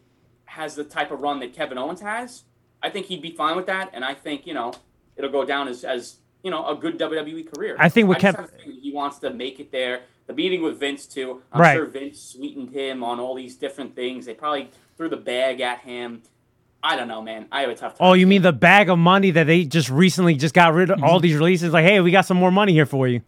has 0.47 0.75
the 0.75 0.83
type 0.83 1.13
of 1.13 1.21
run 1.21 1.39
that 1.39 1.53
Kevin 1.53 1.79
Owens 1.79 2.01
has, 2.01 2.43
I 2.83 2.91
think 2.91 3.07
he'd 3.07 3.23
be 3.23 3.31
fine 3.31 3.55
with 3.55 3.67
that. 3.67 3.91
And 3.93 4.05
I 4.05 4.13
think 4.15 4.45
you 4.47 4.55
know 4.55 4.73
it'll 5.17 5.31
go 5.31 5.45
down 5.45 5.69
as 5.69 5.85
as 5.85 6.17
you 6.43 6.51
know 6.51 6.67
a 6.67 6.75
good 6.75 6.99
WWE 6.99 7.55
career. 7.55 7.77
I 7.79 7.89
think 7.89 8.09
with 8.09 8.19
I 8.19 8.21
just 8.23 8.39
Kev- 8.39 8.41
have 8.65 8.73
he 8.83 8.91
wants 8.93 9.19
to 9.21 9.31
make 9.31 9.61
it 9.61 9.71
there. 9.71 10.01
The 10.27 10.35
meeting 10.35 10.63
with 10.63 10.81
Vince 10.81 11.07
too. 11.07 11.43
I'm 11.53 11.61
Right. 11.61 11.75
sure 11.77 11.87
Vince 11.87 12.21
sweetened 12.21 12.71
him 12.71 13.05
on 13.05 13.21
all 13.21 13.37
these 13.37 13.55
different 13.55 13.95
things. 13.95 14.27
They 14.27 14.35
probably 14.35 14.71
threw 14.97 15.09
the 15.09 15.17
bag 15.17 15.61
at 15.61 15.79
him. 15.83 16.23
I 16.83 16.97
don't 16.97 17.09
know, 17.09 17.23
man. 17.23 17.47
I 17.53 17.61
have 17.61 17.71
a 17.71 17.75
tough 17.77 17.93
time. 17.99 18.09
Oh, 18.09 18.13
you 18.15 18.27
mean 18.27 18.43
the 18.43 18.53
bag 18.53 18.89
of 18.89 18.99
money 18.99 19.31
that 19.33 19.45
they 19.47 19.65
just 19.65 19.89
recently 19.91 20.35
just 20.35 20.55
got 20.55 20.75
rid 20.75 20.91
of 20.91 20.97
Mm-hmm. 20.99 21.05
all 21.09 21.21
these 21.21 21.37
releases? 21.37 21.73
Like, 21.73 21.85
hey, 21.85 22.01
we 22.01 22.11
got 22.11 22.27
some 22.27 22.37
more 22.37 22.51
money 22.51 22.73
here 22.73 22.87
for 22.87 23.07
you. 23.09 23.23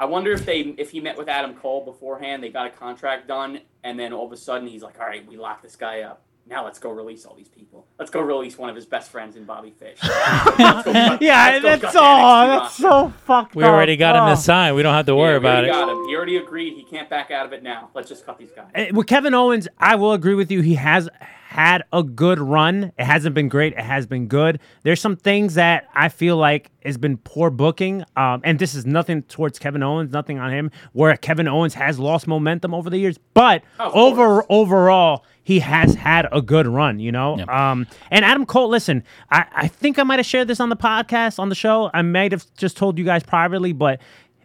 I 0.00 0.06
wonder 0.06 0.32
if 0.32 0.44
they 0.46 0.60
if 0.78 0.90
he 0.90 0.98
met 1.00 1.16
with 1.18 1.28
Adam 1.28 1.54
Cole 1.54 1.84
beforehand, 1.84 2.42
they 2.42 2.48
got 2.48 2.66
a 2.66 2.70
contract 2.70 3.28
done, 3.28 3.60
and 3.84 3.98
then 4.00 4.12
all 4.12 4.26
of 4.26 4.32
a 4.32 4.36
sudden 4.36 4.66
he's 4.66 4.82
like, 4.82 4.98
"All 4.98 5.06
right, 5.06 5.24
we 5.28 5.36
lock 5.36 5.62
this 5.62 5.76
guy 5.76 6.00
up. 6.00 6.22
Now 6.46 6.64
let's 6.64 6.78
go 6.80 6.90
release 6.90 7.26
all 7.26 7.34
these 7.36 7.50
people. 7.50 7.86
Let's 7.98 8.10
go 8.10 8.20
release 8.20 8.56
one 8.58 8.70
of 8.70 8.74
his 8.74 8.86
best 8.86 9.10
friends 9.10 9.36
in 9.36 9.44
Bobby 9.44 9.70
Fish." 9.78 9.98
Cut- 10.00 11.20
Yeah, 11.20 11.58
that's 11.60 11.94
all. 11.94 12.02
NXT 12.02 12.46
That's 12.48 12.80
roster. 12.80 12.82
so 12.82 13.12
fucked 13.26 13.54
We 13.54 13.62
up. 13.62 13.70
already 13.70 13.96
got 13.96 14.16
him 14.16 14.22
Oh. 14.24 14.30
to 14.30 14.36
sign. 14.36 14.74
We 14.74 14.82
don't 14.82 14.94
have 14.94 15.06
to 15.06 15.14
worry 15.14 15.32
Yeah, 15.32 15.36
about 15.36 15.50
already 15.64 15.68
it. 15.68 15.72
got 15.72 15.88
him. 15.90 16.08
He 16.08 16.16
already 16.16 16.36
agreed. 16.38 16.74
He 16.74 16.82
can't 16.84 17.08
back 17.10 17.30
out 17.30 17.44
of 17.46 17.52
it 17.52 17.62
now. 17.62 17.90
Let's 17.94 18.08
just 18.08 18.24
cut 18.24 18.38
these 18.38 18.50
guys. 18.50 18.70
Uh, 18.74 18.86
With 18.94 19.06
Kevin 19.06 19.34
Owens, 19.34 19.68
I 19.78 19.96
will 19.96 20.12
agree 20.14 20.34
with 20.34 20.50
you. 20.50 20.62
He 20.62 20.74
has 20.76 21.08
had 21.50 21.82
a 21.92 22.04
good 22.04 22.38
run. 22.38 22.92
It 22.96 23.04
hasn't 23.04 23.34
been 23.34 23.48
great. 23.48 23.72
It 23.72 23.80
has 23.80 24.06
been 24.06 24.28
good. 24.28 24.60
There's 24.84 25.00
some 25.00 25.16
things 25.16 25.54
that 25.54 25.88
I 25.92 26.08
feel 26.08 26.36
like 26.36 26.70
has 26.84 26.96
been 26.96 27.16
poor 27.16 27.50
booking. 27.50 28.04
Um, 28.16 28.40
and 28.44 28.56
this 28.56 28.72
is 28.72 28.86
nothing 28.86 29.24
towards 29.24 29.58
Kevin 29.58 29.82
Owens, 29.82 30.12
nothing 30.12 30.38
on 30.38 30.52
him, 30.52 30.70
where 30.92 31.16
Kevin 31.16 31.48
Owens 31.48 31.74
has 31.74 31.98
lost 31.98 32.28
momentum 32.28 32.72
over 32.72 32.88
the 32.88 32.98
years. 32.98 33.18
But 33.34 33.64
Of 33.80 33.92
over 33.96 34.44
overall, 34.48 35.24
he 35.42 35.58
has 35.58 35.96
had 35.96 36.28
a 36.30 36.40
good 36.40 36.68
run, 36.68 37.00
you 37.00 37.10
know? 37.10 37.36
Um, 37.48 37.88
and 38.12 38.24
Adam 38.24 38.46
Cole, 38.46 38.68
listen, 38.68 39.02
I, 39.32 39.46
I 39.52 39.66
think 39.66 39.98
I 39.98 40.04
might 40.04 40.20
have 40.20 40.26
shared 40.26 40.46
this 40.46 40.60
on 40.60 40.68
the 40.68 40.76
podcast, 40.76 41.40
on 41.40 41.48
the 41.48 41.56
show. 41.56 41.90
I 41.92 42.02
might 42.02 42.30
have 42.30 42.46
just 42.56 42.76
told 42.76 42.96
you 42.96 43.04
guys 43.04 43.24
privately, 43.24 43.72
but 43.72 44.00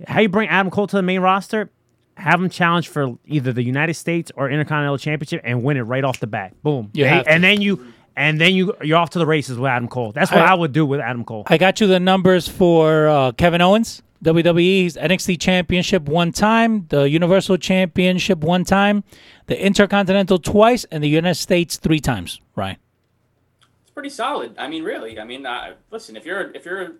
how 0.07 0.21
you 0.21 0.29
bring 0.29 0.49
Adam 0.49 0.71
Cole 0.71 0.87
to 0.87 0.95
the 0.95 1.03
main 1.03 1.21
roster, 1.21 1.69
have 2.17 2.41
him 2.41 2.49
challenge 2.49 2.87
for 2.87 3.17
either 3.25 3.51
the 3.51 3.63
United 3.63 3.95
States 3.95 4.31
or 4.35 4.49
Intercontinental 4.49 4.97
Championship 4.97 5.41
and 5.43 5.63
win 5.63 5.77
it 5.77 5.81
right 5.81 6.03
off 6.03 6.19
the 6.19 6.27
bat. 6.27 6.53
Boom. 6.63 6.89
You 6.93 7.05
and, 7.05 7.15
have 7.15 7.27
and 7.27 7.43
then 7.43 7.61
you 7.61 7.93
and 8.15 8.39
then 8.39 8.53
you 8.53 8.73
you're 8.81 8.97
off 8.97 9.11
to 9.11 9.19
the 9.19 9.25
races 9.25 9.57
with 9.57 9.69
Adam 9.69 9.87
Cole. 9.87 10.11
That's 10.11 10.31
what 10.31 10.41
I- 10.41 10.51
I, 10.51 10.53
would 10.53 10.71
do 10.71 10.85
with 10.85 10.99
Adam 10.99 11.25
Cole. 11.25 11.43
I 11.47 11.57
got 11.57 11.81
you 11.81 11.87
the 11.87 11.99
numbers 11.99 12.47
for 12.47 13.07
uh, 13.09 13.31
Kevin 13.33 13.61
Owens, 13.61 14.01
WWE's 14.23 14.95
NXT 14.95 15.39
Championship 15.39 16.03
one 16.03 16.31
time, 16.31 16.85
the 16.89 17.09
Universal 17.09 17.57
Championship 17.57 18.39
one 18.39 18.63
time, 18.63 19.03
the 19.47 19.61
Intercontinental 19.63 20.39
twice, 20.39 20.85
and 20.85 21.03
the 21.03 21.09
United 21.09 21.35
States 21.35 21.77
three 21.77 21.99
times. 21.99 22.39
Right. 22.55 22.77
It's 23.81 23.91
pretty 23.91 24.09
solid. 24.09 24.55
I 24.57 24.67
mean, 24.67 24.83
really. 24.83 25.19
I 25.19 25.25
mean, 25.25 25.45
uh, 25.45 25.73
listen, 25.91 26.15
if 26.15 26.25
you're 26.25 26.51
if 26.51 26.65
you're 26.65 26.93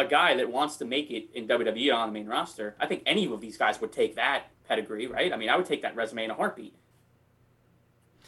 a 0.00 0.06
guy 0.06 0.34
that 0.36 0.50
wants 0.50 0.76
to 0.78 0.84
make 0.84 1.10
it 1.10 1.28
in 1.34 1.46
WWE 1.46 1.94
on 1.94 2.08
the 2.08 2.12
main 2.12 2.26
roster, 2.26 2.74
I 2.80 2.86
think 2.86 3.02
any 3.06 3.26
of 3.26 3.40
these 3.40 3.56
guys 3.56 3.80
would 3.80 3.92
take 3.92 4.16
that 4.16 4.44
pedigree, 4.68 5.06
right? 5.06 5.32
I 5.32 5.36
mean, 5.36 5.48
I 5.48 5.56
would 5.56 5.66
take 5.66 5.82
that 5.82 5.94
resume 5.94 6.24
in 6.24 6.30
a 6.30 6.34
heartbeat. 6.34 6.74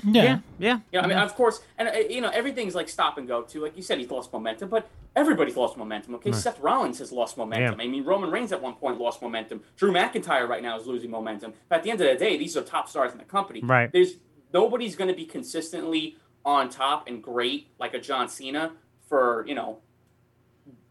Yeah. 0.05 0.23
yeah, 0.23 0.39
yeah. 0.59 0.79
Yeah, 0.91 1.01
I 1.03 1.07
mean, 1.07 1.18
of 1.18 1.35
course, 1.35 1.61
and 1.79 1.89
uh, 1.89 1.93
you 1.93 2.20
know, 2.20 2.31
everything's 2.31 2.75
like 2.75 2.89
stop 2.89 3.18
and 3.18 3.29
go 3.29 3.43
too. 3.43 3.62
Like 3.62 3.77
you 3.77 3.83
said, 3.83 3.99
he's 3.99 4.11
lost 4.11 4.33
momentum, 4.33 4.68
but 4.68 4.89
everybody's 5.14 5.57
lost 5.57 5.77
momentum. 5.77 6.14
Okay, 6.16 6.33
Seth 6.33 6.59
Rollins 6.61 6.99
has 6.99 7.12
lost 7.12 7.37
momentum. 7.37 7.79
Yeah. 7.79 7.85
I 7.85 7.89
mean, 7.89 8.05
Roman 8.05 8.31
Reigns 8.31 8.53
at 8.53 8.61
one 8.61 8.75
point 8.75 8.99
lost 8.99 9.23
momentum. 9.23 9.62
Drew 9.77 9.93
McIntyre 9.93 10.49
right 10.49 10.62
now 10.62 10.79
is 10.79 10.87
losing 10.87 11.11
momentum. 11.11 11.53
But 11.68 11.77
at 11.77 11.83
the 11.85 11.91
end 11.91 12.01
of 12.01 12.09
the 12.09 12.16
day, 12.16 12.37
these 12.37 12.57
are 12.57 12.62
top 12.62 12.89
stars 12.89 13.12
in 13.12 13.18
the 13.18 13.25
company. 13.25 13.61
Right. 13.62 13.93
There's 13.93 14.14
nobody's 14.53 14.97
going 14.97 15.09
to 15.09 15.14
be 15.14 15.25
consistently 15.25 16.16
on 16.45 16.68
top 16.68 17.07
and 17.07 17.23
great 17.23 17.68
like 17.79 17.95
a 17.95 18.01
John 18.01 18.29
Cena 18.29 18.73
for 19.09 19.45
you 19.47 19.55
know 19.55 19.79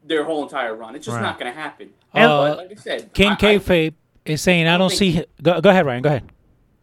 their 0.03 0.23
whole 0.23 0.43
entire 0.43 0.75
run. 0.75 0.95
It's 0.95 1.05
just 1.05 1.15
Right. 1.15 1.21
not 1.23 1.39
going 1.39 1.51
to 1.53 1.59
happen. 1.59 1.89
Uh, 2.13 2.27
but 2.27 2.57
like 2.57 2.71
I 2.71 2.75
said, 2.75 3.13
King 3.13 3.29
I- 3.29 3.33
I- 3.33 3.35
Kayfabe 3.35 3.93
is 4.25 4.41
saying, 4.41 4.67
I 4.67 4.77
don't 4.77 4.89
think- 4.89 5.15
see. 5.17 5.25
Go, 5.41 5.61
go 5.61 5.69
ahead, 5.69 5.85
Ryan. 5.85 6.01
Go 6.01 6.09
ahead. 6.09 6.23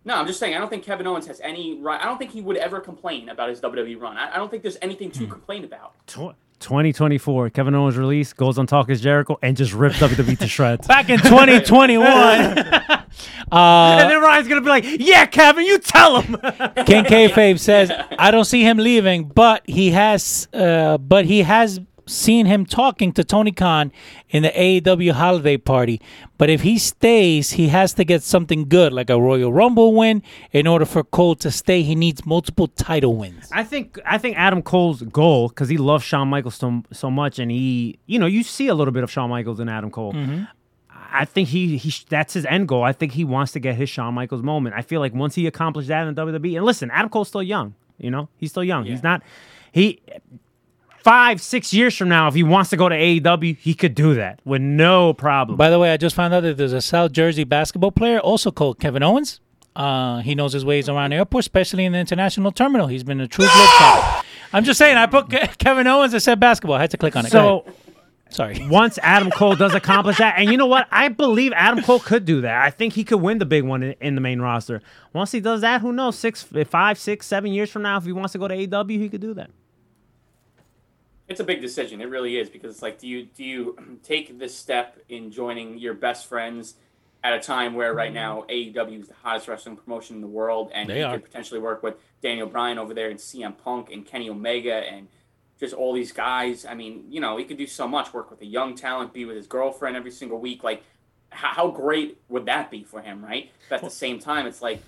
No, 0.04 0.14
I'm 0.14 0.26
just 0.26 0.40
saying. 0.40 0.54
I 0.54 0.58
don't 0.58 0.70
think 0.70 0.84
Kevin 0.84 1.06
Owens 1.06 1.26
has 1.26 1.38
any 1.40 1.78
right. 1.82 2.00
I 2.00 2.04
don't 2.06 2.16
think 2.18 2.30
he 2.30 2.40
would 2.40 2.56
ever 2.56 2.80
complain 2.80 3.28
about 3.28 3.50
his 3.50 3.60
WWE 3.60 4.00
run. 4.00 4.16
I, 4.16 4.32
I 4.34 4.36
don't 4.36 4.50
think 4.50 4.62
there's 4.62 4.78
anything 4.80 5.10
Hmm. 5.10 5.18
to 5.18 5.26
complain 5.26 5.64
about. 5.64 5.92
Tw- 6.06 6.34
2024, 6.60 7.50
Kevin 7.50 7.74
Owens 7.74 7.96
release 7.96 8.32
goes 8.32 8.58
on 8.58 8.66
Talk 8.66 8.90
is 8.90 9.00
Jericho 9.00 9.38
and 9.42 9.56
just 9.56 9.72
rips 9.74 9.98
WWE 10.00 10.36
to 10.38 10.48
shreds. 10.48 10.88
Back 10.88 11.08
in 11.10 11.18
2021, 11.20 12.02
and 13.52 14.10
then 14.10 14.20
Ryan's 14.20 14.48
gonna 14.48 14.60
be 14.60 14.68
like, 14.68 14.84
"Yeah, 14.98 15.26
Kevin, 15.26 15.64
you 15.64 15.78
tell 15.78 16.20
him." 16.20 16.34
King 16.86 17.04
Kayfabe 17.04 17.58
says, 17.58 17.92
I 18.18 18.30
don't 18.30 18.44
see 18.44 18.62
him 18.62 18.78
leaving, 18.78 19.24
but 19.28 19.62
he 19.66 19.90
has, 19.90 20.48
uh, 20.52 20.98
but 20.98 21.24
he 21.26 21.42
has 21.42 21.80
seeing 22.09 22.46
him 22.46 22.66
talking 22.66 23.12
to 23.12 23.24
Tony 23.24 23.52
Khan 23.52 23.92
in 24.30 24.42
the 24.42 24.50
AEW 24.50 25.12
holiday 25.12 25.56
party. 25.56 26.00
But 26.36 26.50
if 26.50 26.62
he 26.62 26.78
stays, 26.78 27.52
he 27.52 27.68
has 27.68 27.92
to 27.94 28.04
get 28.04 28.22
something 28.22 28.68
good, 28.68 28.92
like 28.92 29.11
a 29.11 29.20
Royal 29.20 29.52
Rumble 29.52 29.94
win. 29.94 30.22
In 30.52 30.66
order 30.66 30.84
for 30.84 31.04
Cole 31.04 31.34
to 31.36 31.50
stay, 31.50 31.82
he 31.82 31.94
needs 31.94 32.24
multiple 32.24 32.68
title 32.68 33.16
wins. 33.16 33.48
I 33.52 33.64
think 33.64 33.98
I 34.04 34.18
think 34.18 34.36
Adam 34.36 34.62
Cole's 34.62 35.02
goal 35.02 35.48
because 35.48 35.68
he 35.68 35.76
loves 35.76 36.04
Shawn 36.04 36.28
Michaels 36.28 36.56
so, 36.56 36.82
so 36.92 37.11
much, 37.11 37.38
and 37.38 37.50
he, 37.50 37.98
you 38.06 38.18
know, 38.18 38.26
you 38.26 38.42
see 38.42 38.68
a 38.68 38.74
little 38.74 38.92
bit 38.92 39.04
of 39.04 39.11
Shawn 39.11 39.30
Michaels 39.30 39.61
in 39.61 39.68
Adam 39.68 39.90
Cole. 39.90 40.12
Mm-hmm. 40.12 40.44
I 41.11 41.24
think 41.24 41.48
he 41.48 41.76
he 41.78 41.92
that's 42.09 42.34
his 42.34 42.44
end 42.46 42.68
goal. 42.68 42.82
I 42.82 42.92
think 42.92 43.12
he 43.12 43.24
wants 43.24 43.52
to 43.52 43.61
get 43.61 43.76
his 43.76 43.88
Shawn 43.88 44.14
Michaels 44.14 44.42
moment. 44.42 44.74
I 44.76 44.82
feel 44.82 45.00
like 45.00 45.14
once 45.14 45.34
he 45.34 45.46
accomplished 45.46 45.88
that 45.88 46.06
in 46.06 46.14
WWE, 46.14 46.56
and 46.56 46.64
listen, 46.64 46.90
Adam 46.90 47.09
Cole's 47.11 47.28
still 47.28 47.42
young. 47.42 47.74
You 47.98 48.11
know, 48.11 48.28
he's 48.36 48.50
still 48.50 48.64
young. 48.64 48.84
He's 48.84 49.02
not 49.02 49.22
he. 49.72 50.00
Five, 51.09 51.40
six 51.40 51.72
years 51.72 51.96
from 51.96 52.11
now, 52.11 52.28
if 52.28 52.34
he 52.34 52.42
wants 52.42 52.68
to 52.68 52.76
go 52.76 52.86
to 52.86 52.94
AEW, 52.94 53.56
he 53.56 53.72
could 53.72 53.94
do 53.94 54.12
that 54.16 54.42
with 54.44 54.61
no 54.61 55.14
problem. 55.14 55.56
By 55.56 55.70
the 55.70 55.78
way, 55.78 55.90
I 55.90 55.96
just 55.96 56.14
found 56.14 56.34
out 56.34 56.42
that 56.42 56.59
there's 56.59 56.74
a 56.74 56.82
South 56.82 57.12
Jersey 57.12 57.44
basketball 57.44 57.92
player 57.92 58.18
also 58.18 58.50
called 58.50 58.78
Kevin 58.78 59.02
Owens. 59.02 59.40
Uh, 59.74 60.18
he 60.18 60.34
knows 60.34 60.52
his 60.52 60.66
ways 60.66 60.86
around 60.86 61.12
the 61.12 61.16
airport, 61.16 61.44
especially 61.44 61.86
in 61.86 61.92
the 61.92 61.98
international 61.98 62.52
terminal. 62.52 62.88
He's 62.88 63.04
been 63.04 63.22
a 63.22 63.26
true 63.26 63.46
globetrotter. 63.46 64.22
I'm 64.52 64.64
just 64.64 64.76
saying, 64.76 64.98
I 64.98 65.06
put 65.06 65.30
Kevin 65.59 65.86
Owens 65.86 66.12
and 66.12 66.22
said 66.22 66.40
basketball. 66.40 66.76
I 66.76 66.82
had 66.82 66.90
to 66.90 66.98
click 66.98 67.16
on 67.16 67.24
it. 67.24 67.32
So 67.32 67.64
sorry. 68.28 68.59
once 68.68 68.98
Adam 69.02 69.30
Cole 69.30 69.56
does 69.56 69.74
accomplish 69.74 70.18
that, 70.18 70.34
and 70.36 70.50
you 70.50 70.59
know 70.59 70.66
what? 70.66 70.88
I 70.90 71.09
believe 71.09 71.54
Adam 71.54 71.82
Cole 71.82 72.00
could 72.00 72.26
do 72.26 72.42
that. 72.42 72.62
I 72.62 72.68
think 72.68 72.92
he 72.92 73.02
could 73.02 73.22
win 73.22 73.38
the 73.38 73.46
big 73.46 73.64
one 73.64 73.82
in, 73.82 73.94
in 74.02 74.14
the 74.14 74.20
main 74.20 74.42
roster. 74.42 74.82
Once 75.14 75.32
he 75.32 75.40
does 75.40 75.62
that, 75.62 75.80
who 75.80 75.90
knows? 75.90 76.18
Six, 76.18 76.42
five, 76.66 76.98
six, 76.98 77.26
seven 77.26 77.50
years 77.54 77.70
from 77.70 77.80
now, 77.80 77.96
if 77.96 78.04
he 78.04 78.12
wants 78.12 78.32
to 78.32 78.38
go 78.38 78.46
to 78.46 78.54
AEW, 78.54 78.90
he 78.90 79.09
could 79.09 79.22
do 79.22 79.32
that. 79.32 79.48
It's 81.28 81.40
a 81.40 81.44
big 81.44 81.60
decision. 81.60 82.00
It 82.00 82.08
really 82.08 82.38
is 82.38 82.48
because 82.48 82.72
it's 82.72 82.82
like, 82.82 82.98
do 82.98 83.06
you 83.06 83.24
do 83.24 83.44
you 83.44 83.98
take 84.02 84.38
this 84.38 84.54
step 84.56 84.98
in 85.08 85.30
joining 85.30 85.78
your 85.78 85.94
best 85.94 86.26
friends 86.26 86.74
at 87.24 87.32
a 87.34 87.40
time 87.40 87.74
where 87.74 87.92
right 87.92 88.12
now 88.12 88.44
AEW 88.48 89.00
is 89.02 89.08
the 89.08 89.14
hottest 89.22 89.48
wrestling 89.48 89.76
promotion 89.76 90.16
in 90.16 90.22
the 90.22 90.28
world, 90.28 90.70
and 90.72 90.88
They 90.88 91.00
you 91.00 91.04
are. 91.04 91.14
could 91.14 91.24
potentially 91.24 91.58
work 91.60 91.82
with 91.82 91.96
Daniel 92.22 92.46
Bryan 92.46 92.78
over 92.78 92.94
there 92.94 93.10
and 93.10 93.18
CM 93.18 93.58
Punk 93.58 93.90
and 93.92 94.06
Kenny 94.06 94.30
Omega 94.30 94.74
and 94.74 95.08
just 95.58 95.74
all 95.74 95.92
these 95.92 96.12
guys. 96.12 96.64
I 96.64 96.74
mean, 96.74 97.06
you 97.10 97.20
know, 97.20 97.36
he 97.36 97.44
could 97.44 97.58
do 97.58 97.66
so 97.66 97.88
much. 97.88 98.14
Work 98.14 98.30
with 98.30 98.40
a 98.40 98.46
young 98.46 98.76
talent, 98.76 99.12
be 99.12 99.24
with 99.24 99.36
his 99.36 99.48
girlfriend 99.48 99.96
every 99.96 100.12
single 100.12 100.38
week. 100.38 100.62
Like, 100.62 100.84
how, 101.30 101.48
how 101.48 101.70
great 101.72 102.18
would 102.28 102.46
that 102.46 102.70
be 102.70 102.84
for 102.84 103.02
him, 103.02 103.24
right? 103.24 103.50
But 103.68 103.76
at 103.76 103.82
the 103.82 103.90
same 103.90 104.20
time, 104.20 104.46
it's 104.46 104.62
like, 104.62 104.80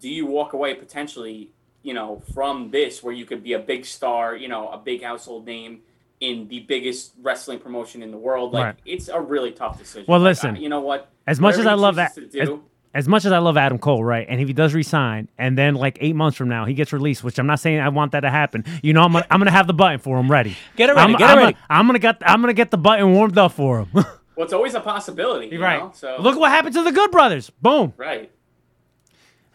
do 0.00 0.08
you 0.08 0.26
walk 0.26 0.52
away 0.52 0.74
potentially, 0.74 1.50
you 1.88 1.94
know, 1.94 2.22
from 2.34 2.70
this 2.70 3.02
where 3.02 3.14
you 3.14 3.24
could 3.24 3.42
be 3.42 3.54
a 3.54 3.58
big 3.58 3.86
star, 3.86 4.36
you 4.36 4.46
know, 4.46 4.68
a 4.68 4.76
big 4.76 5.02
household 5.02 5.46
name 5.46 5.80
in 6.20 6.46
the 6.48 6.60
biggest 6.60 7.14
wrestling 7.22 7.58
promotion 7.58 8.02
in 8.02 8.10
the 8.10 8.18
world? 8.18 8.52
Like, 8.52 8.64
Right. 8.64 8.74
it's 8.84 9.08
a 9.08 9.18
really 9.18 9.52
tough 9.52 9.78
decision. 9.78 10.04
Well, 10.06 10.20
Like, 10.20 10.30
listen, 10.32 10.56
I- 10.56 10.58
you 10.58 10.68
know 10.68 10.82
what? 10.82 11.08
As 11.26 11.40
much 11.40 11.56
as 11.56 11.64
I 11.64 11.72
love 11.72 11.94
that, 11.96 12.14
chooses 12.14 12.34
as, 12.34 12.50
as 12.92 13.08
much 13.08 13.24
as 13.24 13.32
I 13.32 13.38
love 13.38 13.56
Adam 13.56 13.78
Cole, 13.78 14.04
right? 14.04 14.26
And 14.28 14.38
if 14.38 14.48
he 14.48 14.52
does 14.52 14.74
resign, 14.74 15.28
and 15.38 15.56
then 15.56 15.76
like 15.76 15.96
eight 16.02 16.14
months 16.14 16.36
from 16.36 16.50
now 16.50 16.66
he 16.66 16.74
gets 16.74 16.92
released, 16.92 17.24
which 17.24 17.38
I'm 17.38 17.46
not 17.46 17.58
saying 17.60 17.80
I 17.80 17.88
want 17.88 18.12
that 18.12 18.20
to 18.20 18.30
happen. 18.30 18.64
You 18.82 18.92
know, 18.92 19.00
I'm 19.02 19.12
gonna, 19.12 19.26
I'm 19.30 19.40
gonna 19.40 19.50
have 19.50 19.66
the 19.66 19.72
button 19.72 19.98
for 19.98 20.18
him 20.18 20.30
ready. 20.30 20.56
Get 20.76 20.90
it 20.90 20.94
ready, 20.94 21.12
I'm, 21.14 21.18
get 21.18 21.30
it 21.30 21.32
I'm 21.32 21.38
ready. 21.38 21.52
Gonna, 21.54 21.64
I'm 21.70 21.86
gonna 21.86 21.98
get 21.98 22.16
I'm 22.20 22.40
gonna 22.42 22.52
get 22.52 22.70
the 22.70 22.76
button 22.78 23.14
warmed 23.14 23.38
up 23.38 23.52
for 23.52 23.80
him. 23.80 23.88
well, 23.94 24.06
it's 24.40 24.52
always 24.52 24.74
a 24.74 24.80
possibility. 24.80 25.48
You 25.48 25.62
right. 25.62 25.80
Know? 25.80 25.92
So 25.94 26.16
Look 26.20 26.38
what 26.38 26.50
happened 26.50 26.74
to 26.74 26.82
the 26.82 26.92
Good 26.92 27.10
Brothers. 27.10 27.48
Boom. 27.62 27.94
right. 27.96 28.30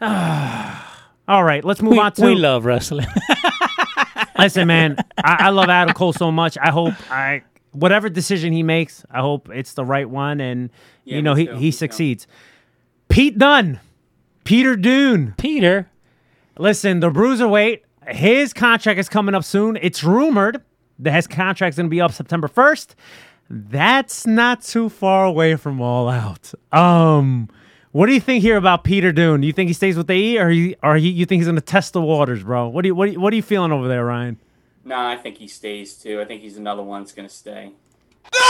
All 1.26 1.42
right, 1.44 1.64
let's 1.64 1.80
move 1.80 1.92
We, 1.92 1.98
on 1.98 2.12
to. 2.12 2.24
we 2.26 2.34
love 2.34 2.64
wrestling. 2.64 3.06
Listen, 4.38 4.66
man, 4.68 4.96
I, 5.16 5.36
I 5.46 5.48
love 5.50 5.68
Adam 5.68 5.94
Cole 5.94 6.12
so 6.12 6.30
much. 6.30 6.58
I 6.60 6.70
hope 6.70 6.94
I 7.10 7.42
whatever 7.72 8.08
decision 8.08 8.52
he 8.52 8.62
makes, 8.62 9.04
I 9.10 9.20
hope 9.20 9.48
it's 9.50 9.72
the 9.74 9.84
right 9.84 10.08
one, 10.08 10.40
and 10.40 10.70
Yeah, 11.04 11.16
you 11.16 11.22
know 11.22 11.34
he 11.34 11.46
too, 11.46 11.52
he 11.54 11.58
me 11.66 11.70
too. 11.70 11.76
succeeds. 11.76 12.26
Pete 13.08 13.38
Dunne, 13.38 13.80
Peter 14.44 14.76
Dune. 14.76 15.34
Peter, 15.38 15.88
Listen, 16.58 17.00
the 17.00 17.10
bruiserweight, 17.10 17.80
his 18.08 18.52
contract 18.52 18.98
is 19.00 19.08
coming 19.08 19.34
up 19.34 19.42
soon. 19.44 19.76
It's 19.80 20.04
rumored 20.04 20.62
that 21.00 21.12
his 21.12 21.26
contract's 21.26 21.76
going 21.76 21.86
to 21.86 21.90
be 21.90 22.00
up 22.00 22.12
September 22.12 22.46
1st. 22.48 22.94
That's 23.50 24.24
not 24.26 24.62
too 24.62 24.88
far 24.88 25.24
away 25.24 25.56
from 25.56 25.80
All 25.80 26.08
Out. 26.08 26.52
Um, 26.72 27.48
what 27.94 28.06
do 28.06 28.12
you 28.12 28.18
think 28.18 28.42
here 28.42 28.56
about 28.56 28.82
Peter 28.82 29.12
Dune? 29.12 29.40
Do 29.40 29.46
you 29.46 29.52
think 29.52 29.68
he 29.68 29.72
stays 29.72 29.96
with 29.96 30.10
AE, 30.10 30.38
or 30.38 30.50
he, 30.50 30.74
or 30.82 30.96
he, 30.96 31.10
you 31.10 31.26
think 31.26 31.38
he's 31.38 31.46
going 31.46 31.54
to 31.54 31.60
test 31.60 31.92
the 31.92 32.00
waters, 32.00 32.42
bro? 32.42 32.66
What 32.66 32.82
do 32.82 32.88
you 32.88 32.94
what, 32.94 33.06
do 33.06 33.12
you, 33.12 33.20
what 33.20 33.32
are 33.32 33.36
you 33.36 33.42
feeling 33.42 33.70
over 33.70 33.86
there, 33.86 34.04
Ryan? 34.04 34.36
Nah, 34.84 35.10
I 35.10 35.16
think 35.16 35.38
he 35.38 35.46
stays 35.46 35.94
too. 35.94 36.20
I 36.20 36.24
think 36.24 36.42
he's 36.42 36.56
another 36.56 36.82
one 36.82 37.02
that's 37.02 37.12
gonna 37.12 37.28
stay. 37.28 37.70
No! 38.32 38.40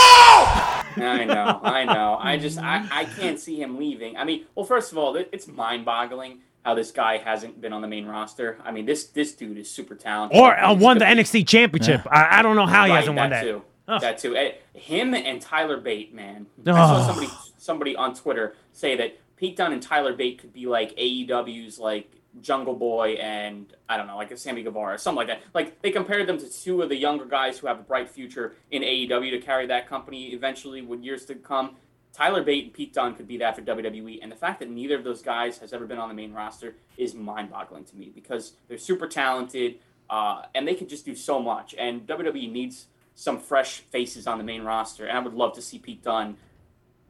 I 0.97 1.25
know, 1.27 1.59
I 1.61 1.83
know. 1.85 2.17
I 2.19 2.37
just, 2.37 2.57
I, 2.57 2.87
I 2.91 3.05
can't 3.05 3.39
see 3.39 3.61
him 3.61 3.77
leaving. 3.77 4.17
I 4.17 4.23
mean, 4.23 4.45
well, 4.55 4.65
first 4.65 4.91
of 4.91 4.97
all, 4.97 5.15
it's 5.15 5.47
mind-boggling 5.47 6.39
how 6.63 6.73
this 6.73 6.91
guy 6.91 7.17
hasn't 7.17 7.61
been 7.61 7.71
on 7.71 7.81
the 7.83 7.87
main 7.87 8.07
roster. 8.07 8.57
I 8.65 8.71
mean, 8.71 8.85
this 8.87 9.05
this 9.05 9.33
dude 9.33 9.59
is 9.59 9.69
super 9.69 9.93
talented. 9.93 10.39
Or 10.39 10.59
uh, 10.59 10.73
won 10.73 10.97
the 10.97 11.05
be- 11.05 11.11
NXT 11.11 11.47
Championship? 11.47 12.01
I, 12.09 12.39
I 12.39 12.41
don't 12.41 12.55
know 12.55 12.65
how 12.65 12.85
he 12.85 12.91
hasn't 12.91 13.15
won 13.15 13.29
that. 13.29 13.43
Too. 13.43 13.61
Ugh. 13.87 14.01
That 14.01 14.17
too. 14.17 14.35
Eh, 14.35 14.53
Him 14.73 15.13
and 15.13 15.39
Tyler 15.39 15.77
Bate, 15.77 16.13
man. 16.13 16.47
I 16.65 16.71
saw 16.71 17.05
somebody 17.05 17.27
somebody 17.59 17.95
on 17.95 18.15
Twitter 18.15 18.55
say 18.73 18.95
that 18.97 19.17
Pete 19.37 19.55
Dunne 19.55 19.73
and 19.73 19.81
Tyler 19.81 20.13
Bate 20.13 20.39
could 20.39 20.53
be 20.53 20.65
like 20.65 20.95
AEW's 20.97 21.79
like 21.79 22.11
Jungle 22.41 22.75
Boy 22.75 23.13
and 23.13 23.73
I 23.87 23.97
don't 23.97 24.07
know, 24.07 24.17
like 24.17 24.31
a 24.31 24.37
Sammy 24.37 24.63
Guevara, 24.63 24.97
something 24.97 25.17
like 25.17 25.27
that. 25.27 25.41
Like 25.53 25.81
they 25.81 25.91
compared 25.91 26.27
them 26.27 26.37
to 26.37 26.49
two 26.49 26.81
of 26.81 26.89
the 26.89 26.95
younger 26.95 27.25
guys 27.25 27.57
who 27.59 27.67
have 27.67 27.79
a 27.79 27.83
bright 27.83 28.09
future 28.09 28.55
in 28.71 28.81
AEW 28.81 29.31
to 29.31 29.39
carry 29.39 29.67
that 29.67 29.87
company 29.87 30.27
eventually 30.27 30.81
with 30.81 31.01
years 31.01 31.25
to 31.25 31.35
come. 31.35 31.75
Tyler 32.13 32.43
Bate 32.43 32.65
and 32.65 32.73
Pete 32.73 32.93
Dunne 32.93 33.13
could 33.13 33.27
be 33.27 33.37
that 33.39 33.57
for 33.57 33.61
WWE, 33.61 34.19
and 34.21 34.31
the 34.31 34.37
fact 34.37 34.61
that 34.61 34.69
neither 34.69 34.95
of 34.95 35.03
those 35.03 35.21
guys 35.21 35.57
has 35.57 35.73
ever 35.73 35.85
been 35.85 35.97
on 35.97 36.07
the 36.07 36.13
main 36.13 36.31
roster 36.31 36.75
is 36.95 37.13
mind-boggling 37.13 37.83
to 37.83 37.95
me 37.97 38.09
because 38.15 38.53
they're 38.69 38.77
super 38.77 39.05
talented 39.05 39.79
uh, 40.09 40.43
and 40.53 40.65
they 40.65 40.75
can 40.75 40.87
just 40.87 41.03
do 41.05 41.13
so 41.13 41.41
much. 41.41 41.75
And 41.77 42.07
WWE 42.07 42.49
needs 42.49 42.85
some 43.15 43.37
fresh 43.37 43.79
faces 43.79 44.27
on 44.27 44.37
the 44.37 44.45
main 44.45 44.63
roster, 44.63 45.05
and 45.05 45.17
I 45.17 45.21
would 45.21 45.33
love 45.33 45.55
to 45.55 45.61
see 45.61 45.77
Pete 45.77 46.03
Dunne 46.03 46.37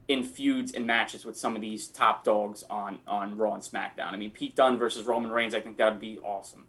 in 0.08 0.24
feuds 0.24 0.74
and 0.74 0.86
matches 0.86 1.26
with 1.26 1.38
some 1.38 1.56
of 1.56 1.62
these 1.62 1.88
top 1.88 2.24
dogs 2.24 2.64
on 2.70 2.99
on 3.08 3.38
Raw 3.38 3.53
and 3.53 3.64
SmackDown. 3.64 4.14
I 4.14 4.18
mean, 4.18 4.32
Pete 4.32 4.56
Dunne 4.56 4.78
versus 4.78 5.06
Roman 5.06 5.32
Reigns, 5.32 5.56
I 5.56 5.62
think 5.62 5.78
that 5.78 5.91
would 5.91 6.01
be 6.01 6.20
awesome. 6.20 6.66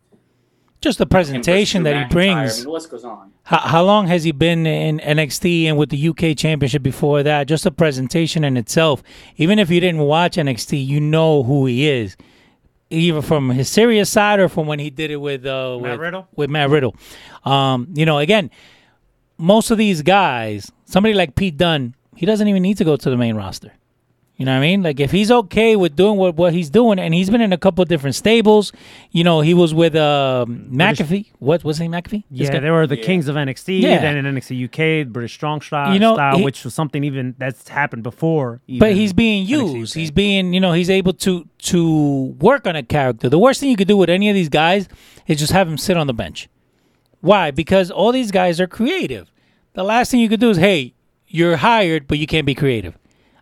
just 0.80 0.98
the 0.98 1.06
presentation 1.06 1.82
Drew 1.82 1.92
that 1.92 2.06
he 2.08 2.12
brings. 2.12 2.54
I 2.54 2.56
mean, 2.56 2.64
the 2.64 2.70
list 2.70 2.90
goes 2.90 3.04
on. 3.04 3.32
How, 3.44 3.58
how 3.58 3.82
long 3.82 4.06
has 4.06 4.24
he 4.24 4.32
been 4.32 4.66
in 4.66 4.98
NXT 5.00 5.64
and 5.64 5.76
with 5.76 5.90
the 5.90 6.08
UK 6.08 6.36
Championship 6.36 6.82
before 6.82 7.22
that? 7.22 7.46
Just 7.46 7.64
the 7.64 7.70
presentation 7.70 8.44
in 8.44 8.56
itself. 8.56 9.02
Even 9.36 9.58
if 9.58 9.70
you 9.70 9.80
didn't 9.80 10.00
watch 10.00 10.36
NXT, 10.36 10.86
you 10.86 11.00
know 11.00 11.42
who 11.42 11.66
he 11.66 11.88
is, 11.88 12.16
either 12.90 13.20
from 13.20 13.50
his 13.50 13.68
serious 13.68 14.08
side 14.08 14.38
or 14.38 14.48
from 14.48 14.66
when 14.66 14.78
he 14.78 14.90
did 14.90 15.10
it 15.10 15.16
with 15.16 15.44
uh, 15.44 15.78
Matt 15.78 15.92
with, 15.92 16.00
Riddle? 16.00 16.28
With 16.34 16.50
Matt 16.50 16.70
Riddle, 16.70 16.96
um, 17.44 17.88
you 17.94 18.06
know, 18.06 18.18
again, 18.18 18.50
most 19.38 19.70
of 19.70 19.78
these 19.78 20.02
guys, 20.02 20.72
somebody 20.86 21.14
like 21.14 21.34
Pete 21.34 21.56
Dunne, 21.56 21.94
he 22.16 22.26
doesn't 22.26 22.48
even 22.48 22.62
need 22.62 22.78
to 22.78 22.84
go 22.84 22.96
to 22.96 23.10
the 23.10 23.16
main 23.16 23.36
roster. 23.36 23.72
You 24.38 24.44
know 24.44 24.52
what 24.52 24.58
I 24.58 24.60
mean? 24.68 24.82
Like 24.82 25.00
if 25.00 25.12
he's 25.12 25.30
okay 25.30 25.76
with 25.76 25.96
doing 25.96 26.18
what, 26.18 26.34
what 26.36 26.52
he's 26.52 26.68
doing, 26.68 26.98
and 26.98 27.14
he's 27.14 27.30
been 27.30 27.40
in 27.40 27.54
a 27.54 27.56
couple 27.56 27.80
of 27.82 27.88
different 27.88 28.16
stables. 28.16 28.70
You 29.10 29.24
know, 29.24 29.40
he 29.40 29.54
was 29.54 29.72
with 29.72 29.96
um, 29.96 30.68
McAfee. 30.70 31.28
What 31.38 31.64
was 31.64 31.78
he 31.78 31.86
McAfee? 31.88 32.24
This 32.30 32.48
Yeah, 32.48 32.52
guy? 32.52 32.60
they 32.60 32.70
were 32.70 32.86
the 32.86 32.98
Yeah. 32.98 33.02
kings 33.04 33.28
of 33.28 33.36
NXT, 33.36 33.80
Yeah. 33.80 33.98
then 33.98 34.18
in 34.18 34.26
NXT 34.26 34.54
UK, 34.64 35.10
British 35.10 35.32
Strong 35.32 35.62
Style, 35.62 35.94
You 35.94 36.00
know, 36.00 36.16
style 36.16 36.36
he- 36.36 36.44
which 36.44 36.64
was 36.64 36.74
something 36.74 37.02
even 37.02 37.34
that's 37.38 37.68
happened 37.68 38.02
before. 38.02 38.60
but 38.78 38.92
he's 38.92 39.14
being 39.14 39.46
used. 39.46 39.94
He's 39.94 40.10
being, 40.10 40.52
you 40.52 40.60
know, 40.60 40.72
he's 40.74 40.90
able 40.90 41.14
to 41.14 41.46
to 41.72 42.36
work 42.38 42.66
on 42.66 42.76
a 42.76 42.82
character. 42.82 43.30
The 43.30 43.38
worst 43.38 43.60
thing 43.60 43.70
you 43.70 43.76
could 43.76 43.88
do 43.88 43.96
with 43.96 44.10
any 44.10 44.28
of 44.28 44.34
these 44.34 44.50
guys 44.50 44.86
is 45.26 45.38
just 45.38 45.52
have 45.52 45.66
him 45.66 45.78
sit 45.78 45.96
on 45.96 46.06
the 46.08 46.14
bench. 46.14 46.48
Why? 47.22 47.50
Because 47.52 47.90
all 47.90 48.12
these 48.12 48.30
guys 48.30 48.60
are 48.60 48.66
creative. 48.66 49.32
The 49.72 49.82
last 49.82 50.10
thing 50.10 50.20
you 50.20 50.28
could 50.28 50.40
do 50.40 50.50
is, 50.50 50.58
hey, 50.58 50.92
you're 51.28 51.56
hired, 51.56 52.06
but 52.06 52.18
you 52.18 52.26
can't 52.26 52.46
be 52.46 52.54
creative. 52.54 52.96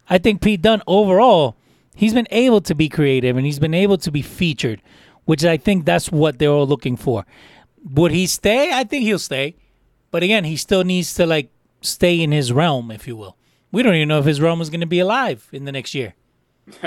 I 0.09 0.19
think 0.19 0.41
Pete 0.43 0.63
Dunne 0.63 0.83
overall, 0.87 1.57
he's 1.95 2.15
been 2.15 2.29
able 2.31 2.61
to 2.63 2.75
be 2.75 2.89
creative 2.89 3.37
and 3.37 3.47
he's 3.47 3.59
been 3.59 3.75
able 3.75 3.99
to 3.99 4.11
be 4.11 4.23
featured, 4.23 4.83
which 5.25 5.45
I 5.45 5.57
think 5.57 5.85
that's 5.85 6.13
what 6.13 6.39
they're 6.39 6.51
all 6.51 6.67
looking 6.67 6.97
for. 6.97 7.25
Would 7.93 8.13
he 8.13 8.27
stay? 8.27 8.71
I 8.73 8.85
think 8.85 9.05
he'll 9.05 9.19
stay. 9.19 9.57
But 10.11 10.23
again, 10.23 10.45
he 10.45 10.57
still 10.57 10.85
needs 10.85 11.15
to 11.15 11.27
like 11.27 11.51
stay 11.81 12.21
in 12.21 12.33
his 12.33 12.53
realm, 12.53 12.91
if 12.91 13.07
you 13.07 13.17
will. 13.17 13.37
We 13.73 13.83
don't 13.83 13.95
even 13.95 14.09
know 14.09 14.19
if 14.21 14.25
his 14.25 14.41
realm 14.41 14.61
is 14.61 14.71
going 14.71 14.81
to 14.81 14.87
be 14.87 15.01
alive 15.01 15.49
in 15.53 15.65
the 15.65 15.73
next 15.73 15.95
year. 15.95 16.15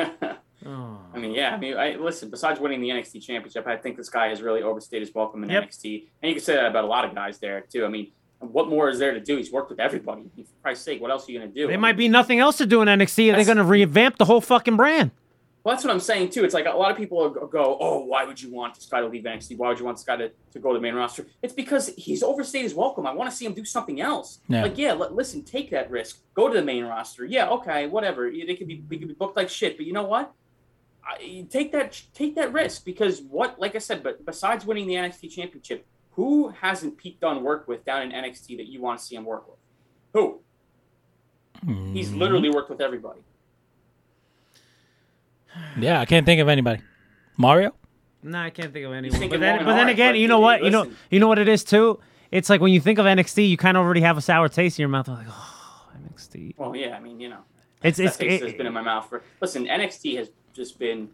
Oh. 0.66 1.00
I 1.14 1.20
mean, 1.20 1.32
yeah. 1.34 1.54
I 1.54 1.58
mean, 1.58 1.78
I, 1.78 1.96
listen. 1.96 2.30
Besides 2.30 2.60
winning 2.60 2.82
the 2.82 2.90
NXT 2.90 3.22
championship, 3.24 3.66
I 3.68 3.78
think 3.78 3.96
this 3.96 4.10
guy 4.10 4.28
has 4.28 4.42
really 4.42 4.64
overstayed 4.64 5.02
his 5.02 5.14
welcome 5.16 5.44
in 5.44 5.50
Yep. 5.50 5.70
NXT, 5.70 6.08
and 6.22 6.30
you 6.30 6.36
can 6.36 6.44
say 6.44 6.56
that 6.56 6.66
about 6.66 6.84
a 6.84 6.88
lot 6.88 7.06
of 7.06 7.16
guys 7.16 7.38
there 7.38 7.62
too. 7.62 7.86
I 7.86 7.88
mean, 7.88 8.12
what 8.40 8.70
more 8.70 8.90
is 8.90 9.00
there 9.00 9.14
to 9.14 9.20
do? 9.20 9.38
He's 9.38 9.52
worked 9.52 9.70
with 9.70 9.80
everybody. 9.80 10.24
For 10.36 10.44
Christ's 10.62 10.86
sake, 10.86 11.02
what 11.02 11.12
else 11.12 11.28
are 11.28 11.32
you 11.32 11.40
gonna 11.40 11.52
do? 11.52 11.68
There 11.68 11.78
might 11.78 11.98
be 11.98 12.08
nothing 12.08 12.40
else 12.40 12.58
to 12.58 12.66
do 12.66 12.82
in 12.82 12.88
NXT. 12.88 13.16
They're 13.16 13.32
That's- 13.32 13.48
going 13.48 13.58
to 13.58 13.64
revamp 13.64 14.18
the 14.18 14.26
whole 14.26 14.42
fucking 14.42 14.78
brand. 14.78 15.12
Well, 15.64 15.76
that's 15.76 15.84
what 15.84 15.92
I'm 15.92 16.00
saying 16.00 16.30
too. 16.30 16.46
It's 16.46 16.54
like 16.54 16.66
a 16.66 16.70
lot 16.70 16.92
of 16.92 16.98
people 16.98 17.30
go, 17.30 17.78
"Oh, 17.82 18.00
why 18.06 18.24
would 18.24 18.42
you 18.42 18.50
want 18.54 18.76
this 18.76 18.86
guy 18.86 19.02
to 19.02 19.08
leave 19.08 19.24
NXT? 19.26 19.58
Why 19.58 19.68
would 19.68 19.78
you 19.80 19.84
want 19.84 19.98
this 19.98 20.06
guy 20.06 20.16
to, 20.16 20.32
to 20.54 20.60
go 20.60 20.70
to 20.72 20.78
the 20.78 20.82
main 20.82 20.94
roster?" 20.96 21.26
It's 21.42 21.52
because 21.54 21.90
he's 21.98 22.24
overstayed 22.24 22.64
his 22.64 22.74
welcome. 22.74 23.06
I 23.06 23.12
want 23.14 23.30
to 23.30 23.36
see 23.36 23.46
him 23.46 23.52
do 23.54 23.66
something 23.66 24.00
else. 24.00 24.40
Yeah. 24.48 24.62
Like, 24.64 24.78
yeah, 24.78 24.92
l- 24.92 25.10
listen, 25.14 25.44
take 25.44 25.70
that 25.72 25.92
risk. 25.92 26.20
Go 26.36 26.48
to 26.48 26.54
the 26.58 26.64
main 26.64 26.86
roster. 26.86 27.26
Yeah, 27.26 27.50
okay, 27.50 27.88
whatever. 27.88 28.32
They 28.32 28.56
could 28.56 28.68
be 28.70 28.82
they 28.88 28.96
could 28.96 29.10
be 29.10 29.14
booked 29.14 29.36
like 29.36 29.50
shit, 29.50 29.76
but 29.76 29.86
you 29.86 29.92
know 29.92 30.06
what? 30.06 30.32
I, 31.06 31.46
take 31.50 31.74
that 31.74 32.02
take 32.14 32.36
that 32.36 32.54
risk 32.54 32.86
because 32.86 33.22
what, 33.22 33.60
like 33.60 33.76
I 33.76 33.80
said, 33.80 34.04
but 34.04 34.26
besides 34.26 34.66
winning 34.66 34.88
the 34.88 34.94
NXT 34.94 35.32
championship, 35.32 35.86
who 36.18 36.50
hasn't 36.50 36.98
Pete 36.98 37.20
Dunne 37.22 37.44
worked 37.44 37.68
with 37.70 37.86
down 37.86 38.02
in 38.02 38.12
NXT 38.12 38.58
that 38.58 38.66
you 38.68 38.82
want 38.82 39.00
to 39.00 39.06
see 39.06 39.16
him 39.16 39.24
work 39.24 39.48
with? 39.48 39.58
Who? 40.14 40.42
He's 41.94 42.10
Mm-hmm. 42.10 42.18
literally 42.20 42.50
worked 42.50 42.70
with 42.70 42.82
everybody. 42.82 43.22
Yeah, 45.80 46.00
I 46.02 46.06
can't 46.06 46.26
think 46.26 46.42
of 46.42 46.50
anybody. 46.50 46.82
Mario? 47.38 47.74
No, 48.24 48.40
I 48.40 48.50
can't 48.50 48.74
think 48.74 48.86
of 48.86 48.94
anyone. 48.94 49.12
thinking 49.20 49.30
But 49.30 49.40
then, 49.40 49.64
but 49.66 49.76
then 49.76 49.90
again, 49.90 50.14
but 50.14 50.20
you 50.20 50.28
know 50.28 50.38
hey, 50.38 50.44
what? 50.44 50.64
You 50.64 50.70
know, 50.72 50.92
you 51.12 51.20
know 51.20 51.28
what 51.28 51.40
it 51.40 51.48
is 51.48 51.64
too. 51.64 52.00
It's 52.32 52.50
like 52.50 52.62
when 52.62 52.74
you 52.74 52.82
think 52.82 53.00
of 53.00 53.06
NXT, 53.06 53.48
you 53.50 53.58
kind 53.58 53.78
of 53.78 53.84
already 53.84 54.02
have 54.02 54.18
a 54.18 54.22
sour 54.22 54.50
taste 54.50 54.78
in 54.80 54.82
your 54.82 54.90
mouth. 54.90 55.08
Like, 55.08 55.28
oh, 55.30 55.86
NXT. 56.14 56.56
Well, 56.58 56.76
yeah, 56.76 56.96
I 56.96 57.00
mean, 57.00 57.20
you 57.20 57.30
know. 57.30 57.40
It's 57.84 58.00
it's 58.00 58.20
it- 58.20 58.42
has 58.42 58.54
been 58.54 58.66
in 58.68 58.74
my 58.74 58.82
mouth 58.82 59.08
for. 59.08 59.22
Listen, 59.42 59.66
NXT 59.66 60.18
has 60.18 60.30
just 60.54 60.78
been 60.80 61.10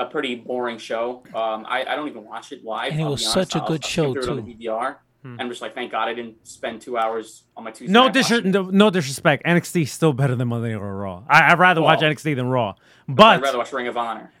a 0.00 0.06
pretty 0.06 0.34
boring 0.36 0.78
show. 0.78 1.22
Um, 1.34 1.64
I, 1.68 1.84
I 1.88 1.94
don't 1.96 2.08
even 2.08 2.24
watch 2.24 2.52
it 2.52 2.64
live. 2.64 2.92
And 2.92 3.00
it 3.00 3.04
was 3.04 3.22
honest. 3.22 3.32
such 3.32 3.54
a 3.54 3.58
I'll- 3.62 3.68
good 3.68 3.84
show, 3.84 4.12
skip 4.12 4.24
through 4.24 4.32
it 4.34 4.38
on 4.40 4.44
the 4.46 4.54
DVR. 4.54 4.96
Hmm. 5.22 5.36
I'm 5.38 5.50
just 5.50 5.60
like, 5.60 5.74
thank 5.74 5.92
God 5.92 6.08
I 6.08 6.14
didn't 6.14 6.48
spend 6.48 6.80
two 6.80 6.96
hours 6.96 7.42
on 7.54 7.64
my 7.64 7.70
Tuesday. 7.72 7.92
no, 7.92 8.04
night 8.04 8.14
dis- 8.14 8.42
no, 8.44 8.62
no 8.70 8.88
disrespect. 8.88 9.44
NXT 9.44 9.82
is 9.82 9.92
still 9.92 10.14
better 10.14 10.34
than 10.34 10.48
Monday 10.48 10.72
Night 10.72 10.78
Raw. 10.80 11.22
I, 11.28 11.52
I'd 11.52 11.58
rather 11.58 11.82
watch 11.82 12.00
NXT 12.00 12.36
than 12.36 12.46
Raw. 12.46 12.74
But 13.06 13.24
I'd 13.26 13.36
But 13.40 13.44
rather 13.44 13.58
watch 13.58 13.72
Ring 13.74 13.86
of 13.88 13.98
Honor. 13.98 14.32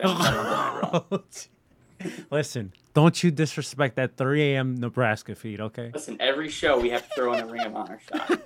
than 2.00 2.08
Monday 2.08 2.16
Night 2.18 2.26
Raw. 2.30 2.36
listen, 2.36 2.72
don't 2.94 3.22
you 3.22 3.30
disrespect 3.30 3.96
that 3.96 4.16
3 4.16 4.42
a.m. 4.54 4.74
Nebraska 4.76 5.34
feed, 5.34 5.60
okay? 5.60 5.90
Listen, 5.94 6.16
every 6.20 6.48
show 6.48 6.78
we 6.78 6.90
have 6.90 7.08
to 7.08 7.14
throw 7.14 7.34
in 7.34 7.44
a 7.44 7.46
Ring 7.46 7.62
of 7.66 7.76
Honor 7.76 8.00
shot. 8.08 8.40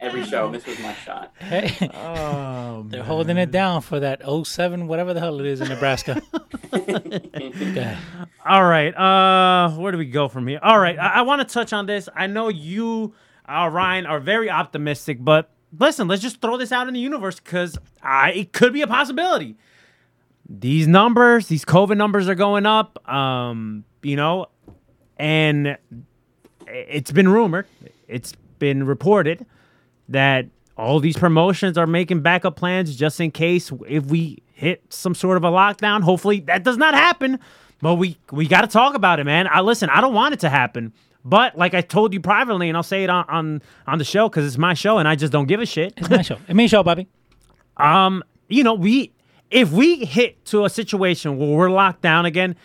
Every 0.00 0.24
show, 0.24 0.50
this 0.50 0.64
was 0.66 0.78
my 0.80 0.94
shot. 0.94 1.32
Hey, 1.38 1.90
Oh, 1.94 2.84
they're 2.88 3.02
holding 3.02 3.36
it 3.36 3.50
down 3.50 3.82
for 3.82 4.00
that 4.00 4.22
07, 4.24 4.86
whatever 4.86 5.12
the 5.14 5.20
hell 5.20 5.38
it 5.40 5.46
is 5.46 5.60
in 5.60 5.68
Nebraska. 5.68 6.22
All 8.46 8.64
right. 8.64 8.94
Uh, 8.96 9.70
where 9.76 9.92
do 9.92 9.98
we 9.98 10.06
go 10.06 10.28
from 10.28 10.46
here? 10.46 10.60
All 10.62 10.78
right. 10.78 10.98
I, 10.98 11.06
I 11.16 11.22
want 11.22 11.46
to 11.46 11.52
touch 11.52 11.72
on 11.72 11.86
this. 11.86 12.08
I 12.14 12.26
know 12.26 12.48
you, 12.48 13.14
uh, 13.48 13.68
Ryan, 13.72 14.06
are 14.06 14.20
very 14.20 14.50
optimistic, 14.50 15.18
but 15.20 15.50
listen, 15.78 16.08
let's 16.08 16.22
just 16.22 16.40
throw 16.40 16.56
this 16.56 16.72
out 16.72 16.88
in 16.88 16.94
the 16.94 17.00
universe 17.00 17.40
because 17.40 17.78
it 18.04 18.52
could 18.52 18.72
be 18.72 18.82
a 18.82 18.86
possibility. 18.86 19.56
These 20.48 20.86
numbers, 20.86 21.46
these 21.48 21.64
COVID 21.64 21.96
numbers 21.96 22.28
are 22.28 22.34
going 22.34 22.66
up. 22.66 23.08
Um, 23.08 23.84
you 24.02 24.16
know, 24.16 24.46
and 25.16 25.78
it's 26.66 27.12
been 27.12 27.28
rumored, 27.28 27.66
it's 28.08 28.34
been 28.58 28.84
reported 28.84 29.46
that 30.08 30.46
all 30.76 31.00
these 31.00 31.16
promotions 31.16 31.78
are 31.78 31.86
making 31.86 32.20
backup 32.20 32.56
plans 32.56 32.94
just 32.96 33.20
in 33.20 33.30
case 33.30 33.72
if 33.88 34.06
we 34.06 34.42
hit 34.52 34.82
some 34.92 35.14
sort 35.14 35.36
of 35.36 35.44
a 35.44 35.50
lockdown. 35.50 36.02
Hopefully 36.02 36.40
that 36.40 36.64
does 36.64 36.76
not 36.76 36.94
happen, 36.94 37.38
but 37.80 37.94
we 37.94 38.16
we 38.30 38.46
got 38.46 38.62
to 38.62 38.66
talk 38.66 38.94
about 38.94 39.20
it, 39.20 39.24
man. 39.24 39.48
I 39.50 39.60
listen. 39.60 39.88
I 39.90 40.00
don't 40.00 40.14
want 40.14 40.34
it 40.34 40.40
to 40.40 40.48
happen, 40.48 40.92
but 41.24 41.56
like 41.56 41.74
I 41.74 41.80
told 41.80 42.12
you 42.12 42.20
privately, 42.20 42.68
and 42.68 42.76
I'll 42.76 42.82
say 42.82 43.04
it 43.04 43.10
on 43.10 43.24
on, 43.28 43.62
on 43.86 43.98
the 43.98 44.04
show 44.04 44.28
because 44.28 44.46
it's 44.46 44.58
my 44.58 44.74
show, 44.74 44.98
and 44.98 45.08
I 45.08 45.14
just 45.14 45.32
don't 45.32 45.46
give 45.46 45.60
a 45.60 45.66
shit. 45.66 45.94
It's 45.96 46.10
my 46.10 46.22
show. 46.22 46.38
It's 46.46 46.54
my 46.54 46.66
show, 46.66 46.82
Bobby. 46.82 47.08
Um, 47.76 48.22
you 48.48 48.62
know, 48.62 48.74
we 48.74 49.10
if 49.54 49.70
we 49.70 50.04
hit 50.04 50.44
to 50.46 50.64
a 50.64 50.70
situation 50.70 51.38
where 51.38 51.48
we're 51.48 51.70
locked 51.70 52.02
down 52.02 52.26
again, 52.26 52.56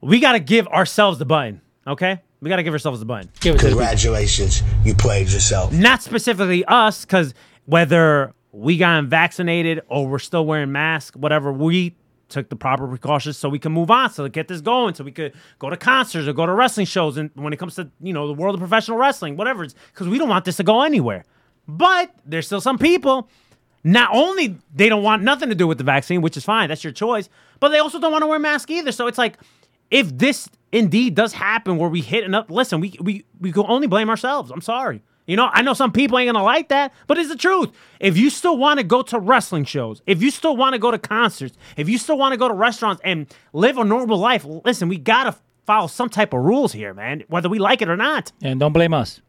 we 0.00 0.18
got 0.18 0.32
to 0.32 0.40
give 0.40 0.66
ourselves 0.68 1.18
the 1.18 1.26
button. 1.26 1.60
Okay, 1.86 2.20
we 2.40 2.48
got 2.48 2.56
to 2.56 2.62
give 2.62 2.72
ourselves 2.72 2.98
the 3.00 3.04
button. 3.04 3.30
Give 3.40 3.54
it 3.54 3.58
to. 3.58 3.68
Congratulations, 3.68 4.62
you 4.82 4.94
played 4.94 5.28
yourself. 5.28 5.72
not 5.72 6.02
specifically 6.02 6.64
us, 6.64 7.04
because 7.04 7.34
whether 7.66 8.32
we 8.50 8.78
got 8.78 9.04
vaccinated 9.04 9.82
or 9.88 10.08
we're 10.08 10.18
still 10.18 10.46
wearing 10.46 10.72
masks, 10.72 11.16
whatever, 11.16 11.52
we 11.52 11.94
took 12.30 12.48
the 12.48 12.56
proper 12.56 12.88
precautions 12.88 13.36
so 13.36 13.50
we 13.50 13.58
can 13.58 13.72
move 13.72 13.90
on, 13.90 14.10
so 14.10 14.22
to 14.22 14.30
get 14.30 14.48
this 14.48 14.62
going, 14.62 14.94
so 14.94 15.04
we 15.04 15.12
could 15.12 15.34
go 15.58 15.68
to 15.68 15.76
concerts 15.76 16.26
or 16.26 16.32
go 16.32 16.46
to 16.46 16.52
wrestling 16.52 16.86
shows. 16.86 17.18
And 17.18 17.30
when 17.34 17.52
it 17.52 17.58
comes 17.58 17.74
to 17.74 17.90
you 18.00 18.14
know 18.14 18.26
the 18.26 18.32
world 18.32 18.54
of 18.54 18.60
professional 18.60 18.96
wrestling, 18.96 19.36
whatever, 19.36 19.64
it's 19.64 19.74
because 19.92 20.08
we 20.08 20.16
don't 20.16 20.30
want 20.30 20.46
this 20.46 20.56
to 20.56 20.64
go 20.64 20.80
anywhere. 20.80 21.26
But 21.68 22.14
there's 22.24 22.46
still 22.46 22.62
some 22.62 22.78
people. 22.78 23.28
Not 23.84 24.10
only 24.12 24.56
they 24.74 24.88
don't 24.88 25.02
want 25.02 25.22
nothing 25.22 25.48
to 25.48 25.54
do 25.54 25.66
with 25.66 25.78
the 25.78 25.84
vaccine, 25.84 26.22
which 26.22 26.36
is 26.36 26.44
fine, 26.44 26.68
that's 26.68 26.84
your 26.84 26.92
choice, 26.92 27.28
but 27.58 27.70
they 27.70 27.78
also 27.78 27.98
don't 27.98 28.12
want 28.12 28.22
to 28.22 28.28
wear 28.28 28.38
masks 28.38 28.70
either. 28.70 28.92
So 28.92 29.06
it's 29.06 29.18
like, 29.18 29.38
if 29.90 30.16
this 30.16 30.48
indeed 30.70 31.14
does 31.14 31.32
happen 31.32 31.76
where 31.76 31.88
we 31.88 32.00
hit 32.00 32.24
enough, 32.24 32.48
listen, 32.48 32.80
we 32.80 32.96
we 33.00 33.24
we 33.40 33.52
can 33.52 33.64
only 33.66 33.86
blame 33.86 34.08
ourselves. 34.08 34.50
I'm 34.50 34.60
sorry. 34.60 35.02
You 35.26 35.36
know, 35.36 35.48
I 35.52 35.62
know 35.62 35.72
some 35.72 35.92
people 35.92 36.18
ain't 36.18 36.32
gonna 36.32 36.44
like 36.44 36.68
that, 36.68 36.92
but 37.06 37.18
it's 37.18 37.28
the 37.28 37.36
truth. 37.36 37.70
If 38.00 38.16
you 38.16 38.30
still 38.30 38.56
want 38.56 38.78
to 38.78 38.84
go 38.84 39.02
to 39.02 39.18
wrestling 39.18 39.64
shows, 39.64 40.02
if 40.06 40.22
you 40.22 40.30
still 40.30 40.56
want 40.56 40.74
to 40.74 40.78
go 40.78 40.90
to 40.90 40.98
concerts, 40.98 41.56
if 41.76 41.88
you 41.88 41.98
still 41.98 42.18
want 42.18 42.32
to 42.32 42.36
go 42.36 42.48
to 42.48 42.54
restaurants 42.54 43.00
and 43.04 43.32
live 43.52 43.78
a 43.78 43.84
normal 43.84 44.18
life, 44.18 44.44
listen, 44.64 44.88
we 44.88 44.98
gotta 44.98 45.36
follow 45.64 45.86
some 45.86 46.08
type 46.08 46.32
of 46.32 46.40
rules 46.40 46.72
here, 46.72 46.92
man, 46.94 47.22
whether 47.28 47.48
we 47.48 47.58
like 47.58 47.82
it 47.82 47.88
or 47.88 47.96
not. 47.96 48.32
And 48.42 48.58
don't 48.58 48.72
blame 48.72 48.94
us. 48.94 49.20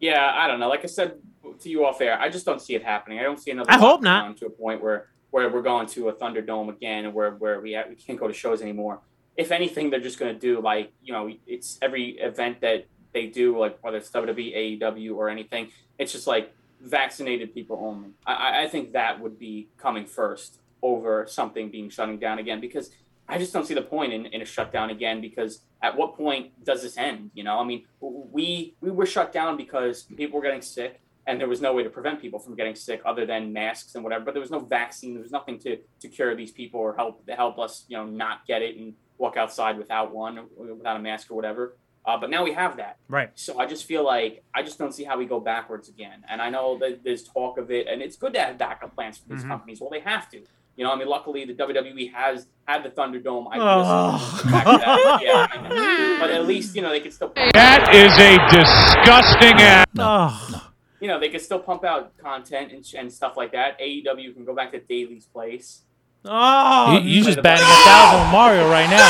Yeah, 0.00 0.32
I 0.34 0.46
don't 0.46 0.60
know. 0.60 0.68
Like 0.68 0.84
I 0.84 0.88
said 0.88 1.14
to 1.60 1.68
you 1.68 1.84
off 1.84 2.00
air, 2.00 2.18
I 2.20 2.28
just 2.28 2.46
don't 2.46 2.60
see 2.60 2.74
it 2.74 2.82
happening. 2.84 3.18
I 3.18 3.22
don't 3.22 3.38
see 3.38 3.50
another. 3.50 3.70
I 3.70 3.78
hope 3.78 4.02
not. 4.02 4.36
To 4.38 4.46
a 4.46 4.50
point 4.50 4.82
where 4.82 5.08
where 5.30 5.48
we're 5.50 5.62
going 5.62 5.86
to 5.88 6.08
a 6.08 6.12
Thunderdome 6.14 6.68
again, 6.68 7.04
and 7.04 7.14
where 7.14 7.32
where 7.32 7.60
we 7.60 7.76
we 7.88 7.94
can't 7.96 8.18
go 8.18 8.28
to 8.28 8.34
shows 8.34 8.62
anymore. 8.62 9.00
If 9.36 9.52
anything, 9.52 9.90
they're 9.90 10.00
just 10.00 10.18
going 10.18 10.32
to 10.34 10.38
do 10.40 10.60
like 10.60 10.92
you 11.02 11.12
know, 11.12 11.30
it's 11.46 11.78
every 11.82 12.10
event 12.18 12.60
that 12.62 12.86
they 13.12 13.26
do, 13.26 13.58
like 13.58 13.78
whether 13.82 13.96
it's 13.98 14.10
WWE, 14.10 14.80
AEW, 14.80 15.14
or 15.16 15.28
anything. 15.28 15.68
It's 15.98 16.12
just 16.12 16.26
like 16.26 16.52
vaccinated 16.80 17.54
people 17.54 17.78
only. 17.82 18.10
I- 18.26 18.34
I, 18.34 18.62
I 18.64 18.68
think 18.68 18.92
that 18.92 19.20
would 19.20 19.38
be 19.38 19.68
coming 19.78 20.04
first 20.06 20.60
over 20.82 21.26
something 21.26 21.70
being 21.70 21.88
shutting 21.88 22.18
down 22.18 22.38
again 22.38 22.60
because 22.60 22.90
I 23.28 23.38
just 23.38 23.52
don't 23.52 23.66
see 23.66 23.74
the 23.74 23.82
point 23.82 24.12
in, 24.12 24.26
in 24.26 24.40
a 24.42 24.44
shutdown 24.44 24.90
again 24.90 25.20
because 25.20 25.62
at 25.82 25.96
what 25.96 26.16
point 26.16 26.62
does 26.64 26.82
this 26.82 26.96
end? 26.96 27.30
You 27.34 27.44
know, 27.44 27.58
I 27.58 27.64
mean, 27.64 27.84
we 28.00 28.74
we 28.80 28.90
were 28.90 29.06
shut 29.06 29.32
down 29.32 29.56
because 29.56 30.02
people 30.04 30.36
were 30.38 30.42
getting 30.44 30.62
sick 30.62 31.00
and 31.26 31.40
there 31.40 31.48
was 31.48 31.60
no 31.60 31.72
way 31.72 31.82
to 31.82 31.90
prevent 31.90 32.20
people 32.20 32.38
from 32.38 32.54
getting 32.54 32.74
sick 32.74 33.00
other 33.04 33.26
than 33.26 33.52
masks 33.52 33.94
and 33.94 34.04
whatever. 34.04 34.24
But 34.24 34.34
there 34.34 34.40
was 34.40 34.50
no 34.50 34.60
vaccine. 34.60 35.14
There 35.14 35.22
was 35.22 35.32
nothing 35.32 35.58
to 35.60 35.78
to 36.00 36.08
cure 36.08 36.34
these 36.36 36.52
people 36.52 36.80
or 36.80 36.94
help 36.96 37.28
help 37.28 37.58
us, 37.58 37.84
you 37.88 37.96
know, 37.96 38.04
not 38.06 38.46
get 38.46 38.62
it 38.62 38.76
and 38.76 38.94
walk 39.18 39.36
outside 39.36 39.78
without 39.78 40.14
one, 40.14 40.46
without 40.56 40.96
a 40.96 41.00
mask 41.00 41.30
or 41.30 41.34
whatever. 41.34 41.76
Uh, 42.04 42.16
but 42.16 42.30
now 42.30 42.44
we 42.44 42.52
have 42.52 42.76
that. 42.76 42.98
Right. 43.08 43.30
So 43.34 43.58
I 43.58 43.66
just 43.66 43.84
feel 43.84 44.04
like 44.04 44.44
I 44.54 44.62
just 44.62 44.78
don't 44.78 44.92
see 44.92 45.02
how 45.04 45.18
we 45.18 45.26
go 45.26 45.40
backwards 45.40 45.88
again. 45.88 46.22
And 46.28 46.40
I 46.40 46.50
know 46.50 46.78
that 46.78 47.02
there's 47.02 47.24
talk 47.24 47.58
of 47.58 47.70
it, 47.72 47.88
and 47.88 48.00
it's 48.00 48.16
good 48.16 48.32
to 48.34 48.40
have 48.40 48.56
backup 48.58 48.94
plans 48.94 49.18
for 49.18 49.28
these 49.28 49.42
Mhm. 49.42 49.48
companies. 49.48 49.80
Well, 49.80 49.90
they 49.90 50.00
have 50.00 50.30
to. 50.30 50.42
You 50.76 50.84
know, 50.84 50.92
I 50.92 50.96
mean, 50.96 51.08
luckily 51.08 51.44
the 51.46 51.54
WWE 51.54 52.12
has 52.12 52.46
had 52.68 52.84
the 52.84 52.90
Thunderdome. 52.90 53.46
I 53.50 53.56
Oh. 53.58 54.20
listen, 54.34 54.50
back 54.52 54.64
to 54.64 54.70
that. 54.78 55.20
Yeah, 55.22 55.46
I 55.50 56.16
but 56.20 56.30
at 56.30 56.46
least 56.46 56.76
you 56.76 56.82
know 56.82 56.90
they 56.90 57.00
could 57.00 57.14
still, 57.14 57.32
That 57.54 57.92
is 57.94 58.12
a 58.20 58.32
disgusting 58.54 59.56
act. 59.62 59.90
Oh, 59.98 60.70
you 61.00 61.08
know, 61.08 61.18
they 61.20 61.28
could 61.28 61.40
still 61.40 61.58
pump 61.58 61.84
out 61.84 62.16
content 62.18 62.72
and, 62.72 62.84
and 62.96 63.12
stuff 63.12 63.36
like 63.36 63.52
that. 63.52 63.78
AEW 63.80 64.34
can 64.34 64.44
go 64.44 64.54
back 64.54 64.72
to 64.72 64.80
Daly's 64.80 65.26
place. 65.26 65.82
oh, 66.24 66.98
you 66.98 67.00
you 67.00 67.24
just 67.24 67.42
batting 67.42 67.64
a 67.64 67.84
thousand 67.84 68.20
with 68.20 68.32
Mario 68.32 68.68
right 68.70 68.88
now. 68.90 69.08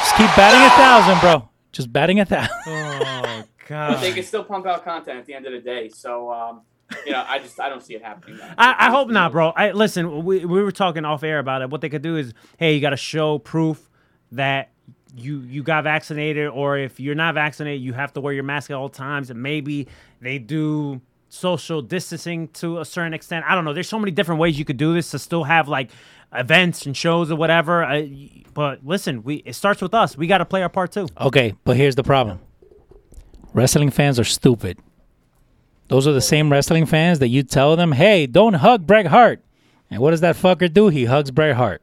Just 0.00 0.16
keep 0.16 0.36
batting 0.36 0.60
a 0.60 0.70
thousand, 0.76 1.20
bro. 1.20 1.48
Just 1.72 1.92
batting 1.92 2.20
a 2.20 2.24
thousand. 2.24 2.50
oh 2.66 3.44
But 3.68 4.00
they 4.00 4.12
can 4.12 4.22
still 4.24 4.44
pump 4.44 4.66
out 4.66 4.84
content 4.84 5.18
at 5.18 5.24
the 5.26 5.32
end 5.32 5.46
of 5.46 5.52
the 5.52 5.58
day. 5.60 5.88
So, 5.88 6.30
um, 6.30 6.60
you 7.06 7.12
know, 7.12 7.24
I 7.26 7.38
just 7.38 7.58
I 7.58 7.70
don't 7.70 7.82
see 7.82 7.94
it 7.94 8.02
happening. 8.02 8.36
man. 8.36 8.54
I, 8.58 8.88
I 8.88 8.90
hope 8.90 9.08
not, 9.08 9.32
bro. 9.32 9.48
I 9.56 9.72
listen. 9.72 10.22
We, 10.22 10.44
we 10.44 10.62
were 10.62 10.70
talking 10.70 11.06
off 11.06 11.22
air 11.22 11.38
about 11.38 11.62
it. 11.62 11.70
What 11.70 11.80
they 11.80 11.88
could 11.88 12.02
do 12.02 12.16
is, 12.16 12.34
hey, 12.58 12.74
you 12.74 12.80
got 12.82 12.90
to 12.90 12.98
show 12.98 13.38
proof 13.38 13.88
that 14.32 14.73
you 15.16 15.40
you 15.40 15.62
got 15.62 15.84
vaccinated, 15.84 16.48
or 16.48 16.78
if 16.78 17.00
you're 17.00 17.14
not 17.14 17.34
vaccinated, 17.34 17.82
you 17.82 17.92
have 17.92 18.12
to 18.14 18.20
wear 18.20 18.32
your 18.32 18.44
mask 18.44 18.70
at 18.70 18.76
all 18.76 18.88
times. 18.88 19.30
And 19.30 19.42
maybe 19.42 19.88
they 20.20 20.38
do 20.38 21.00
social 21.28 21.82
distancing 21.82 22.48
to 22.48 22.78
a 22.80 22.84
certain 22.84 23.14
extent. 23.14 23.44
I 23.48 23.54
don't 23.54 23.64
know. 23.64 23.72
There's 23.72 23.88
so 23.88 23.98
many 23.98 24.12
different 24.12 24.40
ways 24.40 24.58
you 24.58 24.64
could 24.64 24.76
do 24.76 24.94
this 24.94 25.10
to 25.10 25.18
still 25.18 25.44
have 25.44 25.68
like 25.68 25.90
events 26.32 26.86
and 26.86 26.96
shows 26.96 27.30
or 27.30 27.36
whatever. 27.36 28.06
But 28.52 28.84
listen, 28.84 29.22
we 29.22 29.36
it 29.44 29.54
starts 29.54 29.80
with 29.82 29.94
us. 29.94 30.16
We 30.16 30.26
got 30.26 30.38
to 30.38 30.44
play 30.44 30.62
our 30.62 30.68
part 30.68 30.92
too. 30.92 31.08
Okay, 31.20 31.54
but 31.64 31.76
here's 31.76 31.94
the 31.94 32.04
problem. 32.04 32.40
Wrestling 33.52 33.90
fans 33.90 34.18
are 34.18 34.24
stupid. 34.24 34.78
Those 35.88 36.06
are 36.06 36.12
the 36.12 36.20
same 36.20 36.50
wrestling 36.50 36.86
fans 36.86 37.18
that 37.18 37.28
you 37.28 37.42
tell 37.42 37.76
them, 37.76 37.92
"Hey, 37.92 38.26
don't 38.26 38.54
hug 38.54 38.86
Bret 38.86 39.06
Hart." 39.06 39.42
And 39.90 40.00
what 40.00 40.10
does 40.12 40.22
that 40.22 40.36
fucker 40.36 40.72
do? 40.72 40.88
He 40.88 41.04
hugs 41.04 41.30
Bret 41.30 41.54
Hart. 41.56 41.82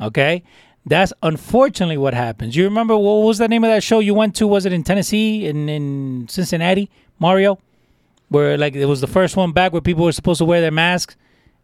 Okay? 0.00 0.42
That's 0.86 1.12
unfortunately 1.22 1.98
what 1.98 2.14
happens. 2.14 2.56
You 2.56 2.64
remember 2.64 2.96
what 2.96 3.22
was 3.26 3.38
the 3.38 3.48
name 3.48 3.64
of 3.64 3.70
that 3.70 3.82
show 3.82 3.98
you 3.98 4.14
went 4.14 4.34
to? 4.36 4.46
Was 4.46 4.64
it 4.66 4.72
in 4.72 4.82
Tennessee 4.82 5.46
in 5.46 5.68
in 5.68 6.26
Cincinnati, 6.28 6.90
Mario? 7.18 7.58
Where 8.28 8.56
like 8.56 8.74
it 8.74 8.86
was 8.86 9.00
the 9.00 9.06
first 9.06 9.36
one 9.36 9.52
back 9.52 9.72
where 9.72 9.82
people 9.82 10.04
were 10.04 10.12
supposed 10.12 10.38
to 10.38 10.44
wear 10.44 10.60
their 10.60 10.70
masks 10.70 11.16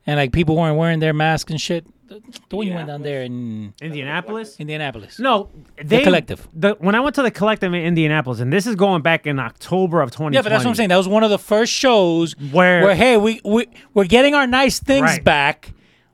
and 0.07 0.17
like 0.19 0.33
people 0.33 0.57
weren't 0.57 0.77
wearing 0.77 0.99
their 1.01 1.15
masks 1.15 1.51
and 1.51 1.61
shit. 1.61 1.87
the, 2.09 2.21
the 2.51 2.57
one 2.57 2.67
you 2.67 2.75
went 2.75 2.87
down 2.89 3.03
there 3.03 3.23
in 3.23 3.73
Indianapolis. 3.81 4.57
Indianapolis. 4.61 5.19
No, 5.19 5.49
they 5.83 6.03
Collective. 6.03 6.47
The 6.53 6.77
when 6.79 6.95
I 6.95 7.01
went 7.01 7.15
to 7.17 7.23
the 7.23 7.31
collective 7.31 7.73
in 7.73 7.81
Indianapolis, 7.83 8.41
and 8.41 8.53
this 8.53 8.67
is 8.67 8.75
going 8.77 9.03
back 9.03 9.27
in 9.27 9.39
October 9.41 10.03
of 10.03 10.11
2020. 10.11 10.35
Yeah, 10.37 10.43
but 10.43 10.51
that's 10.51 10.65
what 10.65 10.71
I'm 10.71 10.77
saying. 10.77 10.91
That 10.91 10.99
was 10.99 11.09
one 11.09 11.25
of 11.25 11.31
the 11.31 11.39
first 11.39 11.73
shows 11.73 12.35
Where- 12.53 12.83
where 12.85 12.95
hey, 12.95 13.17
we 13.17 13.41
we 13.45 13.67
we're 13.95 14.05
getting 14.05 14.35
our 14.35 14.47
nice 14.47 14.79
things 14.79 15.03
Right. 15.03 15.25
back. 15.25 15.73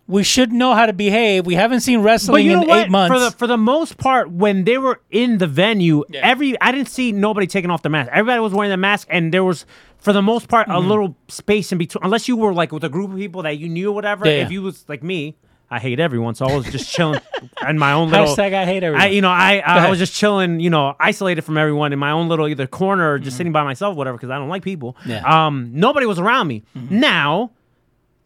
We 0.09 0.25
should 0.25 0.53
know 0.53 0.75
how 0.75 0.87
to 0.87 0.93
behave. 0.93 1.47
We 1.47 1.55
haven't 1.55 1.81
seen 1.81 2.01
wrestling 2.01 2.45
you 2.45 2.53
know 2.57 2.63
in 2.63 2.69
what? 2.69 2.87
eight 2.87 2.91
months. 2.91 3.15
For 3.15 3.21
the 3.21 3.31
for 3.31 3.47
the 3.47 3.57
most 3.57 3.99
part, 3.99 4.31
when 4.31 4.65
they 4.65 4.77
were 4.79 5.01
in 5.11 5.39
the 5.39 5.47
venue, 5.47 6.05
Yeah. 6.09 6.21
every 6.25 6.61
I 6.61 6.73
didn't 6.73 6.89
see 6.89 7.13
nobody 7.13 7.47
taking 7.47 7.71
off 7.71 7.83
the 7.83 7.89
mask. 7.89 8.11
Everybody 8.13 8.41
was 8.41 8.53
wearing 8.53 8.71
the 8.71 8.77
mask, 8.77 9.07
and 9.11 9.33
there 9.33 9.45
was 9.45 9.65
for 9.99 10.13
the 10.13 10.23
most 10.23 10.49
part 10.49 10.67
Mm-hmm. 10.67 10.77
a 10.77 10.81
little 10.81 11.17
space 11.29 11.71
in 11.73 11.79
between. 11.79 12.05
Unless 12.05 12.27
you 12.29 12.37
were 12.37 12.53
like 12.53 12.73
with 12.73 12.85
a 12.85 12.89
group 12.89 13.11
of 13.13 13.17
people 13.17 13.43
that 13.43 13.59
you 13.59 13.69
knew 13.69 13.91
or 13.91 13.95
whatever. 13.95 14.27
Yeah, 14.27 14.43
If 14.45 14.51
you 14.51 14.61
was 14.63 14.85
like 14.89 15.03
me, 15.05 15.37
I 15.71 15.79
hate 15.79 16.01
everyone, 16.01 16.35
so 16.35 16.45
I 16.47 16.55
was 16.55 16.67
just 16.67 16.93
chilling 16.93 17.21
in 17.69 17.79
my 17.79 17.93
own 17.93 18.11
little. 18.11 18.27
Hashtag 18.27 18.53
I 18.53 18.67
hate 18.67 18.83
everyone. 18.83 19.01
I, 19.01 19.07
you 19.07 19.23
know, 19.23 19.31
I 19.31 19.63
I 19.65 19.79
ahead. 19.79 19.89
was 19.91 19.99
just 20.01 20.13
chilling, 20.15 20.61
you 20.61 20.69
know, 20.69 20.95
isolated 21.01 21.43
from 21.43 21.57
everyone 21.57 21.93
in 21.95 21.99
my 21.99 22.11
own 22.11 22.29
little 22.29 22.47
either 22.49 22.67
corner 22.67 23.13
or 23.13 23.17
Mm-hmm. 23.19 23.25
just 23.25 23.37
sitting 23.39 23.53
by 23.53 23.63
myself, 23.63 23.97
whatever, 23.97 24.19
because 24.19 24.29
I 24.31 24.37
don't 24.39 24.49
like 24.51 24.63
people. 24.63 24.97
Yeah. 25.07 25.23
Um, 25.47 25.71
nobody 25.73 26.05
was 26.07 26.19
around 26.19 26.49
me. 26.49 26.65
Mm-hmm. 26.77 27.01
Now, 27.01 27.53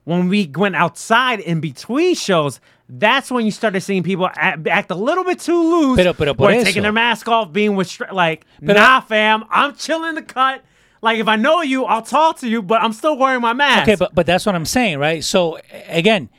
when 0.07 0.29
we 0.29 0.47
went 0.55 0.77
outside 0.77 1.41
in 1.41 1.59
between 1.59 2.15
shows, 2.15 2.61
that's 2.89 3.29
when 3.29 3.45
you 3.45 3.51
started 3.51 3.81
seeing 3.81 4.05
people 4.05 4.31
act, 4.35 4.65
act 4.69 4.91
a 4.93 4.95
little 4.95 5.25
bit 5.25 5.41
too 5.41 5.61
loose. 5.61 5.97
Pero- 5.99 6.13
pero 6.15 6.33
por 6.33 6.53
eso. 6.53 6.65
taking 6.65 6.83
their 6.85 6.93
mask 6.93 7.27
off, 7.29 7.53
being 7.53 7.75
with 7.75 8.01
like, 8.13 8.47
Pero- 8.65 8.79
nah, 8.79 9.01
fam, 9.01 9.45
I'm 9.51 9.75
chilling 9.75 10.15
the 10.15 10.23
cut. 10.23 10.63
Like 11.03 11.19
if 11.19 11.27
I 11.27 11.35
know 11.35 11.61
you, 11.63 11.85
I'll 11.85 12.03
talk 12.03 12.39
to 12.39 12.49
you, 12.49 12.63
but 12.63 12.81
I'm 12.83 12.93
still 12.93 13.19
wearing 13.19 13.41
my 13.43 13.53
mask. 13.53 13.83
Okay, 13.83 13.97
but 13.97 14.15
but 14.15 14.27
that's 14.27 14.47
what 14.47 14.55
I'm 14.55 14.65
saying, 14.65 14.99
right? 14.99 15.23
So 15.25 15.59
again, 15.89 16.31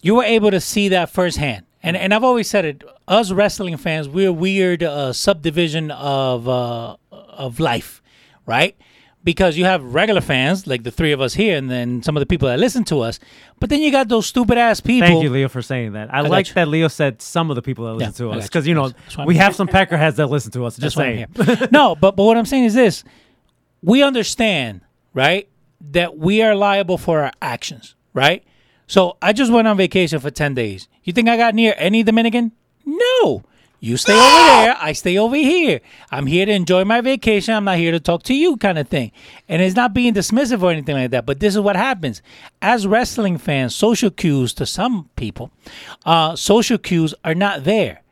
you 0.00 0.14
were 0.14 0.24
able 0.24 0.50
to 0.50 0.60
see 0.60 0.88
that 0.88 1.10
firsthand, 1.10 1.66
and 1.82 1.96
and 1.98 2.14
I've 2.14 2.24
always 2.24 2.48
said 2.48 2.64
it. 2.64 2.82
Us 3.06 3.32
wrestling 3.32 3.76
fans, 3.76 4.08
we're 4.08 4.28
a 4.30 4.32
weird 4.32 4.82
uh, 4.82 5.12
subdivision 5.12 5.90
of 5.90 6.48
uh, 6.48 6.96
of 7.12 7.60
life, 7.60 8.00
right? 8.46 8.74
Because 9.22 9.58
you 9.58 9.66
have 9.66 9.82
regular 9.94 10.22
fans 10.22 10.66
like 10.66 10.82
the 10.82 10.90
three 10.90 11.12
of 11.12 11.20
us 11.20 11.34
here, 11.34 11.56
and 11.58 11.70
then 11.70 12.02
some 12.02 12.16
of 12.16 12.22
the 12.22 12.26
people 12.26 12.48
that 12.48 12.58
listen 12.58 12.84
to 12.84 13.00
us. 13.00 13.18
But 13.58 13.68
then 13.68 13.82
you 13.82 13.90
got 13.90 14.08
those 14.08 14.26
stupid 14.26 14.56
ass 14.56 14.80
people. 14.80 15.06
Thank 15.08 15.22
you, 15.22 15.28
Leo, 15.28 15.48
for 15.48 15.60
saying 15.60 15.92
that. 15.92 16.12
I, 16.12 16.22
got 16.22 16.30
like 16.30 16.48
that 16.54 16.68
Leo 16.68 16.88
said 16.88 17.20
some 17.20 17.50
of 17.50 17.56
the 17.56 17.60
people 17.60 17.84
that 17.84 17.94
listen 17.94 18.26
Yeah, 18.26 18.32
to 18.32 18.38
us 18.38 18.46
because 18.46 18.66
you. 18.66 18.70
you 18.70 18.74
know 18.74 19.24
we 19.26 19.36
have 19.36 19.54
some 19.54 19.68
peckerheads 19.68 20.16
that 20.16 20.28
listen 20.28 20.52
to 20.52 20.64
us. 20.64 20.78
Just 20.78 20.96
saying. 20.96 21.26
no, 21.70 21.94
but 21.96 22.16
but 22.16 22.24
what 22.24 22.38
I'm 22.38 22.46
saying 22.46 22.64
is 22.64 22.72
this: 22.74 23.04
we 23.82 24.02
understand, 24.02 24.80
right, 25.12 25.48
that 25.90 26.16
we 26.16 26.40
are 26.40 26.54
liable 26.54 26.96
for 26.96 27.20
our 27.20 27.32
actions, 27.42 27.94
right? 28.14 28.42
So 28.86 29.18
I 29.20 29.34
just 29.34 29.52
went 29.52 29.68
on 29.68 29.76
vacation 29.76 30.18
for 30.18 30.30
ten 30.30 30.54
days. 30.54 30.88
You 31.04 31.12
think 31.12 31.28
I 31.28 31.36
got 31.36 31.54
near 31.54 31.74
any 31.76 32.02
Dominican? 32.02 32.52
No. 32.86 33.44
You 33.80 33.96
stay 33.96 34.12
over 34.12 34.46
there, 34.64 34.76
I 34.78 34.92
stay 34.92 35.16
over 35.18 35.36
here. 35.36 35.80
I'm 36.10 36.26
here 36.26 36.46
to 36.46 36.52
enjoy 36.52 36.84
my 36.84 37.00
vacation. 37.00 37.54
I'm 37.54 37.64
not 37.64 37.78
here 37.78 37.92
to 37.92 38.00
talk 38.00 38.22
to 38.24 38.34
you, 38.34 38.58
kind 38.58 38.78
of 38.78 38.88
thing. 38.88 39.10
And 39.48 39.62
it's 39.62 39.74
not 39.74 39.94
being 39.94 40.12
dismissive 40.14 40.62
or 40.62 40.70
anything 40.70 40.96
like 40.96 41.10
that. 41.12 41.24
But 41.24 41.40
this 41.40 41.54
is 41.54 41.60
what 41.60 41.76
happens. 41.76 42.20
As 42.60 42.86
wrestling 42.86 43.38
fans, 43.38 43.74
social 43.74 44.10
cues 44.10 44.52
to 44.54 44.66
some 44.66 45.08
people, 45.16 45.50
uh, 46.04 46.36
social 46.36 46.76
cues 46.76 47.14
are 47.24 47.34
not 47.34 47.64
there 47.64 48.02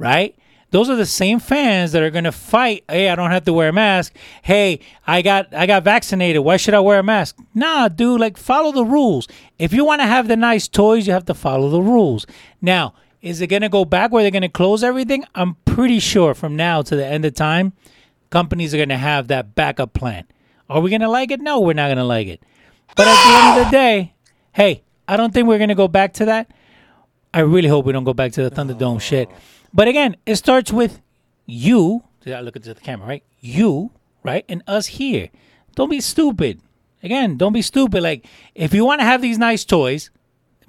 right? 0.00 0.34
Those 0.70 0.88
are 0.88 0.96
the 0.96 1.06
same 1.06 1.38
fans 1.40 1.92
that 1.92 2.02
are 2.02 2.10
gonna 2.10 2.32
fight. 2.32 2.84
Hey, 2.88 3.10
I 3.10 3.14
don't 3.14 3.30
have 3.30 3.44
to 3.44 3.52
wear 3.52 3.68
a 3.68 3.72
mask. 3.72 4.16
Hey, 4.42 4.80
I 5.06 5.20
got 5.20 5.52
I 5.54 5.66
got 5.66 5.84
vaccinated. 5.84 6.42
Why 6.42 6.56
should 6.56 6.74
I 6.74 6.80
wear 6.80 7.00
a 7.00 7.02
mask? 7.02 7.36
Nah, 7.54 7.88
dude. 7.88 8.20
Like 8.20 8.36
follow 8.36 8.72
the 8.72 8.84
rules. 8.84 9.28
If 9.58 9.72
you 9.72 9.84
want 9.84 10.00
to 10.00 10.06
have 10.06 10.26
the 10.26 10.36
nice 10.36 10.68
toys, 10.68 11.06
you 11.06 11.12
have 11.12 11.26
to 11.26 11.34
follow 11.34 11.68
the 11.68 11.82
rules. 11.82 12.24
Now, 12.62 12.94
is 13.22 13.40
it 13.40 13.48
gonna 13.48 13.68
go 13.68 13.84
back 13.84 14.10
where 14.10 14.22
they're 14.22 14.30
gonna 14.30 14.48
close 14.48 14.82
everything? 14.82 15.24
I'm 15.34 15.56
pretty 15.64 15.98
sure 15.98 16.34
from 16.34 16.56
now 16.56 16.82
to 16.82 16.96
the 16.96 17.06
end 17.06 17.24
of 17.24 17.34
time, 17.34 17.72
companies 18.30 18.74
are 18.74 18.78
gonna 18.78 18.98
have 18.98 19.28
that 19.28 19.54
backup 19.54 19.92
plan. 19.92 20.24
Are 20.68 20.80
we 20.80 20.90
gonna 20.90 21.10
like 21.10 21.30
it? 21.30 21.40
No, 21.40 21.60
we're 21.60 21.74
not 21.74 21.88
gonna 21.88 22.04
like 22.04 22.28
it. 22.28 22.42
But 22.96 23.08
at 23.08 23.24
the 23.24 23.38
end 23.38 23.60
of 23.60 23.66
the 23.66 23.70
day, 23.70 24.14
hey, 24.52 24.82
I 25.06 25.16
don't 25.16 25.32
think 25.34 25.48
we're 25.48 25.58
gonna 25.58 25.74
go 25.74 25.88
back 25.88 26.14
to 26.14 26.24
that. 26.26 26.50
I 27.32 27.40
really 27.40 27.68
hope 27.68 27.84
we 27.86 27.92
don't 27.92 28.04
go 28.04 28.14
back 28.14 28.32
to 28.32 28.48
the 28.48 28.50
Thunderdome 28.50 29.00
shit. 29.00 29.28
But 29.72 29.88
again, 29.88 30.16
it 30.26 30.36
starts 30.36 30.72
with 30.72 31.00
you. 31.46 32.04
I 32.26 32.40
look 32.40 32.56
into 32.56 32.74
the 32.74 32.80
camera, 32.80 33.06
right? 33.06 33.24
You, 33.40 33.92
right? 34.22 34.44
And 34.48 34.62
us 34.66 34.86
here. 34.86 35.30
Don't 35.74 35.90
be 35.90 36.00
stupid. 36.00 36.60
Again, 37.02 37.36
don't 37.36 37.52
be 37.52 37.62
stupid. 37.62 38.02
Like, 38.02 38.26
if 38.54 38.74
you 38.74 38.84
want 38.84 39.00
to 39.00 39.04
have 39.04 39.22
these 39.22 39.38
nice 39.38 39.64
toys, 39.64 40.10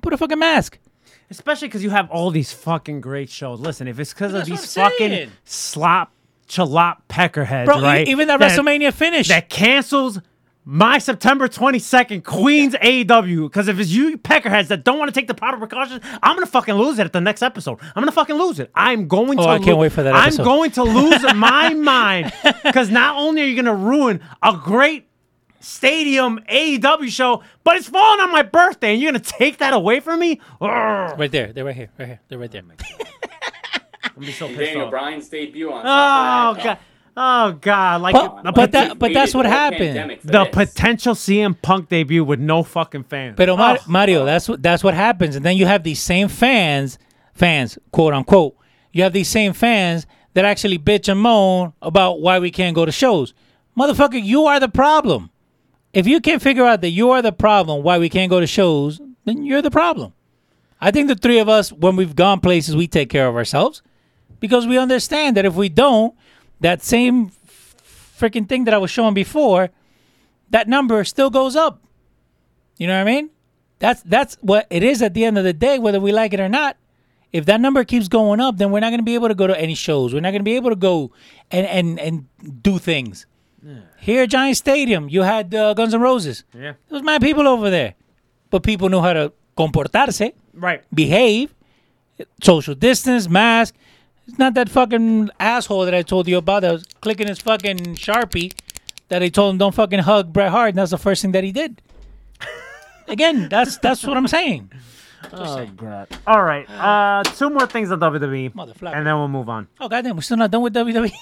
put 0.01 0.13
a 0.13 0.17
fucking 0.17 0.39
mask. 0.39 0.79
Especially 1.31 1.67
because 1.69 1.83
you 1.83 1.89
have 1.89 2.09
all 2.11 2.29
these 2.29 2.51
fucking 2.51 3.01
great 3.01 3.29
shows. 3.29 3.59
Listen, 3.59 3.87
if 3.87 3.99
it's 3.99 4.13
because 4.13 4.33
of 4.33 4.45
these 4.45 4.73
fucking 4.75 5.09
saying. 5.09 5.31
slop 5.45 6.11
chalop 6.47 7.07
peckerheads, 7.07 7.65
Bro, 7.65 7.79
e- 7.79 7.83
right? 7.83 8.07
even 8.07 8.27
that, 8.27 8.39
WrestleMania 8.39 8.93
finish. 8.93 9.29
that 9.29 9.49
cancels 9.49 10.19
my 10.65 10.97
September 10.99 11.47
22nd 11.47 12.23
Queens 12.23 12.75
AEW. 12.75 13.43
Because 13.49 13.67
if 13.67 13.79
it's 13.79 13.89
you 13.89 14.17
peckerheads 14.17 14.67
that 14.67 14.83
don't 14.83 14.99
want 14.99 15.11
to 15.11 15.17
take 15.19 15.27
the 15.27 15.33
proper 15.33 15.57
precautions, 15.57 16.03
I'm 16.21 16.35
gonna 16.35 16.45
fucking 16.45 16.75
lose 16.75 16.99
it 16.99 17.05
at 17.05 17.13
the 17.13 17.21
next 17.21 17.41
episode. 17.41 17.79
I'm 17.81 18.01
gonna 18.01 18.11
fucking 18.11 18.35
lose 18.35 18.59
it. 18.59 18.69
I'm 18.75 19.07
going 19.07 19.39
Oh, 19.39 19.43
to. 19.43 19.49
I 19.49 19.59
can't 19.59 19.77
wait 19.77 19.91
for 19.93 20.03
that 20.03 20.13
I'm 20.13 20.35
going 20.35 20.71
to 20.71 20.83
lose 20.83 21.23
my 21.33 21.73
mind 21.73 22.31
because 22.63 22.91
not 22.91 23.15
only 23.17 23.41
are 23.41 23.45
you 23.45 23.55
gonna 23.55 23.73
ruin 23.73 24.19
a 24.43 24.55
great 24.55 25.07
stadium 25.61 26.39
AEW 26.49 27.09
show, 27.09 27.43
but 27.63 27.77
it's 27.77 27.87
falling 27.89 28.19
on 28.19 28.31
my 28.31 28.41
birthday, 28.41 28.93
and 28.93 29.01
you're 29.01 29.11
gonna 29.11 29.23
take 29.23 29.57
that 29.59 29.73
away 29.73 29.99
from 29.99 30.19
me. 30.19 30.39
Urgh. 30.61 31.17
right 31.17 31.31
there. 31.31 31.53
They're 31.53 31.65
right 31.65 31.75
here. 31.75 31.89
Right 31.97 32.07
here. 32.07 32.19
They're 32.27 32.39
right 32.39 32.51
there. 32.51 32.61
Oh 32.67 33.05
I'm 34.03 34.11
gonna 34.15 34.25
be 34.27 34.31
so 34.31 34.47
pissed 34.47 34.59
Daniel 34.59 34.85
off. 34.85 34.91
Bryan's 34.91 35.29
debut 35.29 35.71
on. 35.71 35.81
Oh 35.85 36.61
god. 36.63 36.77
Oh 37.17 37.51
god, 37.53 38.01
like 38.01 38.13
But- 38.13 38.43
the, 38.43 38.51
but 38.53 38.71
that- 38.71 38.97
but 38.99 39.13
that's 39.13 39.33
what 39.33 39.45
Waited 39.45 39.51
the 39.51 39.55
whole 39.57 39.97
happened. 39.97 40.19
the 40.23 40.43
this. 40.45 40.73
potential 40.73 41.13
CM 41.13 41.61
Punk 41.61 41.89
debut 41.89 42.23
with 42.23 42.39
no 42.39 42.63
fucking 42.63 43.03
fans. 43.03 43.35
But 43.35 43.49
Mar- 43.49 43.77
Oh. 43.79 43.83
Mario, 43.87 44.25
that's 44.25 44.47
what 44.47 44.63
that's 44.63 44.83
what 44.83 44.93
happens, 44.93 45.35
and 45.35 45.45
then 45.45 45.57
you 45.57 45.65
have 45.65 45.83
these 45.83 46.01
same 46.01 46.29
fans, 46.29 46.97
fans, 47.33 47.77
quote 47.91 48.13
unquote. 48.13 48.55
You 48.93 49.03
have 49.03 49.11
these 49.13 49.27
same 49.29 49.51
fans 49.53 50.07
that 50.33 50.45
actually 50.45 50.79
bitch 50.79 51.09
and 51.09 51.19
moan 51.19 51.73
about 51.81 52.21
why 52.21 52.39
we 52.39 52.49
can't 52.49 52.73
go 52.75 52.85
to 52.85 52.91
shows. 52.91 53.33
Motherfucker, 53.77 54.21
you 54.23 54.45
are 54.45 54.59
the 54.59 54.69
problem. 54.69 55.29
If 55.93 56.07
you 56.07 56.21
can't 56.21 56.41
figure 56.41 56.65
out 56.65 56.81
that 56.81 56.89
you 56.89 57.11
are 57.11 57.21
the 57.21 57.31
problem 57.31 57.83
why 57.83 57.97
we 57.97 58.09
can't 58.09 58.29
go 58.29 58.39
to 58.39 58.47
shows, 58.47 59.01
then 59.25 59.43
you're 59.43 59.61
the 59.61 59.71
problem. 59.71 60.13
I 60.79 60.91
think 60.91 61.07
the 61.07 61.15
three 61.15 61.39
of 61.39 61.49
us, 61.49 61.71
when 61.71 61.95
we've 61.95 62.15
gone 62.15 62.39
places, 62.39 62.75
we 62.75 62.87
take 62.87 63.09
care 63.09 63.27
of 63.27 63.35
ourselves 63.35 63.81
because 64.39 64.65
we 64.65 64.77
understand 64.77 65.37
that 65.37 65.45
if 65.45 65.53
we 65.53 65.69
don't, 65.69 66.15
that 66.59 66.81
same 66.81 67.31
freaking 68.17 68.47
thing 68.47 68.63
that 68.65 68.73
I 68.73 68.77
was 68.77 68.89
showing 68.89 69.13
before, 69.13 69.69
that 70.49 70.67
number 70.67 71.03
still 71.03 71.29
goes 71.29 71.55
up. 71.55 71.81
You 72.77 72.87
know 72.87 72.95
what 72.95 73.07
I 73.07 73.11
mean? 73.11 73.29
That's 73.79 74.01
that's 74.03 74.37
what 74.41 74.67
it 74.69 74.83
is 74.83 75.01
at 75.01 75.13
the 75.13 75.25
end 75.25 75.37
of 75.37 75.43
the 75.43 75.53
day, 75.53 75.79
whether 75.79 75.99
we 75.99 76.11
like 76.11 76.33
it 76.33 76.39
or 76.39 76.49
not. 76.49 76.77
If 77.31 77.45
that 77.45 77.61
number 77.61 77.83
keeps 77.83 78.07
going 78.07 78.39
up, 78.39 78.57
then 78.57 78.71
we're 78.71 78.79
not 78.79 78.89
going 78.89 78.99
to 78.99 79.05
be 79.05 79.15
able 79.15 79.29
to 79.29 79.35
go 79.35 79.47
to 79.47 79.59
any 79.59 79.75
shows. 79.75 80.13
We're 80.13 80.19
not 80.19 80.31
going 80.31 80.41
to 80.41 80.45
be 80.45 80.55
able 80.55 80.69
to 80.69 80.75
go 80.75 81.11
and 81.49 81.65
and 81.65 81.99
and 81.99 82.63
do 82.63 82.77
things. 82.77 83.25
Here 83.99 84.23
at 84.23 84.29
Giant 84.29 84.57
Stadium, 84.57 85.07
you 85.09 85.21
had 85.21 85.53
uh, 85.53 85.73
Guns 85.75 85.93
N' 85.93 86.01
Roses. 86.01 86.43
Yeah. 86.53 86.61
There 86.61 86.75
was 86.89 87.03
mad 87.03 87.21
people 87.21 87.47
over 87.47 87.69
there, 87.69 87.93
but 88.49 88.63
people 88.63 88.89
knew 88.89 89.01
how 89.01 89.13
to 89.13 89.31
comportarse, 89.57 90.33
Right. 90.53 90.83
behave, 90.93 91.53
social 92.41 92.73
distance, 92.75 93.29
mask. 93.29 93.75
It's 94.27 94.37
not 94.39 94.53
that 94.55 94.69
fucking 94.69 95.29
asshole 95.39 95.85
that 95.85 95.93
I 95.93 96.01
told 96.03 96.27
you 96.27 96.37
about 96.37 96.61
that 96.61 96.71
was 96.71 96.85
clicking 97.01 97.27
his 97.27 97.39
fucking 97.39 97.95
sharpie 97.95 98.53
that 99.09 99.21
I 99.21 99.29
told 99.29 99.53
him 99.53 99.57
don't 99.57 99.75
fucking 99.75 99.99
hug 99.99 100.31
Bret 100.31 100.51
Hart. 100.51 100.69
And 100.69 100.77
that's 100.77 100.91
the 100.91 100.97
first 100.97 101.21
thing 101.21 101.31
that 101.33 101.43
he 101.43 101.51
did. 101.51 101.81
Again, 103.07 103.49
that's 103.49 103.77
that's 103.77 104.03
what 104.05 104.15
I'm 104.17 104.27
saying. 104.27 104.71
Oh 105.33 105.65
god. 105.75 106.07
All 106.25 106.43
right. 106.43 106.67
Uh, 106.69 107.23
two 107.23 107.49
more 107.49 107.67
things 107.67 107.91
on 107.91 107.99
WWE, 107.99 108.53
Motherfucker. 108.53 108.95
and 108.95 109.05
then 109.05 109.15
we'll 109.15 109.27
move 109.27 109.49
on. 109.49 109.67
Oh 109.79 109.87
goddamn, 109.89 110.15
we're 110.15 110.21
still 110.21 110.37
not 110.37 110.49
done 110.51 110.61
with? 110.63 110.73
WWE. 110.73 111.11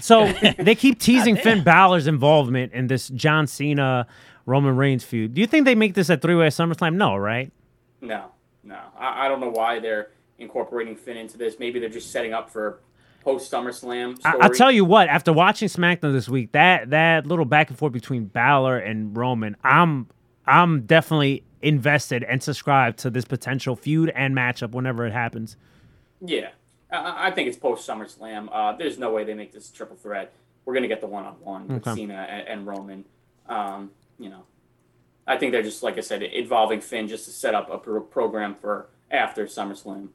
So 0.00 0.32
they 0.58 0.74
keep 0.74 1.00
teasing 1.00 1.36
Finn 1.36 1.62
Balor's 1.62 2.06
involvement 2.06 2.72
in 2.72 2.86
this 2.86 3.08
John 3.08 3.46
Cena 3.46 4.06
Roman 4.44 4.76
Reigns 4.76 5.04
feud. 5.04 5.34
Do 5.34 5.40
you 5.40 5.46
think 5.46 5.64
they 5.64 5.74
make 5.74 5.94
this 5.94 6.08
a 6.10 6.16
three 6.16 6.34
way 6.34 6.48
SummerSlam? 6.48 6.94
No, 6.94 7.16
right? 7.16 7.50
No, 8.00 8.26
no. 8.62 8.78
I, 8.98 9.26
I 9.26 9.28
don't 9.28 9.40
know 9.40 9.50
why 9.50 9.78
they're 9.80 10.10
incorporating 10.38 10.96
Finn 10.96 11.16
into 11.16 11.38
this. 11.38 11.58
Maybe 11.58 11.80
they're 11.80 11.88
just 11.88 12.10
setting 12.12 12.32
up 12.32 12.50
for 12.50 12.80
post 13.22 13.50
SummerSlam. 13.50 14.20
I- 14.24 14.36
I'll 14.40 14.50
tell 14.50 14.70
you 14.70 14.84
what. 14.84 15.08
After 15.08 15.32
watching 15.32 15.68
SmackDown 15.68 16.12
this 16.12 16.28
week, 16.28 16.52
that 16.52 16.90
that 16.90 17.26
little 17.26 17.44
back 17.44 17.70
and 17.70 17.78
forth 17.78 17.92
between 17.92 18.26
Balor 18.26 18.78
and 18.78 19.16
Roman, 19.16 19.56
I'm 19.64 20.08
I'm 20.46 20.82
definitely 20.82 21.42
invested 21.62 22.22
and 22.22 22.40
subscribed 22.42 22.98
to 22.98 23.10
this 23.10 23.24
potential 23.24 23.74
feud 23.74 24.10
and 24.14 24.36
matchup 24.36 24.70
whenever 24.72 25.04
it 25.06 25.12
happens. 25.12 25.56
Yeah, 26.20 26.50
I, 26.98 27.28
I 27.28 27.30
think 27.30 27.48
it's 27.48 27.56
post 27.56 27.88
SummerSlam. 27.88 28.48
Uh, 28.52 28.72
there's 28.76 28.98
no 28.98 29.12
way 29.12 29.24
they 29.24 29.34
make 29.34 29.52
this 29.52 29.70
a 29.70 29.72
triple 29.72 29.96
threat. 29.96 30.32
We're 30.64 30.74
gonna 30.74 30.88
get 30.88 31.00
the 31.00 31.06
one 31.06 31.24
on 31.24 31.34
one 31.34 31.68
with 31.68 31.84
Cena 31.84 32.26
and, 32.28 32.48
and 32.48 32.66
Roman. 32.66 33.04
Um, 33.48 33.90
you 34.18 34.28
know, 34.28 34.42
I 35.26 35.36
think 35.36 35.52
they're 35.52 35.62
just 35.62 35.82
like 35.82 35.96
I 35.96 36.00
said, 36.00 36.22
involving 36.22 36.80
Finn 36.80 37.08
just 37.08 37.24
to 37.26 37.30
set 37.30 37.54
up 37.54 37.70
a 37.70 37.78
pro- 37.78 38.00
program 38.00 38.54
for 38.54 38.88
after 39.10 39.46
SummerSlam. 39.46 40.08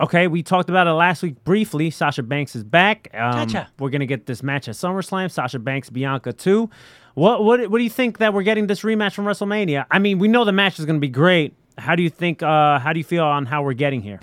Okay, 0.00 0.26
we 0.26 0.42
talked 0.42 0.68
about 0.68 0.86
it 0.86 0.92
last 0.92 1.22
week 1.22 1.42
briefly. 1.44 1.90
Sasha 1.90 2.22
Banks 2.22 2.54
is 2.54 2.62
back. 2.62 3.08
Um, 3.14 3.48
Cha-cha. 3.48 3.68
we're 3.78 3.90
gonna 3.90 4.06
get 4.06 4.26
this 4.26 4.42
match 4.42 4.68
at 4.68 4.74
SummerSlam. 4.74 5.30
Sasha 5.30 5.58
Banks, 5.58 5.90
Bianca 5.90 6.32
too. 6.32 6.70
What 7.14 7.42
what 7.42 7.68
what 7.70 7.78
do 7.78 7.84
you 7.84 7.90
think 7.90 8.18
that 8.18 8.32
we're 8.34 8.42
getting 8.42 8.66
this 8.66 8.82
rematch 8.82 9.14
from 9.14 9.24
WrestleMania? 9.24 9.86
I 9.90 9.98
mean, 9.98 10.18
we 10.18 10.28
know 10.28 10.44
the 10.44 10.52
match 10.52 10.78
is 10.78 10.84
gonna 10.84 10.98
be 10.98 11.08
great. 11.08 11.54
How 11.78 11.94
do 11.96 12.02
you 12.02 12.10
think? 12.10 12.42
Uh, 12.42 12.78
how 12.78 12.92
do 12.92 13.00
you 13.00 13.04
feel 13.04 13.24
on 13.24 13.46
how 13.46 13.62
we're 13.62 13.72
getting 13.72 14.02
here? 14.02 14.20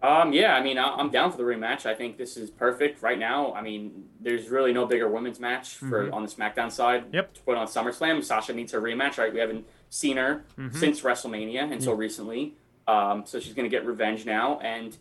Um, 0.00 0.32
yeah, 0.32 0.54
I 0.54 0.62
mean, 0.62 0.78
I'm 0.78 1.10
down 1.10 1.32
for 1.32 1.38
the 1.38 1.42
rematch. 1.42 1.84
I 1.84 1.92
think 1.94 2.18
this 2.18 2.36
is 2.36 2.50
perfect 2.50 3.02
right 3.02 3.18
now. 3.18 3.52
I 3.54 3.62
mean, 3.62 4.04
there's 4.20 4.48
really 4.48 4.72
no 4.72 4.86
bigger 4.86 5.08
women's 5.08 5.40
match 5.40 5.74
for 5.74 6.12
on 6.12 6.22
the 6.22 6.28
SmackDown 6.28 6.70
side. 6.70 7.06
Mm-hmm. 7.06 7.14
Yep. 7.16 7.34
To 7.34 7.40
put 7.42 7.56
on 7.56 7.66
SummerSlam, 7.66 8.22
Sasha 8.22 8.52
needs 8.52 8.70
her 8.72 8.80
rematch, 8.80 9.18
right? 9.18 9.32
We 9.32 9.40
haven't 9.40 9.66
seen 9.90 10.16
her 10.16 10.44
Mm-hmm. 10.56 10.78
since 10.78 11.00
WrestleMania 11.02 11.72
until 11.72 11.94
recently. 11.94 12.54
Um, 12.86 13.24
so 13.26 13.40
she's 13.40 13.54
gonna 13.54 13.68
get 13.68 13.84
revenge 13.84 14.24
now, 14.24 14.60
and 14.60 14.96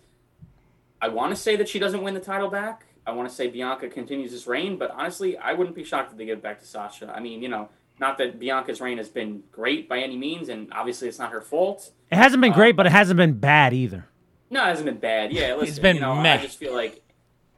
I 1.01 1.09
want 1.09 1.33
to 1.33 1.35
say 1.41 1.55
that 1.57 1.69
she 1.69 1.77
doesn't 1.79 2.01
win 2.01 2.13
the 2.15 2.19
title 2.19 2.49
back. 2.49 2.85
I 3.05 3.11
want 3.11 3.29
to 3.29 3.33
say 3.35 3.47
Bianca 3.47 3.87
continues 3.89 4.31
this 4.31 4.47
reign, 4.47 4.77
but 4.77 4.91
honestly, 4.91 5.37
I 5.37 5.53
wouldn't 5.53 5.75
be 5.75 5.83
shocked 5.83 6.11
if 6.11 6.17
they 6.17 6.25
give 6.25 6.39
it 6.39 6.43
back 6.43 6.59
to 6.59 6.65
Sasha. 6.65 7.13
I 7.15 7.19
mean, 7.21 7.41
you 7.41 7.47
know, 7.47 7.69
not 7.99 8.17
that 8.17 8.39
Bianca's 8.39 8.81
reign 8.81 8.97
has 8.97 9.07
been 9.09 9.43
great 9.51 9.87
by 9.87 9.99
any 9.99 10.17
means, 10.17 10.49
and 10.49 10.67
obviously 10.73 11.07
it's 11.07 11.19
not 11.19 11.31
her 11.31 11.39
fault. 11.39 11.91
It 12.11 12.15
hasn't 12.17 12.41
been 12.41 12.51
great, 12.51 12.75
but 12.75 12.85
it 12.87 12.91
hasn't 12.91 13.15
been 13.17 13.33
bad 13.39 13.73
either. 13.73 14.07
No, 14.49 14.63
it 14.63 14.67
hasn't 14.67 14.85
been 14.85 14.97
bad. 14.99 15.31
Yeah, 15.31 15.55
listen, 15.59 15.81
been 15.81 15.95
you 15.97 16.01
know, 16.01 16.15
meh. 16.15 16.35
I 16.35 16.37
just 16.41 16.57
feel 16.57 16.73
like 16.73 17.01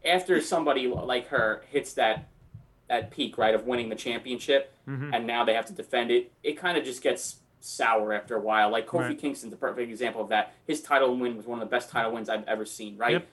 after 0.06 0.42
somebody 0.42 0.88
like 0.88 1.28
her 1.28 1.64
hits 1.70 1.94
that 1.94 2.28
that 2.88 3.12
peak, 3.12 3.38
right, 3.38 3.54
of 3.54 3.66
winning 3.68 3.90
the 3.90 3.96
championship, 3.96 4.74
Mm-hmm. 4.88 5.14
and 5.14 5.28
now 5.28 5.46
they 5.46 5.54
have 5.54 5.68
to 5.68 5.74
defend 5.74 6.10
it, 6.10 6.32
it 6.42 6.54
kind 6.58 6.76
of 6.76 6.84
just 6.84 7.04
gets 7.04 7.36
sour 7.60 8.12
after 8.12 8.36
a 8.36 8.40
while. 8.40 8.72
Like 8.72 8.88
Kofi 8.88 9.00
Right. 9.10 9.20
Kingston's 9.20 9.54
a 9.54 9.56
perfect 9.56 9.88
example 9.92 10.20
of 10.24 10.30
that. 10.30 10.54
His 10.66 10.82
title 10.82 11.16
win 11.16 11.38
was 11.38 11.46
one 11.46 11.62
of 11.62 11.70
the 11.70 11.70
best 11.70 11.92
title 11.92 12.12
wins 12.14 12.28
I've 12.28 12.48
ever 12.48 12.66
seen. 12.66 12.98
Right, 12.98 13.12
Yep. 13.12 13.28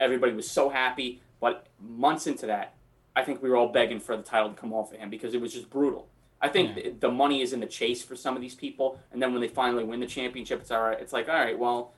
everybody 0.00 0.32
was 0.32 0.50
so 0.50 0.70
happy, 0.70 1.20
but 1.40 1.66
months 1.78 2.26
into 2.26 2.46
that, 2.46 2.72
I 3.14 3.22
think 3.22 3.42
we 3.42 3.50
were 3.50 3.56
all 3.56 3.68
begging 3.68 4.00
for 4.00 4.16
the 4.16 4.22
title 4.22 4.48
to 4.48 4.54
come 4.54 4.72
off 4.72 4.90
of 4.92 4.98
him 4.98 5.10
because 5.10 5.34
it 5.34 5.42
was 5.42 5.52
just 5.52 5.68
brutal. 5.68 6.08
I 6.40 6.48
think 6.48 6.74
the, 6.76 6.90
the 7.00 7.10
money 7.10 7.42
is 7.42 7.52
in 7.52 7.60
the 7.60 7.66
chase 7.66 8.02
for 8.02 8.16
some 8.16 8.34
of 8.34 8.40
these 8.40 8.54
people, 8.54 8.98
and 9.12 9.20
then 9.20 9.32
when 9.32 9.42
they 9.42 9.48
finally 9.48 9.84
win 9.84 10.00
the 10.00 10.06
championship, 10.06 10.60
it's 10.62 10.70
all 10.70 10.80
right. 10.84 10.98
It's 10.98 11.12
like, 11.12 11.28
all 11.28 11.34
right, 11.34 11.58
well, 11.58 11.92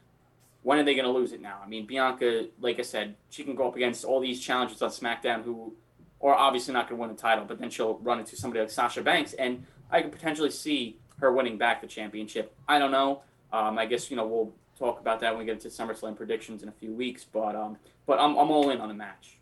when 0.62 0.78
are 0.78 0.84
they 0.84 0.94
going 0.94 1.06
to 1.06 1.10
lose 1.10 1.32
it 1.32 1.40
now? 1.40 1.58
I 1.64 1.68
mean, 1.68 1.86
Bianca, 1.86 2.48
like 2.60 2.78
I 2.78 2.82
said, 2.82 3.14
she 3.30 3.44
can 3.44 3.54
go 3.54 3.68
up 3.68 3.76
against 3.76 4.04
all 4.04 4.20
these 4.20 4.40
challengers 4.40 4.82
on 4.82 4.90
SmackDown 4.90 5.42
who 5.42 5.74
are 6.22 6.34
obviously 6.34 6.74
not 6.74 6.88
going 6.88 6.98
to 6.98 7.00
win 7.00 7.10
the 7.10 7.20
title, 7.20 7.44
but 7.46 7.58
then 7.58 7.70
she'll 7.70 7.98
run 7.98 8.18
into 8.18 8.36
somebody 8.36 8.60
like 8.60 8.70
Sasha 8.70 9.02
Banks, 9.02 9.32
and 9.32 9.64
I 9.90 10.02
could 10.02 10.12
potentially 10.12 10.50
see 10.50 10.98
her 11.18 11.32
winning 11.32 11.56
back 11.56 11.80
the 11.80 11.86
championship. 11.86 12.54
I 12.68 12.78
don't 12.78 12.90
know. 12.90 13.22
Um, 13.52 13.78
I 13.78 13.86
guess 13.86 14.10
you 14.10 14.16
know 14.16 14.26
we'll 14.26 14.52
talk 14.78 15.00
about 15.00 15.20
that 15.20 15.32
when 15.32 15.40
we 15.40 15.44
get 15.44 15.64
into 15.64 15.68
SummerSlam 15.68 16.16
predictions 16.16 16.62
in 16.62 16.68
a 16.68 16.72
few 16.72 16.92
weeks, 16.92 17.24
but 17.24 17.56
um, 17.56 17.78
but 18.06 18.20
I'm 18.20 18.36
I'm 18.36 18.50
all 18.50 18.70
in 18.70 18.80
on 18.80 18.88
the 18.88 18.94
match. 18.94 19.38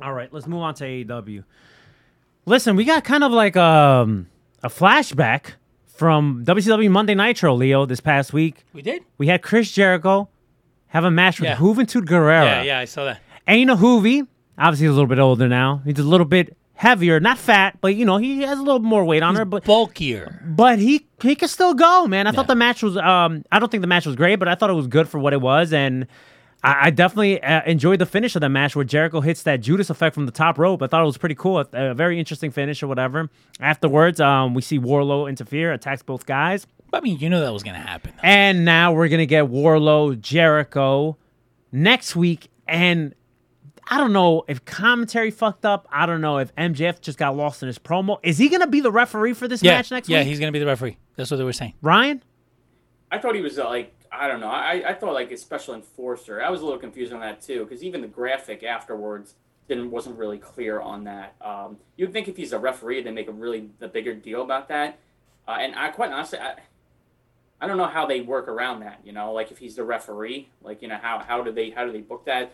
All 0.00 0.12
right, 0.12 0.32
let's 0.32 0.46
move 0.46 0.62
on 0.62 0.74
to 0.76 0.84
AEW. 0.84 1.44
Listen, 2.44 2.76
we 2.76 2.84
got 2.84 3.04
kind 3.04 3.22
of 3.22 3.30
like 3.30 3.56
um, 3.56 4.28
a 4.62 4.68
flashback 4.68 5.52
from 5.94 6.44
WCW 6.44 6.90
Monday 6.90 7.14
Nitro, 7.14 7.54
Leo, 7.54 7.86
this 7.86 8.00
past 8.00 8.32
week. 8.32 8.64
We 8.72 8.82
did. 8.82 9.02
We 9.18 9.26
had 9.28 9.42
Chris 9.42 9.70
Jericho 9.70 10.28
have 10.88 11.04
a 11.04 11.10
match 11.10 11.40
with 11.40 11.48
Yeah. 11.50 11.56
Juventud 11.56 12.04
Guerrera. 12.06 12.44
Yeah, 12.44 12.62
yeah, 12.62 12.78
I 12.80 12.84
saw 12.84 13.04
that. 13.04 13.20
And 13.46 13.58
you 13.60 13.66
know, 13.66 13.76
Juvi, 13.76 14.26
obviously 14.58 14.84
he's 14.86 14.90
a 14.90 14.94
little 14.94 15.06
bit 15.06 15.18
older 15.18 15.48
now. 15.48 15.82
He's 15.84 15.98
a 15.98 16.02
little 16.02 16.26
bit 16.26 16.56
heavier, 16.74 17.20
not 17.20 17.38
fat, 17.38 17.78
but 17.80 17.94
you 17.94 18.04
know, 18.04 18.16
he 18.18 18.42
has 18.42 18.58
a 18.58 18.62
little 18.62 18.80
more 18.80 19.04
weight 19.04 19.22
on 19.22 19.36
her. 19.36 19.44
But 19.44 19.64
Bulkier. 19.64 20.42
but 20.44 20.78
he 20.78 21.06
he 21.22 21.34
can 21.34 21.48
still 21.48 21.74
go, 21.74 22.06
man. 22.06 22.26
I 22.26 22.32
thought 22.32 22.46
the 22.48 22.54
match 22.56 22.82
was 22.82 22.96
um 22.96 23.44
I 23.52 23.58
don't 23.58 23.70
think 23.70 23.80
the 23.82 23.86
match 23.86 24.06
was 24.06 24.16
great, 24.16 24.36
but 24.36 24.48
I 24.48 24.54
thought 24.54 24.70
it 24.70 24.74
was 24.74 24.86
good 24.88 25.08
for 25.08 25.18
what 25.18 25.32
it 25.32 25.40
was, 25.40 25.72
and 25.72 26.06
I, 26.62 26.86
I 26.86 26.90
definitely 26.90 27.42
uh, 27.42 27.62
enjoyed 27.66 27.98
the 27.98 28.06
finish 28.06 28.34
of 28.36 28.40
the 28.40 28.48
match 28.48 28.76
where 28.76 28.84
Jericho 28.84 29.20
hits 29.20 29.42
that 29.44 29.60
Judas 29.60 29.90
effect 29.90 30.14
from 30.14 30.26
the 30.26 30.32
top 30.32 30.58
rope. 30.58 30.82
I 30.82 30.86
thought 30.86 31.02
it 31.02 31.06
was 31.06 31.18
pretty 31.18 31.34
cool, 31.34 31.58
a, 31.58 31.66
a 31.72 31.94
very 31.94 32.18
interesting 32.18 32.50
finish 32.50 32.82
or 32.82 32.86
whatever. 32.86 33.28
Afterwards, 33.60 34.20
um, 34.20 34.54
we 34.54 34.62
see 34.62 34.78
Wardlow 34.78 35.28
interfere, 35.28 35.72
attacks 35.72 36.02
both 36.02 36.26
guys. 36.26 36.66
I 36.92 37.00
mean, 37.00 37.18
you 37.18 37.30
knew 37.30 37.40
that 37.40 37.52
was 37.52 37.62
gonna 37.62 37.78
happen. 37.78 38.12
And 38.22 38.64
now 38.64 38.92
we're 38.92 39.08
gonna 39.08 39.26
get 39.26 39.46
Wardlow 39.46 40.20
Jericho 40.20 41.16
next 41.72 42.14
week. 42.14 42.48
And 42.68 43.14
I 43.90 43.96
don't 43.98 44.12
know 44.12 44.44
if 44.46 44.64
commentary 44.64 45.30
fucked 45.30 45.64
up. 45.64 45.88
I 45.90 46.06
don't 46.06 46.20
know 46.20 46.38
if 46.38 46.54
MJF 46.54 47.00
just 47.00 47.18
got 47.18 47.34
lost 47.36 47.62
in 47.62 47.66
his 47.66 47.78
promo. 47.78 48.18
Is 48.22 48.36
he 48.38 48.48
gonna 48.50 48.66
be 48.66 48.80
the 48.80 48.92
referee 48.92 49.32
for 49.32 49.48
this 49.48 49.62
Yeah, 49.62 49.76
match 49.76 49.90
next 49.90 50.08
yeah, 50.08 50.18
week? 50.18 50.26
Yeah, 50.26 50.30
he's 50.30 50.38
gonna 50.38 50.52
be 50.52 50.58
the 50.58 50.66
referee. 50.66 50.98
That's 51.16 51.30
what 51.30 51.38
they 51.38 51.44
were 51.44 51.52
saying. 51.52 51.74
Ryan. 51.82 52.22
I 53.10 53.18
thought 53.18 53.34
he 53.34 53.40
was 53.40 53.58
uh, 53.58 53.64
like 53.68 53.94
I 54.12 54.28
don't 54.28 54.40
know. 54.40 54.48
I, 54.48 54.82
I 54.88 54.94
thought 54.94 55.14
like 55.14 55.30
a 55.30 55.36
special 55.36 55.74
enforcer. 55.74 56.42
I 56.42 56.50
was 56.50 56.60
a 56.60 56.64
little 56.64 56.78
confused 56.78 57.12
on 57.12 57.20
that 57.20 57.40
too 57.40 57.64
because 57.64 57.82
even 57.82 58.02
the 58.02 58.08
graphic 58.08 58.62
afterwards 58.62 59.34
didn't 59.68 59.90
wasn't 59.90 60.18
really 60.18 60.38
clear 60.38 60.80
on 60.80 61.04
that. 61.04 61.34
Um, 61.40 61.78
you'd 61.96 62.12
think 62.12 62.28
if 62.28 62.36
he's 62.36 62.52
a 62.52 62.58
referee, 62.58 63.02
they 63.02 63.10
make 63.10 63.28
a 63.28 63.32
really 63.32 63.70
a 63.80 63.88
bigger 63.88 64.14
deal 64.14 64.42
about 64.42 64.68
that. 64.68 64.98
Uh, 65.48 65.56
and 65.60 65.74
I 65.74 65.88
quite 65.88 66.12
honestly, 66.12 66.38
I, 66.38 66.56
I 67.60 67.66
don't 67.66 67.78
know 67.78 67.86
how 67.86 68.06
they 68.06 68.20
work 68.20 68.48
around 68.48 68.80
that. 68.80 69.00
You 69.04 69.12
know, 69.12 69.32
like 69.32 69.50
if 69.50 69.58
he's 69.58 69.76
the 69.76 69.84
referee, 69.84 70.48
like 70.62 70.82
you 70.82 70.88
know 70.88 70.98
how 71.00 71.20
how 71.20 71.42
do 71.42 71.50
they 71.50 71.70
how 71.70 71.86
do 71.86 71.92
they 71.92 72.00
book 72.00 72.26
that? 72.26 72.52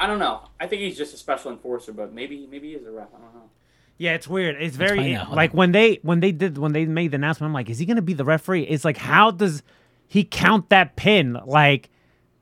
I 0.00 0.06
don't 0.08 0.18
know. 0.18 0.48
I 0.58 0.66
think 0.66 0.82
he's 0.82 0.96
just 0.96 1.14
a 1.14 1.16
special 1.16 1.52
enforcer, 1.52 1.92
but 1.92 2.12
maybe 2.12 2.48
maybe 2.50 2.70
he 2.70 2.74
is 2.74 2.84
a 2.84 2.90
ref. 2.90 3.08
I 3.14 3.18
don't 3.18 3.34
know. 3.34 3.50
Yeah, 3.98 4.14
it's 4.14 4.26
weird. 4.26 4.56
It's 4.60 4.74
very 4.74 5.16
like 5.30 5.54
when 5.54 5.70
they 5.70 6.00
when 6.02 6.18
they 6.18 6.32
did 6.32 6.58
when 6.58 6.72
they 6.72 6.86
made 6.86 7.12
the 7.12 7.16
announcement. 7.16 7.50
I'm 7.50 7.54
like, 7.54 7.70
is 7.70 7.78
he 7.78 7.86
gonna 7.86 8.02
be 8.02 8.14
the 8.14 8.24
referee? 8.24 8.62
It's 8.62 8.84
like, 8.84 8.96
how 8.96 9.30
does 9.30 9.62
he 10.12 10.24
count 10.24 10.68
that 10.68 10.94
pin? 10.96 11.38
Like, 11.46 11.88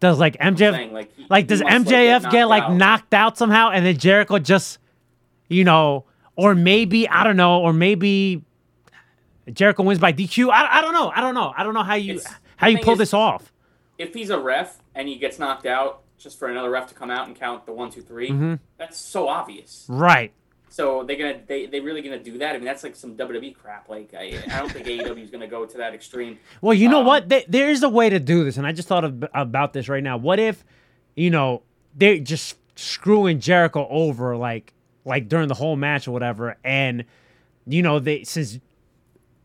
does 0.01 0.19
like 0.19 0.37
MJF 0.39 0.73
saying, 0.73 0.93
like, 0.93 1.15
he- 1.17 1.27
like 1.31 1.45
he 1.45 1.49
does 1.49 1.61
must, 1.63 1.73
like, 1.87 1.87
MJF 1.87 2.23
get 2.25 2.31
get, 2.33 2.45
like 2.49 2.63
out. 2.65 2.73
knocked 2.75 3.15
out 3.15 3.39
somehow, 3.39 3.71
and 3.71 3.87
then 3.87 3.97
Jericho 3.97 4.39
just, 4.39 4.79
you 5.49 5.63
know, 5.65 6.05
or 6.37 6.55
maybe 6.55 7.09
I 7.09 7.23
don't 7.23 7.37
know, 7.37 7.61
or 7.61 7.73
maybe 7.73 8.43
Jericho 9.53 9.83
wins 9.83 9.99
by 10.01 10.13
DQ. 10.13 10.51
I, 10.51 10.79
I 10.79 10.81
don't 10.81 10.93
know. 10.93 11.13
I 11.15 11.21
don't 11.21 11.35
know. 11.35 11.53
I 11.57 11.63
don't 11.63 11.75
know 11.75 11.83
how 11.83 11.95
you 11.95 12.15
It's- 12.15 12.35
how 12.57 12.69
you 12.69 12.79
pull 12.79 12.95
is- 12.95 12.99
this 12.99 13.15
off. 13.15 13.53
if 13.99 14.15
he's 14.15 14.31
a 14.31 14.39
ref 14.39 14.79
and 14.95 15.09
he 15.09 15.17
gets 15.17 15.39
knocked 15.39 15.67
out 15.67 16.03
just 16.19 16.39
for 16.39 16.49
another 16.49 16.71
ref 16.71 16.87
to 16.89 16.95
come 16.95 17.11
out 17.11 17.27
and 17.27 17.37
count 17.39 17.65
the 17.67 17.73
one, 17.73 17.91
two, 17.91 18.03
three, 18.03 18.31
Mm-hmm. 18.31 18.55
that's 18.79 18.99
so 18.99 19.29
obvious. 19.29 19.87
Right. 19.89 20.33
So 20.73 21.03
they're 21.05 21.17
gonna 21.17 21.41
they 21.47 21.67
they 21.67 21.81
really 21.81 22.01
gonna 22.01 22.23
do 22.23 22.39
that? 22.39 22.51
I 22.55 22.59
mean, 22.59 22.65
that's 22.65 22.83
like 22.85 22.95
some 22.97 23.17
WWE 23.17 23.55
crap. 23.55 23.89
Like 23.89 24.15
I, 24.17 24.39
I 24.51 24.59
don't 24.61 24.71
think 24.71 24.87
AEW 24.87 25.23
is 25.23 25.29
gonna 25.31 25.49
go 25.49 25.67
to 25.67 25.77
that 25.79 25.93
extreme. 25.95 26.39
Well, 26.63 26.75
you 26.75 26.89
know 26.89 27.01
Um, 27.01 27.07
what? 27.07 27.29
There- 27.29 27.43
there 27.49 27.71
is 27.71 27.83
a 27.83 27.89
way 27.89 28.09
to 28.09 28.19
do 28.21 28.45
this, 28.45 28.57
and 28.57 28.65
I 28.67 28.73
just 28.73 28.87
thought 28.89 29.05
of, 29.05 29.25
about 29.35 29.73
this 29.73 29.89
right 29.89 30.03
now. 30.03 30.17
What 30.17 30.39
if, 30.39 30.65
you 31.17 31.29
know, 31.31 31.63
they're 31.97 32.19
just 32.19 32.57
screwing 32.77 33.41
Jericho 33.41 33.87
over, 33.91 34.37
like, 34.37 34.73
like 35.05 35.29
during 35.29 35.49
the 35.49 35.55
whole 35.55 35.75
match 35.77 36.07
or 36.07 36.13
whatever, 36.13 36.57
and 36.65 37.05
you 37.67 37.83
know, 37.83 37.99
they 37.99 38.23
since 38.25 38.59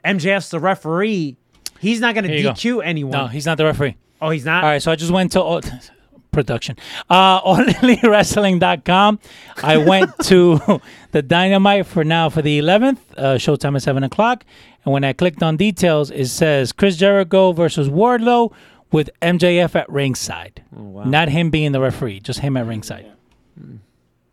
MJF's 0.04 0.50
the 0.50 0.60
referee, 0.60 1.38
he's 1.80 2.00
not 2.00 2.14
going 2.14 2.26
to 2.26 2.30
Here 2.30 2.38
you 2.38 2.44
go. 2.44 2.52
DQ 2.52 2.82
anyone. 2.86 3.12
No, 3.12 3.28
he's 3.28 3.46
not 3.48 3.58
the 3.58 3.66
referee. 3.66 3.98
oh, 4.22 4.30
he's 4.30 4.46
not. 4.46 4.64
All 4.64 4.70
right, 4.70 4.82
so 4.82 4.92
I 4.92 4.96
just 4.96 5.12
went 5.12 5.32
to 5.32 5.42
all, 5.42 5.62
production. 6.36 6.76
Uh 7.10 7.42
onlywrestling.com. 7.54 9.20
I 9.64 9.78
went 9.78 10.12
to 10.24 10.82
the 11.12 11.22
Dynamite 11.22 11.88
for 11.88 12.04
now 12.04 12.30
for 12.30 12.42
the 12.44 12.60
11th. 12.60 13.00
Uh, 13.18 13.24
showtime 13.36 13.76
at 13.76 13.82
7 13.82 14.04
o'clock. 14.04 14.46
And 14.84 14.94
when 14.94 15.04
I 15.04 15.14
clicked 15.14 15.42
on 15.42 15.58
details, 15.58 16.12
it 16.12 16.28
says 16.28 16.72
Chris 16.72 16.96
Jericho 16.98 17.52
versus 17.54 17.90
Wardlow 17.90 18.54
with 18.92 19.10
MJF 19.22 19.74
at 19.76 19.90
ringside. 19.90 20.62
Not 21.10 21.30
him 21.30 21.50
being 21.50 21.72
the 21.72 21.80
referee, 21.82 22.20
just 22.20 22.40
him 22.42 22.56
at 22.58 22.68
ringside. 22.68 23.12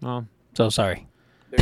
Well, 0.02 0.26
So 0.54 0.68
sorry. 0.68 1.06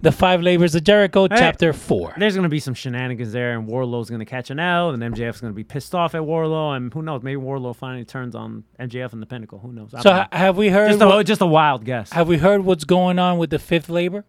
There 0.00 0.10
you 0.10 0.12
go. 0.12 0.16
The 0.16 0.16
Five 0.16 0.42
Labors 0.42 0.74
of 0.74 0.84
Jericho. 0.84 1.28
Chapter 1.28 1.72
4. 1.72 2.14
there's 2.18 2.34
going 2.34 2.44
to 2.44 2.48
be 2.48 2.60
some 2.60 2.74
shenanigans 2.74 3.32
there, 3.32 3.58
and 3.58 3.66
Wardlow's 3.68 4.08
going 4.08 4.20
to 4.20 4.24
catch 4.24 4.50
an 4.50 4.58
L, 4.60 4.90
and 4.90 5.02
MJF's 5.02 5.40
going 5.40 5.52
to 5.52 5.56
be 5.56 5.64
pissed 5.64 5.94
off 5.94 6.14
at 6.14 6.22
Wardlow, 6.22 6.76
and 6.76 6.92
who 6.92 7.02
knows? 7.02 7.22
Maybe 7.22 7.40
Wardlow 7.40 7.74
finally 7.74 8.04
turns 8.04 8.34
on 8.34 8.64
MJF 8.78 9.12
in 9.12 9.20
the 9.20 9.26
Pinnacle. 9.26 9.58
Who 9.58 9.72
knows? 9.72 9.92
I 9.94 10.00
So 10.02 10.10
ha- 10.12 10.28
have 10.32 10.56
we 10.56 10.68
heard 10.68 10.88
just 10.88 11.04
what- 11.04 11.18
a, 11.18 11.24
just 11.24 11.40
a 11.40 11.46
wild 11.46 11.84
guess. 11.84 12.12
have 12.12 12.28
we 12.28 12.38
heard 12.38 12.64
what's 12.64 12.84
going 12.84 13.18
on 13.18 13.38
with 13.38 13.50
the 13.50 13.58
fifth 13.58 13.88
labor? 13.88 14.24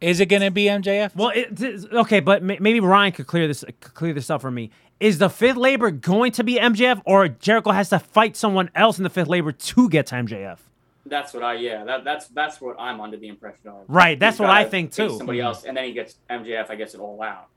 Is 0.00 0.20
it 0.20 0.26
going 0.26 0.42
to 0.42 0.50
be 0.50 0.64
MJF? 0.66 1.16
Well, 1.16 1.32
it, 1.34 1.86
okay, 1.94 2.20
but 2.20 2.42
may- 2.42 2.58
maybe 2.60 2.80
Ryan 2.80 3.12
could 3.12 3.26
clear 3.26 3.46
this 3.46 3.64
could 3.80 3.94
clear 3.94 4.12
this 4.12 4.28
up 4.28 4.42
for 4.42 4.50
me. 4.50 4.70
Is 5.00 5.16
the 5.18 5.30
fifth 5.30 5.56
labor 5.56 5.90
going 5.90 6.32
to 6.32 6.44
be 6.44 6.56
MJF, 6.56 7.00
or 7.06 7.28
Jericho 7.28 7.70
has 7.70 7.88
to 7.88 7.98
fight 7.98 8.36
someone 8.36 8.70
else 8.74 8.98
in 8.98 9.04
the 9.04 9.10
fifth 9.10 9.28
labor 9.28 9.50
to 9.52 9.88
get 9.88 10.06
to 10.08 10.16
MJF? 10.16 10.58
That's 11.06 11.32
what 11.34 11.42
I 11.42 11.54
yeah. 11.54 11.84
That 11.84 12.04
that's 12.04 12.28
that's 12.28 12.60
what 12.60 12.76
I'm 12.78 13.00
under 13.00 13.16
the 13.16 13.28
impression 13.28 13.68
of. 13.68 13.84
Right, 13.88 14.18
that's 14.18 14.38
what 14.38 14.50
I 14.50 14.64
think, 14.64 14.92
too. 14.92 15.16
Somebody 15.16 15.40
else, 15.40 15.64
and 15.64 15.76
then 15.76 15.84
he 15.84 15.92
gets 15.92 16.16
MJF. 16.30 16.70
I 16.70 16.74
guess 16.76 16.94
it 16.94 17.00
all 17.00 17.20
out. 17.22 17.48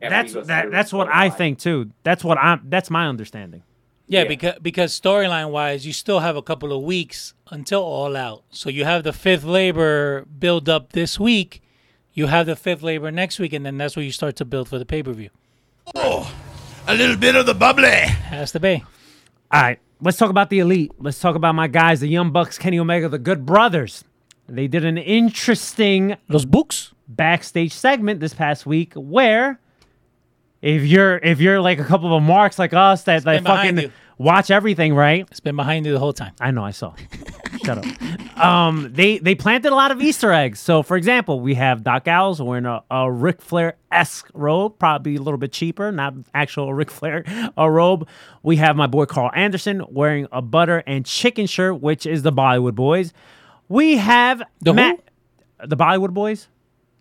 That's 0.00 0.34
that, 0.34 0.70
that's 0.70 0.92
what 0.92 1.08
I 1.08 1.30
think 1.30 1.58
too. 1.58 1.90
That's 2.02 2.22
what 2.24 2.36
I'm. 2.38 2.60
That's 2.64 2.90
my 2.90 3.06
understanding. 3.06 3.62
Yeah, 4.06 4.22
Yeah. 4.22 4.28
because 4.28 4.58
because 4.60 4.98
storyline 5.00 5.50
wise, 5.50 5.86
you 5.86 5.92
still 5.92 6.20
have 6.20 6.36
a 6.36 6.42
couple 6.42 6.72
of 6.72 6.82
weeks 6.82 7.34
until 7.50 7.82
All 7.82 8.16
Out. 8.16 8.42
So 8.50 8.68
you 8.70 8.84
have 8.84 9.04
the 9.04 9.12
fifth 9.12 9.44
labor 9.44 10.24
build 10.38 10.68
up 10.68 10.92
this 10.92 11.18
week. 11.20 11.62
You 12.12 12.26
have 12.26 12.46
the 12.46 12.56
fifth 12.56 12.82
labor 12.82 13.10
next 13.10 13.38
week, 13.38 13.52
and 13.52 13.64
then 13.64 13.78
that's 13.78 13.96
where 13.96 14.04
you 14.04 14.10
start 14.12 14.36
to 14.36 14.44
build 14.44 14.68
for 14.68 14.78
the 14.78 14.84
pay 14.86 15.02
per 15.02 15.12
view. 15.12 15.30
Oh, 15.94 16.30
a 16.86 16.94
little 16.94 17.16
bit 17.16 17.36
of 17.36 17.46
the 17.46 17.54
bubbly. 17.54 17.90
Has 17.90 18.52
to 18.52 18.60
be. 18.60 18.82
All 19.52 19.62
right, 19.62 19.78
let's 20.00 20.16
talk 20.16 20.30
about 20.30 20.50
the 20.50 20.58
elite. 20.60 20.92
Let's 20.98 21.20
talk 21.20 21.34
about 21.36 21.54
my 21.54 21.68
guys, 21.68 22.00
the 22.00 22.08
Young 22.08 22.30
Bucks, 22.30 22.58
Kenny 22.58 22.78
Omega, 22.78 23.08
the 23.08 23.18
Good 23.18 23.44
Brothers. 23.46 24.04
They 24.48 24.66
did 24.66 24.84
an 24.84 24.96
interesting 24.98 26.16
Los 26.28 26.44
books. 26.44 26.94
backstage 27.06 27.72
segment 27.72 28.20
this 28.20 28.32
past 28.32 28.64
week 28.66 28.92
where 28.94 29.60
if 30.62 30.82
you're 30.84 31.18
if 31.18 31.40
you're 31.40 31.60
like 31.60 31.78
a 31.78 31.84
couple 31.84 32.16
of 32.16 32.22
marks 32.22 32.58
like 32.58 32.72
us 32.72 33.04
that 33.04 33.26
like 33.26 33.42
fucking 33.44 33.92
watch 34.16 34.50
everything, 34.50 34.94
right? 34.94 35.26
It's 35.30 35.40
been 35.40 35.56
behind 35.56 35.86
you 35.86 35.92
the 35.92 35.98
whole 35.98 36.14
time. 36.14 36.32
I 36.40 36.50
know, 36.50 36.64
I 36.64 36.70
saw. 36.70 36.94
Shut 37.74 37.78
up. 37.78 38.38
Um, 38.44 38.90
they 38.92 39.18
they 39.18 39.34
planted 39.34 39.72
a 39.72 39.74
lot 39.74 39.90
of 39.90 40.00
Easter 40.00 40.32
eggs. 40.32 40.60
So, 40.60 40.82
for 40.82 40.96
example, 40.96 41.40
we 41.40 41.54
have 41.54 41.82
Doc 41.82 42.04
Gallows 42.04 42.40
wearing 42.40 42.66
a, 42.66 42.82
a 42.90 43.10
Ric 43.10 43.42
Flair 43.42 43.76
esque 43.90 44.28
robe, 44.32 44.78
probably 44.78 45.16
a 45.16 45.20
little 45.20 45.38
bit 45.38 45.52
cheaper, 45.52 45.90
not 45.92 46.14
actual 46.34 46.72
Ric 46.80 46.90
Flair 46.90 47.24
a 47.56 47.70
robe. 47.70 48.06
We 48.42 48.56
have 48.56 48.76
my 48.76 48.86
boy 48.86 49.06
Karl 49.06 49.30
Anderson 49.34 49.82
wearing 49.90 50.26
a 50.32 50.40
butter 50.40 50.82
and 50.86 51.04
chicken 51.04 51.46
shirt, 51.46 51.80
which 51.80 52.06
is 52.06 52.22
the 52.22 52.32
Bollywood 52.32 52.74
Boys. 52.74 53.12
We 53.68 53.96
have 53.98 54.42
The? 54.60 54.72
Matt, 54.72 55.00
the 55.66 55.76
Bollywood 55.76 56.14
Boys. 56.14 56.48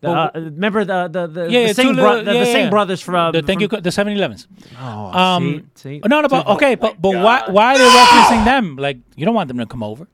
The, 0.02 0.08
Oh, 0.10 0.14
uh, 0.14 0.32
remember 0.36 0.86
the 0.86 1.08
the 1.08 1.26
the, 1.28 1.52
Yeah, 1.52 1.68
the 1.70 1.74
same 1.74 1.96
bro- 1.96 2.24
the, 2.24 2.32
yeah, 2.34 2.40
the 2.42 2.46
same 2.46 2.64
yeah. 2.66 2.70
brothers 2.70 3.02
from 3.02 3.32
the 3.32 3.42
thank 3.42 3.62
you, 3.62 3.68
the 3.68 3.90
7-Elevens. 3.90 4.48
Oh, 4.80 4.86
Um, 5.18 5.70
see, 5.74 6.02
see? 6.02 6.02
no, 6.08 6.22
no, 6.22 6.28
but 6.28 6.46
okay, 6.50 6.76
but 6.76 7.02
but 7.02 7.16
why 7.16 7.44
why 7.50 7.74
are 7.74 7.78
they 7.80 7.90
referencing 8.02 8.46
them? 8.46 8.76
Like 8.76 8.98
you 9.16 9.26
don't 9.26 9.34
want 9.34 9.48
them 9.48 9.58
to 9.58 9.66
come 9.66 9.82
over. 9.82 10.08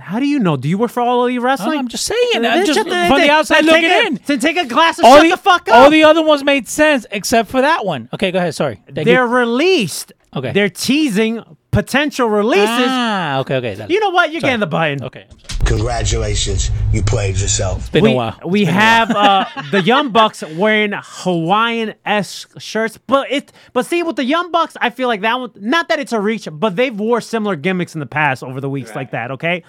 How 0.00 0.18
do 0.18 0.26
you 0.26 0.38
know? 0.38 0.56
Do 0.56 0.68
you 0.68 0.78
work 0.78 0.90
for 0.90 1.00
All 1.00 1.24
Elite 1.24 1.40
Wrestling? 1.40 1.78
I'm 1.78 1.88
just 1.88 2.04
saying. 2.06 2.44
I'm 2.44 2.66
just 2.66 2.78
from 2.80 2.88
the 2.90 3.30
outside 3.30 3.64
looking 3.64 3.84
in. 3.84 4.20
Then 4.26 4.38
take 4.40 4.56
a 4.56 4.66
glass 4.66 4.98
and 4.98 5.06
All 5.06 5.16
shut 5.16 5.24
the, 5.24 5.30
the 5.30 5.36
fuck 5.36 5.68
up. 5.68 5.74
all 5.74 5.90
the 5.90 6.04
other 6.04 6.22
ones 6.22 6.42
made 6.44 6.66
sense 6.68 7.06
except 7.10 7.50
for 7.50 7.60
that 7.60 7.84
one. 7.84 8.08
Okay, 8.12 8.30
go 8.32 8.38
ahead. 8.38 8.54
Sorry. 8.54 8.80
Thank 8.92 9.06
They're 9.06 9.26
you. 9.26 9.32
released. 9.34 10.12
Okay. 10.34 10.52
They're 10.52 10.70
teasing 10.70 11.42
potential 11.70 12.28
releases. 12.28 12.66
Ah, 12.68 13.38
okay, 13.40 13.56
okay. 13.56 13.74
That- 13.74 13.90
You 13.90 14.00
know 14.00 14.10
what? 14.10 14.32
You're 14.32 14.40
Sorry. 14.40 14.50
getting 14.50 14.60
the 14.60 14.66
button. 14.66 15.02
Okay. 15.04 15.26
I'm 15.30 15.38
sorry. 15.38 15.46
Congratulations, 15.66 16.70
you 16.92 17.00
played 17.02 17.36
yourself. 17.38 17.78
It's 17.80 17.90
been 17.90 18.02
We, 18.02 18.12
a 18.12 18.16
while. 18.16 18.38
we 18.44 18.62
It's 18.62 18.70
been 18.70 18.76
a 18.76 18.80
have 18.80 19.10
uh, 19.12 19.44
the 19.70 19.80
Young 19.82 20.10
Bucks 20.10 20.42
wearing 20.56 20.92
Hawaiian 20.96 21.94
esque 22.04 22.60
shirts, 22.60 22.96
but 22.98 23.30
it 23.30 23.52
but 23.72 23.86
see 23.86 24.02
with 24.02 24.16
the 24.16 24.24
Young 24.24 24.50
Bucks, 24.50 24.76
I 24.80 24.90
feel 24.90 25.06
like 25.06 25.20
that 25.20 25.38
one. 25.38 25.52
Not 25.56 25.88
that 25.88 26.00
it's 26.00 26.12
a 26.12 26.18
reach, 26.20 26.48
but 26.50 26.74
they've 26.74 26.98
wore 26.98 27.20
similar 27.20 27.54
gimmicks 27.54 27.94
in 27.94 28.00
the 28.00 28.06
past 28.06 28.42
over 28.42 28.60
the 28.60 28.68
weeks 28.70 28.94
like 28.96 29.12
that. 29.12 29.30
Okay, 29.32 29.62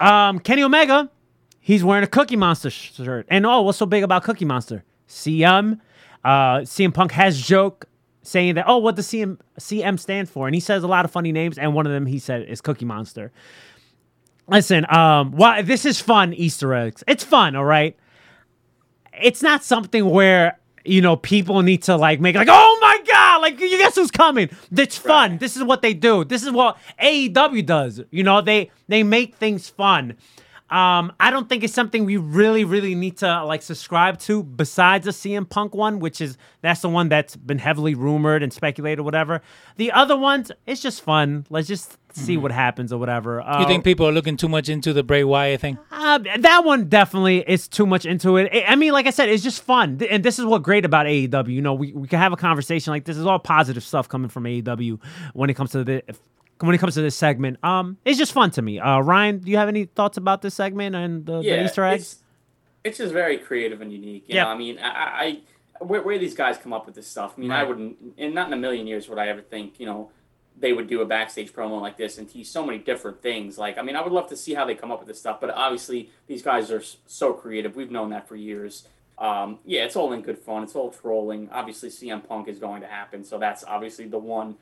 um, 0.00 0.38
Kenny 0.38 0.62
Omega, 0.62 1.10
he's 1.60 1.84
wearing 1.84 2.04
a 2.04 2.08
Cookie 2.08 2.36
Monster 2.36 2.70
sh- 2.70 2.94
shirt, 2.94 3.26
and 3.28 3.44
oh, 3.44 3.62
what's 3.62 3.76
so 3.78 3.84
big 3.86 4.02
about 4.02 4.22
Cookie 4.24 4.44
Monster? 4.46 4.82
CM, 5.08 5.78
uh, 6.24 6.58
CM 6.60 6.94
Punk 6.94 7.12
has 7.12 7.38
joke 7.40 7.84
saying 8.24 8.56
that 8.56 8.64
oh, 8.66 8.78
what 8.78 8.96
does 8.96 9.06
CM 9.06 9.38
CM 9.60 9.98
stand 9.98 10.28
for? 10.28 10.48
And 10.48 10.54
he 10.54 10.60
says 10.60 10.82
a 10.82 10.88
lot 10.88 11.04
of 11.04 11.10
funny 11.10 11.32
names, 11.32 11.58
and 11.58 11.74
one 11.74 11.86
of 11.86 11.92
them 11.92 12.06
he 12.06 12.18
said 12.18 12.42
is 12.48 12.60
Cookie 12.60 12.84
Monster. 12.84 13.30
Listen, 14.46 14.84
um, 14.92 15.32
why 15.32 15.62
this 15.62 15.84
is 15.84 16.00
fun 16.00 16.34
Easter 16.34 16.74
eggs. 16.74 17.04
It's 17.06 17.24
fun, 17.24 17.56
all 17.56 17.64
right. 17.64 17.96
It's 19.22 19.42
not 19.42 19.62
something 19.62 20.08
where 20.10 20.58
you 20.84 21.00
know 21.00 21.16
people 21.16 21.62
need 21.62 21.82
to 21.84 21.96
like 21.96 22.20
make 22.20 22.34
like, 22.34 22.48
oh 22.50 22.78
my 22.80 22.98
god, 23.06 23.42
like 23.42 23.60
you 23.60 23.78
guess 23.78 23.94
who's 23.94 24.10
coming? 24.10 24.50
It's 24.76 24.98
fun. 24.98 25.38
This 25.38 25.56
is 25.56 25.62
what 25.62 25.82
they 25.82 25.94
do. 25.94 26.24
This 26.24 26.42
is 26.42 26.50
what 26.50 26.76
AEW 27.00 27.64
does. 27.64 28.02
You 28.10 28.22
know, 28.22 28.40
they 28.40 28.70
they 28.88 29.02
make 29.02 29.36
things 29.36 29.68
fun. 29.68 30.16
Um, 30.70 31.12
I 31.20 31.30
don't 31.30 31.48
think 31.48 31.62
it's 31.62 31.74
something 31.74 32.04
we 32.06 32.16
really, 32.16 32.64
really 32.64 32.94
need 32.94 33.18
to 33.18 33.44
like 33.44 33.60
subscribe 33.62 34.18
to 34.20 34.42
besides 34.42 35.04
the 35.04 35.10
CM 35.12 35.48
Punk 35.48 35.74
one, 35.74 35.98
which 36.00 36.20
is 36.22 36.38
that's 36.62 36.80
the 36.80 36.88
one 36.88 37.08
that's 37.10 37.36
been 37.36 37.58
heavily 37.58 37.94
rumored 37.94 38.42
and 38.42 38.50
speculated, 38.52 39.02
whatever. 39.02 39.42
The 39.76 39.92
other 39.92 40.16
ones, 40.16 40.50
it's 40.66 40.80
just 40.80 41.02
fun. 41.02 41.46
Let's 41.50 41.68
just 41.68 41.98
see 42.14 42.36
what 42.38 42.50
happens 42.50 42.92
or 42.92 42.98
whatever. 42.98 43.42
Uh, 43.42 43.60
You 43.60 43.66
think 43.66 43.84
people 43.84 44.08
are 44.08 44.12
looking 44.12 44.36
too 44.38 44.48
much 44.48 44.68
into 44.68 44.92
the 44.94 45.02
Bray 45.02 45.22
Wyatt 45.22 45.60
thing? 45.60 45.78
uh, 45.92 46.18
that 46.38 46.64
one 46.64 46.88
definitely 46.88 47.40
is 47.46 47.68
too 47.68 47.86
much 47.86 48.06
into 48.06 48.36
it. 48.38 48.48
I- 48.52 48.72
I 48.72 48.76
mean, 48.76 48.92
like 48.92 49.06
I 49.06 49.10
said, 49.10 49.28
it's 49.28 49.42
just 49.42 49.62
fun, 49.62 50.00
and 50.10 50.24
this 50.24 50.38
is 50.38 50.44
what 50.46 50.62
great 50.62 50.84
about 50.84 51.06
AEW. 51.06 51.48
You 51.52 51.60
know, 51.62 51.74
we, 51.74 51.92
we 51.92 52.08
can 52.08 52.18
have 52.20 52.32
a 52.32 52.36
conversation 52.36 52.90
like 52.92 53.04
this. 53.04 53.16
Is 53.16 53.26
all 53.26 53.38
positive 53.38 53.84
stuff 53.84 54.08
coming 54.08 54.28
from 54.30 54.44
AEW 54.44 54.98
when 55.34 55.50
it 55.50 55.54
comes 55.54 55.72
to 55.72 55.84
the 55.84 56.02
when 56.66 56.74
it 56.74 56.78
comes 56.78 56.94
to 56.94 57.02
this 57.02 57.16
segment. 57.16 57.62
Um, 57.64 57.98
it's 58.04 58.18
just 58.18 58.32
fun 58.32 58.50
to 58.52 58.62
me. 58.62 58.80
Uh, 58.80 59.00
Ryan, 59.00 59.38
do 59.38 59.50
you 59.50 59.56
have 59.56 59.68
any 59.68 59.84
thoughts 59.84 60.16
about 60.16 60.42
this 60.42 60.54
segment 60.54 60.94
and 60.94 61.24
the, 61.26 61.42
the 61.42 61.64
Easter 61.64 61.84
eggs? 61.84 62.02
It's, 62.02 62.22
it's 62.84 62.98
just 62.98 63.12
very 63.12 63.38
creative 63.38 63.80
and 63.80 63.92
unique. 63.92 64.24
Yeah. 64.26 64.44
know, 64.44 64.50
I 64.50 64.56
mean, 64.56 64.78
I, 64.78 64.88
I 64.88 65.40
where, 65.84 66.02
where 66.02 66.18
these 66.18 66.34
guys 66.34 66.58
come 66.58 66.72
up 66.72 66.86
with 66.86 66.94
this 66.94 67.06
stuff. 67.06 67.34
I 67.36 67.40
mean, 67.40 67.50
I 67.50 67.64
wouldn't, 67.64 67.96
and 68.18 68.34
not 68.34 68.48
in 68.48 68.52
a 68.52 68.56
million 68.58 68.86
years 68.86 69.08
would 69.08 69.18
I 69.18 69.28
ever 69.28 69.42
think, 69.42 69.80
you 69.80 69.86
know, 69.86 70.10
they 70.56 70.72
would 70.72 70.86
do 70.86 71.00
a 71.00 71.06
backstage 71.06 71.52
promo 71.52 71.80
like 71.80 71.96
this 71.96 72.16
and 72.16 72.28
tease 72.28 72.48
so 72.48 72.64
many 72.64 72.78
different 72.78 73.20
things. 73.20 73.58
Like, 73.58 73.76
I 73.76 73.82
mean, 73.82 73.96
I 73.96 74.02
would 74.02 74.12
love 74.12 74.28
to 74.28 74.36
see 74.36 74.54
how 74.54 74.64
they 74.64 74.74
come 74.74 74.92
up 74.92 75.00
with 75.00 75.08
this 75.08 75.18
stuff, 75.18 75.40
but 75.40 75.50
obviously 75.50 76.10
these 76.26 76.42
guys 76.42 76.70
are 76.70 76.82
so 77.06 77.32
creative. 77.32 77.74
We've 77.74 77.90
known 77.90 78.10
that 78.10 78.28
for 78.28 78.36
years. 78.36 78.86
Um, 79.18 79.58
yeah, 79.64 79.84
it's 79.84 79.96
all 79.96 80.12
in 80.12 80.22
good 80.22 80.38
fun. 80.38 80.62
It's 80.62 80.74
all 80.74 80.90
trolling. 80.90 81.48
Obviously, 81.52 81.88
CM 81.88 82.26
Punk 82.26 82.48
is 82.48 82.58
going 82.58 82.80
to 82.82 82.86
happen, 82.86 83.24
so 83.24 83.38
that's 83.38 83.64
obviously 83.64 84.06
the 84.06 84.18
one 84.18 84.56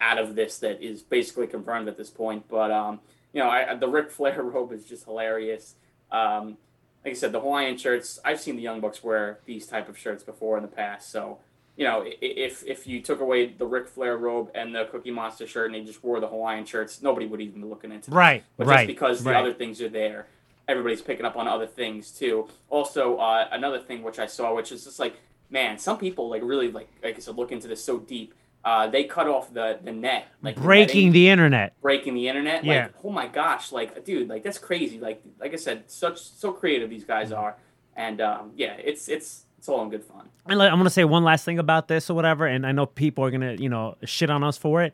out 0.00 0.18
of 0.18 0.34
this 0.34 0.58
that 0.58 0.82
is 0.82 1.02
basically 1.02 1.46
confirmed 1.46 1.88
at 1.88 1.96
this 1.96 2.10
point. 2.10 2.48
But 2.48 2.70
um, 2.70 3.00
you 3.32 3.40
know, 3.40 3.48
I, 3.48 3.74
the 3.74 3.88
Ric 3.88 4.10
Flair 4.10 4.42
robe 4.42 4.72
is 4.72 4.84
just 4.84 5.04
hilarious. 5.04 5.74
Um, 6.10 6.58
like 7.04 7.12
I 7.12 7.16
said, 7.16 7.32
the 7.32 7.40
Hawaiian 7.40 7.76
shirts. 7.76 8.18
I've 8.24 8.40
seen 8.40 8.56
the 8.56 8.62
Young 8.62 8.80
Bucks 8.80 9.04
wear 9.04 9.40
these 9.44 9.66
type 9.66 9.88
of 9.88 9.98
shirts 9.98 10.22
before 10.22 10.56
in 10.56 10.62
the 10.62 10.68
past. 10.68 11.10
So 11.10 11.38
you 11.76 11.84
know, 11.84 12.04
if 12.06 12.64
if 12.66 12.86
you 12.86 13.00
took 13.00 13.20
away 13.20 13.46
the 13.46 13.66
Ric 13.66 13.88
Flair 13.88 14.16
robe 14.16 14.50
and 14.54 14.74
the 14.74 14.84
Cookie 14.86 15.10
Monster 15.10 15.46
shirt 15.46 15.66
and 15.66 15.74
they 15.74 15.84
just 15.84 16.04
wore 16.04 16.20
the 16.20 16.28
Hawaiian 16.28 16.64
shirts, 16.64 17.02
nobody 17.02 17.26
would 17.26 17.40
even 17.40 17.62
be 17.62 17.66
looking 17.66 17.90
into 17.90 18.10
this. 18.10 18.14
Right, 18.14 18.44
But 18.56 18.68
right, 18.68 18.76
just 18.76 18.86
because 18.86 19.24
the 19.24 19.30
right. 19.30 19.40
other 19.40 19.52
things 19.52 19.80
are 19.82 19.88
there, 19.88 20.28
everybody's 20.68 21.02
picking 21.02 21.26
up 21.26 21.36
on 21.36 21.48
other 21.48 21.66
things 21.66 22.12
too. 22.12 22.48
Also, 22.70 23.16
uh, 23.16 23.48
another 23.50 23.80
thing 23.80 24.04
which 24.04 24.20
I 24.20 24.26
saw, 24.26 24.54
which 24.54 24.70
is 24.70 24.84
just 24.84 25.00
like, 25.00 25.16
man, 25.50 25.78
some 25.78 25.98
people 25.98 26.28
like 26.28 26.42
really 26.44 26.70
like 26.70 26.88
like 27.02 27.16
I 27.16 27.18
said, 27.18 27.36
look 27.36 27.50
into 27.50 27.66
this 27.66 27.82
so 27.82 27.98
deep. 27.98 28.34
Uh, 28.64 28.86
they 28.86 29.04
cut 29.04 29.28
off 29.28 29.52
the 29.52 29.78
the 29.84 29.92
net, 29.92 30.26
like 30.42 30.56
Breaking 30.56 30.86
netting, 31.08 31.12
the 31.12 31.28
internet. 31.28 31.80
breaking 31.82 32.14
the 32.14 32.28
internet. 32.28 32.64
Yeah. 32.64 32.84
Like, 32.84 32.94
oh 33.04 33.10
my 33.10 33.26
gosh, 33.26 33.72
like 33.72 34.04
dude, 34.04 34.28
like 34.28 34.42
that's 34.42 34.58
crazy. 34.58 34.98
Like 34.98 35.22
like 35.38 35.52
I 35.52 35.56
said, 35.56 35.90
such 35.90 36.18
so 36.20 36.50
creative 36.52 36.88
these 36.88 37.04
guys 37.04 37.30
are, 37.30 37.56
and 37.94 38.20
um, 38.22 38.52
yeah, 38.56 38.74
it's 38.78 39.08
it's 39.08 39.44
it's 39.58 39.68
all 39.68 39.82
in 39.82 39.90
good 39.90 40.04
fun. 40.04 40.28
And 40.46 40.58
like, 40.58 40.70
I'm 40.70 40.78
gonna 40.78 40.90
say 40.90 41.04
one 41.04 41.24
last 41.24 41.44
thing 41.44 41.58
about 41.58 41.88
this 41.88 42.08
or 42.08 42.14
whatever, 42.14 42.46
and 42.46 42.66
I 42.66 42.72
know 42.72 42.86
people 42.86 43.24
are 43.24 43.30
gonna, 43.30 43.54
you 43.54 43.68
know, 43.68 43.96
shit 44.04 44.30
on 44.30 44.42
us 44.42 44.56
for 44.58 44.82
it. 44.82 44.92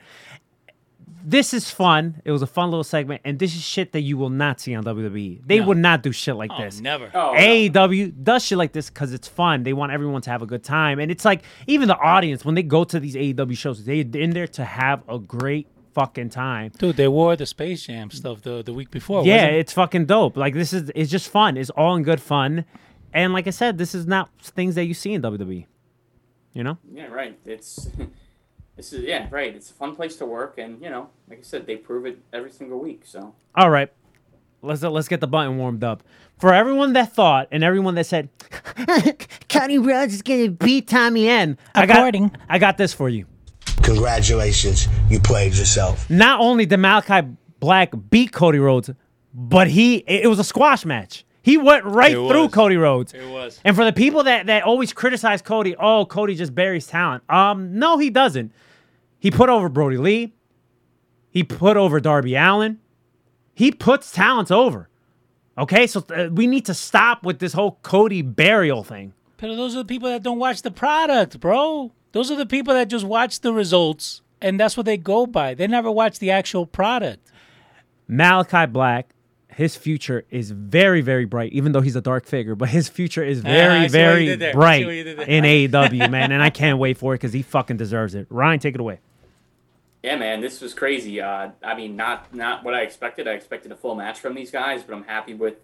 This 1.25 1.53
is 1.53 1.71
fun. 1.71 2.21
It 2.25 2.33
was 2.33 2.43
a 2.43 2.47
fun 2.47 2.71
little 2.71 2.85
segment, 2.85 3.21
and 3.25 3.39
this 3.39 3.55
is 3.55 3.63
shit 3.63 3.93
that 3.93 4.01
you 4.01 4.17
will 4.17 4.31
not 4.31 4.61
see 4.61 4.75
on 4.75 4.85
WWE. 4.85 5.41
They 5.47 5.59
No. 5.61 5.67
would 5.67 5.77
not 5.79 6.03
do 6.03 6.13
shit 6.13 6.35
like 6.37 6.51
Oh, 6.53 6.63
this. 6.63 6.81
never. 6.81 7.11
Oh, 7.15 7.33
no. 7.33 7.39
AEW 7.39 8.13
does 8.25 8.45
shit 8.45 8.57
like 8.59 8.73
this 8.73 8.89
because 8.91 9.13
it's 9.13 9.29
fun. 9.29 9.63
They 9.63 9.73
want 9.73 9.93
everyone 9.93 10.23
to 10.23 10.31
have 10.31 10.43
a 10.43 10.47
good 10.47 10.65
time, 10.65 10.99
and 10.99 11.11
it's 11.11 11.25
like 11.25 11.43
even 11.67 11.89
the 11.89 11.99
audience 11.99 12.45
when 12.45 12.55
they 12.55 12.63
go 12.63 12.85
to 12.85 12.99
these 12.99 13.15
AEW 13.17 13.57
shows, 13.57 13.85
they're 13.85 14.05
in 14.15 14.31
there 14.31 14.47
to 14.49 14.65
have 14.65 15.03
a 15.09 15.19
great 15.19 15.67
fucking 15.95 16.31
time. 16.31 16.71
Dude, 16.79 16.97
they 16.97 17.09
wore 17.09 17.35
the 17.37 17.47
Space 17.47 17.87
Jam 17.87 18.11
stuff 18.11 18.43
the, 18.43 18.63
the 18.63 18.73
week 18.73 18.91
before. 18.91 19.25
yeah, 19.25 19.35
wasn't 19.37 19.55
it? 19.55 19.59
it's 19.59 19.73
fucking 19.73 20.07
dope. 20.07 20.37
Like 20.37 20.55
this 20.55 20.73
is 20.73 20.91
it's 20.95 21.11
just 21.11 21.29
fun. 21.29 21.57
It's 21.57 21.71
all 21.71 21.97
in 21.97 22.03
good 22.03 22.21
fun, 22.21 22.65
and 23.13 23.33
like 23.33 23.47
I 23.47 23.51
said, 23.51 23.77
this 23.79 23.95
is 23.95 24.07
not 24.07 24.31
things 24.41 24.75
that 24.77 24.85
you 24.87 24.95
see 24.95 25.13
in 25.13 25.23
WWE. 25.23 25.67
You 26.53 26.65
know. 26.65 26.79
Yeah, 26.93 27.07
right. 27.07 27.39
It's 27.45 27.89
this 28.81 28.95
is 28.95 29.05
yeah, 29.05 29.29
right. 29.31 29.55
It's 29.55 29.71
a 29.71 29.75
fun 29.75 29.95
place 29.95 30.17
to 30.17 30.27
work, 30.27 30.57
and 30.57 30.83
you 30.83 30.89
know, 30.89 31.11
like 31.29 31.41
I 31.41 31.43
said, 31.43 31.67
they 31.67 31.77
prove 31.77 32.07
it 32.07 32.19
every 32.33 32.51
single 32.51 32.79
week. 32.79 33.03
So 33.05 33.35
All 33.55 33.69
right. 33.69 33.93
Let's 34.63 34.83
let's 34.83 35.07
get 35.07 35.21
the 35.21 35.27
button 35.27 35.59
warmed 35.59 35.85
up. 35.85 36.03
For 36.39 36.55
everyone 36.55 36.95
that 36.95 37.13
thought 37.13 37.49
and 37.51 37.63
everyone 37.63 37.95
that 37.97 38.07
said 38.07 38.31
Cody 39.51 39.79
Rhodes 39.79 40.15
is 40.15 40.23
gonna 40.23 40.49
beat 40.49 40.89
Tommy 40.89 41.29
End. 41.29 41.59
I 41.75 41.85
got 41.85 41.99
According. 41.99 42.35
I 42.49 42.59
got 42.59 42.79
this 42.79 42.95
for 42.95 43.11
you. 43.11 43.27
Congratulations, 43.83 44.89
you 45.11 45.21
played 45.21 45.55
yourself. 45.55 46.09
Not 46.09 46.41
only 46.41 46.65
did 46.65 46.79
Malachi 46.79 47.29
Black 47.59 47.93
beat 48.09 48.33
Cody 48.33 48.59
Rhodes, 48.59 48.91
but 49.35 49.69
he 49.69 49.97
it, 49.97 50.25
it 50.25 50.27
was 50.27 50.39
a 50.39 50.45
squash 50.45 50.87
match. 50.87 51.27
He 51.43 51.57
went 51.57 51.85
right 51.85 52.13
It 52.13 52.29
through 52.29 52.45
was. 52.45 52.53
Cody 52.53 52.77
Rhodes. 52.77 53.13
It 53.15 53.29
was. 53.29 53.61
And 53.65 53.75
for 53.77 53.85
the 53.85 53.93
people 53.93 54.25
that 54.25 54.47
that 54.47 54.63
always 54.63 54.93
criticize 54.95 55.43
Cody, 55.43 55.77
oh, 55.77 56.07
Cody 56.07 56.35
just 56.35 56.55
buries 56.55 56.87
talent. 56.87 57.23
Um, 57.31 57.79
no, 57.79 57.99
he 57.99 58.09
doesn't. 58.09 58.53
He 59.21 59.31
put 59.31 59.49
over 59.49 59.69
Brodie 59.69 59.99
Lee. 59.99 60.35
He 61.31 61.45
put 61.45 61.77
over 61.77 62.01
Darby 62.01 62.35
Allin. 62.35 62.79
He 63.55 63.71
puts 63.71 64.11
talents 64.11 64.51
over. 64.51 64.89
Okay, 65.57 65.87
so 65.87 66.05
uh, 66.15 66.29
we 66.33 66.47
need 66.47 66.65
to 66.67 66.75
stop 66.75 67.23
with 67.23 67.39
this 67.39 67.53
whole 67.53 67.79
Cody 67.83 68.23
burial 68.23 68.83
thing. 68.83 69.13
But 69.37 69.55
those 69.55 69.75
are 69.75 69.79
the 69.79 69.85
people 69.85 70.09
that 70.09 70.23
don't 70.23 70.39
watch 70.39 70.63
the 70.63 70.71
product, 70.71 71.39
bro. 71.39 71.93
Those 72.13 72.31
are 72.31 72.37
the 72.37 72.47
people 72.47 72.75
that 72.75 72.89
just 72.89 73.05
watch 73.05 73.41
the 73.41 73.53
results, 73.53 74.23
and 74.41 74.59
that's 74.59 74.77
what 74.77 74.87
they 74.87 74.97
go 74.97 75.27
by. 75.27 75.55
They 75.55 75.67
never 75.67 75.91
watch 75.91 76.19
the 76.19 76.31
actual 76.31 76.67
product. 76.67 77.31
Malachi 78.09 78.67
Black 78.67 79.15
his 79.53 79.77
future 79.77 80.25
is 80.31 80.53
very, 80.53 81.01
very 81.03 81.25
bright. 81.27 81.53
Even 81.53 81.73
though 81.73 81.81
he's 81.83 81.97
a 81.97 82.01
dark 82.01 82.25
figure, 82.25 82.55
but 82.55 82.69
his 82.71 82.89
future 82.89 83.23
is 83.23 83.41
Ah, 83.41 83.43
very, 83.49 83.83
you 83.83 83.89
very 83.91 84.25
did 84.27 84.39
there. 84.39 84.51
I 84.51 84.53
see 84.53 84.57
bright 84.57 84.87
what 84.87 84.95
you 84.95 85.05
did 85.05 85.19
there. 85.19 85.27
in 85.29 85.45
AEW, 85.45 86.11
man. 86.11 86.33
And 86.33 86.43
I 86.43 86.49
can't 86.51 86.79
wait 86.79 86.97
for 86.97 87.13
it 87.13 87.17
because 87.19 87.33
he 87.35 87.43
fucking 87.43 87.77
deserves 87.77 88.15
it. 88.15 88.27
Ryan, 88.31 88.59
take 88.61 88.75
it 88.75 88.81
away. 88.81 89.01
Yeah, 90.03 90.17
man, 90.17 90.41
this 90.41 90.61
was 90.61 90.73
crazy. 90.73 91.21
Uh, 91.21 91.51
I 91.63 91.75
mean, 91.75 91.95
not 91.95 92.35
not 92.35 92.65
what 92.65 92.75
I 92.75 92.83
expected. 92.83 93.29
I 93.29 93.33
expected 93.33 93.71
a 93.71 93.77
full 93.77 93.95
match 93.95 94.19
from 94.19 94.35
these 94.35 94.51
guys, 94.51 94.83
but 94.83 94.95
I'm 94.95 95.05
happy 95.05 95.35
with 95.35 95.57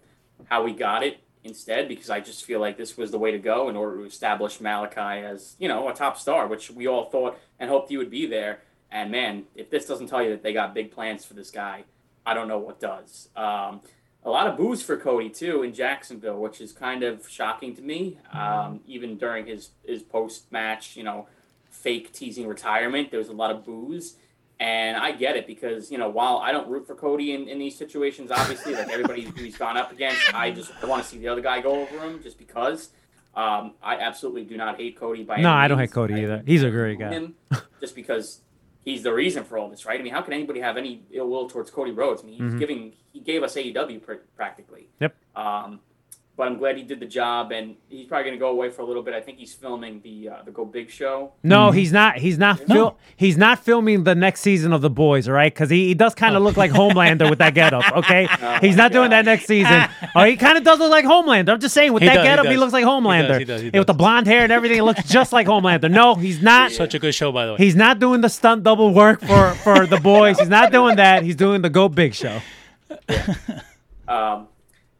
how 0.45 0.63
we 0.63 0.73
got 0.73 1.03
it 1.03 1.19
instead 1.43 1.87
because 1.87 2.09
I 2.09 2.19
just 2.19 2.43
feel 2.43 2.59
like 2.59 2.77
this 2.77 2.97
was 2.97 3.09
the 3.09 3.17
way 3.17 3.31
to 3.31 3.39
go 3.39 3.69
in 3.69 3.75
order 3.75 3.97
to 3.97 4.03
establish 4.03 4.61
Malachi 4.61 5.25
as 5.25 5.55
you 5.57 5.67
know 5.67 5.89
a 5.89 5.93
top 5.93 6.19
star, 6.19 6.47
which 6.47 6.69
we 6.69 6.87
all 6.87 7.05
thought 7.05 7.39
and 7.59 7.69
hoped 7.69 7.89
he 7.89 7.97
would 7.97 8.11
be 8.11 8.27
there. 8.27 8.59
And 8.91 9.11
man, 9.11 9.45
if 9.55 9.69
this 9.69 9.85
doesn't 9.85 10.07
tell 10.07 10.21
you 10.21 10.29
that 10.29 10.43
they 10.43 10.53
got 10.53 10.73
big 10.73 10.91
plans 10.91 11.25
for 11.25 11.33
this 11.33 11.49
guy, 11.49 11.83
I 12.25 12.33
don't 12.33 12.47
know 12.47 12.59
what 12.59 12.79
does. 12.79 13.29
Um, 13.35 13.81
a 14.23 14.29
lot 14.29 14.47
of 14.47 14.57
boos 14.57 14.83
for 14.83 14.97
Cody 14.97 15.29
too 15.29 15.63
in 15.63 15.73
Jacksonville, 15.73 16.39
which 16.39 16.61
is 16.61 16.71
kind 16.73 17.01
of 17.01 17.27
shocking 17.27 17.75
to 17.75 17.81
me. 17.81 18.19
Um, 18.31 18.81
even 18.85 19.17
during 19.17 19.47
his 19.47 19.71
his 19.83 20.03
post 20.03 20.51
match, 20.51 20.95
you 20.95 21.03
know, 21.03 21.27
fake 21.71 22.11
teasing 22.13 22.47
retirement, 22.47 23.09
there 23.09 23.19
was 23.19 23.29
a 23.29 23.33
lot 23.33 23.49
of 23.49 23.65
boos. 23.65 24.15
And 24.59 24.97
I 24.97 25.11
get 25.11 25.35
it 25.37 25.45
because, 25.45 25.91
you 25.91 25.97
know, 25.99 26.09
while 26.09 26.37
I 26.37 26.51
don't 26.51 26.67
root 26.67 26.87
for 26.87 26.95
Cody 26.95 27.33
in, 27.33 27.47
in 27.47 27.59
these 27.59 27.77
situations, 27.77 28.31
obviously, 28.31 28.73
like 28.73 28.89
everybody 28.89 29.21
who 29.21 29.31
he's 29.33 29.55
gone 29.57 29.77
up 29.77 29.91
against, 29.91 30.33
I 30.33 30.49
just 30.51 30.71
I 30.81 30.87
want 30.87 31.03
to 31.03 31.07
see 31.07 31.19
the 31.19 31.27
other 31.27 31.41
guy 31.41 31.61
go 31.61 31.81
over 31.81 31.99
him 31.99 32.21
just 32.23 32.37
because. 32.39 32.89
Um, 33.35 33.73
I 33.83 33.97
absolutely 33.97 34.45
do 34.45 34.57
not 34.57 34.77
hate 34.77 34.97
Cody 34.99 35.23
by 35.23 35.37
No, 35.41 35.51
I 35.51 35.67
don't 35.67 35.77
hate 35.77 35.91
Cody 35.91 36.15
I 36.15 36.19
either. 36.23 36.43
He's 36.43 36.63
a 36.63 36.71
great 36.71 36.97
guy. 36.97 37.27
just 37.79 37.93
because 37.93 38.41
he's 38.83 39.03
the 39.03 39.13
reason 39.13 39.43
for 39.43 39.59
all 39.59 39.69
this, 39.69 39.85
right? 39.85 39.99
I 39.99 40.03
mean, 40.03 40.11
how 40.11 40.21
can 40.23 40.33
anybody 40.33 40.59
have 40.59 40.75
any 40.75 41.03
ill 41.11 41.29
will 41.29 41.47
towards 41.47 41.69
Cody 41.69 41.91
Rhodes? 41.91 42.23
I 42.23 42.25
mean, 42.25 42.33
he's 42.33 42.41
Mm-hmm. 42.41 42.57
giving 42.57 42.93
he 43.13 43.19
gave 43.19 43.43
us 43.43 43.55
AEW 43.55 44.01
pr- 44.03 44.13
practically. 44.35 44.87
Yep. 44.99 45.15
Um, 45.35 45.81
but 46.37 46.47
I'm 46.47 46.57
glad 46.59 46.77
he 46.77 46.83
did 46.83 46.99
the 46.99 47.07
job, 47.07 47.51
and 47.51 47.75
he's 47.89 48.05
probably 48.05 48.25
going 48.25 48.35
to 48.35 48.39
go 48.39 48.49
away 48.51 48.69
for 48.69 48.83
a 48.83 48.85
little 48.85 49.01
bit. 49.01 49.15
I 49.15 49.21
think 49.21 49.39
he's 49.39 49.53
filming 49.55 50.01
the 50.03 50.29
uh, 50.29 50.35
the 50.45 50.51
Go 50.51 50.65
Big 50.65 50.89
show. 50.91 51.33
No, 51.41 51.71
he's 51.71 51.91
not. 51.91 52.17
He's 52.19 52.37
not. 52.37 52.59
Fil- 52.59 52.95
He's 53.15 53.35
not 53.37 53.57
filming 53.57 54.03
the 54.03 54.13
next 54.13 54.41
season 54.41 54.71
of 54.71 54.81
The 54.81 54.89
Boys. 54.91 55.27
All 55.27 55.33
right, 55.33 55.51
because 55.51 55.71
he, 55.71 55.87
he 55.87 55.93
does 55.95 56.13
kind 56.13 56.35
of 56.35 56.43
look 56.43 56.55
like 56.55 56.69
Homelander 56.71 57.27
with 57.29 57.39
that 57.39 57.55
getup. 57.55 57.83
Okay, 57.97 58.27
he's 58.61 58.75
not 58.77 58.91
doing 58.91 59.09
that 59.09 59.25
next 59.25 59.45
season. 59.47 59.89
Oh, 60.15 60.23
he 60.23 60.35
kind 60.35 60.57
of 60.57 60.63
does 60.63 60.77
look 60.79 60.89
like 60.91 61.05
Homelander. 61.05 61.49
I'm 61.49 61.59
just 61.59 61.73
saying 61.73 61.93
with 61.93 62.01
He 62.03 62.07
that 62.09 62.15
does, 62.15 62.23
he 62.23 62.29
getup, 62.29 62.45
he, 62.45 62.51
does. 62.53 62.59
looks 62.59 62.73
like 62.73 62.81
He 62.83 62.85
does, 62.85 63.03
Homelander. 63.03 63.39
he 63.39 63.45
does, 63.45 63.61
he 63.61 63.67
And 63.67 63.77
with 63.77 63.87
the 63.87 63.93
blonde 63.93 64.25
hair 64.27 64.43
and 64.43 64.51
everything, 64.51 64.77
it 64.77 64.83
looks 64.83 65.03
just 65.03 65.31
like 65.33 65.45
Homelander. 65.47 65.89
No, 65.91 66.15
he's 66.15 66.41
not. 66.41 66.71
Such 66.71 66.93
a 66.93 66.99
good 66.99 67.13
show, 67.15 67.31
by 67.31 67.45
the 67.45 67.51
way. 67.53 67.57
He's 67.57 67.75
not 67.75 67.99
doing 67.99 68.21
the 68.21 68.29
stunt 68.29 68.63
double 68.63 68.93
work 68.93 69.21
for 69.21 69.51
for 69.63 69.85
The 69.87 69.99
Boys. 70.03 70.39
He's 70.39 70.49
not 70.49 70.71
doing 70.71 70.95
that. 70.97 71.23
He's 71.23 71.35
doing 71.35 71.61
the 71.61 71.69
Go 71.69 71.89
Big 71.89 72.13
show. 72.15 72.39
Um, 74.07 74.47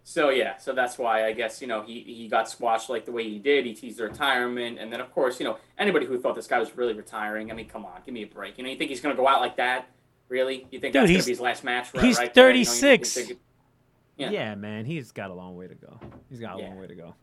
so 0.09 0.29
yeah, 0.29 0.55
so 0.55 0.71
that's 0.71 0.97
why 0.97 1.25
I 1.25 1.33
guess 1.33 1.61
you 1.61 1.67
know 1.67 1.81
he 1.81 1.99
he 1.99 2.29
got 2.29 2.49
squashed 2.49 2.89
like 2.89 3.03
the 3.03 3.11
way 3.11 3.23
he 3.29 3.39
did. 3.39 3.65
He 3.65 3.73
teased 3.73 3.97
the 3.97 4.03
retirement, 4.05 4.79
and 4.79 4.91
then 4.91 5.01
of 5.01 5.11
course 5.11 5.37
you 5.37 5.43
know 5.45 5.57
anybody 5.77 6.05
who 6.05 6.17
thought 6.17 6.33
this 6.33 6.47
guy 6.47 6.59
was 6.59 6.77
really 6.77 6.93
retiring. 6.93 7.51
I 7.51 7.53
mean, 7.53 7.67
come 7.67 7.85
on, 7.85 7.99
give 8.05 8.13
me 8.13 8.23
a 8.23 8.27
break. 8.27 8.57
You 8.57 8.63
know, 8.63 8.69
you 8.69 8.77
think 8.77 8.89
he's 8.89 9.01
going 9.01 9.13
to 9.13 9.21
go 9.21 9.27
out 9.27 9.41
like 9.41 9.57
that? 9.57 9.89
Really? 10.29 10.65
You 10.71 10.79
think 10.79 10.93
Dude, 10.93 11.01
that's 11.03 11.11
gonna 11.11 11.23
be 11.25 11.31
his 11.31 11.41
last 11.41 11.65
match? 11.65 11.93
Right, 11.93 12.05
he's 12.05 12.17
right? 12.19 12.33
You 12.33 12.41
know, 12.41 12.47
36. 12.47 13.31
Yeah. 14.15 14.29
Yeah, 14.29 14.55
man, 14.55 14.85
he's 14.85 15.11
got 15.11 15.29
a 15.29 15.33
long 15.33 15.57
way 15.57 15.67
to 15.67 15.75
go. 15.75 15.99
He's 16.29 16.39
got 16.39 16.57
a 16.57 16.61
Yeah. 16.61 16.69
long 16.69 16.79
way 16.79 16.87
to 16.87 16.95
go. 16.95 17.13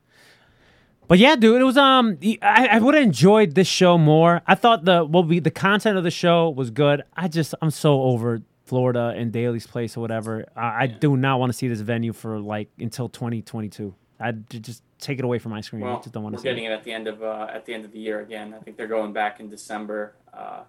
But 1.09 1.19
yeah, 1.19 1.37
dude, 1.37 1.63
it 1.63 1.65
was 1.65 1.79
um, 1.79 2.19
I, 2.43 2.69
I 2.73 2.79
would 2.81 2.95
have 2.95 3.03
enjoyed 3.03 3.55
this 3.55 3.67
show 3.67 3.97
more. 3.97 4.43
I 4.47 4.55
thought 4.55 4.85
the 4.85 5.05
what 5.07 5.27
we 5.27 5.39
the 5.39 5.51
content 5.51 5.97
of 5.97 6.05
the 6.05 6.11
show 6.11 6.51
was 6.51 6.71
good. 6.71 7.03
I 7.17 7.29
just 7.29 7.55
I'm 7.63 7.71
so 7.71 8.03
over 8.03 8.43
Florida 8.65 9.13
and 9.17 9.33
Daly's 9.33 9.67
Place 9.67 9.97
or 9.97 10.01
whatever. 10.01 10.47
I, 10.57 10.85
I 10.85 10.87
do 10.87 11.17
not 11.17 11.39
want 11.39 11.51
to 11.53 11.57
see 11.57 11.69
this 11.69 11.81
venue 11.81 12.13
for 12.13 12.39
like 12.41 12.69
until 12.79 13.09
2022. 13.09 13.95
I 14.21 14.33
just 14.33 14.83
take 14.99 15.19
it 15.19 15.25
away 15.25 15.39
from 15.39 15.51
my 15.53 15.61
screen. 15.61 15.83
I 15.83 15.97
just 15.97 16.13
don't 16.13 16.23
want 16.23 16.33
we're 16.35 16.39
to 16.39 16.43
see 16.43 16.49
getting 16.49 16.65
it. 16.65 16.71
it 16.71 16.75
at 16.75 16.85
the 16.85 16.93
end 16.93 17.09
of 17.09 17.23
uh, 17.23 17.49
at 17.53 17.67
the 17.67 17.75
end 17.75 17.85
of 17.85 17.93
the 17.93 17.99
year 17.99 18.21
again. 18.21 18.55
I 18.55 18.63
think 18.63 18.77
they're 18.77 18.87
going 18.87 19.13
back 19.13 19.41
in 19.41 19.51
December 19.51 20.15
uh, 20.33 20.63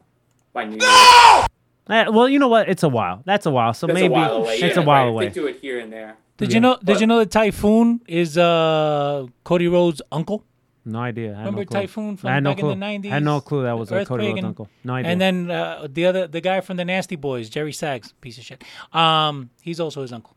by 0.51 0.65
New 0.65 0.77
Year. 0.79 1.45
Eh, 1.87 2.07
well, 2.09 2.27
you 2.27 2.39
know 2.39 2.47
what? 2.47 2.67
It's 2.67 2.81
a 2.83 2.89
while. 2.89 3.21
That's 3.25 3.45
a 3.45 3.51
while. 3.51 3.73
So 3.73 3.85
That's 3.87 3.95
maybe 3.95 4.07
a 4.07 4.17
while 4.17 4.37
away. 4.37 4.55
it's 4.55 4.75
yeah, 4.75 4.81
a 4.81 4.85
while 4.85 5.03
right. 5.03 5.09
away. 5.09 5.27
They 5.27 5.33
do 5.33 5.45
it 5.47 5.59
here 5.61 5.79
and 5.79 5.93
there. 5.93 6.17
did 6.37 6.51
you 6.51 6.59
know? 6.59 6.77
Did 6.77 6.85
But- 6.85 7.01
you 7.01 7.07
know 7.07 7.19
that 7.19 7.31
Typhoon 7.31 8.01
is 8.07 8.37
uh 8.37 9.27
Cody 9.43 9.67
Rhodes' 9.67 10.01
uncle? 10.11 10.43
No 10.87 10.99
idea. 10.99 11.33
I 11.33 11.39
Remember 11.39 11.61
no. 11.61 11.65
Typhoon 11.65 12.15
from 12.17 12.29
I 12.29 12.33
had 12.35 12.43
no 12.43 12.51
back 12.51 12.59
clue. 12.59 12.69
in 12.71 12.79
the 12.79 12.85
90s? 12.85 13.05
I 13.05 13.13
had 13.15 13.23
no 13.23 13.41
clue 13.41 13.63
that 13.63 13.77
was 13.77 13.89
a 13.91 13.93
Cody 13.93 14.01
Earthquake 14.03 14.19
Rhodes' 14.29 14.37
and- 14.37 14.45
uncle. 14.47 14.69
No 14.83 14.93
idea. 14.93 15.11
And 15.11 15.19
then 15.21 15.49
uh, 15.51 15.87
the 15.89 16.05
other, 16.05 16.27
the 16.27 16.41
guy 16.41 16.61
from 16.61 16.77
the 16.77 16.85
Nasty 16.85 17.15
Boys, 17.15 17.49
Jerry 17.49 17.73
Sags, 17.73 18.13
piece 18.21 18.37
of 18.37 18.43
shit. 18.43 18.63
Um, 18.93 19.49
he's 19.63 19.79
also 19.79 20.01
his 20.03 20.13
uncle. 20.13 20.35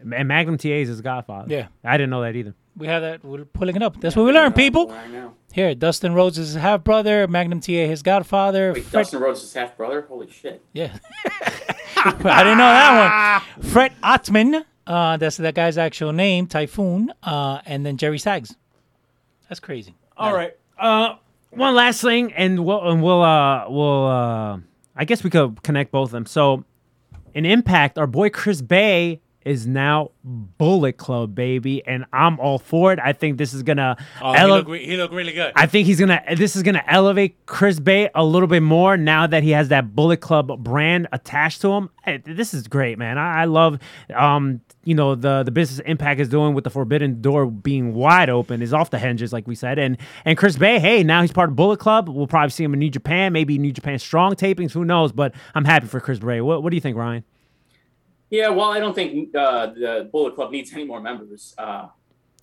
and 0.00 0.28
Magnum 0.28 0.58
TA 0.58 0.68
is 0.68 0.88
his 0.88 1.00
godfather. 1.00 1.52
Yeah. 1.52 1.66
I 1.84 1.96
didn't 1.96 2.10
know 2.10 2.22
that 2.22 2.36
either. 2.36 2.54
We 2.76 2.86
have 2.86 3.02
that. 3.02 3.24
We're 3.24 3.44
pulling 3.44 3.74
it 3.76 3.82
up. 3.82 4.00
That's 4.00 4.14
what 4.14 4.24
we 4.26 4.32
learn, 4.32 4.52
people. 4.52 4.92
I 4.92 5.08
know. 5.08 5.34
Here, 5.52 5.74
Dustin 5.74 6.14
Rhodes 6.14 6.38
is 6.38 6.52
his 6.52 6.62
half 6.62 6.84
brother. 6.84 7.26
Magnum 7.26 7.58
TA, 7.60 7.72
his 7.72 8.02
godfather. 8.02 8.72
Wait, 8.72 8.84
Fred- 8.84 9.00
Dustin 9.02 9.20
Rhodes' 9.20 9.42
is 9.42 9.52
half 9.52 9.76
brother. 9.76 10.02
Holy 10.02 10.30
shit! 10.30 10.62
Yeah. 10.72 10.96
I 11.96 12.12
didn't 12.44 12.58
know 12.58 12.64
that 12.64 13.42
one. 13.58 13.64
Fred 13.70 13.92
Ottman. 14.02 14.64
Uh, 14.86 15.16
that's 15.18 15.36
that 15.38 15.54
guy's 15.54 15.76
actual 15.78 16.12
name, 16.12 16.46
Typhoon. 16.46 17.12
Uh, 17.22 17.60
and 17.66 17.84
then 17.84 17.96
Jerry 17.96 18.18
Sags. 18.18 18.56
That's 19.50 19.60
crazy. 19.60 19.94
All 20.16 20.32
right. 20.32 20.56
Uh, 20.78 21.16
one 21.50 21.74
last 21.74 22.00
thing, 22.00 22.32
and 22.32 22.64
we'll 22.64 22.88
and 22.88 23.02
we'll 23.02 23.22
uh 23.22 23.68
we'll 23.68 24.06
uh 24.06 24.58
I 24.96 25.04
guess 25.04 25.22
we 25.24 25.28
could 25.30 25.62
connect 25.62 25.90
both 25.92 26.08
of 26.08 26.12
them. 26.12 26.24
So, 26.26 26.64
in 27.34 27.44
Impact, 27.44 27.98
our 27.98 28.06
boy 28.06 28.30
Chris 28.30 28.62
Bey 28.62 29.20
is 29.44 29.66
now 29.66 30.10
Bullet 30.22 30.98
Club, 30.98 31.34
baby, 31.34 31.84
and 31.86 32.04
I'm 32.12 32.38
all 32.38 32.58
for 32.58 32.92
it. 32.92 32.98
I 33.02 33.12
think 33.14 33.38
this 33.38 33.52
is 33.54 33.62
gonna 33.64 33.96
Oh, 34.22 34.32
he, 34.32 34.38
ele- 34.38 34.48
look, 34.50 34.68
re- 34.68 34.84
he 34.86 34.96
look 34.96 35.10
really 35.12 35.32
good. 35.32 35.52
I 35.56 35.66
think 35.66 35.86
he's 35.86 35.98
gonna. 35.98 36.22
This 36.36 36.54
is 36.54 36.62
gonna 36.62 36.84
elevate 36.86 37.44
Chris 37.46 37.80
Bey 37.80 38.08
a 38.14 38.24
little 38.24 38.46
bit 38.48 38.62
more 38.62 38.96
now 38.96 39.26
that 39.26 39.42
he 39.42 39.50
has 39.50 39.68
that 39.68 39.96
Bullet 39.96 40.18
Club 40.20 40.62
brand 40.62 41.08
attached 41.12 41.60
to 41.62 41.72
him. 41.72 41.90
Hey, 42.04 42.18
This 42.24 42.54
is 42.54 42.68
great, 42.68 42.98
man. 42.98 43.18
I, 43.18 43.42
I 43.42 43.44
love, 43.46 43.78
um, 44.14 44.60
you 44.84 44.94
know, 44.94 45.14
the 45.14 45.42
the 45.42 45.50
business 45.50 45.78
Impact 45.86 46.20
is 46.20 46.28
doing 46.28 46.54
with 46.54 46.64
the 46.64 46.70
Forbidden 46.70 47.20
Door 47.20 47.46
being 47.46 47.92
wide 47.94 48.30
open 48.30 48.62
is 48.62 48.72
off 48.72 48.90
the 48.90 48.98
hinges, 48.98 49.32
like 49.32 49.46
we 49.46 49.54
said. 49.54 49.78
And 49.78 49.98
and 50.24 50.38
Chris 50.38 50.56
Bey, 50.56 50.78
hey, 50.78 51.02
now 51.02 51.20
he's 51.20 51.32
part 51.32 51.50
of 51.50 51.56
Bullet 51.56 51.78
Club. 51.78 52.08
We'll 52.08 52.26
probably 52.26 52.50
see 52.50 52.64
him 52.64 52.72
in 52.72 52.78
New 52.80 52.90
Japan, 52.90 53.32
maybe 53.32 53.58
New 53.58 53.72
Japan 53.72 53.98
Strong 53.98 54.36
tapings. 54.36 54.72
Who 54.72 54.84
knows? 54.84 55.12
But 55.12 55.34
I'm 55.54 55.64
happy 55.64 55.86
for 55.86 56.00
Chris 56.00 56.18
Bey. 56.18 56.40
What 56.40 56.62
What 56.62 56.70
do 56.70 56.76
you 56.76 56.80
think, 56.80 56.96
Ryan? 56.96 57.24
Yeah, 58.30 58.50
well, 58.50 58.70
I 58.70 58.78
don't 58.78 58.94
think 58.94 59.34
uh, 59.34 59.66
the 59.66 60.08
Bullet 60.10 60.34
Club 60.36 60.52
needs 60.52 60.72
any 60.72 60.84
more 60.84 61.00
members. 61.00 61.54
Uh, 61.58 61.88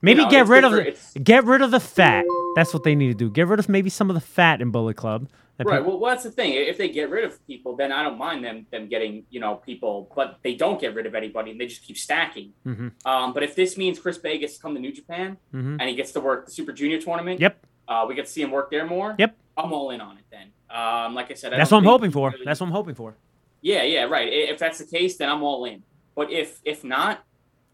Maybe 0.01 0.21
know, 0.23 0.29
get 0.29 0.47
rid 0.47 0.63
of 0.63 0.73
for- 0.73 1.19
get 1.19 1.43
rid 1.45 1.61
of 1.61 1.71
the 1.71 1.79
fat. 1.79 2.25
That's 2.55 2.73
what 2.73 2.83
they 2.83 2.93
need 2.93 3.07
to 3.07 3.13
do. 3.13 3.31
Get 3.31 3.47
rid 3.47 3.57
of 3.59 3.67
maybe 3.69 3.89
some 3.89 4.09
of 4.09 4.13
the 4.13 4.19
fat 4.21 4.61
in 4.61 4.69
Bullet 4.69 4.95
Club. 4.95 5.27
That 5.57 5.65
right. 5.67 5.77
people- 5.79 5.91
Well, 5.93 5.99
well, 6.01 6.11
that's 6.11 6.23
the 6.23 6.31
thing. 6.31 6.53
If 6.53 6.77
they 6.77 6.89
get 6.89 7.09
rid 7.09 7.23
of 7.23 7.45
people, 7.47 7.75
then 7.75 7.91
I 7.91 8.03
don't 8.03 8.17
mind 8.17 8.43
them 8.45 8.65
them 8.71 8.87
getting 8.87 9.25
you 9.29 9.39
know 9.39 9.55
people, 9.55 10.09
but 10.15 10.39
they 10.43 10.55
don't 10.55 10.79
get 10.79 10.93
rid 10.95 11.05
of 11.05 11.15
anybody 11.15 11.51
and 11.51 11.59
they 11.59 11.65
just 11.67 11.83
keep 11.83 11.97
stacking. 11.97 12.53
Mhm. 12.65 12.91
Um, 13.05 13.33
but 13.33 13.43
if 13.43 13.55
this 13.55 13.77
means 13.77 13.99
Chris 13.99 14.17
Bey 14.17 14.37
gets 14.37 14.55
to 14.57 14.61
come 14.61 14.73
to 14.75 14.79
New 14.79 14.91
Japan 14.93 15.37
Mhm. 15.53 15.77
and 15.79 15.89
he 15.89 15.95
gets 15.95 16.11
to 16.13 16.19
work 16.19 16.45
the 16.45 16.51
Super 16.51 16.71
Junior 16.73 17.01
tournament, 17.01 17.39
Yep. 17.39 17.65
uh, 17.87 18.05
we 18.07 18.15
get 18.15 18.25
to 18.25 18.31
see 18.31 18.41
him 18.41 18.51
work 18.51 18.69
there 18.69 18.85
more. 18.85 19.15
Yep. 19.17 19.35
I'm 19.57 19.73
all 19.73 19.89
in 19.89 19.99
on 20.01 20.17
it 20.17 20.25
then. 20.31 20.51
Um, 20.69 21.15
like 21.15 21.31
I 21.31 21.33
said, 21.33 21.53
I 21.53 21.57
That's 21.57 21.71
what 21.71 21.79
I'm 21.79 21.85
hoping 21.85 22.11
for. 22.11 22.29
really- 22.29 22.45
That's 22.45 22.59
what 22.59 22.67
I'm 22.67 22.73
hoping 22.73 22.93
for. 22.95 23.15
Yeah, 23.61 23.81
yeah, 23.83 24.03
right. 24.03 24.31
If 24.31 24.59
that's 24.59 24.77
the 24.77 24.85
case, 24.85 25.17
then 25.17 25.29
I'm 25.29 25.41
all 25.41 25.65
in. 25.65 25.83
But 26.15 26.31
if 26.31 26.61
if 26.63 26.83
not, 26.83 27.23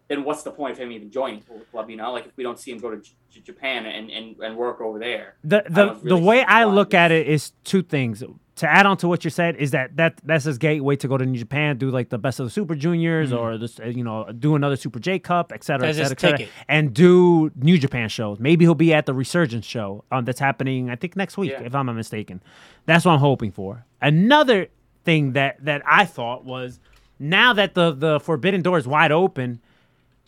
then 0.07 0.23
what's 0.23 0.43
the 0.43 0.51
point 0.51 0.73
of 0.73 0.77
him 0.80 0.91
even 0.91 1.09
joining 1.09 1.39
the 1.41 1.65
Club? 1.71 1.89
You 1.89 1.95
know, 1.97 2.11
like 2.11 2.25
if 2.25 2.35
we 2.38 2.43
don't 2.43 2.59
see 2.59 2.71
him 2.71 2.80
go 2.80 2.91
to 2.91 2.97
J- 2.97 3.11
J- 3.31 3.39
Japan 3.41 3.85
and, 3.85 4.09
and, 4.09 4.38
and 4.39 4.55
work 4.57 4.81
over 4.81 4.99
there. 4.99 5.35
The 5.43 5.63
the 5.69 5.85
don't 5.85 6.03
the 6.05 6.17
way 6.17 6.43
I 6.43 6.65
look 6.65 6.91
this- 6.91 6.97
at 6.97 7.11
it 7.11 7.27
is 7.27 7.51
two 7.63 7.81
things. 7.81 8.23
To 8.57 8.71
add 8.71 8.85
on 8.85 8.97
to 8.97 9.07
what 9.07 9.23
you 9.23 9.31
said 9.31 9.55
is 9.55 9.71
that 9.71 9.95
that 9.97 10.21
that's 10.23 10.43
his 10.45 10.59
gateway 10.59 10.95
to 10.97 11.07
go 11.07 11.17
to 11.17 11.25
New 11.25 11.39
Japan, 11.39 11.77
do 11.80 11.89
like 11.89 12.09
the 12.09 12.19
best 12.19 12.39
of 12.39 12.45
the 12.45 12.51
Super 12.51 12.75
Juniors 12.75 13.34
or 13.34 13.57
this 13.57 13.80
uh, 13.80 13.85
you 13.85 14.03
know 14.03 14.31
do 14.31 14.53
another 14.55 14.75
Super 14.75 14.99
J 14.99 15.17
Cup, 15.17 15.51
et 15.51 15.63
cetera, 15.63 15.88
et 15.88 15.93
cetera, 15.93 16.11
et 16.11 16.19
cetera, 16.19 16.47
and 16.67 16.93
do 16.93 17.49
New 17.55 17.80
Japan 17.80 18.09
shows. 18.09 18.39
Maybe 18.39 18.63
he'll 18.65 18.75
be 18.75 18.93
at 18.93 19.07
the 19.07 19.13
Resurgence 19.15 19.65
show 19.65 20.03
um, 20.11 20.25
that's 20.25 20.39
happening 20.39 20.91
I 20.91 20.95
think 20.95 21.15
next 21.15 21.35
week 21.35 21.49
Yeah. 21.49 21.63
if 21.63 21.73
I'm 21.73 21.88
not 21.88 21.93
mistaken. 21.95 22.43
That's 22.85 23.05
what 23.05 23.13
I'm 23.13 23.19
hoping 23.19 23.51
for. 23.51 23.85
Another 24.03 24.67
thing 25.03 25.34
that 25.34 25.65
that 25.65 25.81
I 25.88 26.05
thought 26.05 26.45
was 26.45 26.80
now 27.17 27.53
that 27.53 27.73
the 27.73 27.91
the 27.91 28.19
Forbidden 28.19 28.61
Door 28.61 28.77
is 28.77 28.88
wide 28.88 29.11
open 29.11 29.61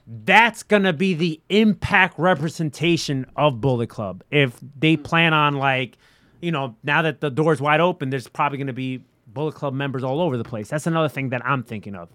that's 0.08 0.64
gonna 0.64 0.94
be 0.94 1.14
the 1.14 1.42
impact 1.50 2.18
representation 2.20 3.26
of 3.36 3.60
Bullet 3.62 3.88
Club. 3.90 4.24
If 4.32 4.60
they 4.78 4.98
plan 4.98 5.34
on 5.34 5.56
like, 5.56 5.98
you 6.42 6.52
know, 6.52 6.76
now 6.84 7.02
that 7.02 7.22
the 7.22 7.30
door's 7.30 7.60
wide 7.62 7.80
open, 7.80 8.10
there's 8.10 8.28
probably 8.28 8.58
gonna 8.58 8.74
be 8.74 9.04
Bullet 9.28 9.56
Club 9.56 9.74
members 9.74 10.04
all 10.04 10.22
over 10.22 10.38
the 10.38 10.44
place. 10.44 10.70
That's 10.70 10.88
another 10.88 11.10
thing 11.10 11.30
that 11.30 11.46
I'm 11.46 11.64
thinking 11.64 11.96
of. 11.96 12.10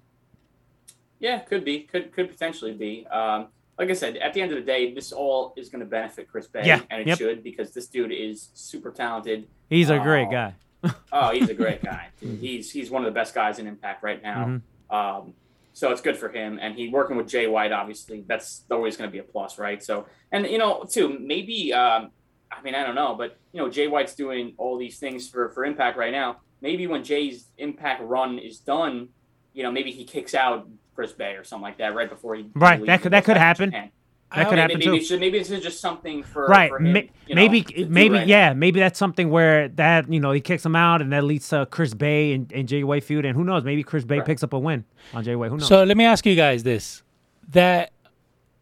Yeah, 1.18 1.40
could 1.40 1.64
be, 1.64 1.80
could 1.80 2.12
could 2.12 2.30
potentially 2.30 2.72
be. 2.72 3.06
Um, 3.08 3.48
like 3.78 3.90
I 3.90 3.94
said, 3.94 4.16
at 4.18 4.34
the 4.34 4.42
end 4.42 4.52
of 4.52 4.58
the 4.58 4.64
day, 4.64 4.92
this 4.94 5.10
all 5.10 5.54
is 5.56 5.70
going 5.70 5.80
to 5.80 5.86
benefit 5.86 6.28
Chris 6.30 6.46
Bey, 6.46 6.62
Yeah, 6.66 6.80
and 6.90 7.00
it 7.00 7.06
yep. 7.06 7.16
should 7.18 7.42
because 7.42 7.72
this 7.72 7.86
dude 7.86 8.12
is 8.12 8.50
super 8.52 8.90
talented. 8.90 9.48
He's 9.70 9.88
a 9.88 9.96
Uh, 9.98 10.02
great 10.02 10.30
guy. 10.30 10.54
Oh, 11.12 11.30
he's 11.30 11.48
a 11.48 11.54
great 11.54 11.82
guy. 11.92 12.08
He's 12.20 12.70
he's 12.70 12.90
one 12.90 13.02
of 13.02 13.06
the 13.06 13.18
best 13.18 13.34
guys 13.34 13.58
in 13.58 13.66
Impact 13.66 14.02
right 14.02 14.22
now. 14.22 14.60
Mm-hmm. 14.90 14.94
Um, 14.96 15.34
So 15.80 15.90
it's 15.90 16.02
good 16.02 16.18
for 16.18 16.28
him, 16.28 16.58
and 16.60 16.74
he 16.74 16.90
working 16.90 17.16
with 17.16 17.26
Jay 17.26 17.46
White. 17.46 17.72
Obviously, 17.72 18.22
that's 18.28 18.64
always 18.70 18.98
going 18.98 19.08
to 19.08 19.12
be 19.12 19.18
a 19.18 19.22
plus, 19.22 19.58
right? 19.58 19.82
So, 19.82 20.04
and 20.30 20.46
you 20.46 20.58
know, 20.58 20.84
too, 20.84 21.16
maybe. 21.18 21.72
Um, 21.72 22.10
I 22.52 22.60
mean, 22.60 22.74
I 22.74 22.84
don't 22.84 22.94
know, 22.94 23.14
but 23.14 23.38
you 23.54 23.62
know, 23.62 23.70
Jay 23.70 23.86
White's 23.88 24.14
doing 24.14 24.52
all 24.58 24.76
these 24.76 24.98
things 24.98 25.30
for 25.30 25.48
for 25.52 25.64
Impact 25.64 25.96
right 25.96 26.12
now. 26.12 26.40
Maybe 26.60 26.86
when 26.86 27.02
Jay's 27.02 27.46
Impact 27.56 28.02
run 28.02 28.38
is 28.38 28.58
done, 28.58 29.08
you 29.54 29.62
know, 29.62 29.72
maybe 29.72 29.90
he 29.90 30.04
kicks 30.04 30.34
out 30.34 30.68
Chris 30.94 31.12
Bey 31.12 31.32
or 31.36 31.44
something 31.44 31.62
like 31.62 31.78
that 31.78 31.94
right 31.94 32.10
before 32.10 32.34
he 32.34 32.44
Right, 32.54 32.84
that 32.84 33.00
could- 33.00 33.12
that 33.14 33.24
could 33.24 33.38
happen. 33.38 33.70
Japan. 33.70 33.90
That 34.34 34.48
could 34.48 34.58
happen 34.58 34.78
maybe, 34.78 34.84
too. 34.84 34.94
It's 34.94 35.08
just, 35.08 35.20
maybe 35.20 35.38
this 35.38 35.50
is 35.50 35.62
just 35.62 35.80
something 35.80 36.22
for 36.22 36.46
right 36.46 36.70
For 36.70 36.78
him, 36.78 36.92
ma- 36.92 36.98
you 37.26 37.34
know, 37.34 37.42
maybe 37.42 37.62
to 37.62 37.74
do 37.84 37.88
maybe 37.88 38.14
right 38.14 38.26
now. 38.26 38.34
yeah 38.34 38.52
maybe 38.52 38.78
that's 38.80 38.98
something 38.98 39.28
where 39.30 39.68
that 39.70 40.12
you 40.12 40.20
know 40.20 40.30
he 40.32 40.40
kicks 40.40 40.64
him 40.64 40.76
out 40.76 41.02
and 41.02 41.12
that 41.12 41.24
leads 41.24 41.48
to 41.48 41.66
chris 41.66 41.94
bey 41.94 42.32
and, 42.32 42.52
and 42.52 42.68
jay 42.68 42.84
white 42.84 43.02
feud 43.02 43.24
and 43.24 43.36
who 43.36 43.42
knows 43.44 43.64
maybe 43.64 43.82
chris 43.82 44.04
bey 44.04 44.18
Right. 44.18 44.26
picks 44.26 44.42
up 44.44 44.52
a 44.52 44.58
win 44.58 44.84
on 45.14 45.24
jay 45.24 45.34
white 45.34 45.50
who 45.50 45.56
knows 45.56 45.66
So 45.68 45.82
let 45.82 45.96
me 45.96 46.04
ask 46.04 46.24
you 46.26 46.36
guys 46.36 46.62
this: 46.62 47.02
that 47.50 47.90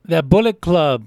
that 0.06 0.28
Bullet 0.30 0.60
Club 0.62 1.04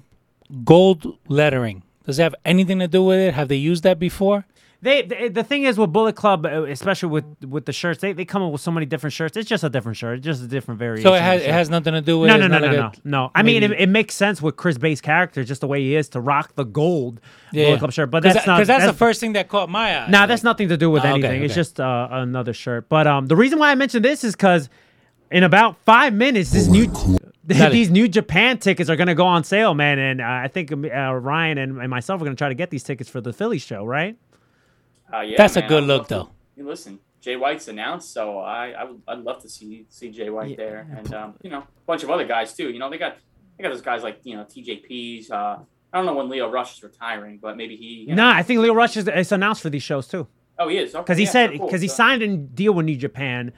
gold 0.63 1.17
lettering 1.27 1.83
does 2.05 2.19
it 2.19 2.23
have 2.23 2.35
anything 2.45 2.79
to 2.79 2.87
do 2.87 3.03
with 3.03 3.19
it? 3.19 3.33
Have 3.35 3.47
they 3.47 3.55
used 3.55 3.83
that 3.83 3.99
before? 3.99 4.45
They, 4.83 5.03
they 5.03 5.29
the 5.29 5.43
thing 5.43 5.63
is 5.65 5.77
with 5.77 5.93
bullet 5.93 6.15
club 6.15 6.43
uh, 6.45 6.63
especially 6.63 7.09
with 7.09 7.25
with 7.45 7.65
the 7.67 7.71
shirts 7.71 8.01
they, 8.01 8.13
they 8.13 8.25
come 8.25 8.41
up 8.41 8.51
with 8.51 8.61
so 8.61 8.71
many 8.71 8.87
different 8.87 9.13
shirts 9.13 9.37
it's 9.37 9.47
just 9.47 9.63
a 9.63 9.69
different 9.69 9.95
shirt 9.95 10.17
it's 10.17 10.25
just 10.25 10.41
a 10.41 10.47
different 10.47 10.79
variation 10.79 11.07
So 11.07 11.13
it 11.13 11.21
has 11.21 11.43
it 11.43 11.51
has 11.51 11.69
nothing 11.69 11.93
to 11.93 12.01
do 12.01 12.17
with 12.17 12.29
no 12.29 12.35
it. 12.35 12.39
no 12.39 12.47
no 12.47 12.57
not 12.57 12.61
no 12.61 12.67
like 12.67 12.77
no 12.77 12.85
a- 12.87 13.07
no 13.07 13.31
i 13.35 13.43
mean 13.43 13.61
it, 13.61 13.71
it 13.73 13.89
makes 13.89 14.15
sense 14.15 14.41
with 14.41 14.55
chris 14.55 14.79
bey's 14.79 14.99
character 14.99 15.43
just 15.43 15.61
the 15.61 15.67
way 15.67 15.81
he 15.81 15.95
is 15.95 16.09
to 16.09 16.19
rock 16.19 16.55
the 16.55 16.63
gold 16.63 17.21
Yeah, 17.51 17.65
bullet 17.65 17.77
club 17.79 17.91
shirt 17.91 18.09
but 18.09 18.23
that's 18.23 18.47
not 18.47 18.55
because 18.57 18.67
that's, 18.69 18.85
the 18.85 18.93
first 18.93 19.19
thing 19.19 19.33
that 19.33 19.49
caught 19.49 19.69
my 19.69 19.95
eye. 19.99 20.09
Now 20.09 20.25
that's 20.25 20.43
nothing 20.43 20.69
to 20.69 20.77
do 20.77 20.89
with 20.89 21.03
Oh, 21.05 21.09
okay, 21.09 21.13
anything. 21.27 21.43
It's 21.43 21.53
just 21.53 21.79
uh, 21.79 22.07
another 22.09 22.53
shirt. 22.53 22.89
But 22.89 23.05
um, 23.05 23.27
the 23.27 23.35
reason 23.35 23.59
why 23.59 23.69
I 23.71 23.75
mentioned 23.75 24.03
this 24.03 24.23
is 24.23 24.35
because 24.35 24.67
in 25.31 25.43
about 25.43 25.77
five 25.85 26.13
minutes, 26.13 26.51
this 26.51 26.67
new 26.67 26.85
Dale. 27.45 27.69
these 27.71 27.89
new 27.89 28.07
Japan 28.07 28.57
tickets 28.57 28.89
are 28.89 28.95
gonna 28.95 29.15
go 29.15 29.25
on 29.27 29.43
sale, 29.43 29.73
man. 29.73 29.99
And 29.99 30.21
uh, 30.21 30.25
I 30.25 30.47
think 30.47 30.71
uh, 30.71 30.75
Ryan 31.13 31.57
and, 31.57 31.77
and 31.79 31.89
myself 31.89 32.19
are 32.21 32.23
gonna 32.25 32.35
try 32.35 32.49
to 32.49 32.55
get 32.55 32.69
these 32.71 32.83
tickets 32.83 33.09
for 33.09 33.21
the 33.21 33.31
Philly 33.33 33.59
show, 33.59 33.85
right? 33.85 34.15
Uh, 35.13 35.21
yeah, 35.21 35.37
That's 35.37 35.55
a 35.57 35.61
good 35.61 35.83
I'd 35.83 35.87
look, 35.87 35.99
love 35.99 36.07
to- 36.09 36.29
though. 36.57 36.63
Listen, 36.69 36.99
Jay 37.21 37.35
White's 37.37 37.67
announced, 37.67 38.13
so 38.13 38.39
I, 38.39 38.69
I 38.71 38.83
would, 38.83 39.01
I'd 39.07 39.19
love 39.19 39.41
to 39.41 39.49
see 39.49 39.85
see 39.89 40.09
Jay 40.11 40.29
White 40.29 40.57
there, 40.57 40.87
and 40.95 41.11
um, 41.13 41.33
you 41.41 41.49
know, 41.49 41.59
a 41.59 41.67
bunch 41.87 42.03
of 42.03 42.09
other 42.11 42.25
guys 42.25 42.53
too. 42.53 42.69
You 42.69 42.77
know, 42.79 42.89
they 42.89 42.97
got 42.97 43.17
they 43.57 43.63
got 43.63 43.69
those 43.71 43.81
guys 43.81 44.03
like 44.03 44.19
you 44.23 44.35
know 44.37 44.43
TJP's. 44.43 45.31
Uh, 45.31 45.57
I 45.93 45.97
don't 45.97 46.05
know 46.05 46.13
when 46.13 46.29
Lio 46.29 46.49
Rush 46.49 46.77
is 46.77 46.83
retiring, 46.83 47.39
but 47.41 47.57
maybe 47.57 47.75
he. 47.75 48.05
You 48.07 48.15
know, 48.15 48.29
No, 48.29 48.29
I 48.29 48.43
think 48.43 48.59
Lio 48.59 48.73
Rush 48.73 48.95
is 48.97 49.07
it's 49.07 49.31
announced 49.31 49.61
for 49.61 49.69
these 49.69 49.83
shows 49.83 50.07
too. 50.07 50.27
Oh, 50.59 50.67
he 50.67 50.77
is. 50.77 50.91
Because 50.93 51.17
he 51.17 51.23
yeah, 51.25 51.29
said 51.31 51.51
so 51.51 51.57
cool. 51.57 51.67
because 51.67 51.81
he 51.81 51.87
signed 51.87 52.21
a 52.21 52.37
deal 52.37 52.73
with 52.73 52.85
New 52.85 52.95
Japan, 52.97 53.51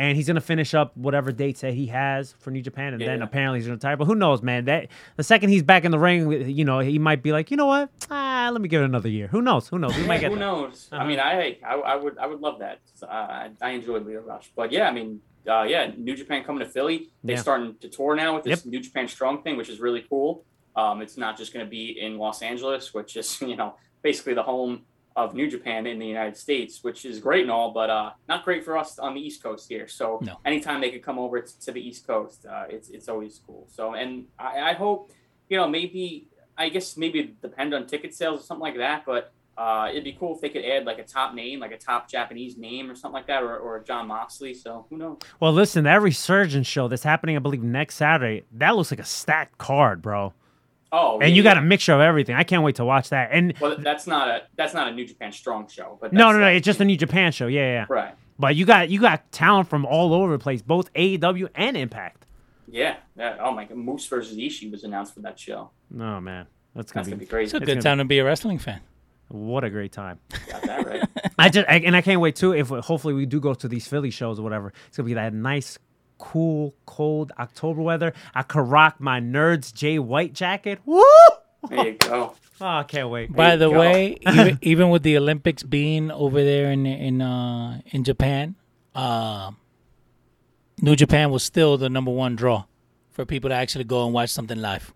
and 0.00 0.16
he's 0.16 0.26
gonna 0.26 0.40
finish 0.40 0.72
up 0.74 0.96
whatever 0.96 1.30
dates 1.30 1.60
that 1.60 1.74
he 1.74 1.86
has 1.86 2.32
for 2.38 2.50
New 2.50 2.62
Japan, 2.62 2.94
and 2.94 3.02
then 3.02 3.18
Yeah. 3.18 3.24
apparently 3.24 3.58
he's 3.58 3.66
gonna 3.66 3.76
retire. 3.76 3.96
But 3.96 4.06
who 4.06 4.14
knows, 4.14 4.42
man? 4.42 4.64
That 4.64 4.88
the 5.16 5.22
second 5.22 5.50
he's 5.50 5.62
back 5.62 5.84
in 5.84 5.90
the 5.90 5.98
ring, 5.98 6.48
you 6.48 6.64
know, 6.64 6.78
he 6.80 6.98
might 6.98 7.22
be 7.22 7.32
like, 7.32 7.50
you 7.50 7.56
know 7.58 7.66
what? 7.66 7.90
Ah, 8.10 8.48
let 8.52 8.60
me 8.62 8.68
give 8.68 8.80
it 8.80 8.86
another 8.86 9.08
year. 9.10 9.26
Who 9.28 9.42
knows? 9.42 9.68
Who 9.68 9.78
knows? 9.78 9.96
We 9.96 10.04
might 10.06 10.20
get 10.24 10.30
who 10.32 10.36
that. 10.38 10.40
knows? 10.40 10.88
Uh-huh. 10.90 11.02
I 11.02 11.06
mean, 11.06 11.20
I, 11.20 11.58
I 11.64 11.74
I 11.74 11.96
would 11.96 12.16
I 12.18 12.26
would 12.26 12.40
love 12.40 12.60
that. 12.60 12.80
Uh, 13.02 13.06
I, 13.06 13.50
I 13.60 13.70
enjoyed 13.70 14.06
Lio 14.06 14.20
Rush, 14.22 14.50
but 14.56 14.72
yeah, 14.72 14.88
I 14.88 14.92
mean, 14.92 15.20
uh, 15.46 15.62
yeah, 15.68 15.90
New 15.96 16.16
Japan 16.16 16.42
coming 16.44 16.60
to 16.66 16.70
Philly. 16.72 17.08
They're 17.22 17.36
Yeah. 17.36 17.42
starting 17.42 17.76
to 17.80 17.88
tour 17.88 18.14
now 18.16 18.34
with 18.34 18.44
this 18.44 18.64
Yep. 18.64 18.72
New 18.72 18.80
Japan 18.80 19.06
Strong 19.08 19.42
thing, 19.42 19.56
which 19.56 19.68
is 19.68 19.80
really 19.80 20.04
cool. 20.08 20.44
Um, 20.76 21.02
it's 21.02 21.16
not 21.18 21.36
just 21.36 21.52
going 21.52 21.64
to 21.66 21.70
be 21.70 22.00
in 22.00 22.16
Los 22.16 22.40
Angeles, 22.42 22.94
which 22.94 23.16
is 23.16 23.40
you 23.52 23.56
know 23.56 23.74
basically 24.02 24.32
the 24.34 24.42
home 24.42 24.86
of 25.16 25.34
New 25.34 25.50
Japan 25.50 25.86
in 25.86 25.98
the 25.98 26.06
United 26.06 26.36
States, 26.36 26.82
which 26.84 27.04
is 27.04 27.18
great 27.18 27.42
and 27.42 27.50
all, 27.50 27.72
but 27.72 27.90
uh, 27.90 28.10
not 28.28 28.44
great 28.44 28.64
for 28.64 28.78
us 28.78 28.98
on 28.98 29.14
the 29.14 29.20
East 29.20 29.42
Coast 29.42 29.68
here. 29.68 29.88
So 29.88 30.20
No. 30.22 30.38
anytime 30.44 30.80
they 30.80 30.90
could 30.90 31.02
come 31.02 31.18
over 31.18 31.40
to, 31.40 31.60
to 31.60 31.72
the 31.72 31.80
East 31.86 32.06
Coast, 32.06 32.46
uh, 32.46 32.64
it's 32.68 32.88
it's 32.90 33.08
always 33.08 33.40
cool. 33.46 33.66
So 33.70 33.94
and 33.94 34.26
I, 34.38 34.70
I 34.70 34.72
hope 34.74 35.10
you 35.48 35.56
know 35.56 35.68
maybe 35.68 36.28
I 36.56 36.68
guess 36.68 36.96
maybe 36.96 37.20
it 37.20 37.40
depend 37.42 37.74
on 37.74 37.86
ticket 37.86 38.14
sales 38.14 38.40
or 38.40 38.44
something 38.44 38.62
like 38.62 38.76
that, 38.76 39.04
but 39.04 39.32
uh, 39.58 39.88
it'd 39.90 40.04
be 40.04 40.12
cool 40.12 40.34
if 40.34 40.40
they 40.40 40.48
could 40.48 40.64
add 40.64 40.84
like 40.86 40.98
a 40.98 41.04
top 41.04 41.34
name, 41.34 41.60
like 41.60 41.72
a 41.72 41.76
top 41.76 42.08
Japanese 42.08 42.56
name 42.56 42.90
or 42.90 42.94
something 42.94 43.14
like 43.14 43.26
that, 43.26 43.42
or, 43.42 43.58
or 43.58 43.80
Jon 43.80 44.06
Moxley. 44.06 44.54
So 44.54 44.86
who 44.88 44.96
knows? 44.96 45.18
Well, 45.38 45.52
listen, 45.52 45.84
that 45.84 46.00
resurgence 46.00 46.66
show 46.66 46.88
that's 46.88 47.02
happening, 47.02 47.36
I 47.36 47.40
believe, 47.40 47.62
next 47.62 47.96
Saturday. 47.96 48.44
That 48.52 48.76
looks 48.76 48.90
like 48.90 49.00
a 49.00 49.04
stacked 49.04 49.58
card, 49.58 50.00
bro. 50.00 50.32
Oh, 50.92 51.20
And 51.20 51.30
yeah, 51.30 51.36
you 51.36 51.42
got 51.42 51.56
yeah. 51.56 51.62
a 51.62 51.64
mixture 51.64 51.92
of 51.92 52.00
everything. 52.00 52.34
I 52.34 52.42
can't 52.42 52.62
wait 52.64 52.76
to 52.76 52.84
watch 52.84 53.10
that. 53.10 53.30
And 53.32 53.54
Well, 53.60 53.76
that's 53.78 54.06
not 54.06 54.28
a 54.28 54.42
that's 54.56 54.74
not 54.74 54.88
a 54.88 54.92
New 54.92 55.06
Japan 55.06 55.30
Strong 55.32 55.68
show, 55.68 55.98
but 56.00 56.12
no, 56.12 56.32
no, 56.32 56.38
no, 56.38 56.44
like- 56.46 56.56
it's 56.56 56.64
just 56.66 56.80
a 56.80 56.84
New 56.84 56.96
Japan 56.96 57.30
show. 57.32 57.46
Yeah, 57.46 57.60
yeah. 57.72 57.86
right. 57.88 58.14
But 58.38 58.56
you 58.56 58.64
got 58.64 58.88
you 58.90 59.00
got 59.00 59.30
talent 59.32 59.68
from 59.68 59.84
all 59.86 60.14
over 60.14 60.32
the 60.32 60.38
place, 60.38 60.62
both 60.62 60.92
AEW 60.94 61.48
and 61.54 61.76
Impact. 61.76 62.26
Yeah. 62.66 62.96
That, 63.16 63.38
oh 63.40 63.52
my 63.52 63.64
God, 63.66 63.76
Moose 63.76 64.06
versus 64.06 64.36
Ishii 64.36 64.70
was 64.70 64.82
announced 64.84 65.14
for 65.14 65.20
that 65.20 65.38
show. 65.38 65.70
Oh 65.94 66.20
man, 66.20 66.46
that's 66.74 66.90
gonna 66.92 67.02
That's 67.04 67.08
gonna 67.08 67.16
be 67.16 67.24
be 67.24 67.26
crazy. 67.28 67.44
It's 67.44 67.54
a 67.54 67.56
It's 67.58 67.66
good 67.66 67.72
gonna 67.74 67.82
time 67.82 67.98
to 67.98 68.04
be 68.04 68.18
a 68.18 68.24
wrestling 68.24 68.58
fan. 68.58 68.80
what 69.28 69.62
a 69.64 69.70
great 69.70 69.92
time. 69.92 70.18
Got 70.48 70.62
that 70.62 70.86
right. 70.86 71.04
I 71.38 71.48
just 71.50 71.68
I, 71.68 71.76
and 71.76 71.94
I 71.94 72.00
can't 72.00 72.20
wait 72.20 72.34
too. 72.36 72.52
If 72.54 72.68
hopefully 72.68 73.14
we 73.14 73.26
do 73.26 73.40
go 73.40 73.54
to 73.54 73.68
these 73.68 73.86
Philly 73.86 74.10
shows 74.10 74.38
or 74.40 74.42
whatever, 74.42 74.72
it's 74.88 74.96
gonna 74.96 75.06
be 75.06 75.14
that 75.14 75.32
nice, 75.34 75.78
cool, 76.20 76.74
cold 76.86 77.32
October 77.38 77.82
weather. 77.82 78.12
I 78.34 78.42
could 78.42 78.68
rock 78.68 79.00
my 79.00 79.20
Nerds 79.20 79.74
Jay 79.74 79.98
White 79.98 80.34
jacket. 80.34 80.78
Woo! 80.84 81.02
There 81.68 81.86
you 81.88 81.92
go. 81.94 82.34
Oh, 82.62 82.66
I 82.66 82.82
can't 82.82 83.08
wait. 83.08 83.32
By 83.32 83.56
the 83.56 83.70
go. 83.70 83.80
way, 83.80 84.18
even, 84.34 84.58
even 84.60 84.90
with 84.90 85.02
the 85.02 85.16
Olympics 85.16 85.62
being 85.62 86.10
over 86.10 86.44
there 86.44 86.70
in 86.70 86.84
in 86.84 87.22
uh, 87.22 87.80
in 87.86 88.04
Japan, 88.04 88.54
uh, 88.94 89.52
New 90.82 90.94
Japan 90.94 91.30
was 91.30 91.42
still 91.42 91.78
the 91.78 91.88
number 91.88 92.10
one 92.10 92.36
draw 92.36 92.64
for 93.12 93.24
people 93.24 93.48
to 93.48 93.54
actually 93.56 93.84
go 93.84 94.04
and 94.04 94.12
watch 94.12 94.28
something 94.28 94.60
live. 94.60 94.92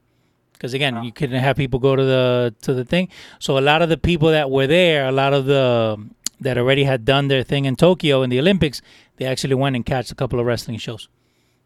Because 0.52 0.74
again, 0.74 1.04
you 1.04 1.10
couldn't 1.10 1.40
have 1.40 1.56
people 1.56 1.80
go 1.80 1.96
to 1.96 2.04
the 2.04 2.54
to 2.60 2.74
the 2.74 2.84
thing. 2.84 3.08
So 3.38 3.56
a 3.56 3.60
lot 3.64 3.80
of 3.80 3.88
the 3.88 3.96
people 3.96 4.28
that 4.28 4.50
were 4.50 4.66
there, 4.66 5.08
a 5.08 5.12
lot 5.12 5.32
of 5.32 5.46
the 5.46 5.96
that 6.40 6.58
already 6.58 6.84
had 6.84 7.04
done 7.04 7.28
their 7.28 7.42
thing 7.42 7.64
in 7.64 7.76
Tokyo 7.76 8.22
in 8.22 8.30
the 8.30 8.38
Olympics, 8.38 8.82
they 9.16 9.24
actually 9.24 9.54
went 9.54 9.76
and 9.76 9.84
catched 9.86 10.10
a 10.10 10.14
couple 10.14 10.38
of 10.40 10.46
wrestling 10.46 10.78
shows. 10.78 11.08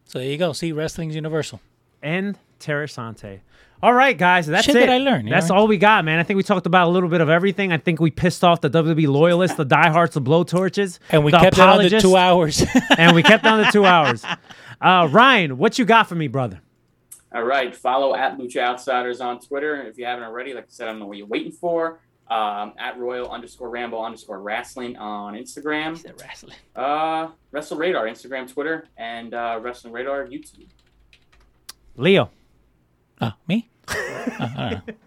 So 0.05 0.19
there 0.19 0.29
you 0.29 0.39
go. 0.39 0.53
See, 0.53 0.73
wrestling's 0.73 1.15
universal. 1.15 1.61
and 2.03 2.39
Terrasante. 2.61 3.41
All 3.81 3.93
right, 3.93 4.19
guys, 4.19 4.49
that's 4.49 4.67
Shit 4.67 4.75
it. 4.75 4.81
that 4.81 4.91
I 4.91 4.99
learned, 4.99 5.31
That's 5.31 5.51
yeah. 5.51 5.57
all 5.57 5.69
we 5.69 5.77
got, 5.79 6.05
man. 6.05 6.19
I 6.19 6.25
think 6.25 6.37
we 6.37 6.43
talked 6.43 6.67
about 6.67 6.89
a 6.89 6.91
little 6.91 7.09
bit 7.09 7.21
of 7.21 7.29
everything. 7.29 7.73
I 7.73 7.79
think 7.79 8.01
we 8.01 8.11
pissed 8.11 8.43
off 8.43 8.61
the 8.61 8.69
WWE 8.71 9.07
loyalists, 9.07 9.57
the 9.57 9.65
diehards, 9.65 10.15
the 10.15 10.21
blowtorches, 10.21 10.99
And 11.11 11.25
we 11.25 11.31
the 11.31 11.39
kept 11.39 11.59
it 11.59 11.61
under 11.61 12.01
two 12.01 12.17
hours. 12.17 12.65
and 12.99 13.15
we 13.15 13.23
kept 13.23 13.45
on 13.45 13.61
the 13.63 13.71
two 13.71 13.85
hours. 13.85 14.25
Uh, 14.81 15.09
Ryan, 15.11 15.59
what 15.59 15.79
you 15.79 15.85
got 15.85 16.09
for 16.09 16.17
me, 16.17 16.27
brother? 16.27 16.61
All 17.33 17.45
right. 17.45 17.75
Follow 17.77 18.17
at 18.17 18.37
Lucha 18.39 18.61
Outsiders 18.63 19.21
on 19.21 19.39
Twitter. 19.39 19.83
If 19.83 19.97
you 19.99 20.07
haven't 20.07 20.25
already, 20.25 20.55
like 20.55 20.65
I 20.65 20.69
said, 20.71 20.89
I 20.89 20.91
don't 20.91 20.99
know 21.01 21.07
what 21.07 21.19
you're 21.19 21.27
waiting 21.29 21.53
for. 21.53 22.01
Um, 22.31 22.75
at 22.79 22.99
Royal 22.99 23.31
underscore 23.31 23.71
Rambo 23.71 24.03
underscore 24.03 24.41
Wrestling 24.41 24.97
on 24.97 25.35
Instagram. 25.35 26.03
wrestling. 26.21 26.57
Uh, 26.77 27.29
Wrestle 27.53 27.79
Radar, 27.79 28.07
Instagram, 28.07 28.53
Twitter, 28.53 28.87
and 28.99 29.33
uh, 29.33 29.59
Wrestling 29.63 29.95
Radar, 29.95 30.27
YouTube. 30.27 30.69
Leo. 31.97 32.31
Oh, 33.21 33.33
me? 33.47 33.69
Uh, 34.41 34.49
I 34.57 34.71
don't. 34.71 34.99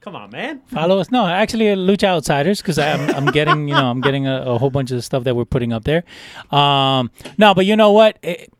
Come 0.00 0.16
on, 0.16 0.30
man. 0.30 0.60
Follow 0.66 0.98
us. 0.98 1.10
No, 1.10 1.26
actually, 1.26 1.70
uh, 1.70 1.76
Lucha 1.76 2.04
Outsiders, 2.04 2.60
because 2.60 2.78
I'm, 2.78 3.08
I'm 3.14 3.26
getting, 3.32 3.68
you 3.68 3.74
know, 3.74 3.86
I'm 3.86 4.02
getting 4.02 4.26
a, 4.26 4.42
a 4.42 4.58
whole 4.58 4.68
bunch 4.68 4.90
of 4.90 5.02
stuff 5.02 5.24
that 5.24 5.34
we're 5.34 5.46
putting 5.46 5.72
up 5.72 5.84
there. 5.84 6.04
Um, 6.50 7.10
no, 7.38 7.54
but 7.54 7.64
you 7.64 7.74
know 7.74 7.92
what? 7.92 8.18
It, 8.22 8.52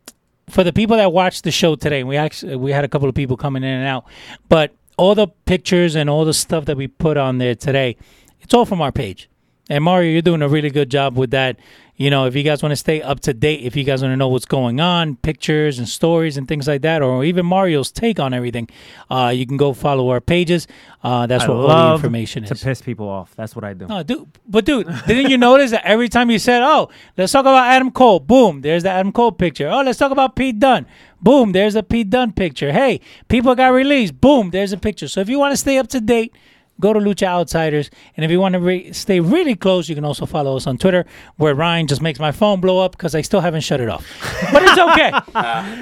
for 0.49 0.65
the 0.65 0.73
people 0.73 0.97
that 0.97 1.13
watched 1.13 1.45
the 1.45 1.51
show 1.51 1.75
today, 1.77 2.03
we 2.03 2.17
actually 2.17 2.57
we 2.57 2.71
had 2.73 2.85
a 2.85 2.89
couple 2.89 3.11
of 3.11 3.15
people 3.15 3.37
coming 3.37 3.63
in 3.63 3.69
and 3.69 3.87
out, 3.87 4.07
but 4.49 4.75
all 4.97 5.15
the 5.15 5.27
pictures 5.27 5.95
and 5.95 6.09
all 6.09 6.25
the 6.25 6.35
stuff 6.35 6.65
that 6.67 6.77
we 6.77 6.87
put 6.87 7.17
on 7.17 7.39
there 7.39 7.55
today, 7.55 7.97
it's 8.41 8.55
all 8.55 8.65
from 8.65 8.81
our 8.81 8.93
page. 8.93 9.29
And 9.71 9.83
Mario, 9.85 10.13
you're 10.13 10.23
doing 10.23 10.43
a 10.43 10.49
really 10.49 10.71
good 10.71 10.91
job 10.91 11.17
with 11.17 11.31
that. 11.31 11.57
You 11.97 12.11
know, 12.11 12.27
if 12.27 12.35
you 12.35 12.43
guys 12.43 12.61
want 12.61 12.73
to 12.73 12.77
stay 12.77 13.03
up 13.03 13.21
to 13.21 13.33
date, 13.33 13.61
if 13.63 13.77
you 13.77 13.85
guys 13.85 14.03
want 14.03 14.13
to 14.13 14.17
know 14.17 14.29
what's 14.29 14.47
going 14.47 14.81
on, 14.81 15.15
pictures 15.17 15.79
and 15.79 15.89
stories 15.89 16.37
and 16.37 16.49
things 16.49 16.67
like 16.67 16.83
that, 16.83 17.03
or 17.03 17.25
even 17.25 17.47
Mario's 17.47 17.93
take 17.93 18.19
on 18.19 18.35
everything, 18.35 18.69
uh, 19.11 19.33
you 19.33 19.47
can 19.47 19.57
go 19.57 19.73
follow 19.73 20.09
our 20.11 20.21
pages. 20.21 20.67
Uh, 21.05 21.27
that's 21.27 21.45
I 21.45 21.49
what 21.49 21.71
all 21.71 21.89
the 21.91 21.95
information 21.95 22.43
to 22.45 22.53
is. 22.53 22.61
To 22.61 22.67
piss 22.67 22.83
people 22.83 23.09
off. 23.09 23.35
That's 23.37 23.55
what 23.55 23.65
I 23.65 23.75
do. 23.75 23.87
No, 23.87 24.03
dude, 24.03 24.27
but 24.49 24.65
dude, 24.65 24.89
didn't 25.07 25.31
you 25.31 25.39
notice 25.39 25.71
that 25.71 25.85
every 25.85 26.09
time 26.09 26.31
you 26.31 26.41
said, 26.41 26.63
"Oh, 26.63 26.89
let's 27.17 27.33
talk 27.33 27.43
about 27.43 27.69
Adam 27.69 27.93
Cole," 27.93 28.19
boom, 28.19 28.63
there's 28.63 28.83
the 28.83 28.91
Adam 28.91 29.13
Cole 29.13 29.31
picture. 29.31 29.69
Oh, 29.69 29.83
let's 29.83 29.99
talk 29.99 30.11
about 30.11 30.35
Pete 30.35 30.59
Dunne, 30.59 30.87
boom, 31.23 31.53
there's 31.53 31.77
a 31.77 31.83
Pete 31.83 32.11
Dunne 32.11 32.33
picture. 32.33 32.73
Hey, 32.73 33.01
people 33.29 33.55
got 33.55 33.69
released, 33.69 34.21
boom, 34.21 34.51
there's 34.51 34.73
a 34.73 34.79
picture. 34.79 35.07
So 35.07 35.21
if 35.21 35.29
you 35.29 35.39
want 35.39 35.53
to 35.53 35.57
stay 35.57 35.79
up 35.79 35.87
to 35.89 36.01
date, 36.01 36.35
go 36.81 36.93
to 36.93 36.99
Lucha 37.01 37.27
Outsiders, 37.27 37.91
and 38.17 38.25
if 38.25 38.31
you 38.31 38.41
want 38.41 38.55
to 38.55 38.61
re- 38.61 38.93
stay 38.93 39.21
really 39.21 39.55
close, 39.55 39.89
you 39.89 39.95
can 39.95 40.05
also 40.05 40.27
follow 40.27 40.57
us 40.57 40.67
on 40.67 40.77
Twitter, 40.79 41.07
where 41.37 41.55
Ryan 41.55 41.87
just 41.87 42.03
makes 42.03 42.19
my 42.19 42.33
phone 42.33 42.61
blow 42.61 42.79
up 42.81 42.93
because 42.93 43.15
I 43.15 43.21
still 43.23 43.41
haven't 43.41 43.61
shut 43.63 43.81
it 43.81 43.89
off. 43.89 44.05
But 44.53 44.63
it's 44.65 44.79
okay, 44.79 45.11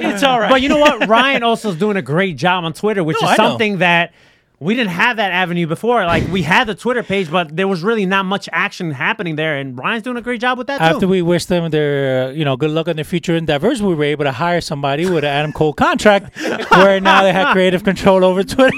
it's 0.08 0.22
all 0.22 0.38
right. 0.40 0.50
But 0.50 0.62
you 0.62 0.68
know 0.68 0.78
what? 0.78 1.08
Ryan 1.08 1.42
also 1.42 1.70
is 1.70 1.76
doing 1.76 1.96
a 1.96 2.02
great 2.02 2.36
job 2.36 2.64
on 2.64 2.72
Twitter, 2.72 3.02
which 3.04 3.16
No, 3.20 3.28
is 3.28 3.38
I 3.38 3.42
know. 3.42 3.48
something 3.50 3.78
that 3.78 4.12
we 4.60 4.76
didn't 4.76 4.90
have 4.92 5.16
that 5.16 5.32
avenue 5.32 5.66
before. 5.66 6.04
Like 6.06 6.28
we 6.28 6.42
had 6.42 6.68
the 6.68 6.74
Twitter 6.76 7.02
page, 7.02 7.28
but 7.28 7.56
there 7.56 7.66
was 7.66 7.82
really 7.82 8.06
not 8.06 8.24
much 8.26 8.48
action 8.52 8.92
happening 8.92 9.34
there. 9.34 9.56
And 9.58 9.76
Ryan's 9.76 10.04
doing 10.04 10.16
a 10.16 10.20
great 10.22 10.40
job 10.40 10.56
with 10.56 10.68
that 10.68 10.78
too. 10.78 10.84
After 10.84 11.08
we 11.08 11.20
wish 11.20 11.46
them 11.46 11.68
their, 11.72 12.28
uh, 12.28 12.30
you 12.30 12.44
know, 12.44 12.56
good 12.56 12.70
luck 12.70 12.86
in 12.86 12.94
their 12.94 13.04
future 13.04 13.34
endeavors, 13.34 13.82
we 13.82 13.92
were 13.92 14.04
able 14.04 14.24
to 14.24 14.30
hire 14.30 14.60
somebody 14.60 15.04
with 15.04 15.24
an 15.24 15.30
Adam 15.30 15.52
Cole 15.52 15.72
contract, 15.72 16.38
where 16.70 17.00
now 17.00 17.24
they 17.24 17.32
have 17.32 17.48
creative 17.52 17.82
control 17.82 18.24
over 18.24 18.44
Twitter. 18.44 18.76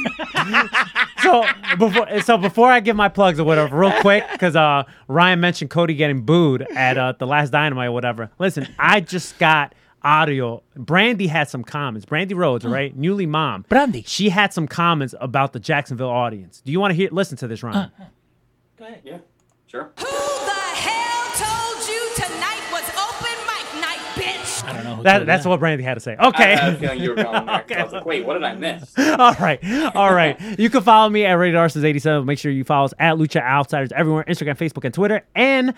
So 1.24 1.42
before 1.78 2.20
so 2.20 2.36
before 2.36 2.70
I 2.70 2.80
give 2.80 2.96
my 2.96 3.09
plugs 3.09 3.40
or 3.40 3.44
whatever, 3.44 3.76
real 3.76 3.98
quick, 4.01 4.24
because 4.30 4.55
uh, 4.55 4.84
Ryan 5.09 5.40
mentioned 5.40 5.70
Cody 5.70 5.94
getting 5.94 6.20
booed 6.22 6.62
at 6.76 6.98
uh, 6.98 7.14
the 7.18 7.26
last 7.26 7.51
Dynamite 7.51 7.88
or 7.88 7.92
whatever. 7.92 8.30
Listen, 8.38 8.68
I 8.78 9.01
just 9.01 9.38
got 9.38 9.74
audio. 10.02 10.62
Brandi 10.76 11.26
had 11.28 11.48
some 11.48 11.64
comments. 11.64 12.05
Brandi 12.05 12.36
Rhodes, 12.36 12.66
right? 12.66 12.94
Newly 12.94 13.24
mom. 13.26 13.64
Brandi. 13.70 14.05
She 14.06 14.28
had 14.28 14.52
some 14.52 14.68
comments 14.68 15.14
about 15.18 15.55
the 15.55 15.60
Jacksonville 15.60 16.10
audience. 16.10 16.60
Do 16.60 16.72
you 16.72 16.78
want 16.78 16.90
to 16.90 16.94
hear? 16.94 17.09
Listen 17.10 17.38
to 17.38 17.48
this, 17.48 17.62
Ryan. 17.62 17.90
Go 18.76 18.84
ahead. 18.84 19.01
Yeah, 19.02 19.18
sure. 19.66 19.92
Who 19.98 20.05
the 20.05 20.52
hell 20.76 20.93
I 24.64 24.72
don't 24.72 24.84
know. 24.84 24.96
Who 24.96 25.02
That, 25.04 25.26
that's 25.26 25.44
that. 25.44 25.48
what 25.50 25.60
Brandi 25.60 25.82
had 25.82 25.94
to 25.94 26.00
say. 26.00 26.16
I 26.18 26.28
Okay. 26.28 26.56
had 26.56 26.74
a 26.74 26.76
feeling 26.78 27.00
you 27.00 27.10
were 27.10 27.16
going 27.22 27.46
there. 27.46 27.60
'cause 27.68 27.76
I 27.78 27.82
was 27.84 27.92
like, 27.92 28.06
wait, 28.06 28.24
what 28.26 28.34
did 28.34 28.44
I 28.44 28.54
miss? 28.54 28.92
All 28.98 29.34
right. 29.34 29.58
All 29.94 30.12
right. 30.14 30.38
You 30.58 30.70
can 30.70 30.82
follow 30.82 31.08
me 31.10 31.24
at 31.24 31.32
Rated 31.34 31.56
Arsenals 31.56 31.84
87. 31.84 32.24
Make 32.26 32.38
sure 32.38 32.50
you 32.52 32.64
follow 32.64 32.86
us 32.86 32.94
at 32.98 33.16
Lucha 33.16 33.42
Outsiders 33.42 33.92
everywhere 33.92 34.24
Instagram, 34.28 34.56
Facebook, 34.58 34.84
and 34.84 34.92
Twitter. 34.94 35.22
And 35.34 35.74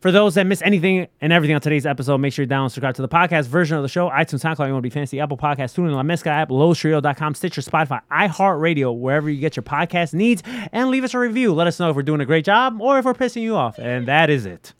for 0.00 0.12
those 0.12 0.34
that 0.34 0.46
miss 0.46 0.60
anything 0.62 1.08
and 1.22 1.32
everything 1.32 1.54
on 1.54 1.60
today's 1.60 1.86
episode, 1.86 2.18
make 2.18 2.32
sure 2.32 2.44
you 2.44 2.48
download 2.48 2.64
and 2.64 2.72
subscribe 2.72 2.94
to 2.96 3.02
the 3.02 3.08
podcast 3.08 3.46
version 3.46 3.76
of 3.76 3.82
the 3.82 3.88
show, 3.88 4.08
iTunes, 4.10 4.40
SoundCloud, 4.44 4.66
you 4.66 4.72
want 4.74 4.82
to 4.84 4.88
be 4.88 4.90
fancy, 4.90 5.18
Apple 5.20 5.38
Podcasts, 5.38 5.74
TuneIn, 5.74 5.94
La 5.94 6.02
Mezcla 6.02 6.28
app, 6.32 6.50
LowStrio.com, 6.50 7.34
Stitcher, 7.34 7.62
Spotify, 7.62 8.00
iHeartRadio, 8.12 8.96
wherever 8.96 9.28
you 9.30 9.40
get 9.40 9.56
your 9.56 9.62
podcast 9.64 10.12
needs, 10.14 10.42
and 10.72 10.90
leave 10.90 11.02
us 11.02 11.14
a 11.14 11.18
review. 11.18 11.54
Let 11.54 11.66
us 11.66 11.80
know 11.80 11.90
if 11.90 11.96
we're 11.96 12.02
doing 12.02 12.20
a 12.20 12.26
great 12.26 12.44
job 12.44 12.80
or 12.80 12.98
if 12.98 13.04
we're 13.06 13.14
pissing 13.14 13.42
you 13.42 13.56
off. 13.56 13.78
And 13.78 14.06
that 14.06 14.28
is 14.30 14.44
it. 14.46 14.74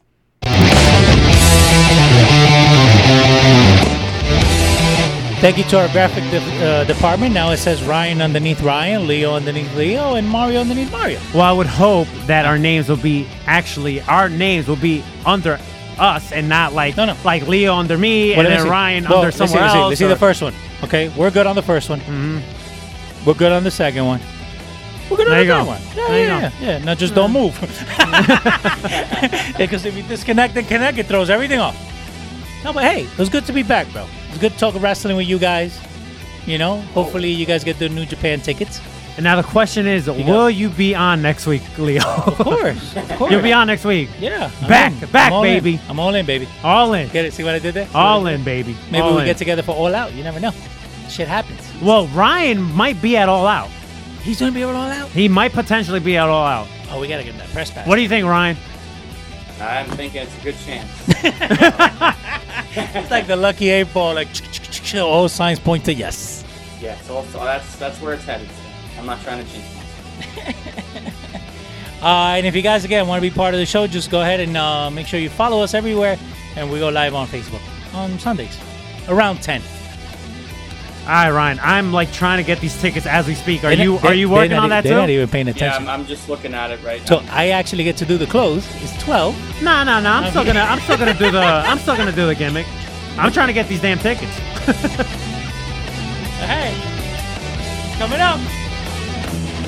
Thank 5.38 5.58
you 5.58 5.64
to 5.64 5.78
our 5.78 5.88
graphic 5.88 6.24
de- 6.30 6.64
uh, 6.66 6.84
department. 6.84 7.34
Now 7.34 7.50
it 7.50 7.58
says 7.58 7.82
Ryan 7.84 8.22
underneath 8.22 8.62
Ryan, 8.62 9.06
Leo 9.06 9.34
underneath 9.34 9.72
Leo, 9.76 10.14
and 10.14 10.26
Mario 10.26 10.62
underneath 10.62 10.90
Mario. 10.90 11.20
Well, 11.34 11.42
I 11.42 11.52
would 11.52 11.66
hope 11.66 12.08
that 12.26 12.46
our 12.46 12.58
names 12.58 12.88
will 12.88 12.96
be 12.96 13.28
actually 13.46 14.00
our 14.02 14.28
names 14.30 14.66
will 14.66 14.76
be 14.76 15.04
under 15.26 15.60
us 15.98 16.32
and 16.32 16.48
not 16.48 16.72
like 16.72 16.96
No, 16.96 17.04
no. 17.04 17.16
like 17.24 17.46
Leo 17.46 17.74
under 17.74 17.98
me 17.98 18.30
Well, 18.30 18.40
and 18.40 18.48
then 18.48 18.62
see. 18.62 18.68
Ryan 18.68 19.04
Well, 19.04 19.12
under 19.18 19.26
let's 19.26 19.36
see, 19.36 19.46
somewhere 19.46 19.60
let's 19.62 19.72
see. 19.74 19.78
else. 19.78 19.88
Let's 19.90 19.98
see 20.00 20.06
the 20.08 20.16
first 20.16 20.40
one. 20.42 20.54
Okay, 20.84 21.10
we're 21.10 21.30
good 21.30 21.46
on 21.46 21.54
the 21.54 21.62
first 21.62 21.90
one. 21.90 22.00
Mm-hmm. 22.00 23.26
We're 23.26 23.34
good 23.34 23.52
on 23.52 23.62
the 23.62 23.70
second 23.70 24.06
one. 24.06 24.20
We're 25.10 25.18
good 25.18 25.28
There 25.28 25.34
on 25.34 25.40
the 25.40 25.46
go. 25.46 25.58
third 25.58 25.66
one. 25.66 25.82
Yeah, 25.96 26.06
There 26.08 26.18
you 26.22 26.26
yeah, 26.28 26.50
yeah, 26.60 26.78
yeah. 26.78 26.84
Now 26.84 26.94
just 26.94 27.14
don't 27.14 27.32
move. 27.32 27.54
Because 29.58 29.84
if 29.86 29.96
you 29.96 30.02
disconnect 30.02 30.56
and 30.56 30.66
connect, 30.68 30.98
it 30.98 31.06
throws 31.06 31.30
everything 31.30 31.58
off. 31.60 31.76
No, 32.64 32.72
but 32.72 32.84
hey, 32.84 33.02
it 33.04 33.18
was 33.18 33.28
good 33.28 33.44
to 33.46 33.52
be 33.52 33.62
back, 33.62 33.90
bro. 33.92 34.06
It 34.36 34.42
was 34.42 34.50
good 34.50 34.58
to 34.58 34.72
talk 34.72 34.82
wrestling 34.82 35.16
with 35.16 35.26
you 35.26 35.38
guys. 35.38 35.80
You 36.44 36.58
know, 36.58 36.74
oh. 36.74 36.80
hopefully 36.92 37.30
you 37.30 37.46
guys 37.46 37.64
get 37.64 37.78
the 37.78 37.88
New 37.88 38.04
Japan 38.04 38.38
tickets. 38.38 38.82
And 39.16 39.24
now 39.24 39.34
the 39.34 39.42
question 39.42 39.86
is, 39.86 40.08
will 40.08 40.50
you 40.50 40.68
be 40.68 40.94
on 40.94 41.22
next 41.22 41.46
week, 41.46 41.62
Leo? 41.78 42.02
Of 42.04 42.36
course, 42.36 42.96
of 42.96 43.08
course. 43.12 43.30
You'll 43.32 43.40
be 43.40 43.54
on 43.54 43.66
next 43.66 43.86
week. 43.86 44.10
Yeah, 44.20 44.50
I'm 44.60 44.68
Back, 44.68 45.02
in. 45.02 45.08
back, 45.08 45.28
I'm 45.28 45.32
all 45.32 45.44
in. 45.44 45.54
baby. 45.54 45.80
I'm 45.88 45.98
all 45.98 46.14
in, 46.14 46.26
baby. 46.26 46.46
All 46.62 46.92
in. 46.92 47.08
Get 47.08 47.24
it? 47.24 47.32
See 47.32 47.44
what 47.44 47.54
I 47.54 47.58
did 47.58 47.72
there? 47.72 47.88
All 47.94 48.26
in, 48.26 48.44
baby. 48.44 48.76
Maybe 48.90 49.00
All 49.00 49.14
we 49.14 49.20
in. 49.20 49.24
get 49.26 49.38
together 49.38 49.62
for 49.62 49.74
All 49.74 49.94
Out. 49.94 50.12
You 50.12 50.22
never 50.22 50.38
know. 50.38 50.52
Shit 51.08 51.28
happens. 51.28 51.62
Well, 51.80 52.06
Ryan 52.08 52.60
might 52.60 53.00
be 53.00 53.16
at 53.16 53.30
All 53.30 53.46
Out. 53.46 53.70
He's 54.20 54.38
gonna 54.38 54.52
be 54.52 54.64
at 54.64 54.68
All 54.68 54.76
Out. 54.76 55.08
He 55.08 55.28
might 55.28 55.52
potentially 55.52 56.00
be 56.00 56.18
at 56.18 56.28
All 56.28 56.46
Out. 56.46 56.68
Oh, 56.90 57.00
we 57.00 57.08
gotta 57.08 57.24
get 57.24 57.32
him 57.32 57.38
that 57.38 57.48
press 57.54 57.70
pass. 57.70 57.86
What 57.86 57.96
do 57.96 58.02
you 58.02 58.08
think, 58.10 58.26
Ryan? 58.26 58.58
I'm 59.60 59.86
thinking 59.90 60.22
it's 60.22 60.38
a 60.38 60.42
good 60.42 60.56
chance. 60.64 60.90
It's 62.78 63.10
like 63.10 63.26
the 63.26 63.36
lucky 63.36 63.70
eight 63.70 63.92
ball. 63.94 64.14
Like 64.14 64.28
all 64.94 65.28
signs 65.28 65.58
point 65.58 65.84
to 65.86 65.94
yes. 65.94 66.44
Yeah, 66.80 66.98
so, 67.00 67.24
so 67.32 67.42
that's 67.42 67.76
that's 67.76 68.00
where 68.00 68.14
it's 68.14 68.24
headed. 68.24 68.48
So 68.48 69.00
I'm 69.00 69.06
not 69.06 69.20
trying 69.22 69.44
to 69.44 69.52
myself. 69.52 71.12
Uh, 72.02 72.36
and 72.36 72.46
if 72.46 72.54
you 72.54 72.60
guys 72.60 72.84
again 72.84 73.08
want 73.08 73.22
to 73.22 73.28
be 73.28 73.34
part 73.34 73.54
of 73.54 73.58
the 73.58 73.64
show, 73.64 73.86
just 73.86 74.10
go 74.10 74.20
ahead 74.20 74.38
and 74.38 74.54
uh, 74.54 74.90
make 74.90 75.06
sure 75.06 75.18
you 75.18 75.30
follow 75.30 75.62
us 75.62 75.72
everywhere, 75.72 76.18
and 76.54 76.70
we 76.70 76.78
go 76.78 76.90
live 76.90 77.14
on 77.14 77.26
Facebook 77.26 77.62
on 77.94 78.18
Sundays 78.18 78.56
around 79.08 79.42
ten. 79.42 79.62
All 81.06 81.12
right, 81.12 81.30
Ryan. 81.30 81.60
I'm 81.62 81.92
like 81.92 82.12
trying 82.12 82.38
to 82.38 82.42
get 82.44 82.60
these 82.60 82.76
tickets 82.80 83.06
as 83.06 83.28
we 83.28 83.34
speak. 83.36 83.62
Are 83.62 83.68
They're 83.74 83.84
you 83.84 83.92
not- 83.94 84.04
are 84.06 84.14
you 84.14 84.28
working 84.28 84.50
not 84.56 84.64
on 84.64 84.70
that 84.70 84.82
They're 84.82 84.96
not 84.98 85.08
even 85.08 85.28
paying 85.28 85.46
Yeah, 85.46 85.52
attention. 85.52 85.84
I'm, 85.88 86.00
I'm 86.00 86.06
just 86.06 86.28
looking 86.28 86.52
at 86.52 86.72
it 86.72 86.82
right 86.82 87.06
so 87.06 87.20
now. 87.20 87.28
I 87.30 87.48
actually 87.50 87.84
get 87.84 87.96
to 87.98 88.04
do 88.04 88.18
the 88.18 88.26
close. 88.26 88.66
It's 88.82 89.00
twelve. 89.02 89.36
No, 89.62 89.84
no, 89.84 90.00
no. 90.00 90.10
I'm 90.10 90.30
still 90.30 90.44
gonna 90.44 90.60
I'm 90.60 90.80
still 90.80 90.96
gonna 90.98 91.14
do 91.14 91.30
the 91.30 91.38
I'm 91.40 91.78
still 91.78 91.96
gonna 91.96 92.10
do 92.12 92.26
the 92.26 92.34
gimmick. 92.34 92.66
I'm 93.18 93.30
trying 93.30 93.46
to 93.46 93.52
get 93.54 93.68
these 93.68 93.80
damn 93.80 93.98
tickets. 93.98 94.32
Hey, 96.36 96.74
coming 97.98 98.20
up. 98.20 98.38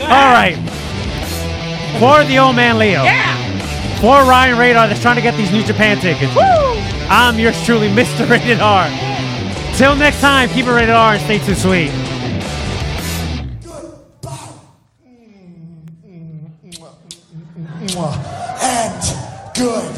All 0.03 0.33
right. 0.33 0.55
For 1.99 2.23
the 2.29 2.39
old 2.39 2.55
man 2.57 2.79
Leo. 2.79 3.03
Yeah. 3.03 3.35
For 4.01 4.23
Ryan 4.31 4.59
Radar 4.59 4.87
that's 4.87 5.01
trying 5.03 5.17
to 5.17 5.23
get 5.23 5.35
these 5.37 5.51
New 5.51 5.65
Japan 5.65 5.99
tickets. 5.99 6.33
Woo! 6.37 6.43
I'm 7.11 7.39
yours 7.39 7.61
truly, 7.65 7.89
Mr. 7.89 8.29
Rated 8.31 8.61
R. 8.61 8.87
Till 9.79 9.95
next 9.95 10.21
time, 10.21 10.49
keep 10.49 10.67
it 10.67 10.73
rated 10.73 10.91
R 10.91 11.15
and 11.15 11.23
stay 11.23 11.39
too 11.39 11.55
sweet. 11.55 11.91
And 18.61 19.55
good. 19.55 19.98